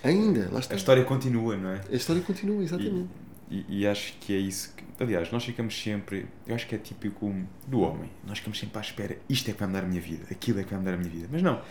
Ainda, 0.03 0.49
lá 0.51 0.59
está. 0.59 0.73
A 0.73 0.77
história 0.77 1.03
continua, 1.05 1.55
não 1.55 1.69
é? 1.69 1.81
A 1.91 1.95
história 1.95 2.21
continua, 2.21 2.61
exatamente. 2.61 3.09
E, 3.49 3.65
e, 3.69 3.79
e, 3.81 3.87
acho 3.87 4.13
que 4.19 4.33
é 4.33 4.37
isso 4.37 4.73
que. 4.75 4.83
Aliás, 5.01 5.31
nós 5.31 5.45
ficamos 5.45 5.81
sempre. 5.81 6.27
Eu 6.45 6.55
acho 6.55 6.67
que 6.67 6.75
é 6.75 6.77
típico 6.77 7.33
do 7.65 7.81
homem. 7.81 8.09
Nós 8.27 8.39
ficamos 8.39 8.59
sempre 8.59 8.77
à 8.77 8.81
espera. 8.81 9.17
Isto 9.29 9.49
é 9.49 9.53
que 9.53 9.59
vai 9.59 9.67
mudar 9.67 9.83
a 9.83 9.87
minha 9.87 10.01
vida. 10.01 10.25
Aquilo 10.29 10.59
é 10.59 10.63
que 10.63 10.69
vai 10.69 10.79
mudar 10.79 10.93
a 10.93 10.97
minha 10.97 11.09
vida. 11.09 11.27
Mas 11.31 11.41
não. 11.41 11.61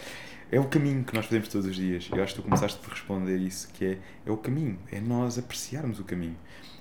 É 0.50 0.60
o 0.60 0.64
caminho 0.64 1.02
que 1.04 1.14
nós 1.14 1.26
fazemos 1.26 1.48
todos 1.48 1.66
os 1.66 1.76
dias. 1.76 2.08
Eu 2.10 2.22
acho 2.22 2.34
que 2.34 2.40
tu 2.40 2.44
começaste 2.44 2.78
por 2.78 2.90
responder 2.90 3.36
isso, 3.38 3.68
que 3.72 3.84
é, 3.84 3.98
é 4.26 4.30
o 4.30 4.36
caminho. 4.36 4.78
É 4.90 5.00
nós 5.00 5.38
apreciarmos 5.38 5.98
o 5.98 6.04
caminho. 6.04 6.36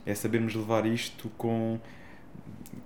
É 0.06 0.14
sabermos 0.14 0.54
levar 0.56 0.86
isto 0.86 1.30
com, 1.38 1.80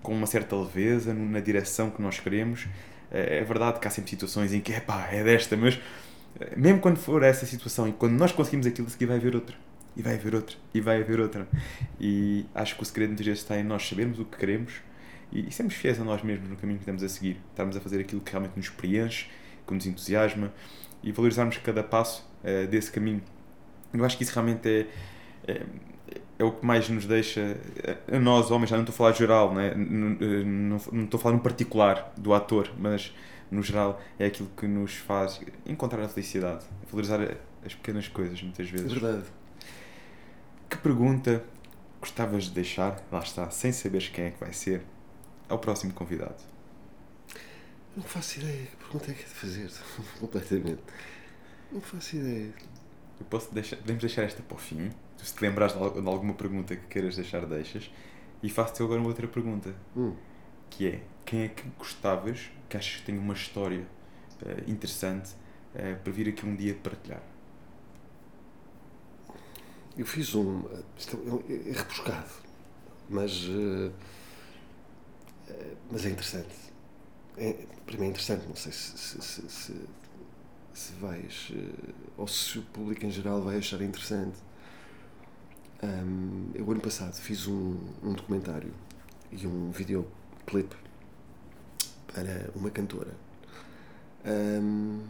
com 0.01 0.13
uma 0.13 0.27
certa 0.27 0.55
leveza, 0.55 1.13
na 1.13 1.39
direção 1.39 1.89
que 1.89 2.01
nós 2.01 2.19
queremos. 2.19 2.67
É, 3.11 3.39
é 3.39 3.43
verdade 3.43 3.79
que 3.79 3.87
há 3.87 3.91
sempre 3.91 4.11
situações 4.11 4.53
em 4.53 4.61
que, 4.61 4.73
é 4.73 4.79
pá, 4.79 5.07
é 5.11 5.23
desta, 5.23 5.57
mas 5.57 5.79
mesmo 6.55 6.79
quando 6.79 6.97
for 6.97 7.23
essa 7.23 7.45
situação 7.45 7.87
e 7.87 7.93
quando 7.93 8.13
nós 8.13 8.31
conseguimos 8.31 8.67
aquilo, 8.67 8.89
seguir 8.89 9.05
vai 9.05 9.17
haver 9.17 9.35
outra. 9.35 9.55
E 9.95 10.01
vai 10.01 10.15
haver 10.15 10.35
outra. 10.35 10.57
E 10.73 10.81
vai 10.81 11.01
haver 11.01 11.19
outra. 11.19 11.47
E 11.99 12.45
acho 12.53 12.75
que 12.75 12.83
o 12.83 12.85
segredo 12.85 13.09
muitas 13.09 13.25
vezes 13.25 13.41
está 13.41 13.57
em 13.57 13.63
nós 13.63 13.87
sabermos 13.87 14.19
o 14.19 14.25
que 14.25 14.37
queremos 14.37 14.73
e, 15.31 15.47
e 15.47 15.51
sermos 15.51 15.75
fiéis 15.75 15.99
a 15.99 16.03
nós 16.03 16.21
mesmos 16.21 16.49
no 16.49 16.55
caminho 16.57 16.77
que 16.77 16.83
estamos 16.83 17.03
a 17.03 17.09
seguir. 17.09 17.37
Estarmos 17.51 17.77
a 17.77 17.79
fazer 17.79 18.01
aquilo 18.01 18.21
que 18.21 18.31
realmente 18.31 18.57
nos 18.57 18.69
preenche, 18.69 19.29
que 19.65 19.73
nos 19.73 19.85
entusiasma 19.85 20.51
e 21.01 21.11
valorizarmos 21.11 21.57
cada 21.57 21.83
passo 21.83 22.27
uh, 22.43 22.67
desse 22.67 22.91
caminho. 22.91 23.21
Eu 23.93 24.03
acho 24.03 24.17
que 24.17 24.23
isso 24.23 24.33
realmente 24.33 24.67
é, 24.67 24.87
é, 25.47 25.61
é, 26.39 26.43
o 26.43 26.51
que 26.51 26.65
mais 26.65 26.89
nos 26.89 27.05
deixa, 27.05 27.57
a 28.11 28.19
nós 28.19 28.51
homens, 28.51 28.69
já 28.69 28.75
não 28.75 28.83
estou 28.83 28.93
a 28.93 28.97
falar 28.97 29.13
geral, 29.13 29.53
né? 29.53 29.73
não, 29.75 30.09
não, 30.09 30.81
não 30.91 31.03
estou 31.05 31.17
a 31.17 31.21
falar 31.21 31.35
no 31.35 31.41
particular 31.41 32.13
do 32.17 32.33
ator, 32.33 32.69
mas 32.77 33.13
no 33.51 33.61
geral, 33.61 34.01
é 34.19 34.25
aquilo 34.25 34.49
que 34.55 34.67
nos 34.67 34.95
faz 34.95 35.41
encontrar 35.65 36.03
a 36.03 36.09
felicidade, 36.09 36.65
valorizar 36.89 37.19
as 37.65 37.73
pequenas 37.73 38.07
coisas, 38.07 38.41
muitas 38.41 38.69
vezes. 38.69 38.91
É 38.91 38.99
verdade. 38.99 39.25
Que 40.69 40.77
pergunta 40.77 41.43
gostavas 41.99 42.45
de 42.45 42.51
deixar, 42.51 43.03
lá 43.11 43.19
está, 43.19 43.49
sem 43.49 43.71
saberes 43.71 44.09
quem 44.09 44.25
é 44.25 44.31
que 44.31 44.39
vai 44.39 44.53
ser, 44.53 44.83
ao 45.49 45.57
próximo 45.57 45.93
convidado? 45.93 46.41
Não 47.95 48.03
faço 48.03 48.39
ideia. 48.39 48.65
Que 48.65 48.75
pergunta 48.77 49.11
é 49.11 49.13
que 49.13 49.23
é 49.23 49.25
de 49.25 49.33
fazer? 49.33 49.71
Completamente. 50.19 50.83
Não 51.71 51.81
faço 51.81 52.17
ideia. 52.17 52.53
Eu 53.19 53.25
posso 53.27 53.53
deixar, 53.53 53.77
podemos 53.77 54.01
deixar 54.01 54.23
esta 54.23 54.43
para 54.43 54.55
o 54.55 54.59
fim. 54.59 54.91
Se 55.17 55.33
te 55.33 55.41
lembrares 55.41 55.73
de 55.73 55.81
alguma 55.81 56.33
pergunta 56.33 56.75
que 56.75 56.85
queiras 56.87 57.15
deixar, 57.15 57.45
deixas. 57.45 57.89
E 58.43 58.49
faço-te 58.49 58.83
agora 58.83 58.99
uma 58.99 59.07
outra 59.07 59.27
pergunta. 59.27 59.73
Hum. 59.95 60.13
Que 60.69 60.87
é, 60.87 61.01
quem 61.25 61.43
é 61.43 61.47
que 61.47 61.63
gostavas 61.79 62.51
que 62.75 62.77
achas 62.77 62.99
que 62.99 63.05
tem 63.05 63.17
uma 63.17 63.33
história 63.33 63.81
uh, 64.41 64.69
interessante 64.69 65.33
uh, 65.73 65.99
para 66.03 66.11
vir 66.11 66.29
aqui 66.29 66.45
um 66.45 66.55
dia 66.55 66.75
partilhar? 66.75 67.23
Eu 69.97 70.05
fiz 70.05 70.35
um. 70.35 70.63
Isto 70.97 71.43
é, 71.47 71.53
é 71.53 71.71
rebuscado, 71.71 72.31
mas. 73.09 73.45
Uh, 73.45 73.91
mas 75.89 76.05
é 76.05 76.09
interessante. 76.09 76.55
É, 77.37 77.53
para 77.85 77.97
mim 77.97 78.07
é 78.07 78.09
interessante, 78.09 78.47
não 78.47 78.55
sei 78.55 78.71
se, 78.71 78.97
se, 78.97 79.21
se, 79.21 79.49
se, 79.49 79.73
se 80.73 80.93
vais. 80.93 81.51
ou 82.17 82.27
se 82.27 82.59
o 82.59 82.61
público 82.63 83.05
em 83.05 83.11
geral 83.11 83.41
vai 83.41 83.57
achar 83.57 83.81
interessante. 83.81 84.37
Um, 85.83 86.51
eu, 86.55 86.69
ano 86.69 86.81
passado, 86.81 87.13
fiz 87.13 87.47
um, 87.47 87.77
um 88.01 88.13
documentário 88.13 88.73
e 89.31 89.45
um 89.45 89.69
videoclipe 89.71 90.75
para 92.15 92.49
uma 92.55 92.69
cantora. 92.69 93.11
Um, 94.25 95.01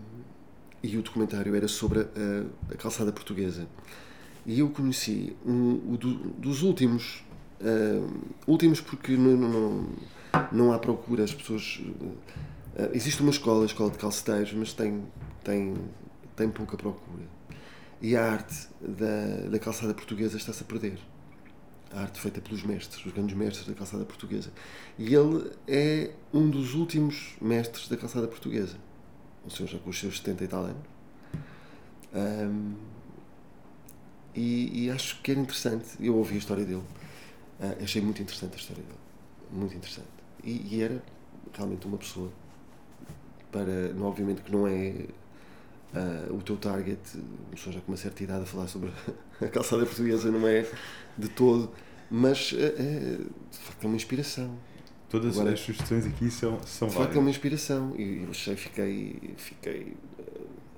e 0.81 0.97
o 0.97 1.01
documentário 1.01 1.55
era 1.55 1.67
sobre 1.67 1.99
a, 1.99 2.73
a, 2.73 2.77
calçada 2.77 3.11
portuguesa. 3.11 3.67
E 4.45 4.59
eu 4.59 4.69
conheci 4.69 5.35
um, 5.45 5.95
do, 5.95 6.13
dos 6.31 6.61
últimos, 6.61 7.23
últimos 8.45 8.81
porque 8.81 9.15
não, 9.15 9.35
não, 9.37 9.89
não 10.51 10.73
há 10.73 10.79
procura, 10.79 11.23
as 11.23 11.33
pessoas. 11.33 11.81
Uh, 12.77 12.89
existe 12.93 13.21
uma 13.21 13.31
escola, 13.31 13.63
a 13.63 13.65
escola 13.65 13.89
de 13.89 13.97
calceteiros, 13.97 14.53
mas 14.53 14.73
tem, 14.73 15.03
tem, 15.43 15.73
tem 16.35 16.49
pouca 16.49 16.77
procura. 16.77 17.23
E 18.01 18.15
a 18.15 18.31
arte 18.31 18.67
da, 18.81 19.49
da 19.49 19.57
calçada 19.57 19.93
portuguesa 19.93 20.37
está-se 20.37 20.61
a 20.61 20.65
perder 20.65 20.99
a 21.95 22.01
arte 22.01 22.19
feita 22.19 22.41
pelos 22.41 22.61
mestres, 22.63 23.05
os 23.05 23.11
grandes 23.13 23.35
mestres 23.35 23.65
da 23.65 23.73
calçada 23.73 24.03
portuguesa. 24.03 24.51
E 24.99 25.15
ele 25.15 25.51
é 25.67 26.11
um 26.33 26.49
dos 26.49 26.73
últimos 26.73 27.35
mestres 27.41 27.87
da 27.87 27.95
calçada 27.95 28.27
portuguesa. 28.27 28.75
O 29.45 29.49
senhor 29.49 29.69
já 29.69 29.79
com 29.79 29.89
os 29.89 29.97
seus 29.97 30.17
70 30.17 30.43
e 30.43 30.47
tal 30.47 30.63
anos. 30.65 30.83
Um, 32.13 32.73
e, 34.33 34.85
e, 34.85 34.91
acho 34.91 35.21
que 35.21 35.31
era 35.31 35.39
interessante. 35.39 35.85
Eu 35.99 36.15
ouvi 36.17 36.35
a 36.35 36.37
história 36.37 36.65
dele. 36.65 36.83
Uh, 37.59 37.83
achei 37.83 38.01
muito 38.01 38.21
interessante 38.21 38.55
a 38.55 38.57
história 38.57 38.83
dele. 38.83 38.99
Muito 39.51 39.75
interessante. 39.75 40.07
E, 40.43 40.75
e 40.75 40.83
era 40.83 41.01
realmente 41.53 41.87
uma 41.87 41.97
pessoa 41.97 42.29
para. 43.51 43.93
Não, 43.93 44.07
obviamente 44.07 44.41
que 44.41 44.51
não 44.51 44.67
é 44.67 45.07
Uh, 45.95 46.35
o 46.35 46.41
teu 46.41 46.57
target, 46.57 46.99
pessoa 47.51 47.73
já 47.73 47.79
com 47.79 47.93
uma 47.93 47.97
certa 47.97 48.21
idade 48.21 48.43
a 48.43 48.45
falar 48.45 48.67
sobre 48.67 48.91
a 49.39 49.47
calçada 49.47 49.85
portuguesa, 49.85 50.29
não 50.29 50.45
é 50.45 50.69
de 51.17 51.29
todo, 51.29 51.71
mas 52.09 52.51
uh, 52.51 52.55
de 52.55 53.57
facto 53.57 53.83
é 53.83 53.87
uma 53.87 53.95
inspiração. 53.95 54.57
Todas 55.09 55.37
Agora, 55.37 55.53
as 55.53 55.59
sugestões 55.59 56.05
aqui 56.05 56.31
são, 56.31 56.59
são 56.65 56.87
De 56.87 56.95
facto 56.95 57.15
é 57.15 57.19
uma 57.19 57.29
inspiração 57.29 57.95
e 57.95 58.23
eu 58.23 58.31
achei, 58.31 58.55
fiquei, 58.55 59.33
fiquei 59.37 59.95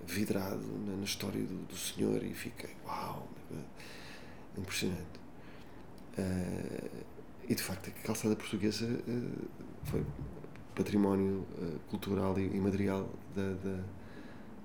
vidrado 0.06 0.66
na, 0.86 0.98
na 0.98 1.04
história 1.04 1.42
do, 1.42 1.66
do, 1.66 1.78
senhor 1.78 2.22
e 2.24 2.34
fiquei, 2.34 2.70
uau, 2.86 3.28
impressionante. 4.58 5.18
E 7.50 7.56
de 7.56 7.64
facto, 7.64 7.90
a 7.90 8.06
calçada 8.06 8.36
portuguesa 8.36 8.86
uh, 8.86 9.48
foi 9.86 10.06
património 10.76 11.48
uh, 11.58 11.80
cultural 11.90 12.38
e, 12.38 12.46
e 12.46 12.60
material 12.60 13.10
da, 13.34 13.54
da, 13.54 13.80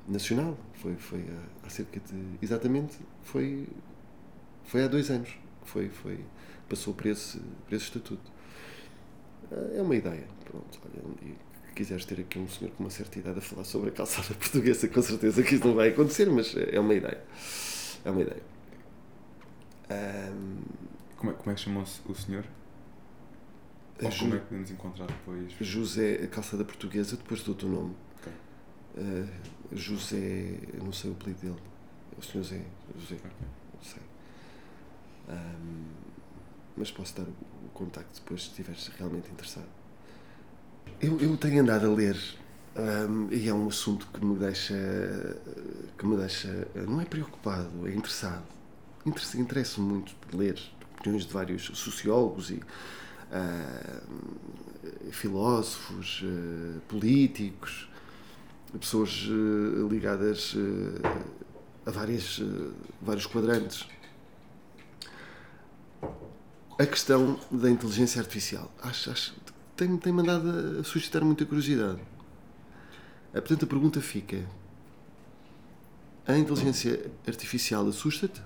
nacional. 0.08 0.58
Foi, 0.74 0.96
foi 0.96 1.20
há, 1.20 1.66
há, 1.66 1.70
cerca 1.70 2.00
de. 2.00 2.38
Exatamente, 2.42 2.98
foi, 3.22 3.68
foi 4.64 4.82
há 4.82 4.88
dois 4.88 5.10
anos. 5.10 5.30
Foi, 5.64 5.88
foi, 5.88 6.20
passou 6.68 6.94
por 6.94 7.06
esse, 7.06 7.38
por 7.38 7.74
esse 7.74 7.84
estatuto. 7.84 8.30
Uh, 9.50 9.78
é 9.78 9.82
uma 9.82 9.96
ideia. 9.96 10.26
Pronto, 10.44 10.80
olha, 10.84 11.34
quiseres 11.74 12.04
ter 12.04 12.20
aqui 12.20 12.38
um 12.38 12.48
senhor 12.48 12.70
com 12.72 12.84
uma 12.84 12.90
certa 12.90 13.18
idade 13.18 13.38
a 13.38 13.42
falar 13.42 13.64
sobre 13.64 13.90
a 13.90 13.92
calçada 13.92 14.34
portuguesa, 14.34 14.88
com 14.88 15.02
certeza 15.02 15.42
que 15.42 15.54
isso 15.54 15.66
não 15.66 15.74
vai 15.74 15.88
acontecer, 15.88 16.28
mas 16.30 16.54
é 16.56 16.78
uma 16.78 16.94
ideia. 16.94 17.22
É 18.04 18.10
uma 18.10 18.20
ideia. 18.20 18.42
Um, 19.90 20.62
como, 21.16 21.32
é, 21.32 21.34
como 21.34 21.50
é 21.50 21.54
que 21.54 21.60
chamou-se 21.60 22.00
o 22.06 22.14
senhor? 22.14 22.44
Ou 24.02 24.10
Ju... 24.10 24.18
como 24.20 24.34
é 24.34 24.38
que 24.38 24.46
podemos 24.46 24.70
encontrar 24.70 25.06
depois? 25.06 25.52
José 25.60 26.26
Calçada 26.26 26.64
Portuguesa, 26.64 27.16
depois 27.16 27.42
dou-te 27.42 27.66
o 27.66 27.68
nome. 27.68 27.94
Okay. 28.20 28.32
Uh, 28.96 29.28
José, 29.76 30.58
não 30.82 30.92
sei 30.92 31.10
o 31.10 31.14
apelido 31.14 31.40
dele. 31.40 31.62
O 32.18 32.22
senhor 32.22 32.44
Zé. 32.44 32.60
José. 32.98 33.14
Okay. 33.14 33.30
Não 33.74 33.82
sei. 33.82 34.02
Um, 35.28 35.84
mas 36.76 36.90
posso 36.90 37.16
dar 37.16 37.24
o, 37.24 37.68
contacto 37.72 38.20
depois 38.20 38.42
se 38.42 38.48
estiveres 38.48 38.88
realmente 38.98 39.30
interessado. 39.30 39.68
Eu, 41.00 41.18
eu 41.20 41.36
tenho 41.36 41.62
andado 41.62 41.86
a 41.86 41.94
ler 41.94 42.16
um, 42.76 43.28
e 43.30 43.48
é 43.48 43.54
um 43.54 43.68
assunto 43.68 44.06
que 44.12 44.24
me 44.24 44.36
deixa 44.36 44.74
que 45.98 46.06
me 46.06 46.16
deixa 46.16 46.68
não 46.86 47.00
é 47.00 47.04
preocupado, 47.04 47.86
é 47.86 47.94
interessado. 47.94 48.44
Interessa-me 49.34 49.86
muito 49.86 50.14
ler 50.32 50.58
opiniões 50.98 51.26
de 51.26 51.32
vários 51.32 51.64
sociólogos 51.74 52.50
e 52.50 52.60
uh, 53.32 54.02
filósofos, 55.10 56.22
uh, 56.22 56.80
políticos, 56.88 57.88
pessoas 58.78 59.26
uh, 59.28 59.88
ligadas 59.88 60.54
a 61.84 61.90
várias, 61.90 62.40
vários 63.00 63.26
quadrantes. 63.26 63.88
A 66.78 66.86
questão 66.86 67.38
da 67.50 67.70
inteligência 67.70 68.20
artificial. 68.20 68.72
Acho, 68.82 69.10
acho, 69.10 69.34
tem, 69.76 69.96
tem 69.96 70.12
mandado 70.12 70.80
a 70.80 70.84
suscitar 70.84 71.24
muita 71.24 71.44
curiosidade. 71.44 72.00
Portanto, 73.32 73.64
a 73.64 73.68
pergunta 73.68 74.00
fica: 74.00 74.44
a 76.26 76.36
inteligência 76.36 77.10
artificial 77.26 77.86
assusta-te? 77.88 78.42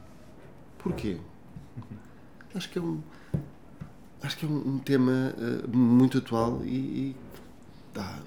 Porquê? 0.79 1.19
Acho 2.55 2.71
que 2.71 2.79
é 2.79 2.81
um, 2.81 3.03
acho 4.23 4.39
que 4.39 4.47
é 4.47 4.49
um, 4.49 4.77
um 4.77 4.79
tema 4.79 5.35
uh, 5.37 5.77
muito 5.77 6.17
atual 6.17 6.63
e, 6.65 6.69
e 6.69 7.17
dá 7.93 8.19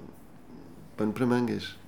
pano 0.96 1.12
para 1.12 1.26
mangas. 1.26 1.79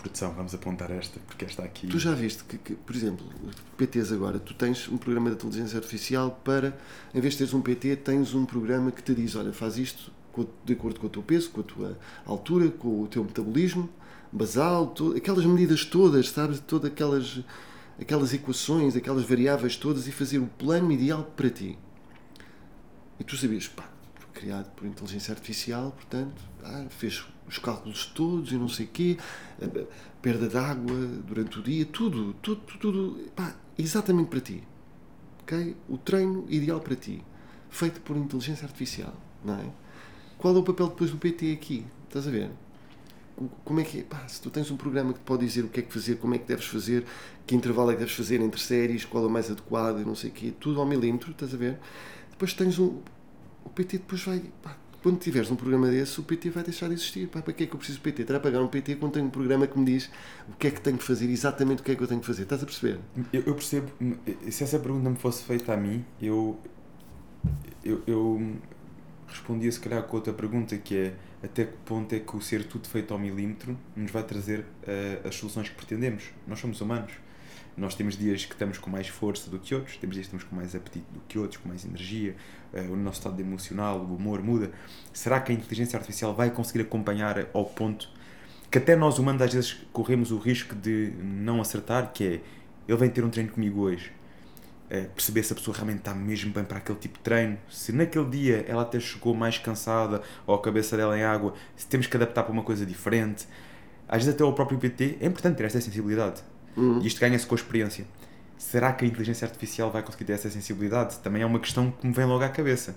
Produção, 0.00 0.32
vamos 0.32 0.54
apontar 0.54 0.90
esta, 0.90 1.20
porque 1.20 1.44
esta 1.44 1.62
aqui. 1.62 1.86
Tu 1.86 1.98
já 1.98 2.14
viste 2.14 2.42
que, 2.44 2.56
que, 2.56 2.74
por 2.74 2.96
exemplo, 2.96 3.24
PTs 3.76 4.12
agora, 4.12 4.38
tu 4.38 4.54
tens 4.54 4.88
um 4.88 4.96
programa 4.96 5.28
de 5.28 5.36
inteligência 5.36 5.76
artificial 5.76 6.40
para, 6.42 6.78
em 7.14 7.20
vez 7.20 7.34
de 7.34 7.38
teres 7.38 7.52
um 7.52 7.60
PT, 7.60 7.96
tens 7.96 8.34
um 8.34 8.46
programa 8.46 8.90
que 8.90 9.02
te 9.02 9.14
diz: 9.14 9.36
olha, 9.36 9.52
faz 9.52 9.76
isto 9.76 10.10
de 10.64 10.72
acordo 10.72 10.98
com 11.00 11.06
o 11.06 11.10
teu 11.10 11.22
peso, 11.22 11.50
com 11.50 11.60
a 11.60 11.64
tua 11.64 11.98
altura, 12.24 12.70
com 12.70 13.02
o 13.02 13.06
teu 13.06 13.22
metabolismo 13.22 13.90
basal, 14.32 14.86
to, 14.88 15.14
aquelas 15.16 15.44
medidas 15.44 15.84
todas, 15.84 16.30
sabes? 16.30 16.60
Todas 16.60 16.90
aquelas 16.90 17.40
aquelas 18.00 18.32
equações, 18.32 18.96
aquelas 18.96 19.24
variáveis 19.24 19.76
todas 19.76 20.06
e 20.06 20.12
fazer 20.12 20.38
o 20.38 20.46
plano 20.46 20.90
ideal 20.90 21.24
para 21.36 21.50
ti. 21.50 21.78
E 23.18 23.24
tu 23.24 23.36
sabias, 23.36 23.68
pá, 23.68 23.86
criado 24.32 24.70
por 24.70 24.86
inteligência 24.86 25.32
artificial, 25.32 25.92
portanto, 25.92 26.42
ah, 26.64 26.86
fez 26.88 27.22
os 27.50 27.58
cálculos 27.58 28.06
todos 28.06 28.52
e 28.52 28.56
não 28.56 28.68
sei 28.68 28.86
o 28.86 28.88
quê, 28.88 29.18
perda 30.22 30.48
de 30.48 30.56
água 30.56 30.96
durante 31.26 31.58
o 31.58 31.62
dia, 31.62 31.84
tudo, 31.84 32.32
tudo, 32.34 32.60
tudo, 32.78 33.30
pá, 33.34 33.54
exatamente 33.76 34.28
para 34.28 34.40
ti. 34.40 34.62
ok? 35.42 35.76
O 35.88 35.98
treino 35.98 36.46
ideal 36.48 36.80
para 36.80 36.94
ti, 36.94 37.22
feito 37.68 38.00
por 38.00 38.16
inteligência 38.16 38.64
artificial, 38.64 39.14
não 39.44 39.54
é? 39.54 39.70
Qual 40.38 40.54
é 40.54 40.58
o 40.58 40.62
papel 40.62 40.88
depois 40.88 41.10
do 41.10 41.18
PT 41.18 41.52
aqui? 41.52 41.84
Estás 42.08 42.26
a 42.26 42.30
ver? 42.30 42.50
como 43.64 43.80
é 43.80 43.84
que 43.84 44.00
é? 44.00 44.02
Pá, 44.02 44.26
se 44.28 44.40
tu 44.40 44.50
tens 44.50 44.70
um 44.70 44.76
programa 44.76 45.12
que 45.12 45.18
te 45.18 45.24
pode 45.24 45.44
dizer 45.44 45.64
o 45.64 45.68
que 45.68 45.80
é 45.80 45.82
que 45.82 45.92
fazer, 45.92 46.16
como 46.16 46.34
é 46.34 46.38
que 46.38 46.46
deves 46.46 46.66
fazer, 46.66 47.06
que 47.46 47.54
intervalo 47.54 47.90
é 47.90 47.94
que 47.94 48.00
deves 48.00 48.14
fazer 48.14 48.40
entre 48.40 48.60
séries, 48.60 49.04
qual 49.04 49.24
é 49.24 49.26
o 49.26 49.30
mais 49.30 49.50
adequado 49.50 50.00
e 50.00 50.04
não 50.04 50.14
sei 50.14 50.30
o 50.30 50.32
quê, 50.32 50.52
tudo 50.60 50.80
ao 50.80 50.86
milímetro, 50.86 51.30
estás 51.30 51.54
a 51.54 51.56
ver? 51.56 51.78
Depois 52.30 52.52
tens 52.52 52.78
um. 52.78 53.00
O 53.64 53.70
PT 53.70 53.98
depois 53.98 54.22
vai. 54.22 54.42
Pá, 54.62 54.76
quando 55.02 55.18
tiveres 55.18 55.50
um 55.50 55.56
programa 55.56 55.88
desse, 55.88 56.20
o 56.20 56.22
PT 56.22 56.50
vai 56.50 56.62
deixar 56.62 56.88
de 56.88 56.94
existir. 56.94 57.28
Pá, 57.28 57.40
para 57.40 57.52
que 57.52 57.64
é 57.64 57.66
que 57.66 57.74
eu 57.74 57.78
preciso 57.78 57.98
de 57.98 58.04
PT? 58.04 58.24
Terá 58.24 58.40
pagar 58.40 58.60
um 58.60 58.68
PT 58.68 58.96
quando 58.96 59.12
tenho 59.12 59.26
um 59.26 59.30
programa 59.30 59.66
que 59.66 59.78
me 59.78 59.84
diz 59.84 60.10
o 60.48 60.56
que 60.56 60.66
é 60.66 60.70
que 60.70 60.80
tenho 60.80 60.98
que 60.98 61.04
fazer, 61.04 61.28
exatamente 61.30 61.80
o 61.80 61.84
que 61.84 61.92
é 61.92 61.94
que 61.94 62.02
eu 62.02 62.06
tenho 62.06 62.20
que 62.20 62.26
fazer. 62.26 62.42
Estás 62.42 62.62
a 62.62 62.66
perceber? 62.66 62.98
Eu, 63.32 63.42
eu 63.46 63.54
percebo. 63.54 63.90
Se 64.50 64.64
essa 64.64 64.78
pergunta 64.78 65.08
me 65.08 65.16
fosse 65.16 65.44
feita 65.44 65.72
a 65.72 65.76
mim, 65.76 66.04
eu. 66.20 66.58
Eu, 67.82 68.02
eu 68.06 68.56
respondia 69.26 69.72
se 69.72 69.80
calhar 69.80 70.02
com 70.02 70.16
outra 70.16 70.32
pergunta 70.32 70.76
que 70.76 70.96
é 70.96 71.14
até 71.42 71.64
que 71.64 71.76
ponto 71.86 72.14
é 72.14 72.18
que 72.18 72.36
o 72.36 72.40
ser 72.40 72.64
tudo 72.64 72.86
feito 72.86 73.14
ao 73.14 73.18
milímetro 73.18 73.78
nos 73.96 74.10
vai 74.10 74.22
trazer 74.22 74.60
uh, 74.60 75.26
as 75.26 75.34
soluções 75.34 75.68
que 75.68 75.74
pretendemos. 75.74 76.24
Nós 76.46 76.58
somos 76.58 76.80
humanos. 76.80 77.12
Nós 77.76 77.94
temos 77.94 78.16
dias 78.16 78.44
que 78.44 78.52
estamos 78.52 78.78
com 78.78 78.90
mais 78.90 79.08
força 79.08 79.50
do 79.50 79.58
que 79.58 79.74
outros, 79.74 79.96
temos 79.96 80.14
dias 80.14 80.26
que 80.26 80.36
estamos 80.36 80.44
com 80.44 80.56
mais 80.56 80.74
apetite 80.74 81.06
do 81.12 81.20
que 81.28 81.38
outros, 81.38 81.60
com 81.60 81.68
mais 81.68 81.84
energia, 81.84 82.36
uh, 82.72 82.92
o 82.92 82.96
nosso 82.96 83.18
estado 83.18 83.40
emocional, 83.40 83.98
o 83.98 84.16
humor 84.16 84.42
muda. 84.42 84.70
Será 85.12 85.40
que 85.40 85.52
a 85.52 85.54
inteligência 85.54 85.96
artificial 85.96 86.34
vai 86.34 86.50
conseguir 86.50 86.82
acompanhar 86.82 87.46
ao 87.52 87.64
ponto 87.64 88.08
que 88.70 88.78
até 88.78 88.94
nós 88.94 89.18
humanos 89.18 89.42
às 89.42 89.52
vezes 89.52 89.76
corremos 89.92 90.30
o 90.30 90.38
risco 90.38 90.76
de 90.76 91.12
não 91.20 91.60
acertar, 91.60 92.12
que 92.12 92.24
é 92.24 92.40
ele 92.86 92.98
vem 92.98 93.10
ter 93.10 93.24
um 93.24 93.30
treino 93.30 93.50
comigo 93.50 93.80
hoje, 93.82 94.12
é, 94.88 95.02
perceber 95.02 95.42
se 95.42 95.52
a 95.52 95.56
pessoa 95.56 95.76
realmente 95.76 95.98
está 95.98 96.14
mesmo 96.14 96.52
bem 96.52 96.64
para 96.64 96.78
aquele 96.78 96.98
tipo 96.98 97.18
de 97.18 97.22
treino, 97.22 97.58
se 97.70 97.92
naquele 97.92 98.28
dia 98.28 98.64
ela 98.68 98.82
até 98.82 98.98
chegou 98.98 99.34
mais 99.34 99.58
cansada 99.58 100.22
ou 100.46 100.54
a 100.54 100.60
cabeça 100.60 100.96
dela 100.96 101.16
em 101.18 101.22
água, 101.22 101.54
se 101.76 101.86
temos 101.86 102.06
que 102.06 102.16
adaptar 102.16 102.42
para 102.42 102.52
uma 102.52 102.62
coisa 102.62 102.84
diferente. 102.84 103.46
Às 104.08 104.24
vezes 104.24 104.34
até 104.34 104.42
o 104.44 104.52
próprio 104.52 104.78
PT 104.78 105.18
é 105.20 105.26
importante 105.26 105.56
ter 105.56 105.64
esta 105.64 105.80
sensibilidade. 105.80 106.42
Uhum. 106.76 107.00
E 107.00 107.06
isto 107.06 107.20
ganha-se 107.20 107.46
com 107.46 107.54
a 107.54 107.58
experiência. 107.58 108.04
Será 108.58 108.92
que 108.92 109.04
a 109.04 109.08
inteligência 109.08 109.46
artificial 109.46 109.90
vai 109.90 110.02
conseguir 110.02 110.24
ter 110.24 110.32
essa 110.34 110.50
sensibilidade? 110.50 111.18
Também 111.18 111.42
é 111.42 111.46
uma 111.46 111.58
questão 111.58 111.90
que 111.90 112.06
me 112.06 112.12
vem 112.12 112.26
logo 112.26 112.44
à 112.44 112.48
cabeça. 112.48 112.94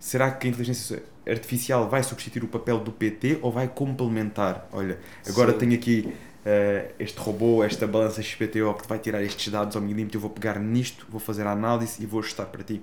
Será 0.00 0.30
que 0.30 0.46
a 0.46 0.50
inteligência 0.50 1.02
artificial 1.28 1.88
vai 1.88 2.02
substituir 2.02 2.42
o 2.42 2.48
papel 2.48 2.80
do 2.80 2.90
PT 2.90 3.38
ou 3.42 3.52
vai 3.52 3.68
complementar? 3.68 4.66
Olha, 4.72 4.98
agora 5.28 5.52
Sim. 5.52 5.58
tenho 5.58 5.74
aqui 5.74 6.12
uh, 6.44 6.92
este 6.98 7.18
robô, 7.20 7.62
esta 7.62 7.86
balança 7.86 8.22
XPTO 8.22 8.74
que 8.74 8.88
vai 8.88 8.98
tirar 8.98 9.22
estes 9.22 9.52
dados 9.52 9.76
ao 9.76 9.82
milímetro, 9.82 10.16
eu 10.16 10.20
vou 10.20 10.30
pegar 10.30 10.58
nisto, 10.58 11.06
vou 11.08 11.20
fazer 11.20 11.46
a 11.46 11.52
análise 11.52 12.02
e 12.02 12.06
vou 12.06 12.20
ajustar 12.20 12.46
para 12.46 12.64
ti. 12.64 12.82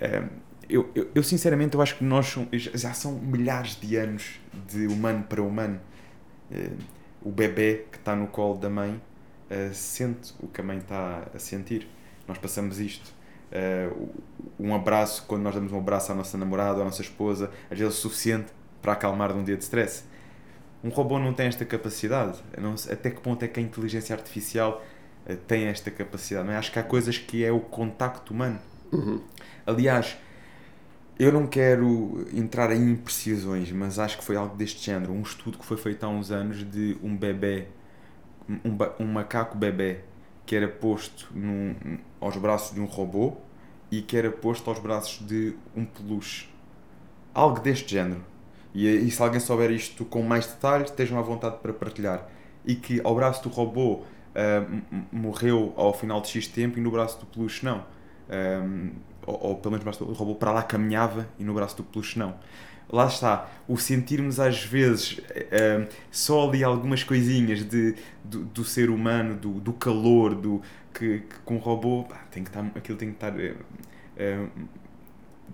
Uh, 0.00 0.28
eu, 0.68 0.90
eu, 0.94 1.10
eu, 1.14 1.22
sinceramente 1.22 1.74
eu 1.74 1.82
acho 1.82 1.96
que 1.96 2.04
nós 2.04 2.36
já 2.52 2.92
são 2.92 3.12
milhares 3.12 3.78
de 3.80 3.96
anos 3.96 4.40
de 4.68 4.86
humano 4.86 5.24
para 5.28 5.42
humano. 5.42 5.80
Uh, 6.50 6.76
o 7.24 7.30
bebê 7.30 7.86
que 7.90 7.98
está 7.98 8.14
no 8.14 8.26
colo 8.26 8.58
da 8.58 8.70
mãe 8.70 9.00
sente 9.74 10.32
o 10.40 10.48
que 10.48 10.62
a 10.62 10.64
mãe 10.64 10.78
está 10.78 11.28
a 11.34 11.38
sentir. 11.38 11.86
Nós 12.26 12.38
passamos 12.38 12.80
isto. 12.80 13.12
um 14.58 14.74
abraço, 14.74 15.24
quando 15.26 15.42
nós 15.42 15.54
damos 15.54 15.72
um 15.72 15.78
abraço 15.78 16.10
à 16.10 16.14
nossa 16.14 16.38
namorada, 16.38 16.80
à 16.80 16.84
nossa 16.84 17.02
esposa, 17.02 17.50
às 17.70 17.78
vezes 17.78 17.82
é 17.82 17.86
o 17.86 17.90
suficiente 17.90 18.50
para 18.80 18.92
acalmar 18.92 19.32
de 19.32 19.38
um 19.38 19.44
dia 19.44 19.56
de 19.56 19.62
stress 19.62 20.04
um 20.82 20.88
robô 20.88 21.18
não 21.18 21.32
tem 21.32 21.46
esta 21.46 21.64
capacidade. 21.64 22.38
Não 22.58 22.74
até 22.90 23.10
que 23.10 23.20
ponto 23.20 23.42
é 23.44 23.48
que 23.48 23.60
a 23.60 23.62
inteligência 23.62 24.14
artificial 24.14 24.82
uh, 25.28 25.36
tem 25.36 25.64
esta 25.64 25.90
capacidade? 25.90 26.46
Não 26.46 26.52
é? 26.52 26.56
Acho 26.56 26.72
que 26.72 26.78
há 26.78 26.82
coisas 26.82 27.18
que 27.18 27.44
é 27.44 27.52
o 27.52 27.60
contacto 27.60 28.34
humano. 28.34 28.58
Uhum. 28.90 29.22
Aliás, 29.66 30.16
eu 31.18 31.32
não 31.32 31.46
quero 31.46 32.26
entrar 32.32 32.72
em 32.72 32.92
imprecisões, 32.92 33.70
mas 33.70 33.98
acho 33.98 34.18
que 34.18 34.24
foi 34.24 34.36
algo 34.36 34.56
deste 34.56 34.84
género. 34.84 35.12
Um 35.12 35.22
estudo 35.22 35.58
que 35.58 35.64
foi 35.64 35.76
feito 35.76 36.04
há 36.04 36.08
uns 36.08 36.30
anos 36.30 36.68
de 36.68 36.96
um 37.02 37.16
bebê, 37.16 37.68
um, 38.48 39.04
um 39.04 39.06
macaco 39.06 39.56
bebê, 39.56 40.00
que 40.44 40.56
era 40.56 40.68
posto 40.68 41.28
num, 41.34 41.74
aos 42.20 42.36
braços 42.36 42.74
de 42.74 42.80
um 42.80 42.86
robô 42.86 43.36
e 43.90 44.02
que 44.02 44.16
era 44.16 44.30
posto 44.30 44.68
aos 44.68 44.78
braços 44.78 45.26
de 45.26 45.54
um 45.76 45.84
peluche. 45.84 46.48
Algo 47.34 47.60
deste 47.60 47.92
género 47.92 48.32
e, 48.74 48.86
e 48.88 49.10
se 49.10 49.22
alguém 49.22 49.40
souber 49.40 49.70
isto 49.70 50.04
com 50.04 50.22
mais 50.22 50.46
detalhes, 50.46 50.90
estejam 50.90 51.18
à 51.18 51.22
vontade 51.22 51.56
para 51.58 51.72
partilhar. 51.72 52.26
E 52.64 52.74
que 52.74 53.00
ao 53.04 53.14
braço 53.14 53.42
do 53.42 53.48
robô 53.48 53.94
uh, 53.94 54.82
morreu 55.10 55.72
ao 55.76 55.92
final 55.92 56.20
de 56.20 56.28
X 56.28 56.46
tempo 56.46 56.78
e 56.78 56.82
no 56.82 56.90
braço 56.90 57.18
do 57.20 57.26
peluche 57.26 57.64
não. 57.64 57.84
Um, 58.30 58.92
ou, 59.26 59.38
ou, 59.40 59.56
pelo 59.56 59.72
menos 59.72 59.82
o 59.82 59.84
braço 59.84 60.04
do 60.04 60.12
robô 60.12 60.34
para 60.34 60.52
lá 60.52 60.62
caminhava 60.62 61.28
e 61.38 61.44
no 61.44 61.54
braço 61.54 61.76
do 61.76 61.84
peluche 61.84 62.18
não. 62.18 62.34
lá 62.90 63.06
está, 63.06 63.48
o 63.68 63.76
sentirmos 63.76 64.40
às 64.40 64.64
vezes 64.64 65.18
uh, 65.18 65.88
só 66.10 66.48
ali 66.48 66.64
algumas 66.64 67.04
coisinhas 67.04 67.64
de, 67.64 67.94
do, 68.24 68.44
do 68.44 68.64
ser 68.64 68.90
humano, 68.90 69.34
do, 69.36 69.52
do 69.60 69.72
calor, 69.72 70.34
do 70.34 70.60
que, 70.92 71.20
que 71.20 71.38
com 71.44 71.56
um 71.56 71.58
robô 71.58 72.04
pá, 72.04 72.24
tem 72.30 72.42
que 72.42 72.50
estar, 72.50 72.64
aquilo 72.74 72.98
tem 72.98 73.08
que 73.10 73.14
estar 73.14 73.32
uh, 73.32 74.50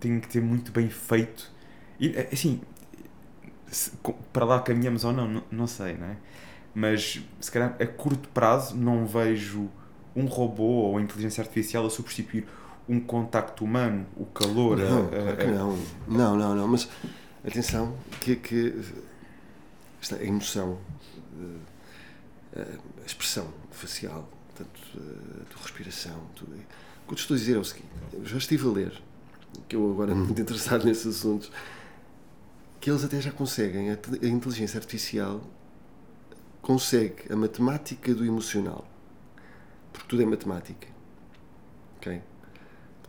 tem 0.01 0.21
que 0.21 0.29
ter 0.29 0.41
muito 0.41 0.71
bem 0.73 0.89
feito 0.89 1.51
e 1.99 2.15
assim 2.33 2.61
se, 3.67 3.93
para 4.33 4.45
lá 4.45 4.61
caminhamos 4.61 5.05
ou 5.05 5.13
não, 5.13 5.29
não, 5.29 5.43
não 5.51 5.67
sei, 5.67 5.95
não 5.95 6.07
é? 6.07 6.17
Mas 6.75 7.21
se 7.41 7.51
calhar 7.51 7.77
a 7.81 7.87
curto 7.87 8.29
prazo 8.29 8.77
não 8.77 9.07
vejo 9.07 9.69
um 10.15 10.27
robô 10.27 10.63
ou 10.63 11.01
inteligência 11.01 11.43
artificial 11.43 11.87
a 11.87 11.91
substituir 11.91 12.47
um 12.89 13.01
contacto 13.01 13.65
humano, 13.65 14.07
o 14.17 14.25
calor. 14.25 14.79
Não, 14.79 15.07
a, 15.07 15.09
claro 15.09 15.37
que 15.37 15.47
não. 15.47 15.79
Não, 16.09 16.37
não, 16.37 16.55
não. 16.55 16.69
Mas 16.69 16.89
atenção, 17.47 17.97
que, 18.21 18.37
que 18.37 18.75
esta, 20.01 20.17
a 20.17 20.25
emoção, 20.25 20.79
a 22.57 23.07
expressão 23.07 23.53
facial, 23.71 24.29
portanto, 24.49 24.81
a 25.41 25.45
tua 25.53 25.63
respiração, 25.63 26.21
tudo. 26.35 26.55
O 26.55 27.09
que 27.09 27.13
eu 27.13 27.17
te 27.17 27.21
estou 27.21 27.35
a 27.35 27.39
dizer 27.39 27.57
é 27.57 27.59
o 27.59 27.65
seguinte: 27.65 27.89
eu 28.13 28.25
já 28.25 28.39
estive 28.39 28.67
a 28.67 28.71
ler, 28.71 29.03
que 29.69 29.77
eu 29.77 29.91
agora 29.91 30.15
muito 30.15 30.41
interessado 30.41 30.85
nesses 30.85 31.07
assuntos, 31.07 31.51
que 32.81 32.91
eles 32.91 33.05
até 33.05 33.21
já 33.21 33.31
conseguem, 33.31 33.91
a, 33.91 33.95
a 33.95 34.27
inteligência 34.27 34.79
artificial 34.79 35.43
consegue 36.63 37.33
a 37.33 37.37
matemática 37.37 38.15
do 38.15 38.25
emocional. 38.25 38.87
Porque 39.93 40.07
tudo 40.09 40.23
é 40.23 40.27
matemática. 40.27 40.87
Ok? 41.97 42.21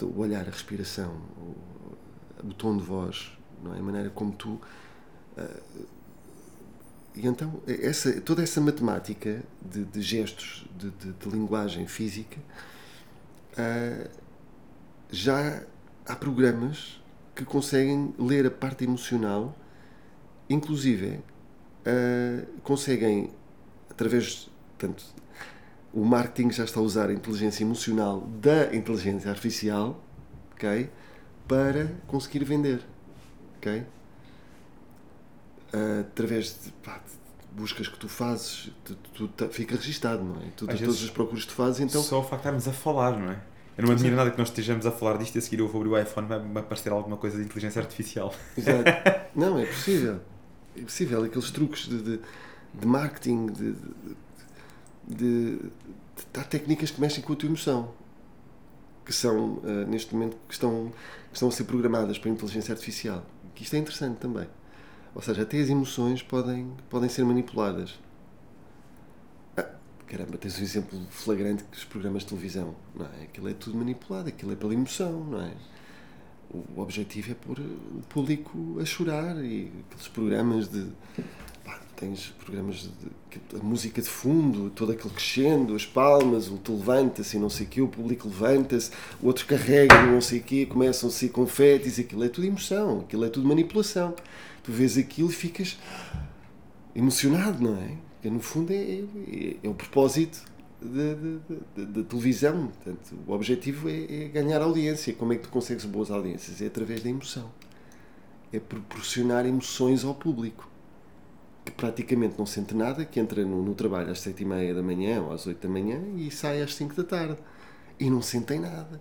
O 0.05 0.19
olhar, 0.19 0.41
a 0.41 0.51
respiração, 0.51 1.21
o, 1.37 2.47
o 2.47 2.53
tom 2.53 2.77
de 2.77 2.83
voz, 2.83 3.37
não 3.63 3.75
é? 3.75 3.79
a 3.79 3.83
maneira 3.83 4.09
como 4.09 4.31
tu. 4.31 4.59
Uh, 5.37 5.87
e 7.15 7.27
então, 7.27 7.61
essa, 7.67 8.21
toda 8.21 8.41
essa 8.43 8.61
matemática 8.61 9.43
de, 9.61 9.83
de 9.83 10.01
gestos, 10.01 10.65
de, 10.77 10.89
de, 10.91 11.11
de, 11.11 11.29
linguagem 11.29 11.87
física, 11.87 12.37
uh, 13.53 14.09
já 15.11 15.63
há 16.05 16.15
programas 16.15 17.01
que 17.35 17.43
conseguem 17.43 18.13
ler 18.17 18.45
a 18.45 18.51
parte 18.51 18.83
emocional, 18.83 19.55
inclusive 20.49 21.19
uh, 21.85 22.61
conseguem, 22.61 23.31
através. 23.89 24.49
Portanto, 24.77 25.03
o 25.93 26.05
marketing 26.05 26.51
já 26.51 26.63
está 26.63 26.79
a 26.79 26.83
usar 26.83 27.09
a 27.09 27.13
inteligência 27.13 27.63
emocional 27.63 28.21
da 28.41 28.75
inteligência 28.75 29.29
artificial 29.29 30.03
ok, 30.53 30.89
para 31.47 31.91
conseguir 32.07 32.43
vender 32.43 32.81
ok? 33.59 33.83
Uh, 35.73 35.99
através 36.01 36.57
de, 36.63 36.71
pá, 36.83 36.97
de, 36.97 37.19
buscas 37.51 37.87
que 37.87 37.97
tu 37.97 38.07
fazes, 38.07 38.71
tu, 38.83 38.95
tu, 39.13 39.27
tu 39.27 39.49
fica 39.49 39.75
registado, 39.75 40.23
não 40.23 40.37
é? 40.37 40.45
Tu, 40.55 40.65
todas 40.65 41.03
as 41.03 41.09
procuras 41.09 41.43
que 41.43 41.51
tu 41.51 41.55
fazes, 41.55 41.79
então. 41.81 42.01
Só 42.01 42.19
o 42.19 42.23
facto 42.23 42.43
de 42.43 42.57
estarmos 42.57 42.67
a 42.67 42.73
falar, 42.73 43.19
não 43.19 43.31
é? 43.31 43.39
Eu 43.77 43.85
não 43.85 43.93
admiro 43.93 44.15
nada 44.15 44.31
que 44.31 44.37
nós 44.37 44.49
estejamos 44.49 44.85
a 44.85 44.91
falar 44.91 45.17
disto 45.17 45.35
e 45.35 45.39
a 45.39 45.41
seguir 45.41 45.59
eu 45.59 45.67
vou 45.67 45.81
abrir 45.81 45.93
o 45.93 45.97
iPhone 45.97 46.25
e 46.25 46.53
vai 46.53 46.63
aparecer 46.63 46.91
alguma 46.91 47.15
coisa 47.15 47.37
de 47.37 47.43
inteligência 47.43 47.81
artificial. 47.81 48.33
Exato. 48.57 48.83
não, 49.33 49.57
é 49.57 49.65
possível. 49.65 50.19
É 50.75 50.81
possível. 50.81 51.23
Aqueles 51.23 51.49
truques 51.51 51.87
de, 51.87 52.01
de, 52.01 52.19
de 52.73 52.87
marketing, 52.87 53.45
de, 53.45 53.75
de, 55.09 55.57
de, 55.57 55.61
há 56.35 56.43
técnicas 56.43 56.91
que 56.91 57.01
mexem 57.01 57.23
com 57.23 57.33
a 57.33 57.35
tua 57.35 57.47
emoção 57.47 57.93
que 59.03 59.13
são 59.13 59.55
uh, 59.55 59.87
neste 59.87 60.13
momento 60.13 60.37
que 60.47 60.53
estão, 60.53 60.93
que 61.29 61.35
estão 61.35 61.49
a 61.49 61.51
ser 61.51 61.63
programadas 61.63 62.19
para 62.19 62.29
a 62.29 62.33
inteligência 62.33 62.71
artificial 62.71 63.25
que 63.59 63.63
isto 63.63 63.75
é 63.75 63.79
interessante 63.79 64.19
também. 64.19 64.47
Ou 65.13 65.21
seja, 65.21 65.41
até 65.41 65.59
as 65.59 65.69
emoções 65.69 66.23
podem, 66.23 66.71
podem 66.89 67.09
ser 67.09 67.25
manipuladas. 67.25 67.99
Ah, 69.57 69.69
caramba, 70.07 70.37
tens 70.37 70.57
um 70.57 70.63
exemplo 70.63 70.97
flagrante 71.09 71.65
que 71.65 71.77
os 71.77 71.83
programas 71.83 72.23
de 72.23 72.29
televisão, 72.29 72.73
não 72.95 73.05
é? 73.05 73.23
Aquilo 73.23 73.49
é 73.49 73.53
tudo 73.53 73.77
manipulado, 73.77 74.29
aquilo 74.29 74.53
é 74.53 74.55
pela 74.55 74.73
emoção, 74.73 75.25
não 75.25 75.41
é? 75.41 75.51
O 76.51 76.79
objetivo 76.79 77.31
é 77.31 77.35
pôr 77.35 77.59
o 77.59 78.01
público 78.07 78.79
a 78.79 78.85
chorar 78.85 79.35
e 79.43 79.71
aqueles 79.85 80.07
programas 80.07 80.69
de 80.69 80.87
tens 81.99 82.33
programas 82.43 82.77
de, 82.77 83.57
a 83.59 83.61
música 83.61 84.01
de 84.01 84.07
fundo, 84.07 84.69
todo 84.69 84.93
aquele 84.93 85.13
crescendo, 85.13 85.75
as 85.75 85.85
palmas, 85.85 86.47
o 86.47 86.57
tu 86.57 86.77
levanta-se 86.77 87.35
e 87.35 87.39
não 87.39 87.49
sei 87.49 87.65
o 87.65 87.69
quê, 87.69 87.81
o 87.81 87.89
público 87.89 88.29
levanta-se, 88.29 88.89
o 89.21 89.27
outro 89.27 89.45
carrega 89.45 90.05
não 90.05 90.21
sei 90.21 90.39
o 90.39 90.43
quê, 90.43 90.65
começam 90.65 91.09
a 91.09 91.11
ser 91.11 91.29
confetes, 91.29 91.99
aquilo 91.99 92.23
é 92.23 92.29
tudo 92.29 92.47
emoção, 92.47 93.01
aquilo 93.01 93.25
é 93.25 93.29
tudo 93.29 93.47
manipulação. 93.47 94.15
Tu 94.63 94.71
vês 94.71 94.97
aquilo 94.97 95.29
e 95.29 95.33
ficas 95.33 95.77
emocionado, 96.95 97.61
não 97.61 97.75
é? 97.75 97.97
Porque 98.13 98.29
no 98.29 98.39
fundo 98.39 98.71
é, 98.71 98.75
é, 98.75 99.55
é 99.61 99.69
o 99.69 99.73
propósito 99.73 100.43
da 100.81 102.03
televisão. 102.03 102.67
Portanto, 102.67 103.15
o 103.27 103.33
objetivo 103.33 103.89
é, 103.89 104.23
é 104.23 104.27
ganhar 104.29 104.61
audiência. 104.61 105.13
Como 105.13 105.33
é 105.33 105.35
que 105.35 105.43
tu 105.43 105.49
consegues 105.49 105.83
boas 105.83 106.09
audiências? 106.09 106.61
É 106.61 106.67
através 106.67 107.03
da 107.03 107.09
emoção. 107.09 107.51
É 108.51 108.59
proporcionar 108.59 109.45
emoções 109.45 110.03
ao 110.03 110.15
público 110.15 110.68
que 111.69 111.75
praticamente 111.75 112.35
não 112.37 112.45
sente 112.45 112.73
nada, 112.75 113.05
que 113.05 113.19
entra 113.19 113.45
no, 113.45 113.63
no 113.63 113.75
trabalho 113.75 114.11
às 114.11 114.19
sete 114.19 114.43
e 114.43 114.45
meia 114.45 114.73
da 114.73 114.81
manhã 114.81 115.21
ou 115.21 115.31
às 115.31 115.45
oito 115.45 115.65
da 115.65 115.71
manhã 115.71 116.01
e 116.17 116.31
sai 116.31 116.61
às 116.61 116.75
cinco 116.75 116.95
da 116.95 117.03
tarde. 117.03 117.37
E 117.99 118.09
não 118.09 118.21
sentem 118.21 118.59
nada. 118.59 118.99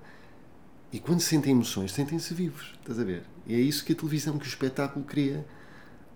E 0.92 0.98
quando 0.98 1.20
sentem 1.20 1.52
emoções, 1.52 1.92
sentem-se 1.92 2.32
vivos, 2.34 2.74
estás 2.80 2.98
a 2.98 3.04
ver? 3.04 3.22
E 3.46 3.54
é 3.54 3.58
isso 3.58 3.84
que 3.84 3.92
a 3.92 3.96
televisão, 3.96 4.38
que 4.38 4.46
o 4.46 4.48
espetáculo 4.48 5.04
cria 5.04 5.46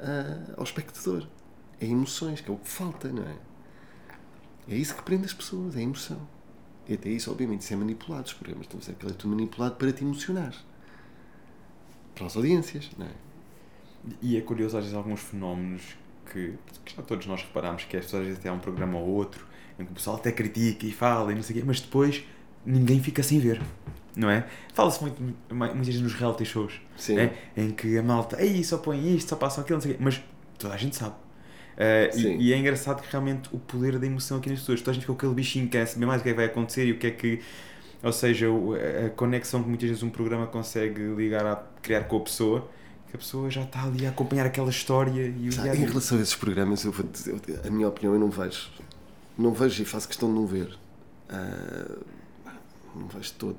uh, 0.01 0.55
ao 0.57 0.65
espectador. 0.65 1.27
É 1.81 1.87
emoções, 1.87 2.41
que 2.41 2.51
é 2.51 2.55
o 2.55 2.57
que 2.57 2.69
falta, 2.69 3.09
não 3.09 3.23
é? 3.23 3.37
É 4.69 4.77
isso 4.77 4.95
que 4.95 5.03
prende 5.03 5.27
as 5.27 5.33
pessoas, 5.33 5.77
é 5.77 5.81
a 5.81 5.83
emoção. 5.83 6.21
E 6.89 6.95
até 6.95 7.09
isso, 7.09 7.31
obviamente, 7.31 7.63
isso 7.63 7.73
é 7.73 7.77
manipulado. 7.77 8.27
Os 8.27 8.33
programas 8.33 8.63
de 8.63 8.69
televisão, 8.71 8.95
aquilo 8.95 9.11
é 9.11 9.15
tudo 9.15 9.31
manipulado 9.31 9.77
para 9.77 9.93
te 9.93 10.05
emocionar. 10.05 10.55
Para 12.15 12.27
as 12.27 12.37
audiências, 12.37 12.91
não 12.97 13.07
é? 13.07 13.13
E 14.21 14.37
é 14.37 14.41
curioso, 14.41 14.77
às 14.77 14.85
vezes, 14.85 14.97
alguns 14.97 15.21
fenómenos 15.21 15.97
que, 16.33 16.55
que 16.85 16.97
já 16.97 17.03
todos 17.03 17.27
nós 17.27 17.43
reparamos 17.43 17.85
que 17.85 17.97
as 17.97 18.05
pessoas 18.05 18.23
às 18.23 18.29
vezes 18.29 18.43
têm 18.43 18.51
um 18.51 18.59
programa 18.59 18.99
ou 18.99 19.09
outro 19.09 19.47
em 19.79 19.85
que 19.85 19.93
o 19.93 19.95
pessoal 19.95 20.17
até 20.17 20.33
critica 20.33 20.87
e 20.87 20.93
fala 20.93 21.33
e 21.33 21.35
não 21.35 21.43
sei 21.43 21.57
o 21.57 21.59
quê, 21.61 21.65
mas 21.67 21.81
depois 21.81 22.25
ninguém 22.65 23.01
fica 23.01 23.23
sem 23.23 23.39
ver. 23.39 23.61
Não 24.15 24.29
é? 24.29 24.47
Fala-se 24.75 25.01
muito, 25.01 25.23
muitas 25.51 25.87
vezes 25.87 26.01
nos 26.03 26.13
reality 26.13 26.45
shows, 26.45 26.81
Sim. 26.97 27.19
É? 27.19 27.33
em 27.57 27.71
que 27.71 27.97
a 27.97 28.03
malta, 28.03 28.43
ei, 28.43 28.63
só 28.63 28.77
põe 28.77 29.15
isto, 29.17 29.31
só 29.31 29.37
passa 29.37 29.63
aquilo, 29.63 29.77
não 29.77 29.81
sei 29.81 29.93
o 29.93 29.95
quê, 29.95 30.01
mas 30.03 30.23
toda 30.59 30.75
a 30.75 30.77
gente 30.77 30.95
sabe. 30.97 31.15
Uh, 31.73 32.19
e, 32.19 32.49
e, 32.49 32.53
é 32.53 32.59
engraçado 32.59 33.01
que 33.01 33.11
realmente 33.11 33.49
o 33.51 33.59
poder 33.59 33.99
da 33.99 34.07
emoção 34.07 34.37
aqui 34.37 34.51
nas 34.51 34.59
pessoas, 34.61 34.81
toda 34.81 34.91
a 34.91 34.95
gente 34.95 35.03
fica 35.03 35.15
com 35.15 35.19
aquele 35.19 35.35
bichinho 35.35 35.65
que 35.65 35.73
quer 35.73 35.87
saber 35.87 36.05
mais 36.05 36.21
o 36.21 36.25
que 36.25 36.29
é 36.29 36.33
que 36.33 36.37
vai 36.37 36.45
acontecer 36.45 36.85
e 36.87 36.93
o 36.93 36.99
que 36.99 37.07
é 37.07 37.11
que. 37.11 37.41
Ou 38.03 38.13
seja, 38.13 38.49
a 39.07 39.11
conexão 39.11 39.63
que 39.63 39.69
muitas 39.69 39.89
vezes 39.89 40.03
um 40.03 40.11
programa 40.11 40.47
consegue 40.47 41.01
ligar 41.15 41.47
a 41.47 41.57
criar 41.81 42.03
com 42.03 42.17
a 42.17 42.21
pessoa 42.21 42.69
que 43.13 43.17
a 43.17 43.19
pessoa 43.19 43.51
já 43.51 43.63
está 43.63 43.83
ali 43.83 44.07
a 44.07 44.09
acompanhar 44.09 44.47
aquela 44.47 44.71
história 44.71 45.27
e 45.27 45.51
o 45.51 45.53
Em 45.53 45.85
relação 45.85 46.17
a 46.17 46.23
esses 46.23 46.35
programas, 46.35 46.83
eu 46.83 46.91
vou 46.91 47.07
dizer, 47.07 47.39
a 47.63 47.71
minha 47.71 47.87
opinião 47.87 48.15
eu 48.15 48.19
não 48.19 48.31
vejo. 48.31 48.71
Não 49.37 49.53
vejo 49.53 49.83
e 49.83 49.85
faço 49.85 50.09
questão 50.09 50.31
de 50.31 50.35
não 50.35 50.47
ver. 50.47 50.79
Uh, 51.29 52.03
não 52.97 53.07
vejo 53.09 53.35
todo. 53.35 53.59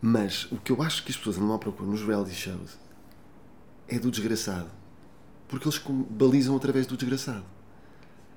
Mas 0.00 0.44
o 0.52 0.58
que 0.58 0.70
eu 0.70 0.80
acho 0.80 1.02
que 1.02 1.10
as 1.10 1.16
pessoas 1.16 1.38
andam 1.38 1.54
à 1.54 1.58
procura 1.58 1.90
nos 1.90 2.04
reality 2.04 2.36
shows 2.36 2.78
é 3.88 3.98
do 3.98 4.12
desgraçado. 4.12 4.70
Porque 5.48 5.66
eles 5.66 5.82
balizam 6.08 6.54
através 6.54 6.86
do 6.86 6.96
desgraçado. 6.96 7.44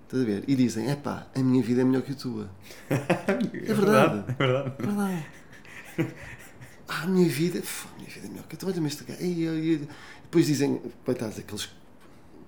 Estás 0.06 0.24
a 0.24 0.26
ver? 0.26 0.44
E 0.48 0.56
dizem: 0.56 0.90
é 0.90 0.96
pá, 0.96 1.28
a 1.36 1.40
minha 1.40 1.62
vida 1.62 1.82
é 1.82 1.84
melhor 1.84 2.02
que 2.02 2.14
a 2.14 2.16
tua. 2.16 2.50
é, 2.90 2.96
é 3.70 3.74
verdade. 3.76 4.24
É 4.28 4.34
verdade. 4.34 4.74
É 4.80 4.86
verdade. 4.88 5.26
ah, 6.90 7.04
a 7.04 7.08
minha 7.08 7.30
vida, 7.30 7.60
a 7.60 7.98
minha 7.98 8.10
vida 8.10 8.26
é 8.26 8.30
melhor 8.30 8.48
que 8.48 8.56
este 8.88 9.04
gajo. 9.04 9.22
E, 9.22 9.46
e, 9.46 9.88
depois 10.24 10.48
dizem, 10.48 10.82
coitados, 11.06 11.38
aqueles 11.38 11.70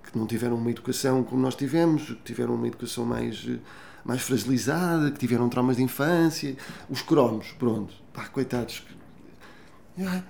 que 0.02 0.18
não 0.18 0.26
tiveram 0.26 0.56
uma 0.56 0.70
educação 0.70 1.22
como 1.22 1.40
nós 1.40 1.54
tivemos, 1.54 2.06
que 2.06 2.22
tiveram 2.24 2.54
uma 2.54 2.66
educação 2.66 3.04
mais, 3.06 3.48
mais 4.04 4.20
fragilizada, 4.20 5.10
que 5.12 5.18
tiveram 5.18 5.48
traumas 5.48 5.76
de 5.76 5.82
infância, 5.82 6.56
os 6.90 7.02
cromos, 7.02 7.52
pronto, 7.58 7.94
pá, 8.12 8.26
coitados. 8.28 8.84
Ah, 9.98 10.22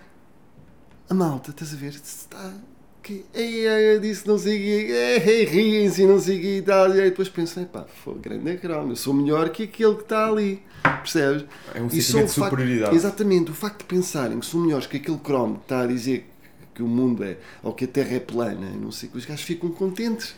a 1.09 1.15
malta, 1.15 1.51
estás 1.51 1.73
a 1.73 1.77
ver, 1.77 1.91
está 1.91 2.55
que 3.03 3.25
ei, 3.35 3.67
ei, 3.67 3.97
eu 3.97 4.01
disse 4.01 4.27
não 4.27 4.39
sei 4.39 4.57
o 4.57 4.87
quê, 4.87 5.45
riem-se 5.51 6.07
não 6.07 6.21
sei 6.21 6.39
o 6.39 6.41
quê 6.41 6.59
e 6.59 6.63
tal. 6.63 6.95
E 6.95 7.01
aí 7.01 7.11
depois 7.11 7.29
pensei, 7.29 7.67
pá, 7.67 7.85
foi 8.05 8.19
grande 8.19 8.57
cromo, 8.59 8.93
eu 8.93 8.97
sou 8.97 9.13
melhor 9.13 9.51
que 9.51 9.65
aquele 9.65 9.97
que 9.97 10.03
está 10.03 10.29
ali, 10.29 10.63
percebes? 10.83 11.45
É 11.75 11.81
um 11.81 11.91
sentimento 11.91 12.27
de 12.27 12.33
superioridade. 12.33 12.83
Facto, 12.83 12.95
exatamente, 12.95 13.51
o 13.51 13.55
facto 13.55 13.79
de 13.81 13.85
pensarem 13.85 14.39
que 14.39 14.47
são 14.47 14.61
melhores 14.61 14.87
que 14.87 14.97
aquele 14.99 15.19
cromo 15.19 15.57
que 15.57 15.63
está 15.63 15.81
a 15.83 15.87
dizer 15.87 16.31
que 16.75 16.83
o 16.83 16.89
mundo 16.89 17.25
é, 17.25 17.37
ou 17.63 17.75
que 17.75 17.85
a 17.85 17.89
Terra 17.89 18.15
é 18.15 18.21
plana, 18.21 18.71
não 18.81 18.91
sei 18.93 19.09
que 19.09 19.19
os 19.19 19.25
gajos 19.25 19.45
ficam 19.45 19.71
contentes. 19.71 20.35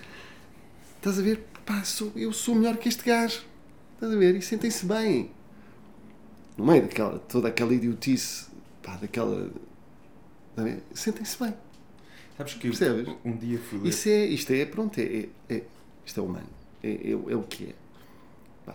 Estás 0.96 1.18
a 1.18 1.22
ver? 1.22 1.44
Pá, 1.66 1.84
sou, 1.84 2.10
eu 2.16 2.32
sou 2.32 2.54
melhor 2.54 2.76
que 2.76 2.88
este 2.88 3.04
gajo. 3.04 3.42
Estás 3.94 4.12
a 4.12 4.16
ver? 4.16 4.34
E 4.34 4.42
sentem-se 4.42 4.84
bem. 4.86 5.30
No 6.56 6.66
meio 6.66 6.82
daquela, 6.82 7.18
toda 7.18 7.48
aquela 7.48 7.74
idiotice, 7.74 8.46
pá, 8.82 8.96
daquela. 8.96 9.50
Sentem-se 10.94 11.42
bem. 11.42 11.54
Sabes 12.36 12.54
que 12.54 12.68
Percebes? 12.68 13.14
um 13.24 13.36
dia 13.36 13.58
fui. 13.58 13.88
Isso 13.88 14.08
é, 14.08 14.24
isto 14.26 14.52
é, 14.52 14.64
pronto, 14.66 14.98
é, 14.98 15.28
é, 15.48 15.62
isto 16.04 16.20
é 16.20 16.22
humano. 16.22 16.48
É, 16.82 16.90
é, 16.90 17.10
é 17.12 17.36
o 17.36 17.42
que 17.42 17.64
é. 17.66 17.74
Pá, 18.66 18.74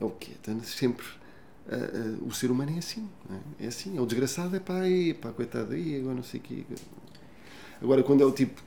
é 0.00 0.04
o 0.04 0.10
que 0.10 0.32
é. 0.32 0.34
Então, 0.40 0.60
sempre, 0.64 1.06
ah, 1.68 1.74
ah, 1.74 2.24
o 2.26 2.32
ser 2.32 2.50
humano 2.50 2.72
é 2.74 2.78
assim. 2.78 3.08
É? 3.60 3.64
é 3.64 3.68
assim. 3.68 3.96
É 3.96 4.00
o 4.00 4.06
desgraçado, 4.06 4.56
é 4.56 4.60
pá, 4.60 4.80
aí, 4.80 5.14
pá, 5.14 5.30
coitado 5.30 5.72
aí, 5.72 6.00
agora 6.00 6.16
não 6.16 6.22
sei 6.24 6.40
o 6.40 6.42
quê. 6.42 6.64
Agora, 7.80 8.02
quando 8.02 8.22
é 8.22 8.26
o 8.26 8.32
tipo, 8.32 8.60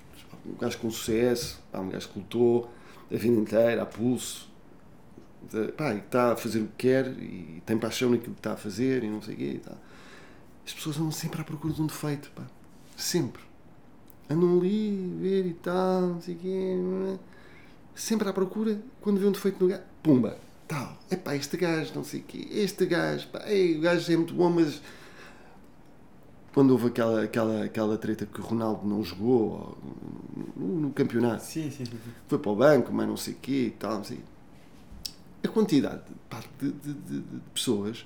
um 0.46 0.56
gajo 0.56 0.78
com 0.80 0.90
sucesso, 0.90 1.60
pá, 1.72 1.80
um 1.80 1.90
gajo 1.90 2.08
que 2.10 2.20
lutou 2.20 2.72
a 3.12 3.16
vida 3.18 3.36
inteira, 3.36 3.82
a 3.84 3.86
pulso, 3.86 4.50
de- 5.52 5.72
pá, 5.74 5.94
e 5.94 5.98
está 5.98 6.34
a 6.34 6.36
fazer 6.38 6.60
o 6.62 6.68
que 6.68 6.88
quer 6.90 7.08
e 7.22 7.62
tem 7.66 7.78
paixão 7.78 8.10
naquilo 8.10 8.34
que 8.34 8.40
está 8.40 8.54
a 8.54 8.58
fazer 8.58 9.04
e 9.04 9.10
não 9.10 9.22
sei 9.22 9.34
o 9.34 9.38
quê 9.38 9.52
e 9.56 9.60
tal. 9.60 9.78
As 10.66 10.74
pessoas 10.74 10.98
andam 10.98 11.12
sempre 11.12 11.42
à 11.42 11.44
procura 11.44 11.74
de 11.74 11.82
um 11.82 11.88
defeito, 11.88 12.32
pá. 12.36 12.46
Sempre. 12.96 13.42
Andam 14.30 14.58
ali, 14.60 15.18
ver 15.22 15.46
e 15.48 15.54
tal, 15.54 16.02
não 16.02 16.22
sei 16.22 16.36
o 16.36 16.38
quê. 16.38 16.76
é? 17.14 17.20
Sempre 17.96 18.28
à 18.30 18.34
procura, 18.34 18.80
quando 19.02 19.20
vê 19.20 19.26
um 19.26 19.32
defeito 19.32 19.64
no 19.64 19.70
gajo, 19.70 19.84
pumba, 20.04 20.38
tal. 20.68 20.98
É 21.10 21.16
pá, 21.16 21.36
este 21.36 21.56
gajo, 21.58 21.94
não 21.96 22.04
sei 22.04 22.20
o 22.20 22.24
quê. 22.24 22.48
Este 22.52 22.86
gajo, 22.86 23.28
pá, 23.30 23.44
ei, 23.50 23.78
o 23.78 23.82
gajo 23.82 24.12
é 24.12 24.18
muito 24.18 24.34
bom, 24.34 24.50
mas. 24.50 24.82
Quando 26.54 26.72
houve 26.72 26.88
aquela, 26.88 27.24
aquela, 27.24 27.64
aquela 27.66 27.98
treta 27.98 28.26
que 28.26 28.42
o 28.42 28.44
Ronaldo 28.44 28.88
não 28.88 29.04
jogou 29.04 29.42
ou, 29.52 29.78
no, 30.56 30.82
no 30.82 30.92
campeonato, 30.92 31.44
sim, 31.44 31.70
sim. 31.70 31.86
sim. 31.86 31.98
foi 32.28 32.40
para 32.40 32.52
o 32.52 32.56
banco, 32.56 32.92
mas 32.92 33.08
não 33.08 33.16
sei 33.16 33.34
o 33.34 33.38
quê 33.38 33.66
e 33.68 33.72
tal, 33.72 33.98
não 33.98 34.04
sei. 34.04 34.20
A 35.44 35.48
quantidade 35.48 36.02
pá, 36.30 36.42
de, 36.60 36.72
de- 36.72 36.94
de- 36.94 37.22
de 37.22 37.40
pessoas 37.54 38.06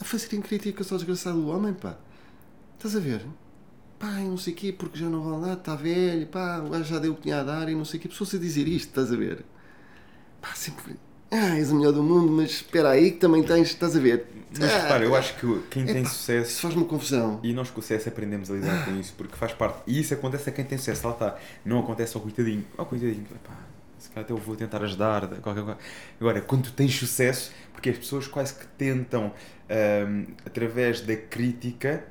a 0.00 0.04
fazerem 0.04 0.40
críticas 0.42 0.90
ao 0.90 0.98
desgraçado 0.98 1.40
do 1.40 1.48
homem, 1.48 1.72
pá. 1.72 1.96
Estás 2.76 2.96
a 2.96 3.00
ver? 3.00 3.24
Pá, 4.04 4.10
não 4.20 4.36
sei 4.36 4.52
o 4.52 4.56
quê, 4.56 4.70
porque 4.70 4.98
já 4.98 5.08
não 5.08 5.22
vale 5.22 5.40
nada, 5.40 5.54
está 5.54 5.74
velho, 5.74 6.26
pá, 6.26 6.58
o 6.58 6.68
gajo 6.68 6.84
já 6.84 6.98
deu 6.98 7.12
o 7.12 7.14
que 7.16 7.22
tinha 7.22 7.40
a 7.40 7.42
dar 7.42 7.70
e 7.70 7.74
não 7.74 7.86
sei 7.86 7.98
o 7.98 8.02
quê. 8.02 8.06
Pessoas 8.06 8.34
a 8.34 8.38
dizer 8.38 8.68
isto, 8.68 8.88
estás 8.88 9.10
a 9.10 9.16
ver? 9.16 9.42
Pá, 10.42 10.48
sempre. 10.54 10.96
Ah, 11.30 11.56
és 11.56 11.70
o 11.72 11.76
melhor 11.76 11.92
do 11.92 12.02
mundo, 12.02 12.30
mas 12.30 12.50
espera 12.50 12.90
aí 12.90 13.12
que 13.12 13.16
também 13.16 13.42
tens, 13.42 13.68
estás 13.68 13.96
a 13.96 13.98
ver? 13.98 14.26
Mas 14.60 14.70
Ah, 14.70 14.82
repara, 14.82 15.04
eu 15.06 15.14
acho 15.16 15.34
que 15.36 15.58
quem 15.70 15.86
tem 15.86 16.04
sucesso. 16.04 16.50
Isso 16.50 16.60
faz-me 16.60 16.84
confusão. 16.84 17.40
E 17.42 17.54
nós 17.54 17.70
com 17.70 17.80
o 17.80 17.82
CS 17.82 18.06
aprendemos 18.06 18.50
a 18.50 18.54
lidar 18.54 18.84
com 18.84 18.94
isso, 19.00 19.14
porque 19.16 19.34
faz 19.36 19.54
parte. 19.54 19.78
E 19.86 19.98
isso 19.98 20.12
acontece 20.12 20.50
a 20.50 20.52
quem 20.52 20.66
tem 20.66 20.76
sucesso, 20.76 21.06
lá 21.06 21.14
está. 21.14 21.38
Não 21.64 21.80
acontece 21.80 22.14
ao 22.14 22.22
coitadinho. 22.22 22.62
Ao 22.76 22.84
coitadinho, 22.84 23.24
pá, 23.42 23.56
se 23.98 24.10
calhar 24.10 24.24
até 24.26 24.34
eu 24.34 24.36
vou 24.36 24.54
tentar 24.54 24.82
ajudar. 24.82 25.26
Qualquer 25.40 25.64
coisa. 25.64 25.78
Agora, 26.20 26.42
quando 26.42 26.64
tu 26.64 26.72
tens 26.72 26.94
sucesso, 26.94 27.52
porque 27.72 27.88
as 27.88 27.96
pessoas 27.96 28.26
quase 28.28 28.54
que 28.54 28.66
tentam, 28.76 29.32
ahm, 29.70 30.26
através 30.44 31.00
da 31.00 31.16
crítica, 31.16 32.04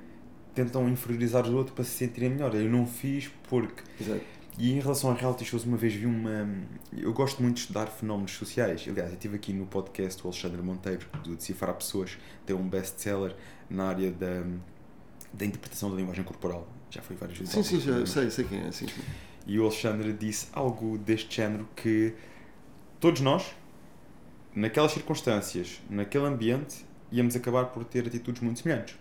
tentam 0.53 0.87
inferiorizar 0.89 1.45
o 1.47 1.55
outro 1.55 1.73
para 1.73 1.83
se 1.83 1.91
sentirem 1.91 2.29
melhor. 2.29 2.53
Eu 2.55 2.69
não 2.69 2.85
fiz 2.85 3.29
porque. 3.49 3.83
Exato. 3.99 4.21
E 4.57 4.71
em 4.71 4.79
relação 4.79 5.09
a 5.09 5.13
reality 5.15 5.45
shows, 5.45 5.65
uma 5.65 5.77
vez 5.77 5.93
vi 5.93 6.05
uma. 6.05 6.47
Eu 6.95 7.11
gosto 7.11 7.41
muito 7.41 7.55
de 7.55 7.61
estudar 7.61 7.87
fenómenos 7.87 8.31
sociais. 8.33 8.85
Aliás, 8.87 9.09
eu 9.09 9.15
estive 9.15 9.35
aqui 9.35 9.51
no 9.51 9.65
podcast 9.65 10.21
o 10.23 10.27
Alexandre 10.27 10.61
Monteiro, 10.61 11.07
do 11.23 11.35
Decifrar 11.35 11.73
Pessoas, 11.73 12.17
tem 12.45 12.55
um 12.55 12.67
best-seller 12.67 13.35
na 13.69 13.87
área 13.87 14.11
da, 14.11 14.43
da 15.33 15.45
interpretação 15.45 15.89
da 15.89 15.95
linguagem 15.95 16.23
corporal. 16.23 16.67
Já 16.91 17.01
foi 17.01 17.15
várias 17.15 17.37
vezes. 17.37 17.53
Sim, 17.53 17.63
sim, 17.63 17.79
já 17.79 18.05
sei, 18.05 18.29
sei 18.29 18.45
quem 18.45 18.59
é, 18.59 18.71
sim, 18.71 18.87
sim. 18.87 19.01
E 19.47 19.59
o 19.59 19.63
Alexandre 19.63 20.13
disse 20.13 20.47
algo 20.53 20.97
deste 20.99 21.35
género 21.35 21.67
que 21.75 22.13
todos 22.99 23.21
nós, 23.21 23.55
naquelas 24.55 24.91
circunstâncias, 24.91 25.81
naquele 25.89 26.25
ambiente, 26.25 26.85
íamos 27.11 27.35
acabar 27.35 27.65
por 27.65 27.83
ter 27.83 28.07
atitudes 28.07 28.41
muito 28.41 28.59
semelhantes. 28.59 28.95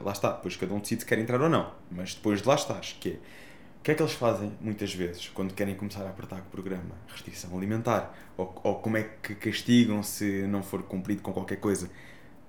Lá 0.00 0.12
está, 0.12 0.32
depois 0.32 0.56
cada 0.56 0.74
um 0.74 0.80
decide 0.80 1.00
se 1.00 1.06
quer 1.06 1.18
entrar 1.18 1.40
ou 1.40 1.48
não, 1.48 1.72
mas 1.90 2.14
depois 2.14 2.42
de 2.42 2.48
lá 2.48 2.54
estás, 2.54 2.96
que 3.00 3.10
é, 3.10 3.12
o 3.12 3.82
que 3.82 3.92
é 3.92 3.94
que 3.94 4.02
eles 4.02 4.12
fazem 4.12 4.52
muitas 4.60 4.92
vezes 4.92 5.28
quando 5.28 5.54
querem 5.54 5.74
começar 5.74 6.02
a 6.02 6.10
apertar 6.10 6.40
o 6.40 6.50
programa? 6.50 6.94
Restrição 7.08 7.56
alimentar. 7.56 8.14
Ou, 8.36 8.60
ou 8.62 8.74
como 8.76 8.96
é 8.96 9.04
que 9.22 9.34
castigam 9.34 10.02
se 10.02 10.42
não 10.42 10.62
for 10.62 10.82
cumprido 10.82 11.22
com 11.22 11.32
qualquer 11.32 11.56
coisa? 11.56 11.88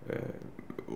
Eh, 0.09 0.19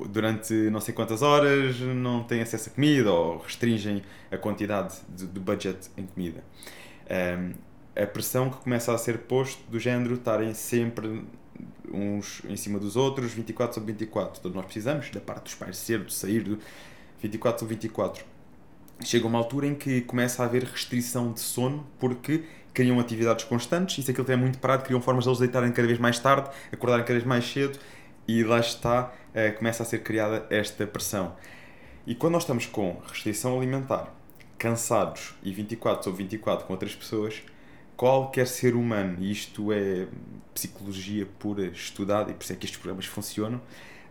durante 0.10 0.54
não 0.72 0.82
sei 0.82 0.94
quantas 0.94 1.22
horas 1.22 1.80
não 1.80 2.24
têm 2.24 2.42
acesso 2.42 2.70
a 2.70 2.74
comida 2.74 3.12
ou 3.12 3.38
restringem 3.38 4.02
a 4.32 4.38
quantidade 4.38 4.96
de, 5.10 5.28
de 5.28 5.40
budget 5.40 5.90
em 5.96 6.06
comida. 6.06 6.44
Ehm, 7.08 7.54
a 7.96 8.08
pressão 8.08 8.50
que 8.50 8.58
começa 8.58 8.94
a 8.94 8.98
ser 8.98 9.20
posto 9.20 9.70
do 9.70 9.80
género 9.80 10.16
estarem 10.16 10.54
sempre 10.54 11.24
uns 11.92 12.42
em 12.46 12.56
cima 12.56 12.80
dos 12.80 12.96
outros, 12.96 13.32
24 13.34 13.76
sobre 13.76 13.94
24. 13.94 14.42
Todos 14.42 14.56
nós 14.56 14.66
precisamos 14.66 15.10
da 15.10 15.20
parte 15.20 15.44
dos 15.44 15.56
pais 15.56 15.78
ser, 15.78 16.04
de 16.04 16.14
sair 16.14 16.42
do 16.42 16.60
24 17.22 17.60
sobre 17.60 17.76
24. 17.76 18.26
Chega 19.04 19.28
uma 19.28 19.38
altura 19.38 19.68
em 19.68 19.76
que 19.76 20.02
começa 20.02 20.44
a 20.44 20.46
haver 20.46 20.64
restrição 20.64 21.32
de 21.32 21.40
sono 21.40 21.86
porque 22.00 22.44
criam 22.74 23.00
atividades 23.00 23.46
constantes 23.46 23.98
e 23.98 24.04
se 24.04 24.12
aquilo 24.12 24.32
é 24.32 24.36
muito 24.36 24.58
parado, 24.58 24.84
criam 24.84 25.02
formas 25.02 25.24
de 25.26 25.30
eles 25.30 25.40
deitarem 25.40 25.72
cada 25.72 25.88
vez 25.88 26.00
mais 26.00 26.20
tarde, 26.20 26.50
acordarem 26.72 27.06
cada 27.06 27.14
vez 27.14 27.26
mais 27.26 27.46
cedo 27.46 27.78
e 28.28 28.44
lá 28.44 28.60
está, 28.60 29.14
eh, 29.34 29.52
começa 29.52 29.84
a 29.84 29.86
ser 29.86 30.00
criada 30.00 30.46
esta 30.50 30.88
pressão. 30.88 31.36
E 32.08 32.16
quando 32.16 32.34
nós 32.34 32.44
estamos 32.44 32.66
com 32.66 33.02
restrição 33.08 33.58
alimentar, 33.58 34.14
cansados 34.58 35.36
e 35.44 35.52
24 35.52 36.04
sobre 36.04 36.24
24 36.24 36.66
com 36.66 36.74
outras 36.74 36.96
pessoas, 36.96 37.44
qualquer 37.98 38.48
ser 38.48 38.76
humano, 38.76 39.18
e 39.20 39.32
isto 39.32 39.72
é 39.72 40.08
psicologia 40.54 41.28
pura 41.40 41.66
estudada 41.68 42.32
e 42.32 42.34
por 42.34 42.44
isso 42.44 42.54
é 42.54 42.56
que 42.56 42.66
estes 42.66 42.80
programas 42.80 43.06
funcionam, 43.06 43.62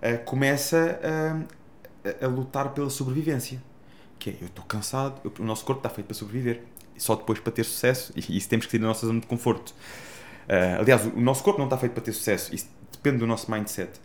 eh, 0.00 0.16
começa 0.16 0.98
a, 1.02 2.08
a- 2.08 2.24
a 2.26 2.28
lutar 2.28 2.72
pela 2.74 2.90
sobrevivência. 2.90 3.62
Que 4.18 4.30
é, 4.30 4.36
eu 4.40 4.46
estou 4.46 4.64
cansado, 4.64 5.20
eu- 5.24 5.32
o 5.38 5.44
nosso 5.44 5.64
corpo 5.64 5.80
está 5.80 5.90
feito 5.90 6.06
para 6.06 6.14
sobreviver, 6.14 6.62
só 6.96 7.14
depois 7.16 7.38
para 7.40 7.52
ter 7.52 7.64
sucesso, 7.64 8.12
e 8.16 8.36
isso 8.36 8.48
temos 8.48 8.66
que 8.66 8.72
sair 8.72 8.80
da 8.80 8.86
nossa 8.88 9.06
zona 9.06 9.20
de 9.20 9.26
conforto. 9.26 9.74
Eh, 10.48 10.76
aliás, 10.80 11.04
o 11.06 11.20
nosso 11.20 11.42
corpo 11.42 11.58
não 11.58 11.66
está 11.66 11.78
feito 11.78 11.92
para 11.92 12.02
ter 12.02 12.12
sucesso, 12.12 12.54
isso 12.54 12.68
depende 12.92 13.18
do 13.18 13.26
nosso 13.26 13.50
mindset. 13.50 14.00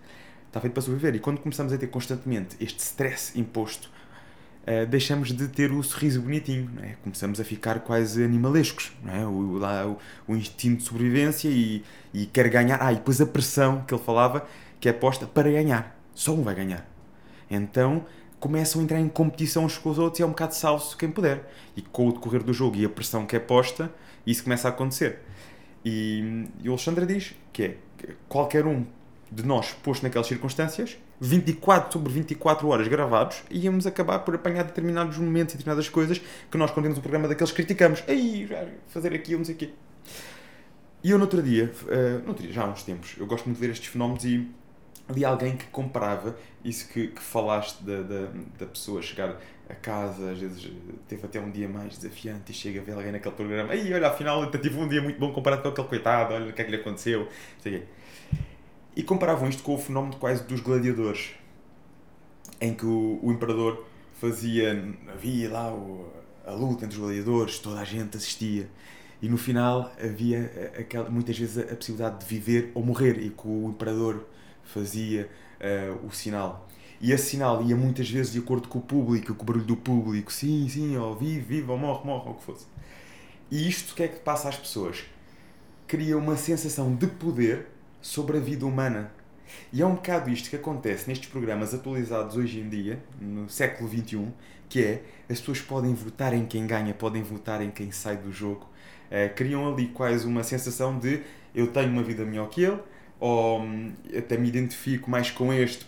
Está 0.47 0.61
feito 0.61 0.73
para 0.73 0.81
sobreviver, 0.81 1.15
e 1.15 1.19
quando 1.19 1.39
começamos 1.39 1.73
a 1.73 1.77
ter 1.77 1.87
constantemente 1.87 2.55
este 2.59 2.79
stress 2.79 3.37
imposto, 3.39 3.89
eh, 4.67 4.85
deixamos 4.85 5.31
de 5.31 5.47
ter 5.47 5.71
o 5.71 5.81
sorriso 5.81 6.21
bonitinho, 6.21 6.69
é? 6.83 6.95
começamos 7.01 7.39
a 7.39 7.43
ficar 7.45 7.79
quase 7.79 8.21
animalescos, 8.21 8.91
é? 9.07 9.25
o, 9.25 9.53
lá, 9.53 9.87
o, 9.87 9.97
o 10.27 10.35
instinto 10.35 10.79
de 10.79 10.83
sobrevivência 10.83 11.47
e, 11.47 11.85
e 12.13 12.25
quer 12.25 12.49
ganhar. 12.49 12.77
Ah, 12.81 12.91
e 12.91 12.97
depois 12.97 13.21
a 13.21 13.25
pressão 13.25 13.85
que 13.87 13.93
ele 13.93 14.03
falava, 14.03 14.45
que 14.77 14.89
é 14.89 14.93
posta 14.93 15.25
para 15.25 15.49
ganhar, 15.49 15.97
só 16.13 16.33
um 16.33 16.43
vai 16.43 16.53
ganhar. 16.53 16.85
Então 17.49 18.05
começam 18.41 18.81
a 18.81 18.83
entrar 18.83 18.99
em 18.99 19.07
competição 19.07 19.63
uns 19.63 19.77
com 19.77 19.89
os 19.89 19.97
outros 19.97 20.19
e 20.19 20.23
é 20.23 20.25
um 20.25 20.31
bocado 20.31 20.53
salvo 20.53 20.97
quem 20.97 21.09
puder. 21.09 21.49
E 21.73 21.81
com 21.81 22.09
o 22.09 22.11
decorrer 22.11 22.43
do 22.43 22.53
jogo 22.53 22.75
e 22.75 22.83
a 22.83 22.89
pressão 22.89 23.25
que 23.25 23.37
é 23.37 23.39
posta, 23.39 23.89
isso 24.25 24.43
começa 24.43 24.67
a 24.67 24.71
acontecer. 24.71 25.19
E, 25.85 26.45
e 26.61 26.67
o 26.67 26.73
Alexandre 26.73 27.05
diz 27.05 27.33
que 27.53 27.63
é 27.63 27.77
que 27.97 28.15
qualquer 28.27 28.65
um 28.65 28.85
de 29.31 29.45
nós 29.45 29.71
posto 29.71 30.03
naquelas 30.03 30.27
circunstâncias, 30.27 30.97
24 31.19 31.91
sobre 31.91 32.13
24 32.13 32.67
horas 32.67 32.87
gravados, 32.87 33.43
íamos 33.49 33.87
acabar 33.87 34.19
por 34.19 34.35
apanhar 34.35 34.63
determinados 34.63 35.17
momentos 35.17 35.55
e 35.55 35.57
determinadas 35.57 35.89
coisas 35.89 36.21
que 36.51 36.57
nós, 36.57 36.71
quando 36.71 36.85
temos 36.85 36.97
um 36.99 37.01
programa 37.01 37.27
daqueles, 37.27 37.51
criticamos. 37.51 38.03
Aí, 38.07 38.45
já, 38.47 38.65
fazer 38.87 39.13
aquilo, 39.13 39.39
não 39.39 39.45
sei 39.45 39.55
o 39.55 39.57
quê. 39.57 39.69
E 41.03 41.11
eu, 41.11 41.17
no 41.17 41.23
outro 41.23 41.41
dia, 41.41 41.71
eh, 41.87 42.19
no 42.23 42.29
outro 42.29 42.43
dia, 42.43 42.51
já 42.51 42.63
há 42.63 42.67
uns 42.67 42.83
tempos, 42.83 43.15
eu 43.17 43.25
gosto 43.25 43.45
muito 43.45 43.59
de 43.59 43.65
ver 43.65 43.71
estes 43.71 43.89
fenómenos 43.89 44.25
e 44.25 44.47
li 45.09 45.23
alguém 45.23 45.55
que 45.55 45.65
comparava 45.67 46.35
isso 46.63 46.89
que, 46.89 47.07
que 47.07 47.21
falaste 47.21 47.81
da, 47.83 48.01
da, 48.01 48.27
da 48.59 48.65
pessoa 48.65 49.01
chegar 49.01 49.39
a 49.69 49.75
casa, 49.75 50.31
às 50.31 50.39
vezes 50.39 50.69
teve 51.07 51.25
até 51.25 51.39
um 51.39 51.51
dia 51.51 51.67
mais 51.67 51.97
desafiante 51.97 52.51
e 52.51 52.55
chega 52.55 52.81
a 52.81 52.83
ver 52.83 52.93
alguém 52.93 53.11
naquele 53.11 53.35
programa. 53.35 53.71
Aí, 53.73 53.93
olha, 53.93 54.07
afinal, 54.07 54.43
eu 54.43 54.51
tive 54.51 54.77
um 54.79 54.87
dia 54.87 55.01
muito 55.01 55.19
bom 55.19 55.31
comparado 55.31 55.61
com 55.61 55.69
aquele 55.69 55.87
coitado, 55.87 56.33
olha 56.33 56.49
o 56.49 56.53
que 56.53 56.61
é 56.61 56.65
que 56.65 56.71
lhe 56.71 56.77
aconteceu, 56.77 57.27
sei. 57.61 57.85
E 58.97 59.03
comparavam 59.03 59.47
isto 59.47 59.63
com 59.63 59.75
o 59.75 59.77
fenómeno 59.77 60.17
quase 60.17 60.43
dos 60.43 60.59
gladiadores, 60.59 61.31
em 62.59 62.73
que 62.73 62.85
o, 62.85 63.19
o 63.21 63.31
imperador 63.31 63.85
fazia, 64.19 64.71
havia 65.13 65.49
lá 65.51 65.71
o- 65.73 66.07
a 66.45 66.51
luta 66.51 66.85
entre 66.85 66.97
os 66.97 67.03
gladiadores, 67.03 67.59
toda 67.59 67.79
a 67.79 67.83
gente 67.83 68.17
assistia, 68.17 68.69
e 69.21 69.27
no 69.29 69.37
final 69.37 69.91
havia 70.01 70.71
aquela, 70.79 71.09
muitas 71.09 71.37
vezes 71.37 71.57
a, 71.57 71.75
possibilidade 71.75 72.19
de 72.19 72.25
viver 72.25 72.71
ou 72.73 72.83
morrer, 72.83 73.19
e 73.19 73.29
que 73.29 73.47
o 73.47 73.69
imperador 73.69 74.25
fazia 74.63 75.29
eh, 75.59 75.91
o 76.07 76.11
sinal. 76.11 76.67
E 77.01 77.11
esse 77.11 77.31
sinal 77.31 77.61
ia 77.63 77.75
muitas 77.75 78.09
vezes 78.09 78.31
de 78.33 78.39
acordo 78.39 78.67
com 78.67 78.79
o 78.79 78.81
público, 78.81 79.33
com 79.35 79.43
o 79.43 79.45
barulho 79.45 79.65
do 79.65 79.75
público, 79.77 80.31
sim, 80.31 80.67
sim, 80.69 80.95
ou 80.97 81.15
vive, 81.15 81.41
vive, 81.41 81.71
ou 81.71 81.77
morre, 81.77 82.05
morre, 82.05 82.27
ou 82.29 82.31
o 82.33 82.35
que 82.35 82.43
fosse. 82.43 82.65
E 83.51 83.67
isto 83.69 83.91
o 83.93 83.95
que 83.95 84.03
é 84.03 84.07
que 84.07 84.19
passa 84.19 84.49
às 84.49 84.57
pessoas? 84.57 85.05
Cria 85.87 86.17
uma 86.17 86.37
sensação 86.37 86.95
de 86.95 87.07
poder 87.07 87.67
sobre 88.07 88.37
a 88.37 88.39
vida 88.39 88.65
humana. 88.65 89.11
E 89.71 89.81
é 89.81 89.85
um 89.85 89.95
bocado 89.95 90.29
isto 90.29 90.49
que 90.49 90.55
acontece 90.55 91.09
nestes 91.09 91.29
programas 91.29 91.73
atualizados 91.73 92.37
hoje 92.37 92.59
em 92.59 92.69
dia, 92.69 93.03
no 93.19 93.49
século 93.49 93.89
XXI, 93.89 94.27
que 94.69 94.81
é 94.81 95.03
as 95.29 95.39
pessoas 95.39 95.59
podem 95.59 95.93
votar 95.93 96.33
em 96.33 96.45
quem 96.45 96.65
ganha, 96.65 96.93
podem 96.93 97.21
votar 97.21 97.61
em 97.61 97.69
quem 97.69 97.91
sai 97.91 98.15
do 98.15 98.31
jogo. 98.31 98.65
Eh, 99.11 99.27
criam 99.29 99.71
ali 99.71 99.87
quase 99.87 100.25
uma 100.25 100.41
sensação 100.41 100.97
de 100.97 101.21
eu 101.53 101.67
tenho 101.67 101.91
uma 101.91 102.01
vida 102.01 102.23
melhor 102.23 102.49
que 102.49 102.63
ele, 102.63 102.79
ou 103.19 103.61
hum, 103.61 103.91
até 104.17 104.37
me 104.37 104.47
identifico 104.47 105.11
mais 105.11 105.29
com 105.29 105.53
este 105.53 105.85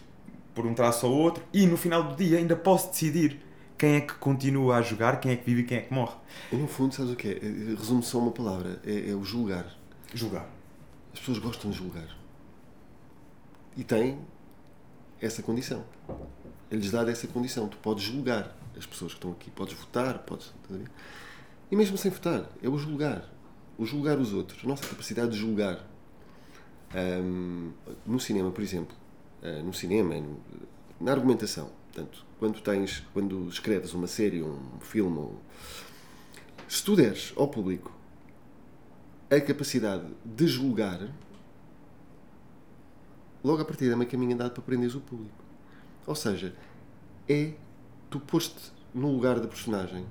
por 0.53 0.65
um 0.65 0.73
traço 0.73 1.07
ou 1.07 1.13
outro, 1.13 1.41
e 1.53 1.65
no 1.65 1.77
final 1.77 2.03
do 2.03 2.15
dia 2.17 2.37
ainda 2.37 2.55
posso 2.55 2.89
decidir 2.89 3.39
quem 3.77 3.95
é 3.95 4.01
que 4.01 4.13
continua 4.15 4.75
a 4.77 4.81
jogar, 4.81 5.21
quem 5.21 5.31
é 5.31 5.35
que 5.37 5.45
vive 5.45 5.61
e 5.61 5.63
quem 5.63 5.77
é 5.77 5.81
que 5.81 5.93
morre. 5.93 6.15
No 6.51 6.67
fundo, 6.67 6.93
sabes 6.93 7.13
o 7.13 7.15
que 7.15 7.29
é? 7.29 7.75
Resume 7.77 8.03
só 8.03 8.19
uma 8.19 8.31
palavra: 8.31 8.81
é, 8.85 9.09
é 9.09 9.15
o 9.15 9.23
julgar. 9.23 9.65
Julgar. 10.13 10.58
As 11.13 11.19
pessoas 11.19 11.39
gostam 11.39 11.71
de 11.71 11.77
julgar. 11.77 12.15
E 13.75 13.83
têm 13.83 14.19
essa 15.21 15.41
condição. 15.43 15.83
É-lhes 16.71 16.91
dada 16.91 17.11
essa 17.11 17.27
condição. 17.27 17.67
Tu 17.67 17.77
podes 17.77 18.03
julgar 18.03 18.55
as 18.77 18.85
pessoas 18.85 19.11
que 19.13 19.17
estão 19.17 19.31
aqui, 19.31 19.49
podes 19.51 19.73
votar, 19.73 20.19
podes. 20.19 20.53
E 21.71 21.75
mesmo 21.75 21.97
sem 21.97 22.11
votar, 22.11 22.49
é 22.61 22.69
o 22.69 22.77
julgar. 22.77 23.27
O 23.77 23.85
julgar 23.85 24.17
os 24.19 24.33
outros. 24.33 24.63
A 24.63 24.67
nossa 24.67 24.85
capacidade 24.85 25.31
de 25.31 25.37
julgar. 25.37 25.85
Ahm, 26.93 27.71
no 28.05 28.19
cinema, 28.19 28.49
por 28.51 28.63
exemplo, 28.63 28.95
ah, 29.43 29.61
no 29.63 29.73
cinema, 29.73 30.15
no- 30.15 30.39
na 30.99 31.11
argumentação, 31.11 31.69
portanto, 31.85 32.25
quando 32.39 32.59
tens, 32.61 33.03
quando 33.13 33.47
escreves 33.47 33.93
uma 33.93 34.07
série, 34.07 34.41
um 34.41 34.59
filme, 34.81 35.29
se 36.67 36.83
tu 36.83 36.95
deres 36.95 37.31
ao 37.37 37.47
público 37.47 37.91
a 39.29 39.39
capacidade 39.39 40.05
de 40.25 40.47
julgar, 40.47 40.99
logo 43.43 43.61
a 43.61 43.65
partir 43.65 43.91
é 43.91 43.95
meio 43.95 44.09
caminho 44.09 44.33
andado 44.33 44.51
para 44.51 44.63
prenderes 44.63 44.95
o 44.95 44.99
público. 44.99 45.43
Ou 46.07 46.15
seja, 46.15 46.55
é 47.27 47.53
tu 48.09 48.19
poste 48.19 48.71
no 48.93 49.11
lugar 49.11 49.39
da 49.39 49.47
personagem. 49.47 50.05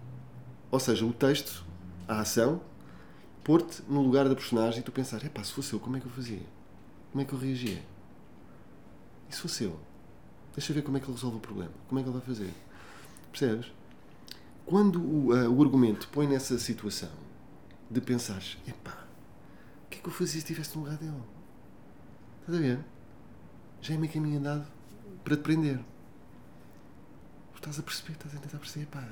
Ou 0.70 0.78
seja, 0.78 1.04
o 1.04 1.12
texto, 1.12 1.64
a 2.06 2.20
ação, 2.20 2.60
pôr-te 3.42 3.82
no 3.88 4.02
lugar 4.02 4.28
da 4.28 4.34
personagem 4.34 4.80
e 4.80 4.82
tu 4.82 4.92
pensar, 4.92 5.24
epá, 5.24 5.42
se 5.42 5.52
fosse 5.52 5.72
eu, 5.72 5.80
como 5.80 5.96
é 5.96 6.00
que 6.00 6.06
eu 6.06 6.12
fazia? 6.12 6.42
Como 7.10 7.22
é 7.22 7.24
que 7.24 7.32
eu 7.32 7.38
reagia? 7.38 7.82
E 9.28 9.34
se 9.34 9.40
fosse 9.40 9.64
eu? 9.64 9.80
Deixa 10.54 10.70
eu 10.70 10.74
ver 10.74 10.82
como 10.82 10.96
é 10.96 11.00
que 11.00 11.06
ele 11.06 11.14
resolve 11.14 11.38
o 11.38 11.40
problema. 11.40 11.72
Como 11.88 11.98
é 11.98 12.02
que 12.02 12.08
ele 12.08 12.18
vai 12.18 12.26
fazer? 12.26 12.52
Percebes? 13.32 13.72
Quando 14.64 15.00
o, 15.00 15.32
ah, 15.32 15.48
o 15.48 15.62
argumento 15.62 16.08
põe 16.08 16.26
nessa 16.26 16.58
situação 16.58 17.10
de 17.90 18.00
pensares, 18.00 18.58
epá, 18.66 19.07
o 19.88 19.90
que 19.90 19.98
é 19.98 20.00
que 20.02 20.06
eu 20.06 20.12
fazia 20.12 20.32
se 20.32 20.38
estivesse 20.38 20.76
no 20.76 20.84
lugar 20.84 20.98
dele? 20.98 21.22
Estás 22.40 22.58
a 22.58 22.60
ver? 22.60 22.84
Já 23.80 23.94
é 23.94 23.96
meio 23.96 24.12
caminho 24.12 24.38
andado 24.38 24.66
para 25.24 25.34
te 25.34 25.42
prender. 25.42 25.80
Estás 27.56 27.78
a 27.78 27.82
perceber, 27.82 28.12
estás 28.12 28.36
a 28.36 28.38
tentar 28.38 28.58
perceber, 28.58 28.86
pá, 28.86 29.02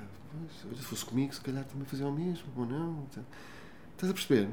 se 0.52 0.82
fosse 0.82 1.04
comigo, 1.04 1.34
se 1.34 1.40
calhar 1.40 1.64
também 1.64 1.86
fazia 1.86 2.06
o 2.06 2.12
mesmo, 2.12 2.44
ou 2.54 2.66
não. 2.66 3.06
Estás 3.06 4.10
a 4.10 4.12
perceber? 4.12 4.50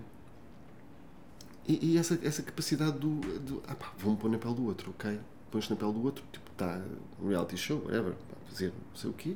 E, 1.68 1.92
e 1.92 1.98
essa, 1.98 2.18
essa 2.24 2.42
capacidade 2.42 2.98
do, 2.98 3.20
do 3.40 3.64
ah 3.68 3.76
pá, 3.76 3.92
vou-me 3.98 4.18
pôr 4.18 4.32
na 4.32 4.38
pele 4.38 4.56
do 4.56 4.66
outro, 4.66 4.92
ok? 4.92 5.20
Pões 5.52 5.70
na 5.70 5.76
pele 5.76 5.92
do 5.92 6.04
outro, 6.04 6.24
tipo, 6.32 6.50
está 6.52 6.82
um 7.22 7.28
reality 7.28 7.58
show, 7.58 7.80
whatever, 7.84 8.14
pá, 8.14 8.36
fazer 8.50 8.70
não 8.72 8.96
sei 8.96 9.10
o 9.10 9.14
quê. 9.14 9.36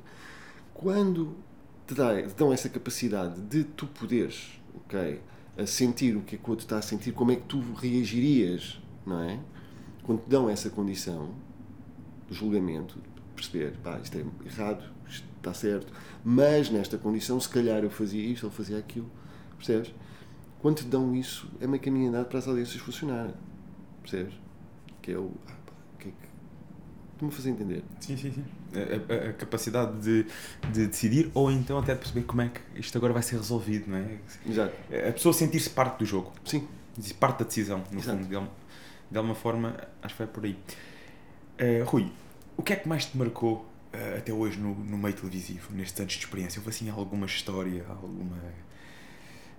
Quando 0.73 1.35
te, 1.85 1.95
te 1.95 2.35
dão 2.35 2.53
essa 2.53 2.69
capacidade 2.69 3.41
de 3.41 3.65
tu 3.65 3.87
poderes, 3.87 4.59
ok, 4.75 5.21
a 5.57 5.65
sentir 5.65 6.15
o 6.15 6.21
que 6.21 6.35
é 6.35 6.37
que 6.37 6.45
o 6.45 6.51
outro 6.51 6.65
está 6.65 6.77
a 6.77 6.81
sentir, 6.81 7.11
como 7.11 7.31
é 7.31 7.35
que 7.35 7.43
tu 7.43 7.59
reagirias, 7.73 8.79
não 9.05 9.21
é? 9.21 9.39
Quando 10.03 10.21
te 10.21 10.29
dão 10.29 10.49
essa 10.49 10.69
condição 10.69 11.31
do 12.27 12.33
julgamento, 12.33 12.99
perceber, 13.35 13.75
pá, 13.83 13.99
isto 14.01 14.17
é 14.17 14.25
errado, 14.45 14.83
isto 15.07 15.25
está 15.37 15.53
certo, 15.53 15.91
mas 16.23 16.69
nesta 16.69 16.97
condição, 16.97 17.39
se 17.39 17.49
calhar 17.49 17.83
eu 17.83 17.89
fazia 17.89 18.23
isto, 18.23 18.45
ele 18.45 18.53
fazia 18.53 18.77
aquilo, 18.77 19.09
percebes? 19.57 19.93
Quando 20.59 20.77
te 20.77 20.85
dão 20.85 21.15
isso, 21.15 21.49
é 21.59 21.67
meio 21.67 21.81
caminho 21.81 22.09
andado 22.09 22.27
para 22.27 22.39
as 22.39 22.47
audiências 22.47 22.81
funcionarem, 22.81 23.33
percebes? 24.01 24.33
Que 25.01 25.11
é 25.11 25.17
o. 25.17 25.31
Ah, 25.47 25.55
pá, 25.65 25.73
o 25.93 25.97
que 25.97 26.09
é 26.09 26.11
que. 26.11 26.27
Estou-me 27.17 27.33
a 27.33 27.35
fazer 27.35 27.49
entender. 27.49 27.83
Sim, 27.99 28.15
sim, 28.15 28.31
sim. 28.31 28.45
A, 28.75 29.27
a- 29.27 29.29
a 29.29 29.33
capacidade 29.33 29.99
de, 30.01 30.23
de 30.71 30.85
decidir 30.85 31.31
ou 31.33 31.51
então 31.51 31.79
até 31.79 31.93
de 31.93 31.99
perceber 31.99 32.23
como 32.25 32.43
é 32.43 32.49
que 32.49 32.61
isto 32.79 32.95
agora 32.95 33.11
vai 33.11 33.23
ser 33.23 33.37
resolvido, 33.37 33.89
não 33.89 33.97
é? 33.97 34.19
Exato. 34.47 34.73
A 35.09 35.11
pessoa 35.13 35.33
sentir-se 35.33 35.69
parte 35.71 35.97
do 35.97 36.05
jogo, 36.05 36.31
Sim. 36.45 36.67
parte 37.19 37.39
da 37.39 37.45
decisão, 37.45 37.83
no 37.91 37.99
Exato. 37.99 38.19
fundo. 38.19 38.29
De, 38.29 38.47
de 39.09 39.17
alguma 39.17 39.33
forma, 39.33 39.75
acho 40.03 40.13
que 40.13 40.23
vai 40.23 40.31
por 40.31 40.45
aí. 40.45 40.59
Eh, 41.57 41.81
Rui, 41.87 42.11
o 42.55 42.61
que 42.61 42.73
é 42.73 42.75
que 42.75 42.87
mais 42.87 43.05
te 43.05 43.17
marcou 43.17 43.65
eh, 43.91 44.17
até 44.19 44.31
hoje 44.31 44.59
no, 44.59 44.75
no 44.75 44.97
meio 44.97 45.15
televisivo, 45.15 45.73
nestes 45.73 45.99
anos 45.99 46.13
de 46.13 46.19
experiência? 46.19 46.59
Houve 46.59 46.69
assim 46.69 46.87
alguma 46.89 47.25
história, 47.25 47.83
alguma 47.89 48.37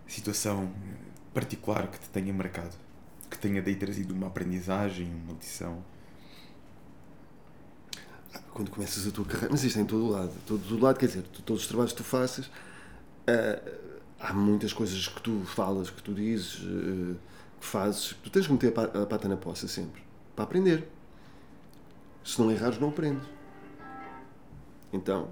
situação 0.06 0.70
particular 1.34 1.88
que 1.88 1.98
te 1.98 2.08
tenha 2.10 2.32
marcado? 2.32 2.74
Que 3.28 3.36
tenha 3.36 3.60
daí 3.60 3.74
trazido 3.74 4.14
uma 4.14 4.28
aprendizagem, 4.28 5.10
uma 5.24 5.34
lição? 5.34 5.82
Quando 8.52 8.70
começas 8.70 9.06
a 9.06 9.10
tua 9.10 9.24
carreira, 9.24 9.48
mas 9.50 9.64
isto 9.64 9.78
é 9.78 9.82
em 9.82 9.86
todo 9.86 10.04
o 10.06 10.10
lado, 10.10 10.32
todo 10.46 10.74
o 10.76 10.80
lado, 10.80 10.98
quer 10.98 11.06
dizer, 11.06 11.22
todos 11.44 11.62
os 11.62 11.68
trabalhos 11.68 11.92
que 11.92 11.98
tu 11.98 12.04
faças, 12.04 12.50
ah, 13.26 13.60
há 14.20 14.32
muitas 14.32 14.72
coisas 14.72 15.06
que 15.08 15.20
tu 15.22 15.42
falas, 15.46 15.90
que 15.90 16.02
tu 16.02 16.12
dizes, 16.14 16.60
eh, 16.62 17.14
que 17.60 17.66
fazes, 17.66 18.14
tu 18.22 18.30
tens 18.30 18.46
que 18.46 18.52
meter 18.52 18.68
a 18.68 18.72
pa- 18.72 19.02
a 19.02 19.06
pata 19.06 19.28
na 19.28 19.36
poça 19.36 19.66
sempre, 19.68 20.02
para 20.34 20.44
aprender. 20.44 20.88
Se 22.24 22.40
não 22.40 22.50
errares, 22.50 22.78
não 22.78 22.88
aprendes. 22.90 23.26
Então, 24.92 25.28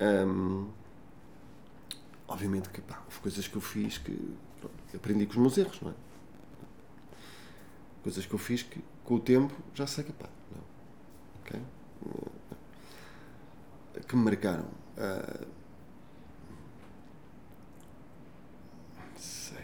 hum, 0.00 0.68
obviamente 2.26 2.68
que 2.70 2.80
pá, 2.80 3.00
houve 3.06 3.20
coisas 3.20 3.46
que 3.48 3.56
eu 3.56 3.60
fiz 3.60 3.98
que 3.98 4.12
pronto, 4.60 4.74
aprendi 4.96 5.26
com 5.26 5.32
os 5.32 5.38
meus 5.38 5.58
erros, 5.58 5.80
não 5.80 5.90
é? 5.90 5.94
Coisas 8.02 8.24
que 8.26 8.34
eu 8.34 8.38
fiz 8.38 8.62
que 8.62 8.80
com 9.04 9.14
o 9.16 9.20
tempo 9.20 9.52
já 9.74 9.86
sei 9.86 10.04
que 10.04 10.12
pá, 10.12 10.28
não. 10.52 10.62
Ok? 11.42 11.60
Que 14.06 14.16
me 14.16 14.24
marcaram. 14.24 14.64
Ah, 14.96 15.46
sei, 19.16 19.58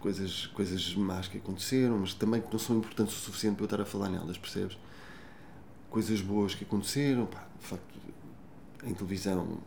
coisas, 0.00 0.46
coisas 0.46 0.94
más 0.94 1.28
que 1.28 1.38
aconteceram, 1.38 1.98
mas 1.98 2.14
também 2.14 2.40
que 2.40 2.50
não 2.52 2.58
são 2.58 2.78
importantes 2.78 3.14
o 3.14 3.18
suficiente 3.18 3.56
para 3.56 3.64
eu 3.64 3.66
estar 3.66 3.80
a 3.80 3.84
falar 3.84 4.08
nelas, 4.08 4.38
percebes? 4.38 4.78
Coisas 5.90 6.20
boas 6.20 6.54
que 6.54 6.64
aconteceram, 6.64 7.26
pá, 7.26 7.46
de 7.60 7.66
facto, 7.66 7.98
em 8.84 8.94
televisão 8.94 9.58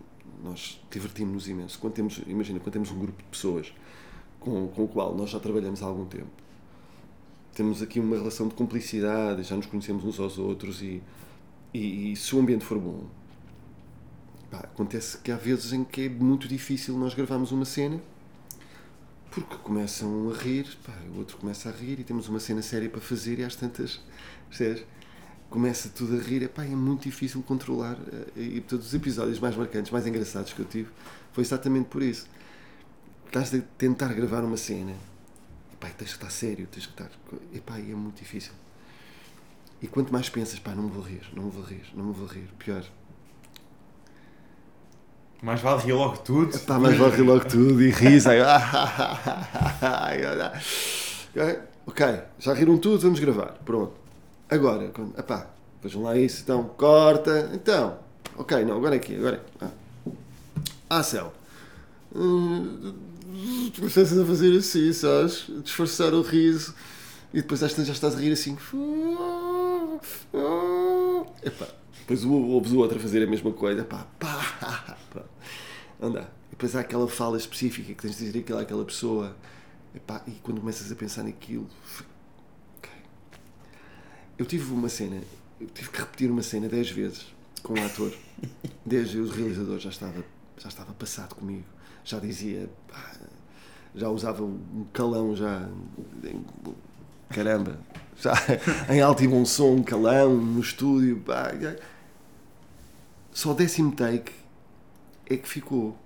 nós 0.43 0.81
divertimos-nos 0.91 1.47
imenso. 1.47 1.79
Quando 1.79 1.93
temos, 1.93 2.21
imagina, 2.27 2.59
quando 2.59 2.73
temos 2.73 2.91
um 2.91 2.99
grupo 2.99 3.17
de 3.21 3.29
pessoas 3.29 3.73
com, 4.39 4.67
com 4.67 4.83
o 4.83 4.87
qual 4.87 5.15
nós 5.15 5.29
já 5.29 5.39
trabalhamos 5.39 5.81
há 5.81 5.85
algum 5.85 6.05
tempo, 6.05 6.29
temos 7.53 7.81
aqui 7.81 7.99
uma 7.99 8.17
relação 8.17 8.47
de 8.47 8.55
cumplicidade, 8.55 9.43
já 9.43 9.55
nos 9.55 9.67
conhecemos 9.67 10.03
uns 10.03 10.19
aos 10.19 10.37
outros 10.37 10.81
e, 10.81 11.01
e, 11.73 12.11
e 12.11 12.15
se 12.15 12.35
o 12.35 12.39
ambiente 12.39 12.63
for 12.63 12.79
bom, 12.79 13.05
pá, 14.51 14.59
acontece 14.59 15.17
que 15.17 15.31
há 15.31 15.35
vezes 15.35 15.73
em 15.73 15.83
que 15.83 16.05
é 16.05 16.09
muito 16.09 16.47
difícil 16.47 16.97
nós 16.97 17.13
gravarmos 17.13 17.51
uma 17.51 17.65
cena 17.65 17.99
porque 19.33 19.55
começam 19.63 20.29
a 20.29 20.37
rir, 20.37 20.67
pá, 20.85 20.93
o 21.13 21.17
outro 21.17 21.37
começa 21.37 21.67
a 21.67 21.71
rir 21.71 21.99
e 21.99 22.03
temos 22.03 22.29
uma 22.29 22.39
cena 22.39 22.61
séria 22.61 22.87
para 22.87 23.01
fazer 23.01 23.39
e 23.39 23.43
às 23.43 23.55
tantas, 23.55 23.99
percebes? 24.47 24.85
Começa 25.49 25.89
tudo 25.89 26.17
a 26.17 26.21
rir, 26.21 26.43
epá, 26.43 26.63
é 26.63 26.75
muito 26.75 27.03
difícil 27.03 27.41
controlar 27.41 27.97
eh, 28.35 28.41
e 28.41 28.61
todos 28.61 28.87
os 28.87 28.93
episódios 28.93 29.39
mais 29.39 29.55
marcantes, 29.55 29.91
mais 29.91 30.05
engraçados 30.05 30.53
que 30.53 30.59
eu 30.59 30.65
tive 30.65 30.89
foi 31.31 31.43
exatamente 31.43 31.87
por 31.87 32.03
isso. 32.03 32.27
Estás 33.25 33.53
a 33.55 33.59
tentar 33.77 34.13
gravar 34.13 34.43
uma 34.43 34.57
cena, 34.57 34.93
epá, 35.73 35.89
tens 35.89 36.11
que 36.11 36.17
estar 36.17 36.29
sério, 36.29 36.67
tens 36.71 36.85
que 36.85 36.91
estar, 36.91 37.09
epá, 37.51 37.79
é 37.79 37.95
muito 37.95 38.19
difícil. 38.19 38.53
E 39.83 39.87
quanto 39.87 40.13
mais 40.13 40.29
pensas, 40.29 40.57
pá, 40.59 40.71
não 40.73 40.83
me 40.83 40.91
vou 40.91 41.03
rir, 41.03 41.21
não 41.35 41.43
me 41.43 41.51
vou 41.51 41.61
rir, 41.61 41.83
não 41.93 42.05
me 42.05 42.13
vou 42.13 42.25
rir, 42.25 42.47
pior. 42.57 42.85
Mais 45.41 45.59
vale 45.59 45.81
rir 45.83 45.91
logo 45.91 46.15
tudo. 46.19 46.57
Pá, 46.59 46.79
mas 46.79 46.97
vou 46.97 47.09
rir 47.09 47.21
logo 47.23 47.43
tudo 47.43 47.83
e 47.83 47.89
ris. 47.89 48.25
Aí, 48.25 48.39
ok, 51.85 52.05
já 52.39 52.53
riram 52.53 52.77
tudo, 52.77 53.01
vamos 53.01 53.19
gravar. 53.19 53.57
Pronto. 53.65 53.91
Agora, 54.49 54.87
quando, 54.87 55.19
epá, 55.19 55.47
vejam 55.83 56.01
lá 56.01 56.17
isso, 56.17 56.43
então, 56.43 56.63
corta. 56.77 57.51
Então, 57.53 57.99
ok, 58.37 58.63
não, 58.63 58.77
agora 58.77 58.95
é 58.95 58.99
aqui, 58.99 59.17
agora 59.17 59.43
é. 59.61 59.67
Ah, 60.89 60.99
ação. 60.99 61.33
Hum, 62.15 62.93
Tu 63.73 63.81
começas 63.81 64.17
a 64.17 64.25
fazer 64.25 64.57
assim, 64.57 64.93
sabes? 64.93 65.47
Disfarçar 65.61 66.13
o 66.13 66.21
riso 66.21 66.73
e 67.33 67.41
depois 67.41 67.61
às 67.63 67.71
tantas 67.71 67.87
já 67.87 67.93
estás 67.93 68.15
a 68.15 68.19
rir 68.19 68.31
assim. 68.31 68.55
Epá, 71.43 71.67
depois 71.99 72.25
ouves 72.25 72.71
o 72.71 72.79
outro 72.79 72.97
a 72.97 73.01
fazer 73.01 73.23
a 73.23 73.27
mesma 73.27 73.51
coisa. 73.51 73.83
Pá, 73.83 74.05
pá. 74.19 74.97
Não 75.99 76.11
dá. 76.11 76.21
E 76.21 76.51
depois 76.51 76.75
há 76.75 76.81
aquela 76.81 77.07
fala 77.07 77.37
específica 77.37 77.93
que 77.93 78.01
tens 78.01 78.17
de 78.17 78.25
dizer 78.25 78.39
aquilo 78.39 78.59
àquela 78.59 78.83
pessoa. 78.85 79.35
Epá, 79.95 80.23
e 80.27 80.31
quando 80.31 80.59
começas 80.59 80.91
a 80.91 80.95
pensar 80.95 81.23
naquilo. 81.23 81.67
Eu 84.37 84.45
tive 84.45 84.73
uma 84.73 84.89
cena, 84.89 85.21
eu 85.61 85.67
tive 85.67 85.89
que 85.89 85.99
repetir 85.99 86.31
uma 86.31 86.41
cena 86.41 86.67
10 86.67 86.89
vezes 86.89 87.27
com 87.61 87.79
um 87.79 87.85
ator. 87.85 88.11
10 88.85 89.11
vezes 89.11 89.31
o 89.31 89.33
realizador 89.33 89.79
já 89.79 89.89
estava, 89.89 90.25
já 90.57 90.69
estava 90.69 90.93
passado 90.93 91.35
comigo. 91.35 91.65
Já 92.03 92.19
dizia. 92.19 92.69
pá, 92.87 93.13
já 93.95 94.09
usava 94.09 94.43
um 94.43 94.85
calão 94.91 95.35
já. 95.35 95.69
Caramba! 97.29 97.79
Já 98.17 98.33
em 98.89 99.01
alto 99.01 99.23
e 99.23 99.27
bom 99.27 99.45
som, 99.45 99.81
calão 99.83 100.35
no 100.35 100.59
estúdio. 100.59 101.19
Pá, 101.21 101.53
já. 101.59 101.75
Só 103.31 103.51
o 103.51 103.53
décimo 103.53 103.95
take 103.95 104.31
é 105.25 105.37
que 105.37 105.47
ficou. 105.47 105.97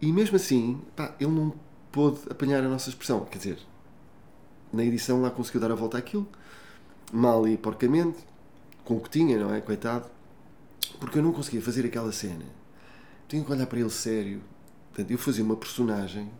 E 0.00 0.12
mesmo 0.12 0.36
assim, 0.36 0.80
pá, 0.96 1.14
ele 1.20 1.30
não 1.30 1.54
pôde 1.92 2.20
apanhar 2.30 2.62
a 2.62 2.68
nossa 2.68 2.88
expressão. 2.88 3.24
Quer 3.24 3.38
dizer, 3.38 3.58
na 4.72 4.84
edição 4.84 5.20
lá 5.20 5.30
conseguiu 5.30 5.60
dar 5.60 5.70
a 5.70 5.74
volta 5.74 5.98
àquilo, 5.98 6.28
mal 7.12 7.46
e 7.46 7.56
porcamente, 7.56 8.18
com 8.84 8.96
o 8.96 9.00
que 9.00 9.10
tinha, 9.10 9.38
não 9.38 9.54
é? 9.54 9.60
Coitado. 9.60 10.06
Porque 10.98 11.18
eu 11.18 11.22
não 11.22 11.32
conseguia 11.32 11.62
fazer 11.62 11.86
aquela 11.86 12.12
cena. 12.12 12.44
Tinha 13.28 13.44
que 13.44 13.52
olhar 13.52 13.66
para 13.66 13.78
ele 13.78 13.90
sério. 13.90 14.40
Portanto, 14.88 15.10
eu 15.10 15.18
fazia 15.18 15.44
uma 15.44 15.56
personagem 15.56 16.30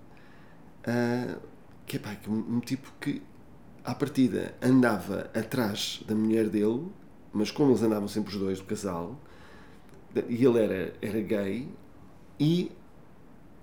uh, 0.86 1.40
que 1.86 1.96
é 1.96 2.00
pá, 2.00 2.16
um, 2.28 2.56
um 2.56 2.60
tipo 2.60 2.92
que 3.00 3.22
à 3.88 3.94
partida 3.94 4.54
andava 4.60 5.30
atrás 5.34 6.02
da 6.06 6.14
mulher 6.14 6.50
dele, 6.50 6.88
mas 7.32 7.50
como 7.50 7.70
eles 7.70 7.82
andavam 7.82 8.06
sempre 8.06 8.34
os 8.34 8.38
dois 8.38 8.58
do 8.58 8.66
casal, 8.66 9.18
e 10.28 10.44
ele 10.44 10.58
era, 10.58 10.92
era 11.00 11.20
gay, 11.22 11.66
e 12.38 12.70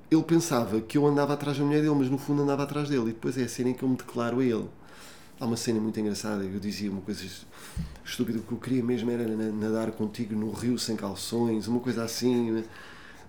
ele 0.09 0.23
pensava 0.23 0.81
que 0.81 0.97
eu 0.97 1.05
andava 1.05 1.33
atrás 1.33 1.59
da 1.59 1.63
mulher 1.63 1.83
dele, 1.83 1.93
mas 1.93 2.09
no 2.09 2.17
fundo 2.17 2.41
andava 2.41 2.63
atrás 2.63 2.89
dele. 2.89 3.03
E 3.03 3.13
depois 3.13 3.37
é 3.37 3.43
a 3.43 3.47
cena 3.47 3.69
em 3.69 3.73
que 3.75 3.83
eu 3.83 3.89
me 3.89 3.95
declaro 3.95 4.39
a 4.39 4.43
ele. 4.43 4.67
Há 5.39 5.45
uma 5.45 5.57
cena 5.57 5.79
muito 5.79 5.99
engraçada, 5.99 6.43
eu 6.43 6.59
dizia 6.59 6.89
uma 6.89 7.01
coisa 7.01 7.23
estúpida, 8.03 8.39
o 8.39 8.41
que 8.41 8.51
eu 8.51 8.57
queria 8.57 8.83
mesmo 8.83 9.11
era 9.11 9.27
nadar 9.27 9.91
contigo 9.91 10.33
no 10.33 10.51
rio 10.51 10.79
sem 10.79 10.95
calções, 10.95 11.67
uma 11.67 11.79
coisa 11.79 12.03
assim, 12.03 12.63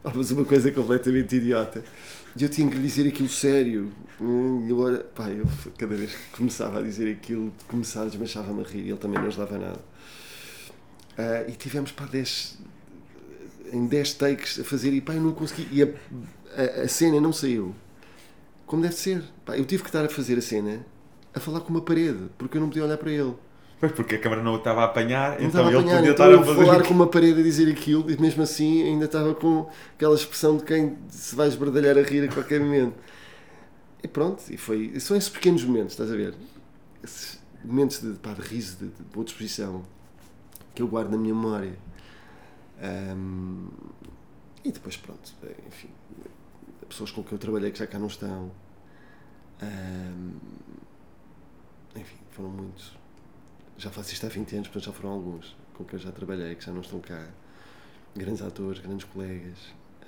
né? 0.07 0.13
mas 0.15 0.31
uma 0.31 0.45
coisa 0.45 0.71
completamente 0.71 1.37
idiota. 1.37 1.83
E 2.39 2.43
eu 2.43 2.49
tinha 2.49 2.69
que 2.69 2.77
lhe 2.77 2.83
dizer 2.83 3.09
aquilo 3.09 3.29
sério. 3.29 3.93
E 4.21 4.71
agora, 4.71 4.99
pá, 4.99 5.29
eu 5.31 5.47
cada 5.77 5.95
vez 5.95 6.13
que 6.13 6.37
começava 6.37 6.79
a 6.79 6.83
dizer 6.83 7.11
aquilo, 7.11 7.53
começava, 7.67 8.09
desmanchava-me 8.09 8.63
a 8.63 8.65
rir 8.67 8.81
ele 8.81 8.97
também 8.97 9.19
não 9.19 9.27
ajudava 9.27 9.59
nada. 9.59 9.81
Uh, 11.19 11.51
e 11.51 11.53
tivemos, 11.53 11.93
pá, 11.93 12.05
10, 12.05 12.59
em 13.73 13.87
10 13.87 14.15
takes 14.15 14.61
a 14.61 14.65
fazer 14.65 14.93
e, 14.93 15.01
pá, 15.01 15.15
eu 15.15 15.23
não 15.23 15.33
consegui. 15.33 15.67
E 15.73 15.83
a, 15.83 15.89
a, 16.57 16.83
a 16.83 16.89
cena 16.89 17.21
não 17.21 17.33
saiu. 17.33 17.75
Como 18.67 18.83
deve 18.83 18.95
ser. 18.95 19.23
Pá, 19.45 19.57
eu 19.57 19.65
tive 19.65 19.83
que 19.83 19.89
estar 19.89 20.05
a 20.05 20.09
fazer 20.09 20.39
a 20.39 20.43
cena 20.43 20.85
a 21.35 21.41
falar 21.41 21.61
com 21.61 21.71
uma 21.71 21.83
parede, 21.83 22.29
porque 22.39 22.57
eu 22.57 22.61
não 22.61 22.69
podia 22.69 22.85
olhar 22.85 22.97
para 22.97 23.11
ele. 23.11 23.35
Pois, 23.79 23.93
porque 23.93 24.15
a 24.15 24.19
câmara 24.19 24.43
não 24.43 24.55
o 24.55 24.57
estava 24.57 24.81
a 24.81 24.85
apanhar, 24.85 25.39
não 25.39 25.49
então 25.49 25.69
ele 25.69 25.77
apanhar, 25.77 25.97
podia 25.97 26.13
então 26.13 26.33
estar 26.33 26.43
a 26.43 26.45
fazer... 26.45 26.67
falar 26.67 26.83
com 26.83 26.95
uma 26.95 27.07
parede 27.07 27.41
a 27.41 27.43
dizer 27.43 27.71
aquilo 27.71 28.11
e 28.11 28.19
mesmo 28.19 28.43
assim 28.43 28.85
ainda 28.85 29.05
estava 29.05 29.35
com 29.35 29.69
aquela 29.95 30.15
expressão 30.15 30.57
de 30.57 30.65
quem 30.65 30.97
se 31.11 31.37
vai 31.37 31.47
esbardalhar 31.47 31.99
a 31.99 32.03
rir 32.03 32.25
a 32.25 32.33
qualquer 32.33 32.59
momento. 32.61 32.95
E 34.03 34.09
pronto, 34.09 34.43
e 34.49 34.57
foi, 34.57 34.99
são 34.99 35.15
esses 35.17 35.29
pequenos 35.29 35.63
momentos, 35.63 35.93
estás 35.93 36.11
a 36.11 36.17
ver? 36.17 36.35
Esses 37.05 37.39
momentos 37.63 38.01
de, 38.01 38.15
pá, 38.15 38.33
de 38.33 38.41
riso, 38.41 38.79
de, 38.79 38.89
de 38.89 39.03
boa 39.13 39.25
disposição 39.25 39.83
que 40.75 40.81
eu 40.81 40.89
guardo 40.89 41.11
na 41.11 41.19
minha 41.19 41.35
memória. 41.35 41.79
Um, 42.83 43.69
e 44.65 44.73
depois, 44.73 44.97
pronto, 44.97 45.33
enfim, 45.67 45.89
pessoas 46.89 47.11
com 47.11 47.23
quem 47.23 47.33
eu 47.33 47.39
trabalhei 47.39 47.71
que 47.71 47.79
já 47.79 47.87
cá 47.87 47.99
não 47.99 48.07
estão. 48.07 48.51
Um, 49.63 50.33
enfim, 51.95 52.19
foram 52.31 52.51
muitos 52.51 52.93
já 53.79 53.91
faço 53.91 54.13
isto 54.13 54.27
há 54.27 54.29
20 54.29 54.57
anos, 54.57 54.69
portanto 54.69 54.85
já 54.85 54.93
foram 54.93 55.11
alguns 55.11 55.57
com 55.75 55.85
quem 55.85 55.99
eu 55.99 56.03
já 56.03 56.13
trabalhei, 56.13 56.55
que 56.55 56.65
já 56.65 56.73
não 56.73 56.81
estão 56.81 57.01
cá. 57.01 57.29
Grandes 58.15 58.41
atores, 58.43 58.81
grandes 58.81 59.05
colegas. 59.05 59.59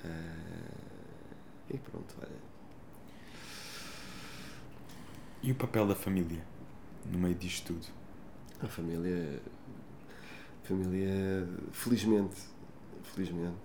Uh, 0.03 1.69
e 1.69 1.77
pronto, 1.77 2.15
olha. 2.19 2.49
E 5.43 5.51
o 5.51 5.55
papel 5.55 5.87
da 5.87 5.95
família 5.95 6.43
no 7.05 7.19
meio 7.19 7.35
disto 7.35 7.73
tudo? 7.73 7.87
A 8.61 8.67
família. 8.67 9.41
Família, 10.63 11.47
felizmente. 11.71 12.41
Felizmente. 13.03 13.57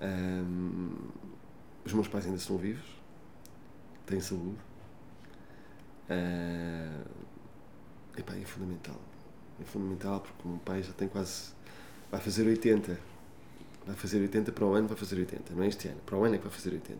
Um, 0.00 1.08
os 1.84 1.92
meus 1.92 2.08
pais 2.08 2.24
ainda 2.26 2.36
estão 2.36 2.58
vivos, 2.58 2.84
têm 4.04 4.20
saúde. 4.20 4.58
Uh, 6.10 7.15
Epá, 8.16 8.34
é 8.34 8.44
fundamental. 8.44 9.00
É 9.60 9.64
fundamental 9.64 10.20
porque 10.20 10.42
o 10.44 10.48
meu 10.48 10.58
pai 10.60 10.82
já 10.82 10.92
tem 10.92 11.08
quase. 11.08 11.52
vai 12.10 12.20
fazer 12.20 12.46
80. 12.46 12.98
Vai 13.86 13.94
fazer 13.94 14.20
80 14.20 14.52
para 14.52 14.64
o 14.64 14.74
ano, 14.74 14.88
vai 14.88 14.96
fazer 14.96 15.16
80. 15.16 15.54
Não 15.54 15.62
é 15.62 15.68
este 15.68 15.88
ano, 15.88 16.00
para 16.04 16.16
o 16.16 16.24
ano 16.24 16.34
é 16.34 16.38
que 16.38 16.44
vai 16.44 16.52
fazer 16.52 16.72
80. 16.72 16.98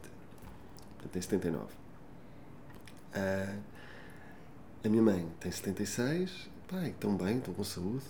Portanto, 0.94 1.12
tem 1.12 1.22
79. 1.22 1.66
Ah, 3.14 3.58
a 4.84 4.88
minha 4.88 5.02
mãe 5.02 5.28
tem 5.40 5.50
76. 5.50 6.48
Pai, 6.68 6.90
estão 6.90 7.16
bem, 7.16 7.38
estão 7.38 7.54
com 7.54 7.64
saúde. 7.64 8.04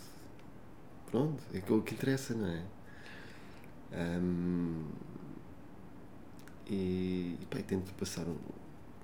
Pronto, 1.11 1.43
é 1.55 1.73
o 1.73 1.83
que 1.83 1.95
interessa, 1.95 2.35
não 2.35 2.49
é? 2.49 2.63
Um, 3.93 4.85
e, 6.69 7.39
e 7.41 7.63
tento 7.63 7.93
passar 7.95 8.27
o 8.27 8.37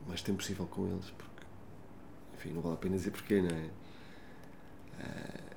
mais 0.06 0.20
tempo 0.20 0.38
possível 0.38 0.66
com 0.66 0.86
eles, 0.88 1.10
porque, 1.10 1.46
enfim, 2.34 2.50
não 2.52 2.60
vale 2.60 2.74
a 2.74 2.78
pena 2.78 2.96
dizer 2.96 3.12
porquê, 3.12 3.40
não 3.40 3.56
é? 3.56 3.70
Uh, 4.98 5.52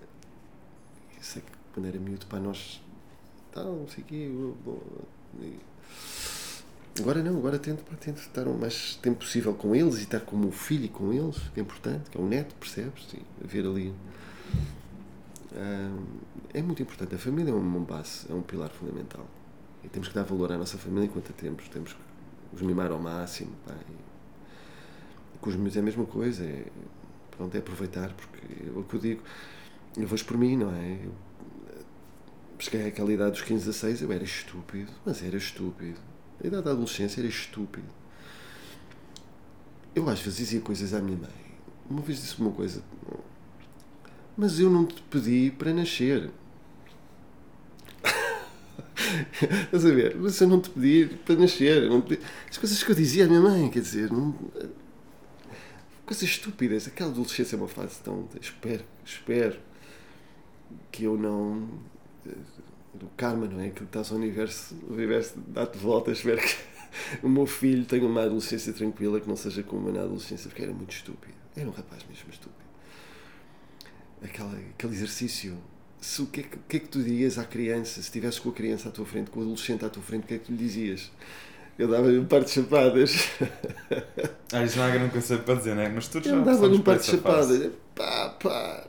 sei 1.20 1.42
que 1.42 1.52
quando 1.76 1.88
era 1.88 2.00
miúdo, 2.00 2.26
para 2.26 2.40
nós. 2.40 2.82
Tal, 3.52 3.76
não 3.76 3.88
sei 3.88 4.04
o 4.04 4.08
quê. 4.08 4.32
Agora 7.00 7.22
não, 7.22 7.38
agora 7.38 7.60
tento, 7.60 7.84
pá, 7.84 7.96
tento 7.98 8.20
estar 8.20 8.48
o 8.48 8.58
mais 8.58 8.96
tempo 8.96 9.20
possível 9.20 9.54
com 9.54 9.76
eles 9.76 9.98
e 9.98 10.04
estar 10.04 10.22
como 10.22 10.50
filho 10.50 10.88
com 10.90 11.12
eles, 11.12 11.38
que 11.54 11.60
é 11.60 11.64
importante, 11.64 12.10
que 12.10 12.18
é 12.18 12.22
o 12.22 12.26
neto, 12.26 12.56
percebes? 12.56 13.06
Sim, 13.10 13.22
ver 13.42 13.66
ali. 13.66 13.94
É 16.54 16.62
muito 16.62 16.82
importante. 16.82 17.16
A 17.16 17.18
família 17.18 17.52
é 17.52 17.54
um 17.54 17.84
base, 17.84 18.26
é 18.30 18.34
um 18.34 18.42
pilar 18.42 18.70
fundamental. 18.70 19.26
E 19.84 19.90
temos 19.90 20.08
que 20.08 20.16
dar 20.16 20.24
valor 20.24 20.52
à 20.54 20.58
nossa 20.58 20.78
família 20.78 21.06
enquanto 21.06 21.32
a 21.32 21.34
temos. 21.34 21.68
Temos 21.68 21.94
que 21.94 22.00
os 22.54 22.62
mimar 22.62 22.92
ao 22.92 23.00
máximo. 23.00 23.52
Pá, 23.66 23.74
e, 23.74 25.38
com 25.40 25.50
os 25.50 25.56
meus 25.58 25.76
é 25.76 25.82
a 25.82 25.84
mesma 25.84 26.06
coisa. 26.06 26.44
É, 26.44 26.66
Pronto, 27.36 27.54
é 27.54 27.60
aproveitar, 27.60 28.14
porque 28.14 28.40
é 28.66 28.80
o 28.80 28.84
que 28.84 28.94
eu 28.94 29.00
digo, 29.00 29.22
eu 29.98 30.08
vejo 30.08 30.26
por 30.26 30.38
mim, 30.38 30.56
não 30.56 30.74
é? 30.74 31.00
Eu 31.04 31.12
cheguei 32.60 32.88
àquela 32.88 33.12
idade 33.12 33.32
dos 33.32 33.42
15 33.42 33.64
a 33.64 33.72
16, 33.72 34.02
eu 34.02 34.12
era 34.12 34.24
estúpido, 34.24 34.92
mas 35.06 35.24
era 35.24 35.38
estúpido. 35.38 36.00
A 36.44 36.48
idade 36.48 36.64
da 36.64 36.72
adolescência 36.72 37.22
era 37.22 37.28
estúpido. 37.28 37.88
Eu 39.94 40.10
às 40.10 40.20
vezes 40.20 40.38
dizia 40.38 40.62
coisas 40.62 40.94
à 40.94 41.02
minha 41.02 41.18
mãe. 41.18 41.46
Uma 41.90 42.02
vez 42.02 42.22
disse 42.22 42.40
uma 42.40 42.52
coisa, 42.52 42.84
mas 44.36 44.60
eu 44.60 44.70
não 44.70 44.86
te 44.86 45.02
pedi 45.04 45.52
para 45.52 45.74
nascer. 45.74 46.30
A 49.72 49.78
ver? 49.78 50.16
Mas 50.18 50.42
eu 50.42 50.48
não 50.48 50.60
te 50.60 50.70
pedi 50.70 51.16
para 51.26 51.36
nascer. 51.36 51.90
Pedi... 52.02 52.22
As 52.50 52.58
coisas 52.58 52.84
que 52.84 52.92
eu 52.92 52.96
dizia 52.96 53.26
à 53.26 53.28
minha 53.28 53.42
mãe, 53.42 53.70
quer 53.70 53.82
dizer, 53.82 54.12
não 54.12 54.36
coisas 56.06 56.24
estúpidas. 56.24 56.88
Aquela 56.88 57.10
adolescência 57.10 57.56
é 57.56 57.58
uma 57.58 57.68
fase 57.68 58.00
tão. 58.02 58.28
Espero, 58.40 58.86
espero 59.04 59.60
que 60.92 61.04
eu 61.04 61.18
não. 61.18 61.68
Do 62.94 63.08
karma, 63.18 63.46
não 63.46 63.60
é? 63.60 63.70
Que 63.70 63.84
estás 63.84 64.12
ao 64.12 64.18
universo, 64.18 64.76
o 64.90 64.94
universo 64.94 65.34
dá-te 65.48 65.78
volta. 65.78 66.12
Espero 66.12 66.42
que 66.42 66.56
o 67.22 67.30
meu 67.30 67.46
filho 67.46 67.86
tenha 67.86 68.06
uma 68.06 68.24
adolescência 68.24 68.72
tranquila, 68.72 69.20
que 69.20 69.28
não 69.28 69.36
seja 69.36 69.64
como 69.64 69.92
na 69.92 70.02
adolescência, 70.02 70.50
porque 70.50 70.64
era 70.64 70.74
muito 70.74 70.94
estúpido. 70.94 71.34
Era 71.56 71.68
um 71.68 71.72
rapaz 71.72 72.04
mesmo 72.08 72.30
estúpido. 72.30 72.66
Aquela, 74.24 74.54
aquele 74.54 74.94
exercício. 74.94 75.58
Se, 76.00 76.22
o, 76.22 76.28
que 76.28 76.42
é 76.42 76.44
que, 76.44 76.56
o 76.56 76.60
que 76.70 76.78
é 76.78 76.80
que 76.80 76.88
tu 76.88 77.02
dirias 77.02 77.38
à 77.38 77.46
criança, 77.46 77.96
se 77.96 78.02
estivesse 78.02 78.40
com 78.40 78.50
a 78.50 78.54
criança 78.54 78.90
à 78.90 78.92
tua 78.92 79.06
frente, 79.06 79.32
com 79.32 79.40
o 79.40 79.44
adolescente 79.44 79.84
à 79.84 79.90
tua 79.90 80.04
frente, 80.04 80.24
o 80.24 80.28
que 80.28 80.34
é 80.36 80.38
que 80.38 80.46
tu 80.46 80.52
lhe 80.52 80.58
dizias? 80.58 81.12
Eu 81.78 81.90
dava-lhe 81.90 82.18
um 82.18 82.26
par 82.26 82.44
de 82.44 82.52
chapadas. 82.52 83.30
Ah, 84.54 84.64
isso 84.64 84.78
não 84.78 84.90
grande 84.90 85.12
coisa 85.12 85.38
para 85.40 85.56
dizer, 85.56 85.76
não 85.76 85.82
é? 85.82 85.90
Mas 85.90 86.08
tu 86.08 86.24
já 86.24 86.32
Eu 86.32 86.44
dava-lhe 86.44 86.76
um 86.76 86.82
par 86.82 86.98
de 86.98 87.06
chapadas. 87.06 87.72
Pá, 87.94 88.30
pá. 88.42 88.88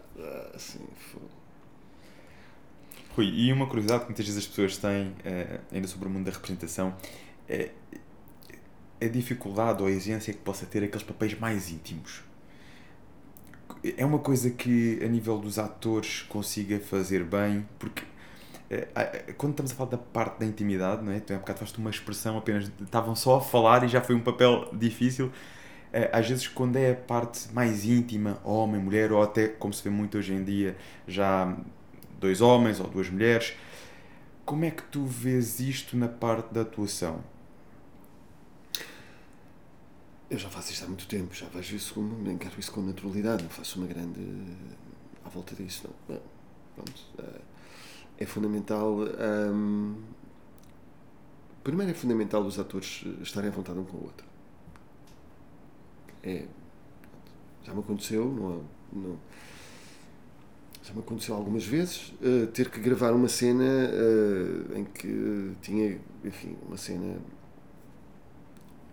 Assim. 0.54 0.78
Rui, 3.16 3.28
e 3.28 3.52
uma 3.52 3.66
curiosidade 3.66 4.00
que 4.00 4.06
muitas 4.08 4.26
vezes 4.26 4.44
as 4.44 4.46
pessoas 4.46 4.76
têm, 4.76 5.14
eh, 5.24 5.60
ainda 5.72 5.88
sobre 5.88 6.06
o 6.06 6.10
mundo 6.10 6.26
da 6.26 6.32
representação, 6.32 6.94
é 7.48 7.70
a 9.00 9.06
dificuldade 9.06 9.82
ou 9.82 9.88
a 9.88 9.90
exigência 9.90 10.34
que 10.34 10.40
possa 10.40 10.66
ter 10.66 10.84
aqueles 10.84 11.02
papéis 11.02 11.38
mais 11.38 11.70
íntimos. 11.70 12.22
É 13.96 14.04
uma 14.04 14.18
coisa 14.18 14.50
que, 14.50 15.00
a 15.02 15.08
nível 15.08 15.38
dos 15.38 15.58
atores, 15.58 16.22
consiga 16.28 16.78
fazer 16.78 17.24
bem, 17.24 17.66
porque 17.78 18.02
é, 18.68 18.88
é, 18.94 19.32
quando 19.32 19.52
estamos 19.52 19.72
a 19.72 19.74
falar 19.74 19.90
da 19.90 19.98
parte 19.98 20.40
da 20.40 20.46
intimidade, 20.46 21.04
não 21.04 21.12
é? 21.12 21.20
Tu 21.20 21.32
há 21.32 21.38
bocado 21.38 21.60
fazes 21.60 21.74
uma 21.78 21.90
expressão 21.90 22.36
apenas, 22.36 22.70
estavam 22.82 23.14
só 23.14 23.36
a 23.36 23.40
falar 23.40 23.84
e 23.84 23.88
já 23.88 24.00
foi 24.00 24.14
um 24.14 24.20
papel 24.20 24.68
difícil. 24.72 25.30
É, 25.92 26.10
às 26.12 26.28
vezes, 26.28 26.48
quando 26.48 26.76
é 26.76 26.90
a 26.92 26.94
parte 26.94 27.52
mais 27.54 27.84
íntima, 27.84 28.38
homem, 28.44 28.80
mulher, 28.80 29.12
ou 29.12 29.22
até, 29.22 29.48
como 29.48 29.72
se 29.72 29.82
vê 29.82 29.90
muito 29.90 30.18
hoje 30.18 30.34
em 30.34 30.42
dia, 30.44 30.76
já 31.06 31.56
dois 32.18 32.40
homens 32.40 32.80
ou 32.80 32.86
duas 32.88 33.08
mulheres, 33.10 33.54
como 34.44 34.64
é 34.64 34.70
que 34.70 34.82
tu 34.84 35.04
vês 35.04 35.60
isto 35.60 35.96
na 35.96 36.08
parte 36.08 36.52
da 36.52 36.62
atuação? 36.62 37.22
Eu 40.28 40.38
já 40.38 40.48
faço 40.48 40.72
isto 40.72 40.84
há 40.84 40.88
muito 40.88 41.06
tempo, 41.06 41.34
já 41.34 41.46
vejo 41.48 41.76
isso 41.76 41.94
como, 41.94 42.30
encaro 42.30 42.58
isso 42.58 42.72
com 42.72 42.80
naturalidade, 42.82 43.42
não 43.42 43.50
faço 43.50 43.78
uma 43.78 43.86
grande. 43.86 44.20
à 45.24 45.28
volta 45.28 45.54
disso, 45.54 45.88
não. 46.08 46.16
não. 46.16 46.84
Uh 47.18 47.56
é 48.18 48.24
fundamental 48.24 48.96
hum, 49.52 49.96
primeiro 51.62 51.92
é 51.92 51.94
fundamental 51.94 52.42
os 52.42 52.58
atores 52.58 53.04
estarem 53.20 53.50
à 53.50 53.52
vontade 53.52 53.78
um 53.78 53.84
com 53.84 53.96
o 53.98 54.04
outro. 54.04 54.26
É, 56.22 56.46
já 57.62 57.72
me 57.72 57.80
aconteceu, 57.80 58.24
não, 58.24 58.64
não 58.92 59.18
já 60.86 60.94
me 60.94 61.00
aconteceu 61.00 61.34
algumas 61.34 61.64
vezes 61.64 62.14
uh, 62.22 62.46
ter 62.48 62.70
que 62.70 62.78
gravar 62.78 63.12
uma 63.12 63.28
cena 63.28 63.64
uh, 63.64 64.78
em 64.78 64.84
que 64.84 65.52
tinha, 65.60 65.98
enfim, 66.24 66.56
uma 66.66 66.76
cena 66.76 67.16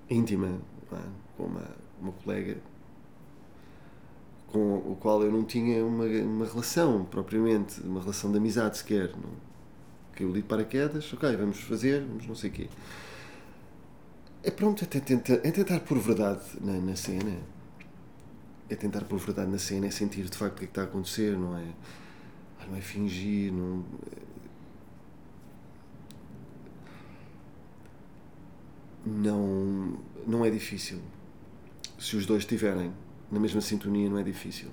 íntima 0.09 0.59
com 1.37 1.43
uma, 1.43 1.67
uma 2.01 2.11
colega 2.11 2.57
com 4.47 4.75
o 4.77 4.95
qual 4.99 5.23
eu 5.23 5.31
não 5.31 5.43
tinha 5.43 5.83
uma, 5.83 6.05
uma 6.05 6.45
relação 6.45 7.05
propriamente, 7.05 7.81
uma 7.81 7.99
relação 7.99 8.31
de 8.31 8.37
amizade 8.37 8.77
sequer. 8.77 9.09
Não? 9.09 9.31
Que 10.15 10.23
eu 10.23 10.29
li 10.29 10.43
de 10.43 10.47
paraquedas, 10.47 11.11
ok, 11.11 11.35
vamos 11.35 11.59
fazer, 11.61 12.05
vamos 12.05 12.27
não 12.27 12.35
sei 12.35 12.51
o 12.51 12.53
quê. 12.53 12.69
É 14.43 14.51
pronto, 14.51 14.83
é 14.83 14.99
tentar, 14.99 15.33
é 15.33 15.51
tentar 15.51 15.79
pôr 15.79 15.97
verdade 15.99 16.43
na, 16.61 16.73
na 16.73 16.95
cena. 16.95 17.37
É 18.69 18.75
tentar 18.75 19.01
pôr 19.01 19.19
verdade 19.19 19.51
na 19.51 19.57
cena, 19.57 19.87
é 19.87 19.91
sentir 19.91 20.23
de 20.29 20.37
facto 20.37 20.55
o 20.55 20.59
que, 20.59 20.63
é 20.65 20.67
que 20.67 20.71
está 20.71 20.81
a 20.81 20.85
acontecer, 20.85 21.37
não 21.37 21.57
é? 21.57 21.65
Ah, 22.59 22.65
não 22.67 22.77
é 22.77 22.81
fingir, 22.81 23.51
não. 23.51 23.83
Não, 29.05 29.99
não 30.25 30.45
é 30.45 30.49
difícil. 30.49 31.01
Se 31.99 32.15
os 32.15 32.25
dois 32.25 32.43
estiverem 32.43 32.91
na 33.31 33.39
mesma 33.39 33.61
sintonia, 33.61 34.09
não 34.09 34.17
é 34.17 34.23
difícil. 34.23 34.69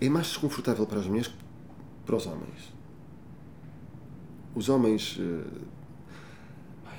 é 0.00 0.08
mais 0.08 0.28
desconfortável 0.28 0.86
para 0.86 1.00
as 1.00 1.06
mulheres 1.06 1.28
que 1.28 1.36
para 2.06 2.16
os 2.16 2.26
homens. 2.26 2.72
Os 4.54 4.68
homens. 4.68 5.18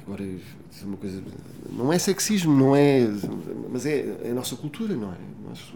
Agora, 0.10 0.26
dizer 0.72 0.86
uma 0.86 0.98
coisa. 0.98 1.24
Não 1.72 1.94
é 1.94 2.00
sexismo, 2.00 2.52
não 2.52 2.76
é. 2.76 3.08
Mas 3.72 3.86
é, 3.86 4.08
é 4.24 4.32
a 4.32 4.34
nossa 4.34 4.56
cultura, 4.56 4.96
não 4.96 5.14
é? 5.14 5.18
Nós, 5.48 5.72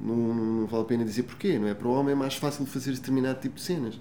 não, 0.00 0.16
não, 0.16 0.66
vale 0.66 0.82
a 0.82 0.86
pena 0.86 1.04
dizer 1.04 1.22
porquê, 1.22 1.60
não 1.60 1.68
é? 1.68 1.74
Para 1.74 1.86
o 1.86 1.92
homem 1.92 2.10
é 2.10 2.16
mais 2.16 2.34
fácil 2.34 2.66
fazer 2.66 2.90
determinado 2.90 3.40
tipo 3.40 3.54
de 3.54 3.60
cenas. 3.60 4.00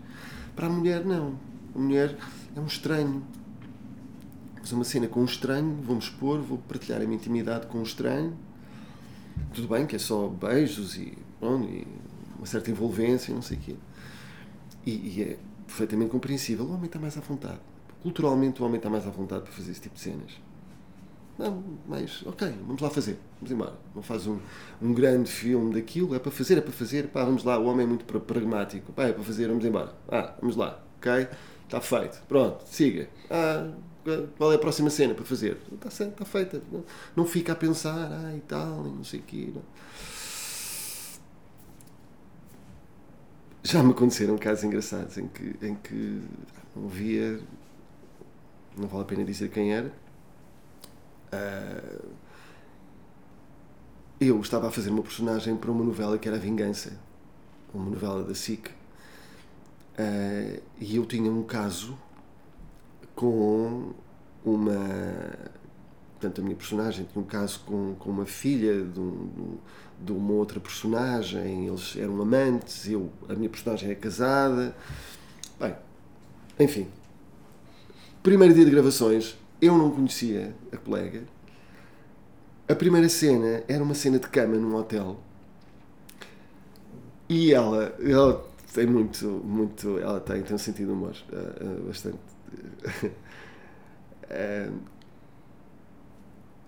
Para 0.55 0.65
a 0.65 0.69
mulher, 0.69 1.05
não. 1.05 1.35
A 1.75 1.77
mulher 1.77 2.17
é 2.55 2.59
um 2.59 2.65
estranho. 2.65 3.21
Fazer 4.63 4.73
uma 4.73 4.83
cena 4.83 5.07
com 5.07 5.21
um 5.21 5.25
estranho, 5.25 5.77
vou-me 5.83 6.01
expor, 6.01 6.39
vou 6.39 6.57
partilhar 6.57 6.99
a 6.99 7.03
minha 7.03 7.17
intimidade 7.17 7.67
com 7.67 7.77
um 7.77 7.83
estranho. 7.83 8.35
Tudo 9.53 9.67
bem 9.67 9.85
que 9.85 9.95
é 9.95 9.99
só 9.99 10.27
beijos 10.27 10.97
e, 10.97 11.15
bom, 11.39 11.61
e 11.65 11.85
uma 12.35 12.47
certa 12.47 12.71
envolvência, 12.71 13.31
não 13.31 13.43
sei 13.43 13.57
o 13.57 13.59
quê. 13.59 13.75
E, 14.87 14.91
e 14.91 15.21
é 15.21 15.37
perfeitamente 15.67 16.09
compreensível. 16.09 16.65
O 16.65 16.73
homem 16.73 16.85
está 16.85 16.97
mais 16.97 17.15
à 17.15 17.21
vontade. 17.21 17.59
Culturalmente, 18.01 18.61
o 18.61 18.65
homem 18.65 18.77
está 18.77 18.89
mais 18.89 19.05
à 19.05 19.09
vontade 19.09 19.43
para 19.43 19.51
fazer 19.51 19.71
esse 19.71 19.81
tipo 19.81 19.95
de 19.95 20.01
cenas. 20.01 20.31
Não, 21.37 21.63
mas, 21.87 22.23
ok, 22.25 22.53
vamos 22.67 22.81
lá 22.81 22.89
fazer, 22.89 23.17
vamos 23.39 23.51
embora. 23.51 23.73
Não 23.95 24.01
faz 24.01 24.27
um, 24.27 24.39
um 24.81 24.93
grande 24.93 25.31
filme 25.31 25.73
daquilo, 25.73 26.13
é 26.13 26.19
para 26.19 26.31
fazer, 26.31 26.57
é 26.57 26.61
para 26.61 26.71
fazer, 26.71 27.07
pá, 27.07 27.23
vamos 27.23 27.43
lá. 27.43 27.57
O 27.57 27.65
homem 27.65 27.85
é 27.85 27.87
muito 27.87 28.05
pragmático, 28.05 28.91
pá, 28.93 29.05
é 29.05 29.13
para 29.13 29.23
fazer, 29.23 29.47
vamos 29.47 29.65
embora. 29.65 29.95
Ah, 30.07 30.35
vamos 30.39 30.55
lá, 30.55 30.83
ok? 30.97 31.27
Está 31.65 31.81
feito, 31.81 32.21
pronto, 32.27 32.63
siga. 32.65 33.07
Ah, 33.29 33.71
qual 34.37 34.51
é 34.51 34.55
a 34.55 34.59
próxima 34.59 34.89
cena 34.89 35.13
para 35.13 35.25
fazer? 35.25 35.57
Está, 35.71 35.87
está 35.89 36.25
feita. 36.25 36.61
Não, 36.71 36.83
não 37.15 37.25
fica 37.25 37.53
a 37.53 37.55
pensar, 37.55 38.11
ah, 38.11 38.35
e 38.35 38.41
tal, 38.41 38.85
e 38.87 38.91
não 38.91 39.03
sei 39.03 39.19
o 39.19 39.23
quê. 39.23 39.51
Não. 39.53 39.61
Já 43.63 43.83
me 43.83 43.91
aconteceram 43.91 44.37
casos 44.37 44.63
engraçados 44.63 45.17
em 45.17 45.27
que, 45.27 45.55
em 45.61 45.75
que 45.75 46.21
não 46.75 46.87
via, 46.87 47.39
não 48.77 48.87
vale 48.87 49.03
a 49.03 49.05
pena 49.05 49.23
dizer 49.23 49.49
quem 49.49 49.73
era. 49.73 49.91
Uh, 51.33 52.07
eu 54.19 54.39
estava 54.39 54.67
a 54.67 54.71
fazer 54.71 54.89
uma 54.89 55.01
personagem 55.01 55.55
para 55.55 55.71
uma 55.71 55.83
novela 55.83 56.17
que 56.17 56.27
era 56.27 56.37
a 56.37 56.39
Vingança, 56.39 56.99
uma 57.73 57.89
novela 57.89 58.23
da 58.23 58.35
SIC. 58.35 58.67
Uh, 58.67 60.61
e 60.79 60.95
eu 60.95 61.05
tinha 61.05 61.31
um 61.31 61.43
caso 61.43 61.97
com 63.15 63.93
uma. 64.45 64.73
Portanto, 66.13 66.39
a 66.39 66.43
minha 66.43 66.55
personagem 66.55 67.05
tinha 67.11 67.23
um 67.23 67.27
caso 67.27 67.61
com, 67.65 67.95
com 67.95 68.09
uma 68.11 68.27
filha 68.27 68.83
de, 68.83 68.99
um, 68.99 69.57
de 69.99 70.11
uma 70.11 70.33
outra 70.33 70.59
personagem, 70.59 71.67
eles 71.67 71.95
eram 71.97 72.21
amantes, 72.21 72.87
eu, 72.87 73.11
a 73.27 73.33
minha 73.33 73.49
personagem 73.49 73.89
é 73.89 73.95
casada. 73.95 74.75
Bem, 75.59 75.75
enfim. 76.59 76.87
Primeiro 78.23 78.53
dia 78.53 78.65
de 78.65 78.71
gravações, 78.71 79.35
eu 79.61 79.77
não 79.77 79.89
conhecia 79.89 80.55
a 80.71 80.77
colega. 80.77 81.23
A 82.67 82.75
primeira 82.75 83.09
cena 83.09 83.63
era 83.67 83.83
uma 83.83 83.95
cena 83.95 84.19
de 84.19 84.27
cama 84.29 84.55
num 84.57 84.75
hotel. 84.75 85.19
E 87.27 87.53
ela, 87.53 87.95
ela 87.99 88.45
tem 88.73 88.85
muito, 88.85 89.25
muito, 89.25 89.97
ela 89.97 90.19
tem, 90.19 90.43
tem 90.43 90.55
um 90.55 90.59
sentido 90.59 90.87
de 90.87 90.93
humor 90.93 91.15
uh, 91.31 91.35
uh, 91.65 91.87
bastante 91.87 92.19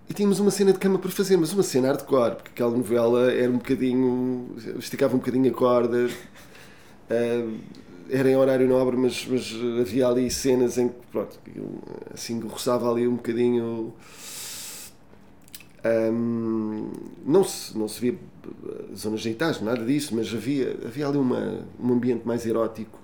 e 0.08 0.12
tínhamos 0.12 0.38
uma 0.38 0.50
cena 0.50 0.72
de 0.72 0.78
cama 0.78 0.98
para 0.98 1.10
fazer, 1.10 1.36
mas 1.36 1.52
uma 1.52 1.62
cena 1.62 1.88
hardcore, 1.88 2.36
porque 2.36 2.50
aquela 2.50 2.76
novela 2.76 3.32
era 3.32 3.50
um 3.50 3.56
bocadinho. 3.56 4.54
esticava 4.78 5.14
um 5.14 5.18
bocadinho 5.18 5.50
a 5.50 5.54
corda. 5.54 6.08
Era 8.10 8.30
em 8.30 8.36
horário 8.36 8.68
nobre, 8.68 8.96
mas, 8.96 9.26
mas 9.26 9.54
havia 9.80 10.06
ali 10.06 10.30
cenas 10.30 10.76
em 10.76 10.88
que, 10.88 10.94
pronto, 11.10 11.38
assim, 12.12 12.38
roçava 12.40 12.90
ali 12.90 13.08
um 13.08 13.16
bocadinho. 13.16 13.94
Um, 15.84 16.90
não, 17.26 17.44
se, 17.44 17.76
não 17.76 17.88
se 17.88 18.00
via 18.00 18.18
zonas 18.96 19.20
genitais, 19.20 19.60
nada 19.60 19.84
disso, 19.84 20.14
mas 20.14 20.32
havia, 20.32 20.78
havia 20.84 21.06
ali 21.06 21.18
uma, 21.18 21.66
um 21.78 21.92
ambiente 21.92 22.26
mais 22.26 22.46
erótico 22.46 22.98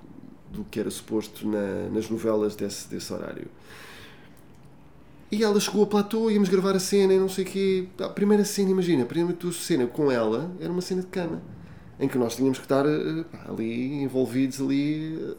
do 0.50 0.64
que 0.64 0.80
era 0.80 0.90
suposto 0.90 1.46
na, 1.46 1.88
nas 1.90 2.08
novelas 2.08 2.56
desse, 2.56 2.88
desse 2.88 3.12
horário. 3.12 3.48
E 5.32 5.44
ela 5.44 5.60
chegou 5.60 5.84
a 5.84 5.86
platô, 5.86 6.28
íamos 6.28 6.48
gravar 6.48 6.74
a 6.74 6.80
cena 6.80 7.14
e 7.14 7.18
não 7.18 7.28
sei 7.28 7.44
o 7.44 7.46
quê. 7.46 7.88
A 8.00 8.08
primeira 8.08 8.44
cena, 8.44 8.70
imagina, 8.70 9.04
a 9.04 9.06
primeira 9.06 9.36
cena 9.52 9.86
com 9.86 10.10
ela 10.10 10.50
era 10.58 10.72
uma 10.72 10.80
cena 10.80 11.02
de 11.02 11.06
cama. 11.06 11.40
Em 12.00 12.08
que 12.08 12.18
nós 12.18 12.34
tínhamos 12.34 12.58
que 12.58 12.64
estar 12.64 12.84
eh, 12.86 13.24
ali 13.48 14.02
envolvidos 14.02 14.60
ali, 14.60 15.36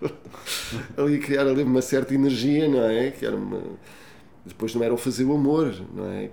ali 0.96 1.16
a 1.16 1.18
criar 1.20 1.46
ali 1.46 1.62
uma 1.62 1.82
certa 1.82 2.14
energia, 2.14 2.66
não 2.66 2.82
é? 2.82 3.10
Que 3.10 3.26
era 3.26 3.36
uma... 3.36 3.62
Depois 4.44 4.74
não 4.74 4.82
era 4.82 4.94
o 4.94 4.96
fazer 4.96 5.24
o 5.24 5.34
amor, 5.34 5.74
não 5.94 6.06
é? 6.06 6.30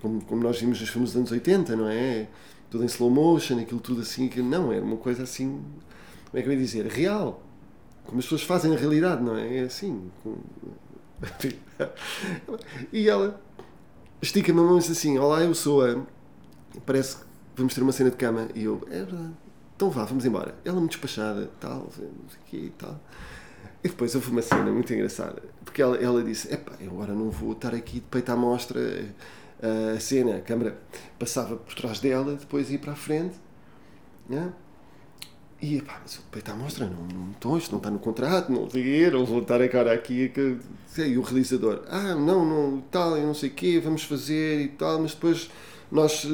Como, 0.00 0.24
como 0.24 0.42
nós 0.42 0.60
vimos 0.60 0.80
nos 0.80 0.88
filmes 0.88 1.10
dos 1.10 1.18
anos 1.18 1.32
80, 1.32 1.74
não 1.74 1.88
é? 1.88 2.28
Tudo 2.70 2.84
em 2.84 2.86
slow 2.86 3.10
motion, 3.10 3.58
aquilo 3.58 3.80
tudo 3.80 4.02
assim, 4.02 4.28
que 4.28 4.40
não, 4.40 4.72
era 4.72 4.84
uma 4.84 4.96
coisa 4.96 5.24
assim, 5.24 5.60
como 6.30 6.38
é 6.38 6.42
que 6.42 6.48
eu 6.48 6.52
ia 6.52 6.58
dizer? 6.58 6.86
Real 6.86 7.42
como 8.06 8.20
as 8.20 8.24
pessoas 8.24 8.42
fazem 8.42 8.70
na 8.70 8.76
realidade, 8.76 9.22
não 9.22 9.36
é? 9.36 9.58
É 9.58 9.60
assim. 9.62 10.10
e 12.92 13.08
ela 13.08 13.40
estica-me 14.22 14.60
a 14.60 14.62
mão 14.62 14.76
e 14.76 14.80
diz 14.80 14.90
assim: 14.90 15.18
Olá, 15.18 15.42
eu 15.42 15.54
sou 15.54 15.84
a. 15.84 16.02
Parece 16.84 17.18
vamos 17.56 17.74
ter 17.74 17.82
uma 17.82 17.92
cena 17.92 18.10
de 18.10 18.16
cama. 18.16 18.48
E 18.54 18.64
eu, 18.64 18.86
é 18.90 18.98
verdade. 18.98 19.32
Então 19.74 19.90
vá, 19.90 20.04
vamos 20.04 20.24
embora. 20.24 20.54
Ela 20.64 20.78
muito 20.78 20.92
despachada, 20.92 21.50
tal, 21.60 21.80
o 21.80 22.50
quê 22.50 22.56
e 22.56 22.70
tal. 22.70 23.00
E 23.82 23.88
depois 23.88 24.14
houve 24.14 24.30
uma 24.30 24.42
cena 24.42 24.70
muito 24.70 24.92
engraçada, 24.92 25.42
porque 25.64 25.82
ela, 25.82 25.96
ela 25.96 26.22
disse: 26.22 26.52
Epá, 26.52 26.72
eu 26.80 26.90
agora 26.90 27.14
não 27.14 27.30
vou 27.30 27.52
estar 27.52 27.74
aqui 27.74 27.94
de 27.94 28.06
peito 28.06 28.30
à 28.30 28.36
mostra 28.36 28.80
a 29.94 30.00
cena. 30.00 30.36
A 30.36 30.40
câmera 30.40 30.78
passava 31.18 31.56
por 31.56 31.74
trás 31.74 32.00
dela, 32.00 32.34
depois 32.34 32.70
ia 32.70 32.78
para 32.78 32.92
a 32.92 32.96
frente. 32.96 33.36
Né? 34.28 34.52
E 35.60 35.80
pá, 35.80 36.00
mas 36.02 36.16
o 36.16 36.22
peito 36.30 36.50
à 36.50 36.54
mostra, 36.54 36.86
não, 36.86 37.06
não, 37.06 37.30
então, 37.30 37.56
isto 37.56 37.70
não 37.70 37.78
está 37.78 37.90
no 37.90 37.98
contrato, 37.98 38.52
não 38.52 38.68
sei 38.68 39.10
não 39.10 39.24
vou 39.24 39.40
estar 39.40 39.60
a 39.60 39.68
cara 39.68 39.92
aqui. 39.92 40.28
Que, 40.28 40.58
sei, 40.86 41.12
e 41.12 41.18
o 41.18 41.22
realizador, 41.22 41.82
ah, 41.88 42.14
não, 42.14 42.44
não, 42.44 42.80
tal, 42.90 43.16
e 43.16 43.22
não 43.22 43.34
sei 43.34 43.50
o 43.50 43.52
quê, 43.52 43.80
vamos 43.82 44.02
fazer 44.02 44.60
e 44.60 44.68
tal, 44.68 45.00
mas 45.00 45.14
depois 45.14 45.50
nós 45.90 46.26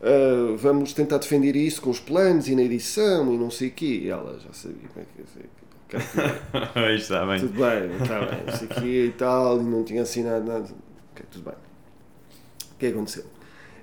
uh, 0.00 0.56
vamos 0.56 0.92
tentar 0.92 1.18
defender 1.18 1.56
isso 1.56 1.80
com 1.82 1.90
os 1.90 2.00
planos 2.00 2.48
e 2.48 2.54
na 2.54 2.62
edição 2.62 3.32
e 3.32 3.38
não 3.38 3.50
sei 3.50 3.68
o 3.68 3.72
quê. 3.72 4.00
E 4.04 4.08
ela 4.08 4.38
já 4.38 4.52
sabia 4.52 4.88
como 4.92 5.04
é 5.04 5.06
que 5.06 5.40
ia 5.40 5.48
está 6.94 7.24
bem. 7.24 7.40
Tudo 7.40 7.54
bem, 7.54 8.02
está 8.02 8.20
bem, 8.20 8.44
não 8.46 8.56
sei 8.56 8.66
o 8.66 8.70
quê 8.70 9.06
e 9.06 9.12
tal, 9.12 9.60
e 9.60 9.64
não 9.64 9.84
tinha 9.84 10.02
assinado 10.02 10.44
nada. 10.44 10.68
Ok, 11.12 11.24
tudo 11.30 11.44
bem. 11.44 11.54
O 11.54 12.78
que 12.78 12.86
é 12.86 12.90
que 12.90 12.94
aconteceu? 12.94 13.24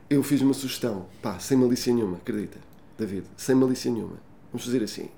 Eu 0.07 0.21
fiz 0.21 0.41
uma 0.41 0.53
sugestão, 0.53 1.07
pá, 1.21 1.39
sem 1.39 1.57
malícia 1.57 1.91
nenhuma, 1.91 2.17
acredita, 2.17 2.59
David, 2.95 3.25
sem 3.35 3.55
malícia 3.55 3.89
nenhuma 3.91 4.17
Vamos 4.55 4.67
fazer 4.67 4.83
assim. 4.83 5.09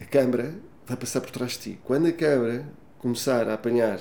A 0.00 0.04
câmara 0.06 0.54
vai 0.86 0.96
passar 0.96 1.20
por 1.20 1.30
trás 1.30 1.52
de 1.52 1.58
ti. 1.58 1.80
Quando 1.84 2.06
a 2.06 2.12
câmara 2.12 2.66
começar 2.98 3.46
a 3.46 3.54
apanhar, 3.54 4.00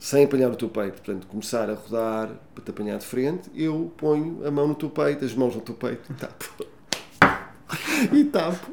sem 0.00 0.24
apanhar 0.24 0.50
o 0.50 0.56
teu 0.56 0.70
peito, 0.70 1.02
portanto, 1.02 1.26
começar 1.26 1.68
a 1.68 1.74
rodar 1.74 2.30
para 2.54 2.64
te 2.64 2.70
apanhar 2.70 2.98
de 2.98 3.04
frente, 3.04 3.50
eu 3.54 3.92
ponho 3.98 4.44
a 4.46 4.50
mão 4.50 4.66
no 4.66 4.74
teu 4.74 4.88
peito, 4.88 5.22
as 5.26 5.34
mãos 5.34 5.54
no 5.54 5.60
teu 5.60 5.74
peito 5.74 6.10
e 6.10 6.14
tapo. 6.14 6.66
e 8.10 8.24
tapo. 8.24 8.72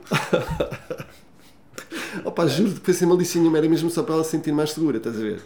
Opa, 2.23 2.47
juro 2.47 2.73
que 2.75 2.79
pensei 2.79 3.05
malícia 3.05 3.41
nenhuma, 3.41 3.57
era 3.57 3.67
mesmo 3.67 3.89
só 3.89 4.03
para 4.03 4.15
ela 4.15 4.23
se 4.23 4.31
sentir 4.31 4.53
mais 4.53 4.71
segura, 4.71 4.97
estás 4.97 5.17
a 5.17 5.19
ver? 5.19 5.41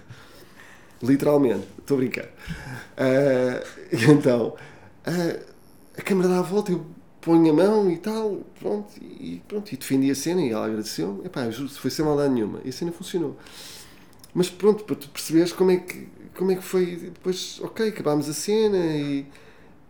Literalmente, 1.01 1.67
estou 1.79 1.95
a 1.95 1.99
brincar. 1.99 2.25
Uh, 2.25 3.65
então, 3.91 4.55
uh, 5.07 5.45
a 5.97 6.01
câmera 6.03 6.29
dá 6.29 6.39
a 6.39 6.43
volta, 6.43 6.71
eu 6.71 6.85
ponho 7.19 7.51
a 7.51 7.53
mão 7.55 7.89
e 7.89 7.97
tal, 7.97 8.45
pronto, 8.59 8.93
e 9.01 9.41
pronto, 9.47 9.73
e 9.73 9.77
defendi 9.77 10.11
a 10.11 10.15
cena 10.15 10.41
e 10.41 10.51
ela 10.51 10.67
agradeceu-me. 10.67 11.25
Epá, 11.25 11.49
juro, 11.49 11.69
foi 11.69 11.89
sem 11.89 12.05
maldade 12.05 12.35
nenhuma, 12.35 12.59
e 12.63 12.69
a 12.69 12.71
cena 12.71 12.91
funcionou. 12.91 13.35
Mas 14.33 14.49
pronto, 14.49 14.83
para 14.85 14.95
tu 14.95 15.09
perceberes 15.09 15.51
como 15.51 15.71
é 15.71 15.77
que, 15.77 16.07
como 16.35 16.51
é 16.51 16.55
que 16.55 16.63
foi, 16.63 16.95
depois, 16.95 17.59
ok, 17.61 17.89
acabámos 17.89 18.29
a 18.29 18.33
cena 18.33 18.77
e, 18.77 19.25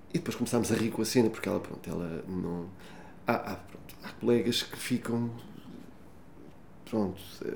e 0.10 0.14
depois 0.14 0.36
começámos 0.36 0.72
a 0.72 0.76
rir 0.76 0.90
com 0.90 1.02
a 1.02 1.06
cena, 1.06 1.30
porque 1.30 1.48
ela, 1.48 1.60
pronto, 1.60 1.90
ela 1.90 2.24
não... 2.28 2.66
Há, 3.28 3.34
há, 3.34 3.56
pronto, 3.56 3.96
há 4.04 4.10
colegas 4.14 4.64
que 4.64 4.78
ficam, 4.78 5.30
pronto, 6.86 7.22
eh, 7.46 7.54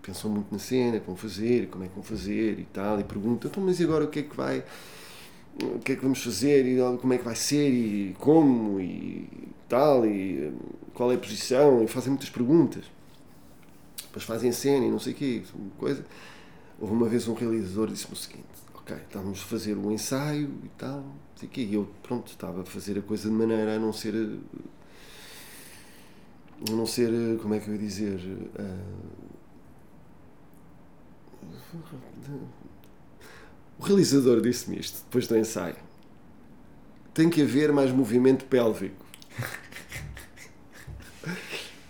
pensam 0.00 0.30
muito 0.30 0.52
na 0.52 0.58
cena, 0.58 1.00
como 1.00 1.16
fazer, 1.16 1.68
como 1.68 1.84
é 1.84 1.88
que 1.88 1.94
vão 1.94 2.04
fazer 2.04 2.58
e 2.60 2.64
tal, 2.72 3.00
e 3.00 3.04
perguntam, 3.04 3.50
então, 3.50 3.62
mas 3.62 3.80
e 3.80 3.84
agora 3.84 4.04
o 4.04 4.08
que 4.08 4.20
é 4.20 4.22
que 4.22 4.36
vai, 4.36 4.64
o 5.60 5.80
que 5.80 5.92
é 5.92 5.96
que 5.96 6.02
vamos 6.02 6.22
fazer, 6.22 6.66
e 6.66 6.78
como 6.98 7.12
é 7.12 7.18
que 7.18 7.24
vai 7.24 7.34
ser, 7.36 7.68
e 7.70 8.14
como, 8.18 8.80
e 8.80 9.28
tal, 9.68 10.06
e 10.06 10.46
eh, 10.46 10.52
qual 10.94 11.10
é 11.10 11.16
a 11.16 11.18
posição, 11.18 11.82
e 11.82 11.88
fazem 11.88 12.10
muitas 12.10 12.30
perguntas. 12.30 12.84
Depois 14.12 14.26
fazem 14.26 14.52
cena 14.52 14.84
e 14.84 14.90
não 14.90 14.98
sei 14.98 15.14
o 15.14 15.16
quê, 15.16 15.42
coisa. 15.78 16.04
Houve 16.78 16.92
uma 16.92 17.08
vez 17.08 17.26
um 17.28 17.32
realizador 17.32 17.88
disse-me 17.88 18.12
o 18.12 18.16
seguinte, 18.16 18.44
ok, 18.74 18.94
estávamos 18.94 19.40
a 19.40 19.44
fazer 19.44 19.74
um 19.74 19.90
ensaio 19.90 20.52
e 20.62 20.68
tal, 20.76 21.00
não 21.00 21.16
sei 21.34 21.48
o 21.48 21.50
quê, 21.50 21.62
e 21.62 21.72
eu, 21.72 21.88
pronto, 22.02 22.26
estava 22.26 22.60
a 22.60 22.64
fazer 22.66 22.98
a 22.98 23.00
coisa 23.00 23.30
de 23.30 23.34
maneira 23.34 23.76
a 23.76 23.78
não 23.78 23.90
ser... 23.90 24.14
A 26.68 26.72
não 26.72 26.84
ser, 26.84 27.10
como 27.40 27.54
é 27.54 27.58
que 27.58 27.68
eu 27.68 27.72
ia 27.72 27.80
dizer... 27.80 28.20
O 33.78 33.82
realizador 33.82 34.42
disse-me 34.42 34.78
isto 34.78 35.02
depois 35.04 35.26
do 35.26 35.38
ensaio. 35.38 35.76
Tem 37.14 37.30
que 37.30 37.40
haver 37.40 37.72
mais 37.72 37.90
movimento 37.90 38.44
pélvico. 38.44 39.01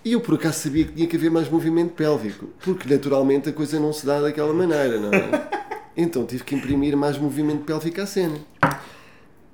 E 0.04 0.12
eu 0.12 0.20
por 0.20 0.34
acaso 0.34 0.58
sabia 0.58 0.84
que 0.84 0.92
tinha 0.92 1.06
que 1.06 1.16
haver 1.16 1.30
mais 1.30 1.48
movimento 1.48 1.92
pélvico, 1.92 2.48
porque 2.64 2.92
naturalmente 2.92 3.48
a 3.48 3.52
coisa 3.52 3.78
não 3.78 3.92
se 3.92 4.04
dá 4.04 4.20
daquela 4.20 4.52
maneira, 4.52 4.98
não 4.98 5.12
é? 5.12 5.62
Então 5.94 6.24
tive 6.24 6.42
que 6.42 6.54
imprimir 6.54 6.96
mais 6.96 7.18
movimento 7.18 7.64
pélvico 7.64 8.00
à 8.00 8.06
cena. 8.06 8.38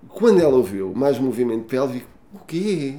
Quando 0.08 0.40
ela 0.40 0.56
ouviu 0.56 0.94
mais 0.94 1.18
movimento 1.18 1.64
pélvico, 1.64 2.06
o 2.32 2.38
quê? 2.38 2.96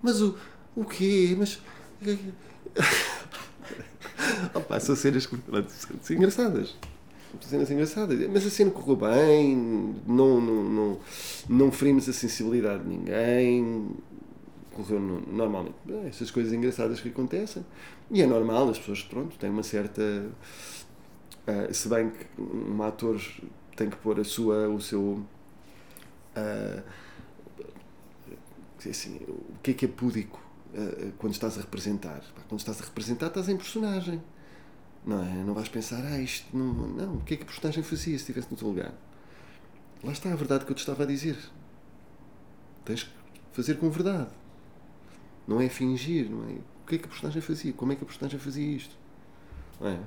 Mas 0.00 0.22
o, 0.22 0.34
o 0.74 0.84
quê? 0.84 1.36
Mas. 1.38 1.60
Opa, 4.54 4.80
são 4.80 4.96
cenas 4.96 5.28
são 6.02 6.16
engraçadas. 6.16 6.74
São 7.40 7.50
cenas 7.50 7.70
engraçadas. 7.70 8.18
Mas 8.30 8.46
a 8.46 8.50
cena 8.50 8.70
correu 8.70 8.96
bem, 8.96 9.94
não, 10.06 10.40
não, 10.40 10.64
não, 10.64 10.98
não 11.48 11.70
ferimos 11.70 12.08
a 12.08 12.12
sensibilidade 12.12 12.82
de 12.82 12.88
ninguém, 12.88 13.90
correu 14.70 15.00
normalmente. 15.00 15.74
Essas 16.06 16.30
coisas 16.30 16.52
engraçadas 16.52 17.00
que 17.00 17.08
acontecem. 17.08 17.64
E 18.10 18.22
é 18.22 18.26
normal, 18.26 18.68
as 18.68 18.78
pessoas, 18.78 19.02
pronto, 19.02 19.36
têm 19.38 19.50
uma 19.50 19.62
certa. 19.62 20.02
Uh, 21.46 21.72
se 21.72 21.88
bem 21.88 22.10
que 22.10 22.26
um 22.40 22.82
ator 22.82 23.20
tem 23.76 23.88
que 23.88 23.96
pôr 23.96 24.20
a 24.20 24.24
sua, 24.24 24.68
o 24.68 24.80
seu. 24.80 25.24
Uh, 26.36 26.82
assim, 28.88 29.16
o 29.28 29.58
que 29.62 29.72
é 29.72 29.74
que 29.74 29.84
é 29.84 29.88
púdico 29.88 30.40
uh, 30.74 31.12
quando 31.18 31.32
estás 31.32 31.58
a 31.58 31.60
representar? 31.60 32.22
Quando 32.48 32.60
estás 32.60 32.80
a 32.80 32.84
representar, 32.84 33.26
estás 33.28 33.48
em 33.48 33.56
personagem. 33.56 34.22
Não 35.04 35.22
é? 35.22 35.32
Não 35.44 35.54
vais 35.54 35.68
pensar, 35.68 36.04
ah, 36.04 36.20
isto 36.20 36.54
não. 36.56 36.72
Não, 36.72 37.14
o 37.14 37.20
que 37.20 37.34
é 37.34 37.36
que 37.36 37.42
a 37.42 37.46
personagem 37.46 37.82
fazia 37.82 38.16
se 38.18 38.22
estivesse 38.22 38.48
no 38.50 38.56
teu 38.56 38.68
lugar? 38.68 38.92
Lá 40.04 40.12
está 40.12 40.32
a 40.32 40.36
verdade 40.36 40.64
que 40.64 40.72
eu 40.72 40.76
te 40.76 40.80
estava 40.80 41.02
a 41.02 41.06
dizer. 41.06 41.38
Tens 42.84 43.04
que 43.04 43.10
fazer 43.52 43.76
com 43.78 43.90
verdade. 43.90 44.30
Não 45.50 45.60
é 45.60 45.68
fingir, 45.68 46.30
não 46.30 46.44
é? 46.48 46.52
O 46.52 46.86
que 46.86 46.94
é 46.94 46.98
que 46.98 47.06
a 47.06 47.08
personagem 47.08 47.42
fazia? 47.42 47.72
Como 47.72 47.90
é 47.90 47.96
que 47.96 48.04
a 48.04 48.06
personagem 48.06 48.38
fazia 48.38 48.76
isto? 48.76 48.96
Não 49.80 49.88
é? 49.88 49.98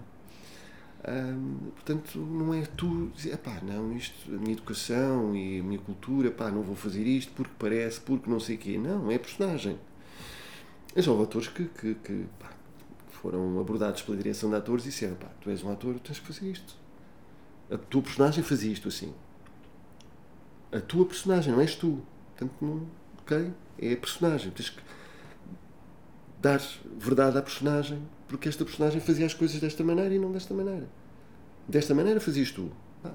Hum, 1.06 1.72
portanto, 1.76 2.18
não 2.18 2.54
é 2.54 2.62
tu 2.62 3.12
dizer, 3.14 3.36
pá, 3.40 3.60
não, 3.62 3.92
isto, 3.92 4.34
a 4.34 4.38
minha 4.38 4.54
educação 4.54 5.36
e 5.36 5.60
a 5.60 5.64
minha 5.64 5.80
cultura, 5.80 6.32
pá, 6.32 6.50
não 6.50 6.62
vou 6.62 6.78
fazer 6.78 7.06
isto 7.06 7.34
porque 7.34 7.52
parece, 7.60 8.00
porque 8.00 8.30
não 8.30 8.40
sei 8.40 8.56
o 8.56 8.58
quê. 8.58 8.78
Não, 8.78 9.12
é 9.12 9.16
a 9.16 9.20
personagem. 9.20 9.78
Já 10.96 11.12
houve 11.12 11.24
atores 11.24 11.50
que, 11.50 11.66
que, 11.66 11.96
que 11.96 12.26
pá, 12.40 12.50
foram 13.10 13.60
abordados 13.60 14.02
pela 14.02 14.16
direção 14.16 14.50
de 14.50 14.56
atores 14.56 14.86
e 14.86 14.92
disseram, 14.92 15.16
pá, 15.16 15.28
tu 15.42 15.50
és 15.50 15.62
um 15.62 15.70
ator, 15.74 16.00
tens 16.00 16.20
que 16.20 16.28
fazer 16.28 16.50
isto. 16.50 16.74
A 17.70 17.78
tua 17.78 18.02
personagem 18.02 18.42
fazia 18.46 18.72
isto 18.72 18.88
assim. 18.88 19.14
A 20.72 20.80
tua 20.80 21.06
personagem, 21.06 21.52
não 21.52 21.60
és 21.60 21.76
tu. 21.76 22.02
Portanto, 22.30 22.54
não, 22.62 22.88
ok? 23.20 23.52
É 23.78 23.92
a 23.92 23.98
personagem. 23.98 24.50
Tens 24.52 24.70
que 24.70 24.82
dar 26.44 26.62
verdade 27.00 27.38
à 27.38 27.42
personagem, 27.42 28.00
porque 28.28 28.50
esta 28.50 28.66
personagem 28.66 29.00
fazia 29.00 29.26
as 29.26 29.34
coisas 29.34 29.62
desta 29.62 29.82
maneira 29.82 30.14
e 30.14 30.20
não 30.20 30.30
desta 30.30 30.54
maneira. 30.54 30.90
Desta 31.66 31.96
maneira 31.96 32.20
fazias 32.20 32.52
tu. 32.52 32.70
Ah, 33.02 33.14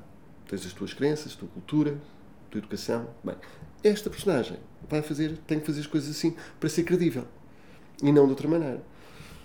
tens 0.48 0.64
as 0.64 0.72
tuas 0.72 0.94
crenças, 0.94 1.34
a 1.34 1.36
tua 1.36 1.48
cultura, 1.48 1.98
a 2.46 2.50
tua 2.50 2.58
educação. 2.58 3.06
Bem, 3.22 3.36
esta 3.84 4.08
personagem 4.08 4.56
vai 4.88 5.02
fazer, 5.02 5.36
tem 5.46 5.60
que 5.60 5.66
fazer 5.66 5.80
as 5.80 5.86
coisas 5.86 6.08
assim 6.08 6.34
para 6.58 6.70
ser 6.70 6.84
credível 6.84 7.26
e 8.02 8.10
não 8.10 8.24
de 8.24 8.30
outra 8.30 8.48
maneira. 8.48 8.82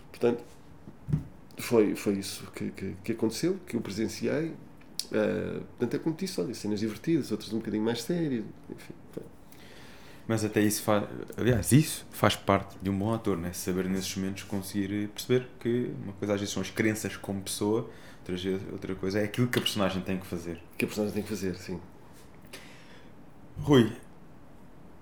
Portanto, 0.09 0.41
foi, 1.57 1.93
foi 1.93 2.13
isso 2.13 2.49
que, 2.55 2.71
que, 2.71 2.95
que 3.03 3.11
aconteceu, 3.11 3.59
que 3.67 3.75
eu 3.75 3.81
presenciei. 3.81 4.53
Uh, 5.11 5.59
portanto, 5.77 5.95
é 5.95 5.99
como 5.99 6.15
disse, 6.15 6.39
olha, 6.39 6.53
cenas 6.53 6.79
divertidas, 6.79 7.33
outras 7.33 7.51
um 7.51 7.57
bocadinho 7.57 7.83
mais 7.83 8.01
sérias, 8.01 8.45
enfim. 8.69 8.93
Mas 10.27 10.45
até 10.45 10.61
isso 10.61 10.81
faz. 10.83 11.03
Aliás, 11.37 11.71
isso 11.71 12.05
faz 12.11 12.35
parte 12.35 12.77
de 12.81 12.89
um 12.89 12.97
bom 12.97 13.13
ator, 13.13 13.37
né? 13.37 13.51
Saber 13.51 13.85
nesses 13.89 14.15
momentos 14.15 14.43
conseguir 14.43 15.09
perceber 15.09 15.47
que 15.59 15.91
uma 16.01 16.13
coisa 16.13 16.33
às 16.33 16.39
vezes 16.39 16.53
são 16.53 16.61
as 16.61 16.69
crenças 16.69 17.17
como 17.17 17.41
pessoa, 17.41 17.89
outra, 18.19 18.35
outra 18.71 18.95
coisa 18.95 19.19
é 19.19 19.25
aquilo 19.25 19.47
que 19.47 19.59
a 19.59 19.61
personagem 19.61 20.01
tem 20.01 20.17
que 20.17 20.25
fazer. 20.25 20.61
Que 20.77 20.85
a 20.85 20.87
personagem 20.87 21.13
tem 21.13 21.23
que 21.23 21.29
fazer, 21.29 21.55
sim. 21.57 21.79
Rui, 23.57 23.91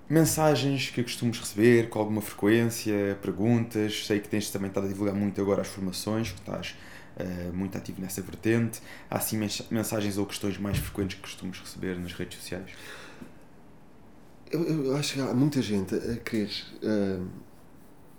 mensagens 0.10 0.90
que 0.90 1.02
costumas 1.02 1.40
receber 1.40 1.88
com 1.90 2.00
alguma 2.00 2.22
frequência, 2.22 3.18
perguntas. 3.22 4.06
Sei 4.06 4.20
que 4.20 4.28
tens 4.28 4.50
também 4.50 4.68
estado 4.68 4.86
a 4.86 4.90
divulgar 4.90 5.16
muito 5.16 5.40
agora 5.40 5.62
as 5.62 5.68
formações, 5.68 6.32
que 6.32 6.40
estás 6.40 6.76
uh, 7.16 7.54
muito 7.54 7.78
ativo 7.78 8.02
nessa 8.02 8.22
vertente. 8.22 8.82
Há 9.10 9.18
assim 9.18 9.40
mensagens 9.70 10.18
ou 10.18 10.26
questões 10.26 10.58
mais 10.58 10.78
frequentes 10.78 11.16
que 11.16 11.22
costumas 11.22 11.60
receber 11.60 11.98
nas 11.98 12.12
redes 12.12 12.40
sociais? 12.40 12.72
Eu, 14.52 14.64
eu, 14.64 14.96
acho 14.98 15.14
que 15.14 15.22
há 15.22 15.34
muita 15.34 15.62
gente 15.62 15.96
a 15.96 16.18
querer. 16.18 16.52
Uh, 16.84 17.26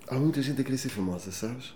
há 0.08 0.14
muita 0.14 0.40
gente 0.40 0.60
a 0.60 0.64
querer 0.64 0.78
ser 0.78 0.88
famosa, 0.88 1.30
sabes? 1.30 1.74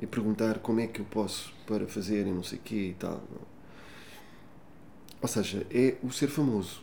E 0.00 0.06
perguntar 0.06 0.60
como 0.60 0.78
é 0.80 0.86
que 0.86 1.00
eu 1.00 1.04
posso 1.06 1.52
para 1.66 1.88
fazer 1.88 2.26
e 2.26 2.30
não 2.30 2.44
sei 2.44 2.58
o 2.58 2.62
quê 2.62 2.88
e 2.90 2.94
tal. 2.94 3.22
Ou 5.20 5.28
seja, 5.28 5.66
é 5.70 5.96
o 6.02 6.10
ser 6.12 6.28
famoso. 6.28 6.82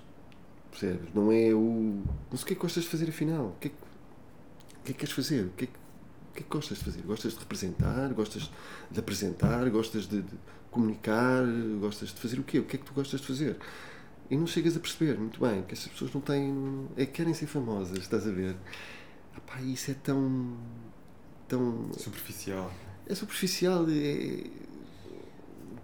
Percebes? 0.70 1.14
Não 1.14 1.32
é 1.32 1.54
o. 1.54 2.04
Mas 2.30 2.42
o 2.42 2.46
que 2.46 2.54
é 2.54 2.56
que 2.56 2.62
gostas 2.62 2.84
de 2.84 2.90
fazer 2.90 3.08
afinal? 3.08 3.46
O 3.46 3.56
que 3.60 3.68
é 3.68 3.72
que, 3.72 3.76
o 3.76 4.84
que, 4.84 4.92
é 4.92 4.94
que 4.94 5.00
queres 5.00 5.14
fazer? 5.14 5.46
O 5.46 5.50
que, 5.52 5.64
é 5.64 5.68
que, 5.68 5.74
o 5.74 6.34
que 6.34 6.40
é 6.40 6.44
que 6.44 6.50
gostas 6.50 6.78
de 6.80 6.84
fazer? 6.84 7.02
Gostas 7.04 7.34
de 7.34 7.40
representar? 7.40 8.14
Gostas 8.14 8.52
de 8.92 9.00
apresentar? 9.00 9.70
Gostas 9.70 10.08
de, 10.08 10.24
de 10.24 10.34
comunicar? 10.72 11.46
Gostas 11.80 12.10
de 12.10 12.20
fazer 12.20 12.40
o 12.40 12.44
quê? 12.44 12.60
O 12.60 12.66
que 12.66 12.76
é 12.76 12.80
que 12.80 12.86
tu 12.86 12.94
gostas 12.94 13.22
de 13.22 13.28
fazer? 13.28 13.58
E 14.30 14.38
não 14.38 14.48
chegas 14.48 14.76
a 14.76 14.80
perceber 14.80 15.18
muito 15.18 15.40
bem 15.40 15.64
que 15.64 15.74
essas 15.74 15.88
pessoas 15.88 16.14
não 16.14 16.22
têm. 16.22 16.88
é 16.98 17.06
que 17.06 17.12
querem 17.12 17.34
ser 17.34 17.48
famosas, 17.48 17.98
estás 17.98 18.28
a 18.28 18.32
ver? 18.32 18.56
Epá, 19.36 19.62
isso 19.62 19.92
é 19.92 19.94
tão. 19.94 20.58
tão. 21.48 21.92
superficial. 21.98 22.72
É 23.06 23.16
superficial, 23.16 23.86
é. 23.90 24.44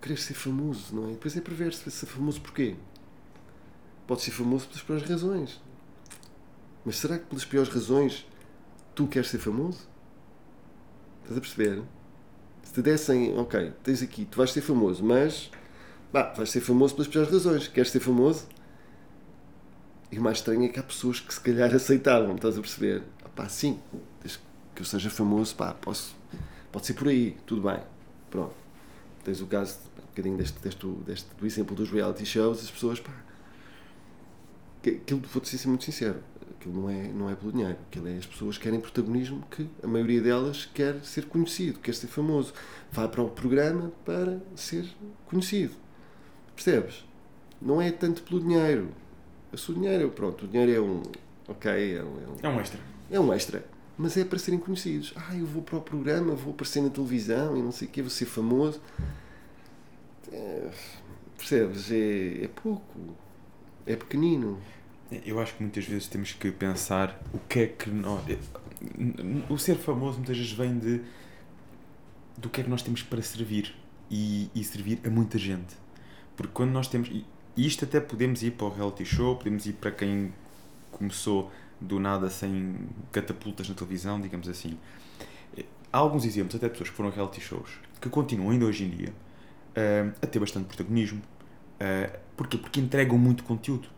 querer 0.02 0.18
ser 0.18 0.34
famoso, 0.34 0.96
não 0.96 1.10
é? 1.10 1.12
Depois 1.12 1.36
é 1.36 1.42
perverso, 1.42 1.90
ser 1.90 2.06
famoso 2.06 2.42
porquê? 2.42 2.76
Pode 4.08 4.22
ser 4.22 4.32
famoso 4.32 4.68
pelas 4.68 4.82
piores 4.82 5.10
razões. 5.10 5.62
Mas 6.86 6.98
será 6.98 7.20
que 7.20 7.26
pelas 7.26 7.46
piores 7.46 7.70
razões 7.72 8.26
tu 8.96 9.06
queres 9.08 9.30
ser 9.30 9.38
famoso? 9.38 9.88
Estás 11.22 11.38
a 11.38 11.42
perceber? 11.42 11.84
Se 12.64 12.74
te 12.74 12.82
dessem, 12.82 13.38
ok, 13.38 13.74
tens 13.84 14.02
aqui, 14.02 14.26
tu 14.26 14.38
vais 14.38 14.52
ser 14.52 14.62
famoso, 14.62 15.04
mas 15.04 15.52
Bah, 16.12 16.34
vais 16.36 16.50
ser 16.50 16.62
famoso 16.62 16.96
pelas 16.96 17.08
piores 17.08 17.32
razões. 17.32 17.68
Queres 17.68 17.92
ser 17.92 18.00
famoso? 18.00 18.48
E 20.12 20.18
o 20.18 20.22
mais 20.22 20.38
estranho 20.38 20.64
é 20.66 20.70
que 20.70 20.80
há 20.80 20.84
pessoas 20.84 21.20
que 21.20 21.34
se 21.34 21.40
calhar 21.40 21.70
aceitavam, 21.74 22.36
estás 22.36 22.58
a 22.58 22.62
perceber? 22.62 23.04
Ah, 23.24 23.30
pá, 23.30 23.48
sim, 23.48 23.80
desde 24.22 24.40
que 24.74 24.82
eu 24.82 24.86
seja 24.86 25.10
famoso, 25.10 25.56
pá, 25.56 25.74
posso, 25.74 26.16
pode 26.72 26.86
ser 26.88 26.94
por 26.94 27.08
aí, 27.08 27.38
tudo 27.46 27.62
bem. 27.62 27.80
Pronto. 28.32 28.56
Tens 29.24 29.40
o 29.42 29.46
caso, 29.46 29.78
um 29.98 30.08
bocadinho 30.08 30.38
deste, 30.38 30.60
deste, 30.60 30.88
deste, 30.88 31.28
do 31.36 31.46
exemplo 31.46 31.76
dos 31.76 31.92
reality 31.92 32.26
shows, 32.26 32.64
as 32.64 32.72
pessoas, 32.72 33.00
pá, 33.00 33.14
aquilo, 34.80 35.22
vou-te 35.32 35.48
ser 35.56 35.68
muito 35.68 35.84
sincero, 35.84 36.24
aquilo 36.58 36.82
não 36.82 36.90
é, 36.90 37.08
não 37.10 37.30
é 37.30 37.36
pelo 37.36 37.52
dinheiro, 37.52 37.78
aquilo 37.88 38.08
é 38.08 38.18
as 38.18 38.26
pessoas 38.26 38.58
que 38.58 38.64
querem 38.64 38.80
protagonismo, 38.80 39.46
que 39.52 39.70
a 39.84 39.88
maioria 39.88 40.22
delas 40.22 40.68
quer 40.74 41.04
ser 41.04 41.26
conhecido, 41.26 41.80
quer 41.80 41.94
ser 41.94 42.08
famoso. 42.08 42.54
Vai 42.92 43.08
para 43.08 43.22
o 43.22 43.30
programa 43.30 43.92
para 44.04 44.40
ser 44.56 44.86
conhecido. 45.28 45.76
Percebes? 46.60 47.06
Não 47.62 47.82
é 47.82 47.90
tanto 47.90 48.22
pelo 48.22 48.42
dinheiro. 48.42 48.90
O 49.54 49.74
dinheiro, 49.74 50.10
pronto, 50.10 50.44
o 50.44 50.48
dinheiro 50.48 50.72
é 50.74 50.82
um. 50.82 51.02
Ok, 51.48 51.72
é 51.72 52.04
um, 52.04 52.18
é 52.44 52.50
um 52.50 52.60
extra. 52.60 52.80
É 53.10 53.18
um 53.18 53.34
extra. 53.34 53.66
Mas 53.98 54.18
é 54.18 54.26
para 54.26 54.38
serem 54.38 54.60
conhecidos. 54.60 55.14
Ah, 55.16 55.34
eu 55.34 55.46
vou 55.46 55.62
para 55.62 55.78
o 55.78 55.82
programa, 55.82 56.36
vou 56.36 56.52
aparecer 56.52 56.84
na 56.84 56.90
televisão 56.90 57.56
e 57.56 57.62
não 57.62 57.72
sei 57.72 57.88
o 57.88 57.92
quê, 57.92 58.02
vou 58.02 58.10
ser 58.10 58.26
famoso. 58.26 58.82
É, 60.34 60.70
percebes? 61.38 61.90
É, 61.92 62.44
é 62.44 62.50
pouco. 62.50 63.16
É 63.86 63.96
pequenino. 63.96 64.60
Eu 65.26 65.40
acho 65.40 65.56
que 65.56 65.64
muitas 65.64 65.86
vezes 65.86 66.10
temos 66.10 66.34
que 66.34 66.52
pensar 66.52 67.22
o 67.34 67.40
que 67.40 67.60
é 67.62 67.68
que 67.68 67.90
nós. 67.90 68.22
O 69.50 69.58
ser 69.58 69.78
famoso 69.78 70.18
muitas 70.18 70.36
vezes 70.36 70.52
vem 70.52 70.78
de. 70.78 71.02
do 72.38 72.50
que 72.50 72.60
é 72.60 72.64
que 72.66 72.70
nós 72.70 72.82
temos 72.82 73.02
para 73.02 73.22
servir 73.22 73.74
e, 74.12 74.52
e 74.54 74.62
servir 74.62 75.00
a 75.06 75.10
muita 75.10 75.38
gente. 75.38 75.74
Porque 76.40 76.54
quando 76.54 76.72
nós 76.72 76.88
temos. 76.88 77.10
E 77.10 77.26
isto 77.58 77.84
até 77.84 78.00
podemos 78.00 78.42
ir 78.44 78.52
para 78.52 78.68
o 78.68 78.70
reality 78.70 79.04
show, 79.04 79.36
podemos 79.36 79.66
ir 79.66 79.74
para 79.74 79.92
quem 79.92 80.34
começou 80.90 81.52
do 81.82 82.00
nada 82.00 82.30
sem 82.30 82.78
catapultas 83.12 83.68
na 83.68 83.76
televisão, 83.76 84.22
digamos 84.22 84.48
assim. 84.48 84.78
Há 85.92 85.98
alguns 85.98 86.24
exemplos, 86.24 86.56
até 86.56 86.70
pessoas 86.70 86.90
que 86.92 86.96
foram 86.96 87.10
a 87.10 87.12
reality 87.12 87.42
shows, 87.42 87.72
que 88.00 88.08
continuam 88.08 88.52
ainda 88.52 88.66
hoje 88.66 88.86
em 88.86 88.90
dia 88.90 89.10
uh, 89.10 90.14
a 90.22 90.28
ter 90.28 90.40
bastante 90.40 90.68
protagonismo. 90.68 91.22
Uh, 91.76 92.18
porquê? 92.38 92.58
Porque 92.58 92.80
entregam 92.80 93.18
muito 93.18 93.44
conteúdo 93.44 93.90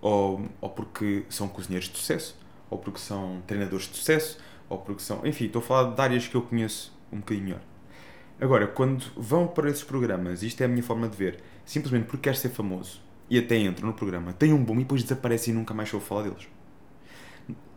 ou, 0.00 0.48
ou 0.60 0.70
porque 0.70 1.24
são 1.28 1.46
cozinheiros 1.46 1.88
de 1.88 1.96
sucesso, 1.96 2.36
ou 2.68 2.76
porque 2.76 2.98
são 2.98 3.40
treinadores 3.46 3.86
de 3.86 3.96
sucesso, 3.96 4.40
ou 4.68 4.78
porque 4.78 5.00
são. 5.00 5.24
Enfim, 5.24 5.44
estou 5.44 5.62
a 5.62 5.64
falar 5.64 5.94
de 5.94 6.00
áreas 6.00 6.26
que 6.26 6.34
eu 6.34 6.42
conheço 6.42 6.92
um 7.12 7.18
bocadinho 7.18 7.44
melhor. 7.44 7.60
Agora, 8.40 8.66
quando 8.66 9.04
vão 9.16 9.46
para 9.46 9.70
esses 9.70 9.84
programas, 9.84 10.42
isto 10.42 10.60
é 10.60 10.64
a 10.64 10.68
minha 10.68 10.82
forma 10.82 11.08
de 11.08 11.16
ver, 11.16 11.40
simplesmente 11.64 12.06
porque 12.06 12.28
quer 12.28 12.36
ser 12.36 12.50
famoso 12.50 13.00
e 13.28 13.38
até 13.38 13.56
entram 13.56 13.88
no 13.88 13.94
programa, 13.94 14.32
têm 14.32 14.52
um 14.52 14.62
boom 14.62 14.76
e 14.76 14.78
depois 14.78 15.02
desaparecem 15.02 15.54
e 15.54 15.56
nunca 15.56 15.72
mais 15.74 15.90
vou 15.90 16.00
falar 16.00 16.22
deles. 16.24 16.48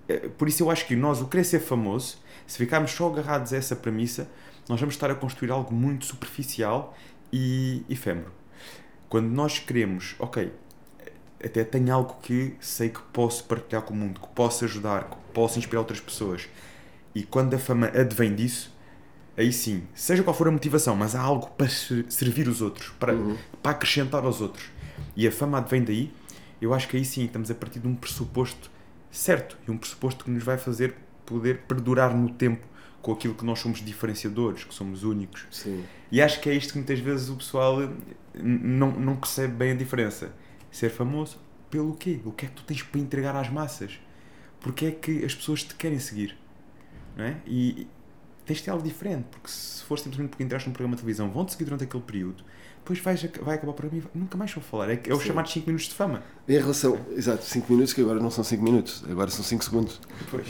É, 0.07 0.29
por 0.29 0.47
isso 0.47 0.63
eu 0.63 0.71
acho 0.71 0.85
que 0.85 0.95
nós, 0.95 1.21
o 1.21 1.27
querer 1.27 1.43
ser 1.43 1.59
famoso, 1.59 2.17
se 2.45 2.57
ficarmos 2.57 2.91
só 2.91 3.07
agarrados 3.11 3.53
a 3.53 3.57
essa 3.57 3.75
premissa, 3.75 4.29
nós 4.69 4.79
vamos 4.79 4.95
estar 4.95 5.09
a 5.11 5.15
construir 5.15 5.51
algo 5.51 5.73
muito 5.73 6.05
superficial 6.05 6.95
e 7.31 7.83
efêmero. 7.89 8.31
Quando 9.09 9.27
nós 9.27 9.59
queremos, 9.59 10.15
ok, 10.19 10.51
até 11.43 11.63
tenho 11.63 11.93
algo 11.93 12.17
que 12.21 12.55
sei 12.59 12.89
que 12.89 13.01
posso 13.13 13.43
partilhar 13.45 13.83
com 13.83 13.93
o 13.93 13.97
mundo, 13.97 14.19
que 14.19 14.27
posso 14.29 14.65
ajudar, 14.65 15.09
que 15.09 15.17
posso 15.33 15.59
inspirar 15.59 15.79
outras 15.79 15.99
pessoas. 15.99 16.49
E 17.13 17.23
quando 17.23 17.53
a 17.53 17.59
fama 17.59 17.87
advém 17.87 18.35
disso, 18.35 18.75
aí 19.37 19.53
sim, 19.53 19.83
seja 19.93 20.23
qual 20.23 20.35
for 20.35 20.47
a 20.47 20.51
motivação, 20.51 20.95
mas 20.95 21.15
há 21.15 21.21
algo 21.21 21.47
para 21.51 21.69
servir 21.69 22.47
os 22.47 22.61
outros, 22.61 22.89
para, 22.99 23.13
uhum. 23.13 23.37
para 23.61 23.71
acrescentar 23.71 24.25
aos 24.25 24.41
outros. 24.41 24.65
E 25.15 25.27
a 25.27 25.31
fama 25.31 25.59
advém 25.59 25.83
daí, 25.83 26.11
eu 26.59 26.73
acho 26.73 26.87
que 26.87 26.97
aí 26.97 27.05
sim 27.05 27.25
estamos 27.25 27.51
a 27.51 27.55
partir 27.55 27.79
de 27.79 27.87
um 27.87 27.95
pressuposto 27.95 28.71
certo 29.11 29.57
e 29.67 29.71
um 29.71 29.77
pressuposto 29.77 30.25
que 30.25 30.31
nos 30.31 30.43
vai 30.43 30.57
fazer 30.57 30.95
poder 31.25 31.59
perdurar 31.67 32.15
no 32.15 32.29
tempo 32.29 32.65
com 33.01 33.11
aquilo 33.11 33.35
que 33.35 33.45
nós 33.45 33.59
somos 33.59 33.83
diferenciadores, 33.83 34.63
que 34.63 34.73
somos 34.73 35.03
únicos. 35.03 35.45
Sim. 35.51 35.83
E 36.11 36.21
acho 36.21 36.41
que 36.41 36.49
é 36.49 36.53
isto 36.53 36.73
que 36.73 36.79
muitas 36.79 36.99
vezes 36.99 37.29
o 37.29 37.35
pessoal 37.35 37.77
não, 38.33 38.91
não 38.91 39.15
percebe 39.15 39.53
bem 39.53 39.71
a 39.71 39.75
diferença 39.75 40.33
ser 40.71 40.89
famoso 40.89 41.39
pelo 41.69 41.95
quê? 41.95 42.19
O 42.25 42.31
que 42.31 42.45
é 42.45 42.49
que 42.49 42.55
tu 42.55 42.63
tens 42.63 42.81
para 42.81 42.99
entregar 42.99 43.35
às 43.35 43.49
massas? 43.49 43.99
Porque 44.59 44.87
é 44.87 44.91
que 44.91 45.23
as 45.23 45.35
pessoas 45.35 45.63
te 45.63 45.75
querem 45.75 45.99
seguir? 45.99 46.37
Não 47.15 47.25
é? 47.25 47.37
E 47.45 47.87
tens 48.47 48.57
de 48.57 48.63
ter 48.63 48.71
algo 48.71 48.83
diferente, 48.83 49.25
porque 49.29 49.49
se 49.49 49.83
for 49.83 49.99
simplesmente 49.99 50.29
porque 50.29 50.43
entraste 50.43 50.67
num 50.67 50.73
programa 50.73 50.95
de 50.95 51.01
televisão, 51.01 51.29
vão-te 51.29 51.51
seguir 51.51 51.65
durante 51.65 51.83
aquele 51.83 52.03
período, 52.03 52.43
depois 52.79 52.99
vais, 52.99 53.21
vai 53.41 53.55
acabar 53.55 53.73
para 53.73 53.89
mim 53.89 54.01
nunca 54.15 54.37
mais 54.37 54.53
vou 54.53 54.63
falar. 54.63 54.89
É, 54.89 55.01
é 55.05 55.13
o 55.13 55.19
chamado 55.19 55.49
5 55.49 55.67
minutos 55.67 55.89
de 55.89 55.93
fama. 55.93 56.23
Em 56.47 56.57
relação, 56.57 56.97
exato, 57.11 57.43
5 57.43 57.71
minutos 57.71 57.93
que 57.93 57.99
agora 57.99 58.19
não 58.19 58.31
são 58.31 58.45
5 58.45 58.63
minutos, 58.63 59.03
agora 59.09 59.29
são 59.29 59.43
5 59.43 59.63
segundos. 59.63 60.01
Pois. 60.31 60.47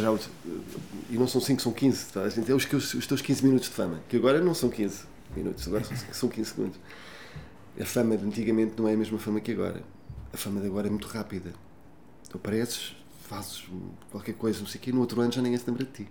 E 1.09 1.17
não 1.17 1.27
são 1.27 1.41
5, 1.41 1.59
são 1.59 1.73
15. 1.73 2.13
Tá? 2.13 2.21
A 2.21 2.29
gente 2.29 2.51
é 2.51 2.53
os, 2.53 2.93
os 2.93 3.07
teus 3.07 3.21
15 3.21 3.43
minutos 3.43 3.69
de 3.69 3.73
fama, 3.73 3.99
que 4.07 4.15
agora 4.17 4.39
não 4.39 4.53
são 4.53 4.69
15 4.69 5.05
minutos, 5.35 5.67
agora 5.67 5.83
são 6.11 6.29
15 6.29 6.49
segundos. 6.49 6.79
A 7.79 7.85
fama 7.85 8.15
de 8.15 8.25
antigamente 8.25 8.73
não 8.77 8.87
é 8.87 8.93
a 8.93 8.97
mesma 8.97 9.17
fama 9.17 9.39
que 9.39 9.51
agora 9.51 9.81
a 10.31 10.37
fama 10.37 10.61
de 10.61 10.67
agora 10.67 10.85
é 10.85 10.89
muito 10.91 11.07
rápida. 11.07 11.53
Tu 12.29 12.37
apareces, 12.37 12.95
fazes 13.27 13.67
qualquer 14.11 14.33
coisa, 14.33 14.59
não 14.59 14.67
sei 14.67 14.79
o 14.79 14.83
quê, 14.83 14.91
no 14.91 14.99
outro 14.99 15.19
ano 15.21 15.31
já 15.31 15.41
ninguém 15.41 15.57
se 15.57 15.65
lembra 15.67 15.85
de 15.85 15.91
ti. 15.91 16.09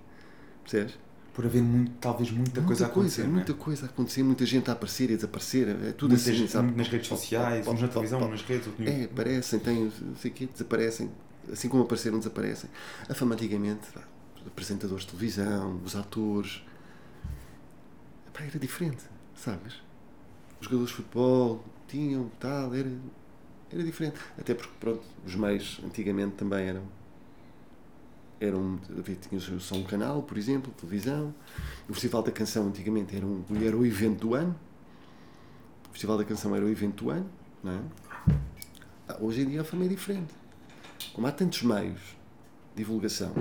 Percebes? 0.62 0.98
Por 1.36 1.44
haver 1.44 1.62
muito, 1.62 1.92
talvez 2.00 2.30
muita, 2.30 2.50
muita 2.50 2.62
coisa 2.62 2.86
a 2.86 2.88
acontecer. 2.88 3.22
Coisa, 3.22 3.34
muita 3.36 3.52
é? 3.52 3.54
coisa 3.54 3.84
a 3.84 3.88
acontecer, 3.90 4.22
muita 4.22 4.46
gente 4.46 4.70
a 4.70 4.72
aparecer 4.72 5.10
e 5.10 5.12
a 5.12 5.16
desaparecer. 5.16 5.68
É 5.68 5.92
tudo 5.92 6.12
Muitas, 6.12 6.26
assim, 6.26 6.46
sabe? 6.48 6.72
Nas 6.74 6.88
redes 6.88 7.08
sociais, 7.08 7.68
uns 7.68 7.82
na 7.82 7.88
televisão, 7.88 8.20
uns 8.22 8.30
nas 8.30 8.42
redes, 8.42 8.66
outros 8.66 8.88
É, 8.88 9.04
aparecem, 9.04 9.58
têm, 9.58 9.92
não 10.00 10.16
sei 10.16 10.30
o 10.30 10.34
quê, 10.34 10.46
desaparecem. 10.50 11.10
Assim 11.52 11.68
como 11.68 11.82
apareceram, 11.82 12.16
desaparecem. 12.18 12.70
A 13.06 13.12
fama 13.12 13.34
antigamente, 13.34 13.86
apresentadores 14.46 15.04
de 15.04 15.10
televisão, 15.10 15.78
os 15.84 15.94
atores. 15.94 16.62
era 18.34 18.58
diferente, 18.58 19.02
sabes? 19.34 19.74
Os 20.58 20.64
jogadores 20.64 20.88
de 20.88 20.96
futebol 20.96 21.62
tinham, 21.86 22.30
tal, 22.40 22.74
era 22.74 22.90
era 23.70 23.82
diferente. 23.82 24.18
Até 24.38 24.54
porque, 24.54 24.72
pronto, 24.80 25.02
os 25.24 25.34
meios 25.34 25.80
antigamente 25.84 26.36
também 26.36 26.66
eram. 26.66 26.82
Eram 28.40 28.78
tinha 29.28 29.40
só 29.60 29.74
um 29.74 29.84
canal, 29.84 30.22
por 30.22 30.36
exemplo, 30.36 30.72
televisão. 30.72 31.34
O 31.88 31.92
Festival 31.92 32.22
da 32.22 32.30
Canção 32.30 32.66
antigamente 32.66 33.16
era, 33.16 33.26
um, 33.26 33.44
era 33.62 33.76
o 33.76 33.84
evento 33.84 34.20
do 34.20 34.34
ano. 34.34 34.54
O 35.88 35.92
Festival 35.92 36.18
da 36.18 36.24
Canção 36.24 36.54
era 36.54 36.64
o 36.64 36.68
evento 36.68 37.04
do 37.04 37.10
ano, 37.10 37.30
não 37.62 37.72
é? 37.72 37.80
Ah, 39.08 39.16
hoje 39.20 39.42
em 39.42 39.48
dia 39.48 39.60
a 39.62 39.64
fama 39.64 39.84
é 39.84 39.88
diferente. 39.88 40.34
Como 41.12 41.26
há 41.26 41.32
tantos 41.32 41.62
meios 41.62 42.00
de 42.74 42.82
divulgação, 42.82 43.32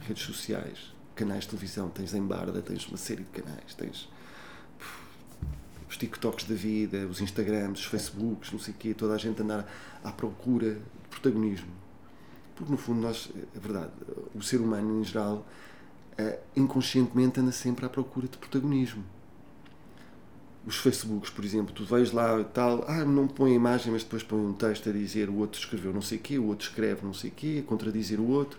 redes 0.00 0.22
sociais, 0.22 0.94
canais 1.14 1.44
de 1.44 1.50
televisão, 1.50 1.88
tens 1.90 2.14
em 2.14 2.22
Barda, 2.22 2.62
tens 2.62 2.86
uma 2.88 2.96
série 2.96 3.22
de 3.22 3.30
canais, 3.30 3.74
tens 3.74 4.08
os 5.88 5.96
TikToks 5.96 6.46
da 6.46 6.54
vida, 6.54 7.06
os 7.06 7.20
Instagrams, 7.20 7.80
os 7.80 7.86
Facebooks, 7.86 8.50
não 8.50 8.58
sei 8.58 8.74
o 8.74 8.76
quê, 8.76 8.94
toda 8.94 9.14
a 9.14 9.18
gente 9.18 9.40
andar 9.42 9.66
à 10.02 10.10
procura 10.10 10.74
de 10.74 11.08
protagonismo. 11.10 11.83
Porque, 12.54 12.70
no 12.70 12.78
fundo, 12.78 13.00
nós, 13.00 13.30
é 13.54 13.58
verdade, 13.58 13.90
o 14.34 14.42
ser 14.42 14.60
humano 14.60 15.00
em 15.00 15.04
geral, 15.04 15.46
é, 16.16 16.38
inconscientemente 16.56 17.40
anda 17.40 17.52
sempre 17.52 17.84
à 17.84 17.88
procura 17.88 18.28
de 18.28 18.38
protagonismo. 18.38 19.04
Os 20.66 20.76
Facebooks, 20.76 21.30
por 21.30 21.44
exemplo, 21.44 21.74
tu 21.74 21.84
vês 21.84 22.12
lá 22.12 22.42
tal, 22.44 22.84
ah, 22.88 23.04
não 23.04 23.28
põe 23.28 23.54
imagem, 23.54 23.92
mas 23.92 24.02
depois 24.02 24.22
põe 24.22 24.38
um 24.38 24.52
texto 24.52 24.88
a 24.88 24.92
dizer 24.92 25.28
o 25.28 25.36
outro 25.36 25.60
escreveu 25.60 25.92
não 25.92 26.00
sei 26.00 26.16
o 26.16 26.20
quê, 26.20 26.38
o 26.38 26.46
outro 26.46 26.66
escreve 26.68 27.04
não 27.04 27.12
sei 27.12 27.30
o 27.30 27.32
quê, 27.34 27.62
a 27.64 27.68
contradizer 27.68 28.18
o 28.18 28.28
outro. 28.28 28.58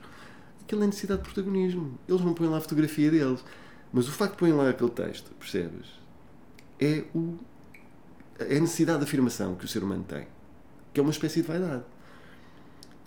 Aquilo 0.61 0.83
é 0.83 0.85
necessidade 0.85 1.21
de 1.21 1.25
protagonismo. 1.31 1.97
Eles 2.07 2.21
não 2.21 2.33
põem 2.33 2.49
lá 2.49 2.57
a 2.57 2.61
fotografia 2.61 3.09
deles. 3.09 3.43
Mas 3.91 4.07
o 4.07 4.11
facto 4.11 4.33
de 4.33 4.39
põem 4.39 4.51
lá 4.51 4.69
aquele 4.69 4.91
texto, 4.91 5.31
percebes? 5.39 6.05
é, 6.79 7.03
o, 7.13 7.37
é 8.39 8.57
a 8.57 8.59
necessidade 8.59 8.99
de 8.99 9.05
afirmação 9.05 9.55
que 9.55 9.65
o 9.65 9.67
ser 9.67 9.83
humano 9.83 10.03
tem, 10.03 10.27
que 10.93 10.99
é 10.99 11.03
uma 11.03 11.11
espécie 11.11 11.41
de 11.41 11.47
vaidade. 11.47 11.83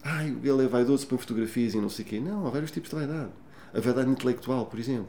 Ai, 0.03 0.37
ele 0.43 0.65
é 0.65 0.69
vaidoso, 0.69 1.07
põe 1.07 1.19
fotografias 1.19 1.75
e 1.75 1.79
não 1.79 1.89
sei 1.89 2.05
o 2.05 2.09
quê. 2.09 2.21
Não, 2.21 2.47
há 2.47 2.51
vários 2.51 2.71
tipos 2.71 2.91
de 2.91 2.97
vaidade. 2.97 3.31
A 3.75 3.81
vaidade 3.81 4.11
intelectual, 4.11 4.67
por 4.67 4.79
exemplo. 4.79 5.09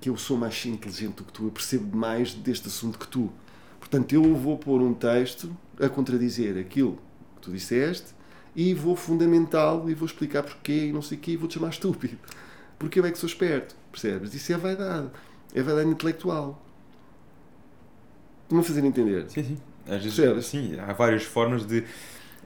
Que 0.00 0.08
eu 0.08 0.16
sou 0.16 0.36
mais 0.36 0.64
inteligente 0.66 1.16
do 1.16 1.24
que 1.24 1.32
tu, 1.32 1.44
eu 1.46 1.50
percebo 1.50 1.96
mais 1.96 2.32
deste 2.32 2.68
assunto 2.68 2.98
que 2.98 3.08
tu. 3.08 3.32
Portanto, 3.80 4.12
eu 4.12 4.34
vou 4.34 4.56
pôr 4.56 4.80
um 4.80 4.94
texto 4.94 5.54
a 5.80 5.88
contradizer 5.88 6.56
aquilo 6.58 6.98
que 7.36 7.42
tu 7.42 7.50
disseste 7.50 8.14
e 8.54 8.74
vou 8.74 8.94
fundamentá-lo 8.94 9.90
e 9.90 9.94
vou 9.94 10.06
explicar 10.06 10.42
porquê 10.42 10.86
e 10.86 10.92
não 10.92 11.02
sei 11.02 11.18
o 11.18 11.20
quê 11.20 11.32
e 11.32 11.36
vou-te 11.36 11.54
chamar 11.54 11.70
estúpido. 11.70 12.18
Porque 12.78 13.00
eu 13.00 13.06
é 13.06 13.10
que 13.10 13.18
sou 13.18 13.28
esperto, 13.28 13.74
percebes? 13.90 14.34
Isso 14.34 14.52
é 14.52 14.56
vaidade. 14.56 15.10
É 15.54 15.62
vaidade 15.62 15.88
intelectual. 15.88 16.64
Estou-me 18.44 18.62
a 18.62 18.66
fazer 18.66 18.84
entender. 18.84 19.28
Sim, 19.28 19.42
sim. 19.42 19.58
Às 19.86 20.04
vezes, 20.04 20.46
sim, 20.46 20.78
há 20.78 20.92
várias 20.92 21.22
formas 21.22 21.66
de. 21.66 21.84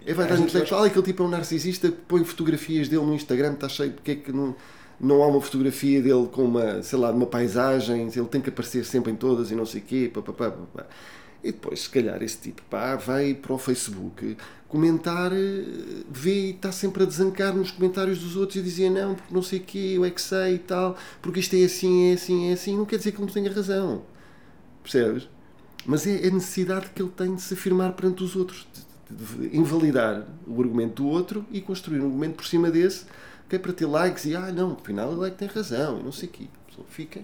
É 0.06 0.14
verdade, 0.14 0.42
intelectual, 0.42 0.84
aquele 0.84 1.04
tipo 1.04 1.22
é 1.22 1.26
um 1.26 1.28
narcisista 1.28 1.90
que 1.90 1.98
põe 2.08 2.24
fotografias 2.24 2.88
dele 2.88 3.04
no 3.04 3.14
Instagram, 3.14 3.54
está 3.54 3.68
cheio, 3.68 3.92
porque 3.92 4.10
é 4.12 4.14
que 4.16 4.32
não, 4.32 4.54
não 5.00 5.22
há 5.22 5.26
uma 5.26 5.40
fotografia 5.40 6.02
dele 6.02 6.28
com 6.30 6.44
uma, 6.44 6.82
sei 6.82 6.98
lá, 6.98 7.10
uma 7.10 7.26
paisagem, 7.26 8.08
ele 8.14 8.26
tem 8.26 8.40
que 8.40 8.48
aparecer 8.50 8.84
sempre 8.84 9.12
em 9.12 9.16
todas 9.16 9.50
e 9.50 9.54
não 9.54 9.66
sei 9.66 9.80
o 9.80 9.84
quê, 9.84 10.10
papapá, 10.12 10.50
papapá. 10.50 10.86
E 11.42 11.50
depois, 11.50 11.80
se 11.80 11.90
calhar, 11.90 12.22
esse 12.22 12.38
tipo 12.38 12.62
pá, 12.70 12.94
vai 12.94 13.34
para 13.34 13.52
o 13.52 13.58
Facebook 13.58 14.36
comentar, 14.68 15.30
vê 16.08 16.46
e 16.46 16.50
está 16.50 16.72
sempre 16.72 17.02
a 17.02 17.06
desancar 17.06 17.54
nos 17.54 17.70
comentários 17.70 18.20
dos 18.20 18.36
outros 18.36 18.56
e 18.56 18.62
dizer 18.62 18.90
não, 18.90 19.14
porque 19.14 19.34
não 19.34 19.42
sei 19.42 19.58
o 19.58 19.62
quê, 19.62 19.92
eu 19.96 20.04
é 20.04 20.10
que 20.10 20.22
sei 20.22 20.54
e 20.54 20.58
tal, 20.58 20.96
porque 21.20 21.40
isto 21.40 21.54
é 21.54 21.64
assim, 21.64 22.10
é 22.10 22.14
assim, 22.14 22.50
é 22.50 22.52
assim. 22.54 22.76
Não 22.76 22.86
quer 22.86 22.96
dizer 22.96 23.12
que 23.12 23.18
ele 23.18 23.26
não 23.26 23.32
tenha 23.34 23.52
razão. 23.52 24.02
Percebes? 24.82 25.28
Mas 25.84 26.06
é 26.06 26.26
a 26.26 26.30
necessidade 26.30 26.90
que 26.94 27.02
ele 27.02 27.10
tem 27.10 27.34
de 27.34 27.42
se 27.42 27.54
afirmar 27.54 27.92
perante 27.92 28.22
os 28.22 28.36
outros, 28.36 28.66
invalidar 29.52 30.26
o 30.47 30.60
argumento 30.60 31.02
do 31.02 31.09
outro 31.09 31.47
e 31.51 31.60
construir 31.60 32.01
um 32.01 32.06
argumento 32.06 32.36
por 32.36 32.47
cima 32.47 32.70
desse, 32.70 33.06
que 33.48 33.56
é 33.56 33.59
para 33.59 33.72
ter 33.72 33.86
likes 33.86 34.24
e, 34.24 34.34
ah, 34.34 34.51
não, 34.52 34.72
afinal 34.72 35.12
ele 35.12 35.26
é 35.26 35.30
que 35.30 35.36
tem 35.36 35.48
razão, 35.48 36.01
e 36.01 36.02
não 36.02 36.12
sei 36.12 36.28
o 36.28 36.32
quê. 36.32 36.47
A 36.64 36.68
pessoa 36.68 36.86
fica, 36.89 37.20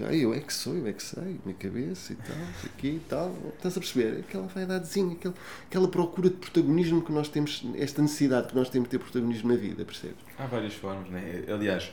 ah, 0.00 0.14
eu 0.14 0.34
é 0.34 0.40
que 0.40 0.52
sou, 0.52 0.74
eu 0.74 0.86
é 0.86 0.92
que 0.92 1.02
sei, 1.02 1.38
minha 1.44 1.56
cabeça 1.56 2.12
e 2.12 2.16
tal, 2.16 2.36
isso 2.56 2.66
aqui 2.66 2.88
e 2.88 3.02
tal. 3.08 3.36
Estás 3.54 3.76
a 3.76 3.80
perceber? 3.80 4.20
Aquela 4.20 4.46
vaidadezinha, 4.46 5.12
aquela, 5.12 5.34
aquela 5.66 5.88
procura 5.88 6.30
de 6.30 6.36
protagonismo 6.36 7.02
que 7.02 7.12
nós 7.12 7.28
temos, 7.28 7.64
esta 7.76 8.02
necessidade 8.02 8.48
que 8.48 8.54
nós 8.54 8.68
temos 8.70 8.88
de 8.88 8.96
ter 8.96 8.98
protagonismo 8.98 9.50
na 9.50 9.56
vida, 9.56 9.84
percebes? 9.84 10.16
Há 10.38 10.46
várias 10.46 10.74
formas, 10.74 11.08
né? 11.10 11.44
Aliás, 11.48 11.92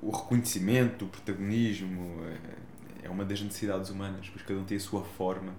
o 0.00 0.10
reconhecimento, 0.10 1.04
o 1.04 1.08
protagonismo 1.08 2.22
é, 3.02 3.06
é 3.06 3.10
uma 3.10 3.24
das 3.24 3.42
necessidades 3.42 3.90
humanas, 3.90 4.28
pois 4.30 4.44
cada 4.44 4.58
um 4.58 4.64
tem 4.64 4.76
a 4.76 4.80
sua 4.80 5.02
forma 5.02 5.52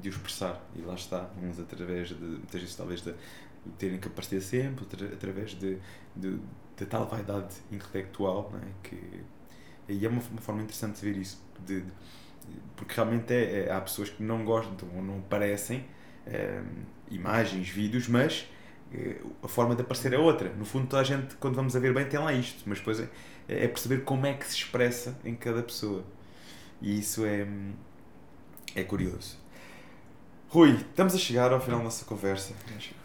de 0.00 0.08
o 0.08 0.10
expressar. 0.10 0.60
E 0.74 0.80
lá 0.80 0.94
está, 0.94 1.30
uns 1.42 1.58
através 1.58 2.08
de, 2.08 2.14
muitas 2.14 2.60
vezes, 2.60 2.76
talvez, 2.76 3.02
de, 3.02 3.14
terem 3.78 3.98
que 3.98 4.08
aparecer 4.08 4.40
sempre, 4.40 4.86
através 5.12 5.50
de, 5.50 5.78
de, 6.16 6.38
de 6.76 6.86
tal 6.86 7.06
vaidade 7.06 7.54
intelectual, 7.70 8.50
não 8.52 8.58
é? 8.58 8.72
que 8.82 8.96
e 9.88 10.06
é 10.06 10.08
uma, 10.08 10.22
uma 10.30 10.40
forma 10.40 10.62
interessante 10.62 11.00
de 11.00 11.12
ver 11.12 11.20
isso, 11.20 11.42
de, 11.66 11.80
de 11.80 11.92
porque 12.76 12.94
realmente 12.94 13.32
é, 13.32 13.66
é, 13.66 13.72
há 13.72 13.80
pessoas 13.80 14.08
que 14.08 14.22
não 14.22 14.44
gostam 14.44 14.88
ou 14.94 15.02
não 15.02 15.20
parecem 15.20 15.84
é, 16.26 16.62
imagens, 17.10 17.68
vídeos, 17.68 18.08
mas 18.08 18.48
é, 18.92 19.16
a 19.42 19.48
forma 19.48 19.74
de 19.74 19.82
aparecer 19.82 20.12
é 20.12 20.18
outra. 20.18 20.50
No 20.54 20.64
fundo, 20.64 20.86
toda 20.86 21.02
a 21.02 21.04
gente, 21.04 21.36
quando 21.36 21.54
vamos 21.54 21.76
a 21.76 21.78
ver 21.78 21.92
bem, 21.92 22.06
tem 22.06 22.18
lá 22.18 22.32
isto, 22.32 22.62
mas 22.66 22.78
depois 22.78 23.00
é, 23.00 23.08
é 23.48 23.68
perceber 23.68 24.02
como 24.04 24.26
é 24.26 24.34
que 24.34 24.46
se 24.46 24.56
expressa 24.56 25.18
em 25.24 25.34
cada 25.34 25.62
pessoa. 25.62 26.04
E 26.80 26.98
isso 26.98 27.24
é, 27.24 27.46
é 28.74 28.82
curioso. 28.82 29.38
Rui, 30.50 30.72
estamos 30.72 31.14
a 31.14 31.18
chegar 31.18 31.52
ao 31.52 31.60
final 31.60 31.78
da 31.78 31.84
nossa 31.84 32.04
conversa. 32.04 32.52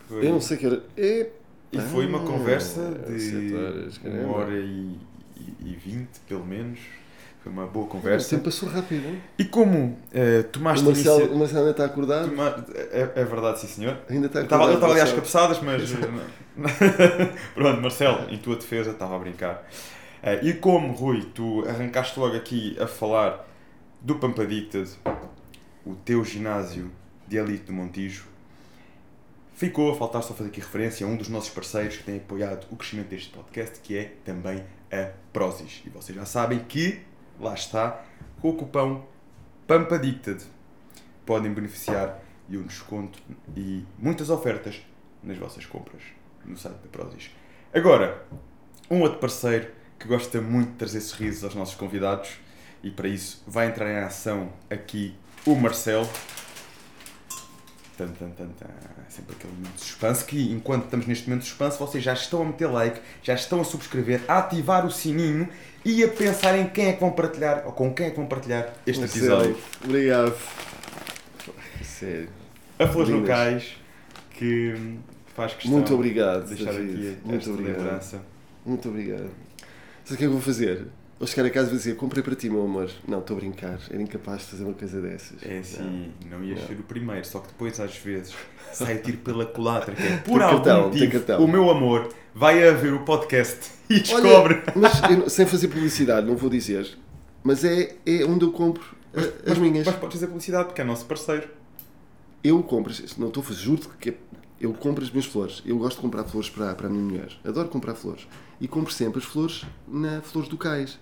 Foi... 0.07 0.25
Eu 0.25 0.31
não 0.31 0.41
sei 0.41 0.57
que 0.57 0.65
era. 0.65 0.83
E, 0.97 1.27
e 1.71 1.79
foi 1.79 2.05
uma 2.07 2.19
conversa 2.19 2.81
de 3.07 3.55
horas, 3.55 3.99
uma 4.03 4.35
hora 4.35 4.57
e 4.57 4.97
e 5.59 5.75
vinte, 5.75 6.19
pelo 6.27 6.45
menos. 6.45 6.79
Foi 7.43 7.51
uma 7.51 7.67
boa 7.67 7.85
conversa. 7.85 8.27
O 8.27 8.29
tempo 8.31 8.45
passou 8.45 8.67
rápido, 8.67 9.21
E 9.37 9.45
como 9.45 9.89
uh, 9.89 10.43
tomaste 10.51 10.83
o 10.83 10.87
Marcelo, 10.87 11.19
inicia... 11.19 11.35
o 11.35 11.37
Marcelo 11.37 11.59
ainda 11.59 11.71
está 11.71 11.85
acordado? 11.85 12.29
Toma... 12.29 12.65
É, 12.73 13.11
é, 13.15 13.23
verdade, 13.23 13.59
sim 13.59 13.67
senhor. 13.67 13.99
Ainda 14.09 14.25
está 14.25 14.41
acordado. 14.41 14.69
Eu 14.69 14.75
estava 14.75 14.93
ali 14.93 15.01
às 15.01 15.11
cabeçadas, 15.11 15.59
mas... 15.61 15.93
Pronto, 17.53 17.81
Marcelo, 17.81 18.29
em 18.31 18.37
tua 18.39 18.55
defesa, 18.55 18.91
estava 18.91 19.15
a 19.15 19.19
brincar. 19.19 19.67
Uh, 20.23 20.43
e 20.43 20.53
como, 20.53 20.91
Rui, 20.93 21.21
tu 21.35 21.63
arrancaste 21.67 22.19
logo 22.19 22.35
aqui 22.35 22.75
a 22.79 22.87
falar 22.87 23.47
do 24.01 24.15
Pampadicted, 24.15 24.89
o 25.85 25.93
teu 25.93 26.23
ginásio 26.25 26.89
de 27.27 27.37
elite 27.37 27.65
do 27.65 27.73
Montijo, 27.73 28.25
ficou 29.53 29.91
a 29.91 29.95
faltar 29.95 30.21
só 30.23 30.33
fazer 30.33 30.49
aqui 30.49 30.59
referência 30.59 31.05
a 31.05 31.09
um 31.09 31.15
dos 31.15 31.29
nossos 31.29 31.49
parceiros 31.49 31.97
que 31.97 32.03
tem 32.03 32.17
apoiado 32.17 32.67
o 32.71 32.75
crescimento 32.75 33.07
deste 33.07 33.29
podcast, 33.29 33.79
que 33.79 33.97
é 33.97 34.13
também 34.23 34.63
a 34.91 35.11
Prozis. 35.31 35.81
E 35.85 35.89
vocês 35.89 36.17
já 36.17 36.25
sabem 36.25 36.59
que, 36.59 37.01
lá 37.39 37.53
está, 37.53 38.03
com 38.41 38.49
o 38.49 38.53
cupão 38.53 39.05
PAMPADICTED 39.67 40.45
podem 41.25 41.53
beneficiar 41.53 42.21
de 42.47 42.57
um 42.57 42.63
desconto 42.63 43.19
e 43.55 43.83
muitas 43.97 44.29
ofertas 44.29 44.81
nas 45.23 45.37
vossas 45.37 45.65
compras 45.65 46.03
no 46.45 46.57
site 46.57 46.75
da 46.75 46.89
Prozis. 46.89 47.31
Agora, 47.73 48.23
um 48.89 49.01
outro 49.01 49.17
parceiro 49.19 49.71
que 49.97 50.07
gosta 50.07 50.39
muito 50.39 50.71
de 50.71 50.77
trazer 50.77 51.01
sorrisos 51.01 51.43
aos 51.43 51.55
nossos 51.55 51.75
convidados 51.75 52.37
e 52.83 52.91
para 52.91 53.07
isso 53.07 53.43
vai 53.47 53.67
entrar 53.67 53.89
em 53.89 54.03
ação 54.03 54.53
aqui 54.69 55.15
o 55.45 55.55
Marcelo. 55.55 56.07
Tan, 57.97 58.07
tan, 58.07 58.29
tan, 58.31 58.47
tan. 58.59 58.67
Sempre 59.07 59.35
aquele 59.35 59.53
momento 59.53 59.75
de 59.75 59.81
suspense 59.81 60.25
que, 60.25 60.51
enquanto 60.51 60.85
estamos 60.85 61.07
neste 61.07 61.29
momento 61.29 61.43
de 61.43 61.47
suspense, 61.49 61.79
vocês 61.79 62.03
já 62.03 62.13
estão 62.13 62.41
a 62.41 62.45
meter 62.45 62.67
like, 62.67 62.99
já 63.23 63.33
estão 63.33 63.61
a 63.61 63.63
subscrever, 63.63 64.21
a 64.27 64.39
ativar 64.39 64.85
o 64.85 64.91
sininho 64.91 65.47
e 65.85 66.03
a 66.03 66.07
pensar 66.09 66.57
em 66.57 66.67
quem 66.67 66.87
é 66.87 66.93
que 66.93 66.99
vão 66.99 67.11
partilhar, 67.11 67.63
ou 67.65 67.71
com 67.71 67.93
quem 67.93 68.07
é 68.07 68.09
que 68.09 68.17
vão 68.17 68.25
partilhar 68.25 68.73
este 68.85 69.03
episódio. 69.03 69.57
Obrigado. 69.83 70.35
Sério. 71.81 72.29
A 72.77 72.87
Flores 72.87 73.09
Locais, 73.13 73.77
que 74.31 74.97
faz 75.33 75.53
questão 75.53 75.71
Muito 75.71 75.93
obrigado, 75.93 76.43
de 76.49 76.55
deixar 76.55 76.73
David. 76.73 77.07
aqui 77.07 77.17
Muito 77.23 77.49
obrigado. 77.51 77.77
lembrança. 77.77 78.21
Muito 78.65 78.89
obrigado. 78.89 79.29
Sabe 80.03 80.03
o 80.03 80.07
que 80.07 80.13
é 80.13 80.17
que 80.17 80.23
eu 80.25 80.31
vou 80.31 80.41
fazer? 80.41 80.87
Vou 81.25 81.31
chegar 81.31 81.47
a 81.47 81.49
casa 81.49 81.65
e 81.65 81.69
vou 81.71 81.77
dizer, 81.79 81.95
comprei 81.95 82.21
para 82.21 82.35
ti, 82.35 82.47
meu 82.51 82.61
amor. 82.61 82.87
Não, 83.07 83.17
estou 83.17 83.35
a 83.35 83.39
brincar. 83.39 83.79
Era 83.89 83.99
incapaz 83.99 84.41
de 84.41 84.45
fazer 84.45 84.63
uma 84.63 84.75
coisa 84.75 85.01
dessas. 85.01 85.41
É 85.41 85.57
assim, 85.57 86.11
não, 86.29 86.37
não 86.37 86.45
ia 86.45 86.55
ser 86.55 86.73
o 86.73 86.83
primeiro. 86.83 87.25
Só 87.25 87.39
que 87.39 87.47
depois, 87.47 87.79
às 87.79 87.97
vezes, 87.97 88.35
sai 88.71 88.99
tiro 88.99 89.17
pela 89.17 89.43
culatra. 89.43 89.95
Que 89.95 90.03
é, 90.03 90.17
por 90.17 90.39
algum 90.39 90.63
cartão, 90.63 90.89
motivo, 90.91 91.43
o 91.43 91.47
meu 91.47 91.67
amor 91.71 92.13
vai 92.35 92.69
a 92.69 92.73
ver 92.73 92.93
o 92.93 92.99
podcast 92.99 93.71
e 93.89 94.01
descobre. 94.01 94.61
Olha, 94.67 94.73
mas 94.75 95.01
eu, 95.09 95.27
sem 95.27 95.47
fazer 95.47 95.67
publicidade, 95.69 96.27
não 96.27 96.37
vou 96.37 96.47
dizer. 96.47 96.95
Mas 97.43 97.63
é, 97.63 97.95
é 98.05 98.23
onde 98.23 98.45
eu 98.45 98.51
compro 98.51 98.85
mas, 99.11 99.25
as 99.25 99.33
mas, 99.47 99.57
minhas. 99.57 99.87
Mas 99.87 99.95
podes 99.95 100.17
fazer 100.17 100.27
publicidade 100.27 100.65
porque 100.65 100.81
é 100.81 100.83
nosso 100.83 101.07
parceiro. 101.07 101.49
Eu 102.43 102.61
compro, 102.61 102.93
não 103.17 103.29
estou 103.29 103.41
a 103.41 103.45
fazer, 103.47 103.61
juro 103.61 103.81
que 103.99 104.11
é, 104.11 104.13
eu 104.61 104.71
compro 104.73 105.03
as 105.03 105.09
minhas 105.09 105.25
flores. 105.25 105.63
Eu 105.65 105.79
gosto 105.79 105.95
de 105.95 106.03
comprar 106.03 106.23
flores 106.25 106.51
para, 106.51 106.75
para 106.75 106.85
a 106.85 106.89
minha 106.91 107.03
mulher. 107.03 107.29
Adoro 107.43 107.67
comprar 107.67 107.95
flores. 107.95 108.27
E 108.61 108.67
compro 108.67 108.93
sempre 108.93 109.17
as 109.17 109.25
flores 109.25 109.65
na 109.87 110.21
Flores 110.21 110.47
do 110.47 110.55
Cais 110.55 110.99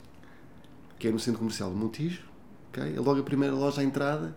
que 1.04 1.10
é 1.10 1.12
no 1.12 1.20
centro 1.20 1.40
comercial 1.40 1.70
do 1.70 1.76
Montijo. 1.76 2.22
Okay? 2.70 2.96
É 2.96 3.00
logo 3.02 3.20
a 3.20 3.24
primeira 3.24 3.54
loja 3.54 3.82
à 3.82 3.84
entrada. 3.84 4.34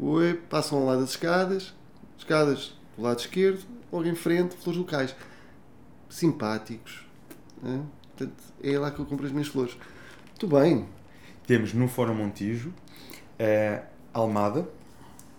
Oi, 0.00 0.34
passam 0.34 0.78
ao 0.78 0.84
lado 0.84 1.02
das 1.02 1.10
escadas, 1.10 1.72
escadas 2.18 2.76
do 2.96 3.04
lado 3.04 3.20
esquerdo, 3.20 3.64
logo 3.92 4.04
em 4.04 4.16
frente, 4.16 4.56
flores 4.56 4.80
locais. 4.80 5.14
Simpáticos. 6.10 7.06
Né? 7.62 7.84
Portanto, 8.16 8.42
é 8.64 8.76
lá 8.76 8.90
que 8.90 8.98
eu 8.98 9.06
compro 9.06 9.26
as 9.26 9.30
minhas 9.30 9.46
flores. 9.46 9.76
Muito 10.30 10.48
bem. 10.48 10.88
Temos 11.46 11.72
no 11.72 11.86
Fórum 11.86 12.16
Montijo, 12.16 12.74
é, 13.38 13.82
Almada, 14.12 14.68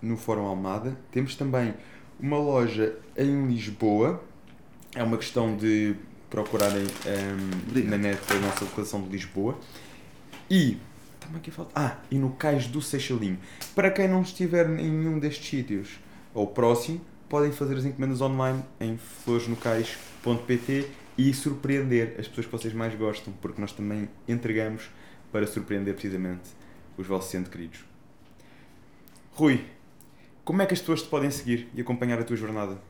no 0.02 0.16
Fórum 0.16 0.46
Almada. 0.46 0.98
Temos 1.12 1.36
também 1.36 1.74
uma 2.18 2.38
loja 2.38 2.98
em 3.18 3.48
Lisboa. 3.48 4.24
É 4.96 5.04
uma 5.04 5.18
questão 5.18 5.58
de 5.58 5.98
procurarem 6.30 6.86
um, 6.86 7.90
na 7.90 7.98
net 7.98 8.22
a 8.32 8.36
nossa 8.36 8.64
localização 8.64 9.02
de 9.02 9.10
Lisboa. 9.10 9.60
E. 10.50 10.78
Ah, 11.76 11.98
e 12.10 12.18
no 12.18 12.32
Cais 12.32 12.66
do 12.66 12.82
Seixalinho. 12.82 13.38
Para 13.76 13.92
quem 13.92 14.08
não 14.08 14.24
estiver 14.24 14.68
em 14.68 14.90
nenhum 14.90 15.20
destes 15.20 15.48
sítios 15.48 16.00
ou 16.34 16.48
próximo, 16.48 17.02
podem 17.30 17.52
fazer 17.52 17.78
as 17.78 17.86
encomendas 17.86 18.20
online 18.20 18.64
em 18.80 18.98
floresnocais.pt 18.98 20.90
e 21.18 21.34
surpreender 21.34 22.16
as 22.18 22.28
pessoas 22.28 22.48
que 22.48 22.52
vocês 22.52 22.74
mais 22.74 22.96
gostam, 22.96 23.32
porque 23.42 23.62
nós 23.62 23.72
também 23.72 24.10
entregamos 24.28 24.90
para 25.32 25.46
surpreender 25.46 25.94
precisamente 25.94 26.50
os 26.98 27.06
vossos 27.06 27.34
entes 27.36 27.52
queridos. 27.52 27.86
Rui, 29.34 29.64
como 30.44 30.64
é 30.64 30.66
que 30.66 30.74
as 30.74 30.80
pessoas 30.80 31.04
te 31.04 31.10
podem 31.10 31.30
seguir 31.30 31.70
e 31.76 31.82
acompanhar 31.82 32.20
a 32.20 32.24
tua 32.24 32.36
jornada? 32.36 32.89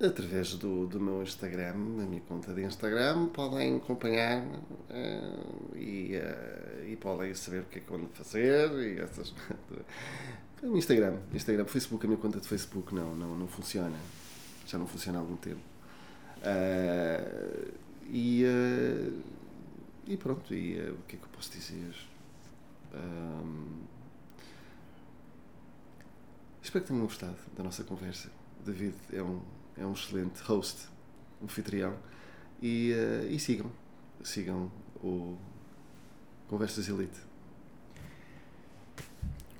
Através 0.00 0.54
do, 0.54 0.86
do 0.86 1.00
meu 1.00 1.22
Instagram, 1.22 1.72
da 1.72 2.04
minha 2.04 2.20
conta 2.22 2.52
de 2.52 2.62
Instagram, 2.62 3.26
podem 3.28 3.76
acompanhar 3.76 4.42
uh, 4.42 5.76
e, 5.76 6.16
uh, 6.16 6.88
e 6.88 6.96
podem 6.96 7.34
saber 7.34 7.60
o 7.60 7.64
que 7.64 7.78
é 7.78 7.80
que 7.80 7.90
vão 7.90 8.06
fazer 8.12 8.70
e 8.72 9.00
essas. 9.00 9.32
Instagram, 10.62 11.18
Instagram, 11.32 11.66
Facebook, 11.66 12.04
a 12.06 12.08
minha 12.08 12.20
conta 12.20 12.40
de 12.40 12.48
Facebook 12.48 12.94
não, 12.94 13.14
não, 13.14 13.36
não 13.36 13.46
funciona. 13.46 13.96
Já 14.66 14.78
não 14.78 14.86
funciona 14.86 15.18
há 15.18 15.20
algum 15.20 15.36
tempo. 15.36 15.60
Uh, 16.38 17.72
e, 18.08 18.44
e 20.06 20.16
pronto, 20.16 20.54
e 20.54 20.78
o 20.90 20.98
que 21.06 21.16
é 21.16 21.18
que 21.18 21.24
eu 21.24 21.30
posso 21.32 21.50
dizer? 21.52 21.94
Espero 26.62 26.84
que 26.84 26.90
tenham 26.90 27.04
gostado 27.04 27.36
da 27.56 27.62
nossa 27.62 27.84
conversa. 27.84 28.30
David 28.64 28.94
é 29.12 29.22
um 29.22 29.40
é 29.76 29.84
um 29.84 29.92
excelente 29.92 30.40
host, 30.42 30.88
anfitrião. 31.42 31.94
E, 32.62 32.92
uh, 32.92 33.30
e 33.30 33.38
sigam, 33.38 33.70
sigam 34.22 34.70
o 35.02 35.36
Conversas 36.48 36.88
Elite. 36.88 37.20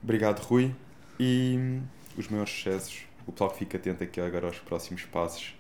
Obrigado, 0.03 0.41
Rui. 0.41 0.75
E 1.19 1.81
os 2.17 2.29
meus 2.29 2.51
sucessos. 2.51 3.07
O 3.27 3.33
pessoal 3.33 3.51
que 3.51 3.59
fica 3.59 3.77
atento 3.77 4.05
aqui 4.05 4.21
agora 4.21 4.47
aos 4.47 4.59
próximos 4.59 5.03
passos 5.05 5.55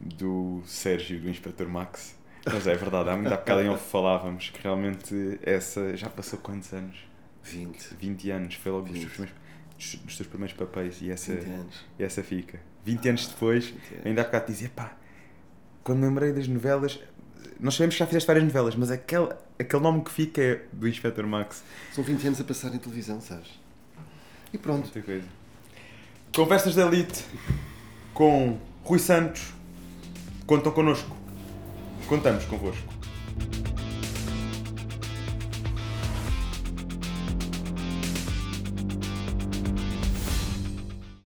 do 0.00 0.62
Sérgio, 0.66 1.20
do 1.20 1.28
Inspector 1.28 1.68
Max. 1.68 2.16
Mas 2.44 2.66
é 2.66 2.74
verdade, 2.74 3.08
há 3.10 3.16
muito 3.16 3.32
há 3.32 3.36
bocado 3.36 3.60
em 3.60 3.68
off 3.68 3.88
falávamos 3.88 4.50
que 4.50 4.60
realmente 4.60 5.38
essa 5.42 5.96
já 5.96 6.08
passou 6.08 6.38
quantos 6.40 6.72
anos? 6.72 6.96
20. 7.44 7.94
20 7.94 8.30
anos, 8.30 8.54
foi 8.54 8.72
logo 8.72 8.86
20. 8.86 9.04
dos, 9.04 9.16
teus, 9.16 9.30
dos 10.04 10.16
teus 10.16 10.28
primeiros 10.28 10.56
papéis 10.56 11.00
e 11.02 11.10
essa, 11.10 11.32
e 11.98 12.02
essa 12.02 12.22
fica. 12.22 12.60
20 12.84 13.08
anos 13.08 13.26
depois, 13.28 13.66
20 13.66 13.74
anos. 13.74 14.06
ainda 14.06 14.20
há 14.22 14.24
bocado 14.24 14.46
dizia, 14.46 14.70
pá, 14.74 14.96
quando 15.82 15.98
me 15.98 16.06
lembrei 16.06 16.32
das 16.32 16.46
novelas, 16.48 16.98
nós 17.58 17.74
sabemos 17.74 17.94
que 17.94 17.98
já 18.00 18.06
fizeste 18.06 18.26
várias 18.26 18.44
novelas, 18.44 18.74
mas 18.74 18.90
aquele, 18.90 19.28
aquele 19.58 19.82
nome 19.82 20.02
que 20.02 20.10
fica 20.10 20.42
é 20.42 20.64
do 20.72 20.88
Inspector 20.88 21.26
Max. 21.26 21.62
São 21.92 22.02
20 22.02 22.26
anos 22.26 22.40
a 22.40 22.44
passar 22.44 22.74
em 22.74 22.78
televisão, 22.78 23.20
sabes? 23.20 23.48
E 24.52 24.58
pronto. 24.58 24.82
Muita 24.82 25.02
coisa. 25.02 25.26
Conversas 26.34 26.74
da 26.74 26.86
Elite. 26.86 27.24
com 28.12 28.58
Rui 28.84 28.98
Santos. 28.98 29.52
Contam 30.46 30.72
connosco. 30.72 31.16
Contamos 32.08 32.44
convosco. 32.44 32.92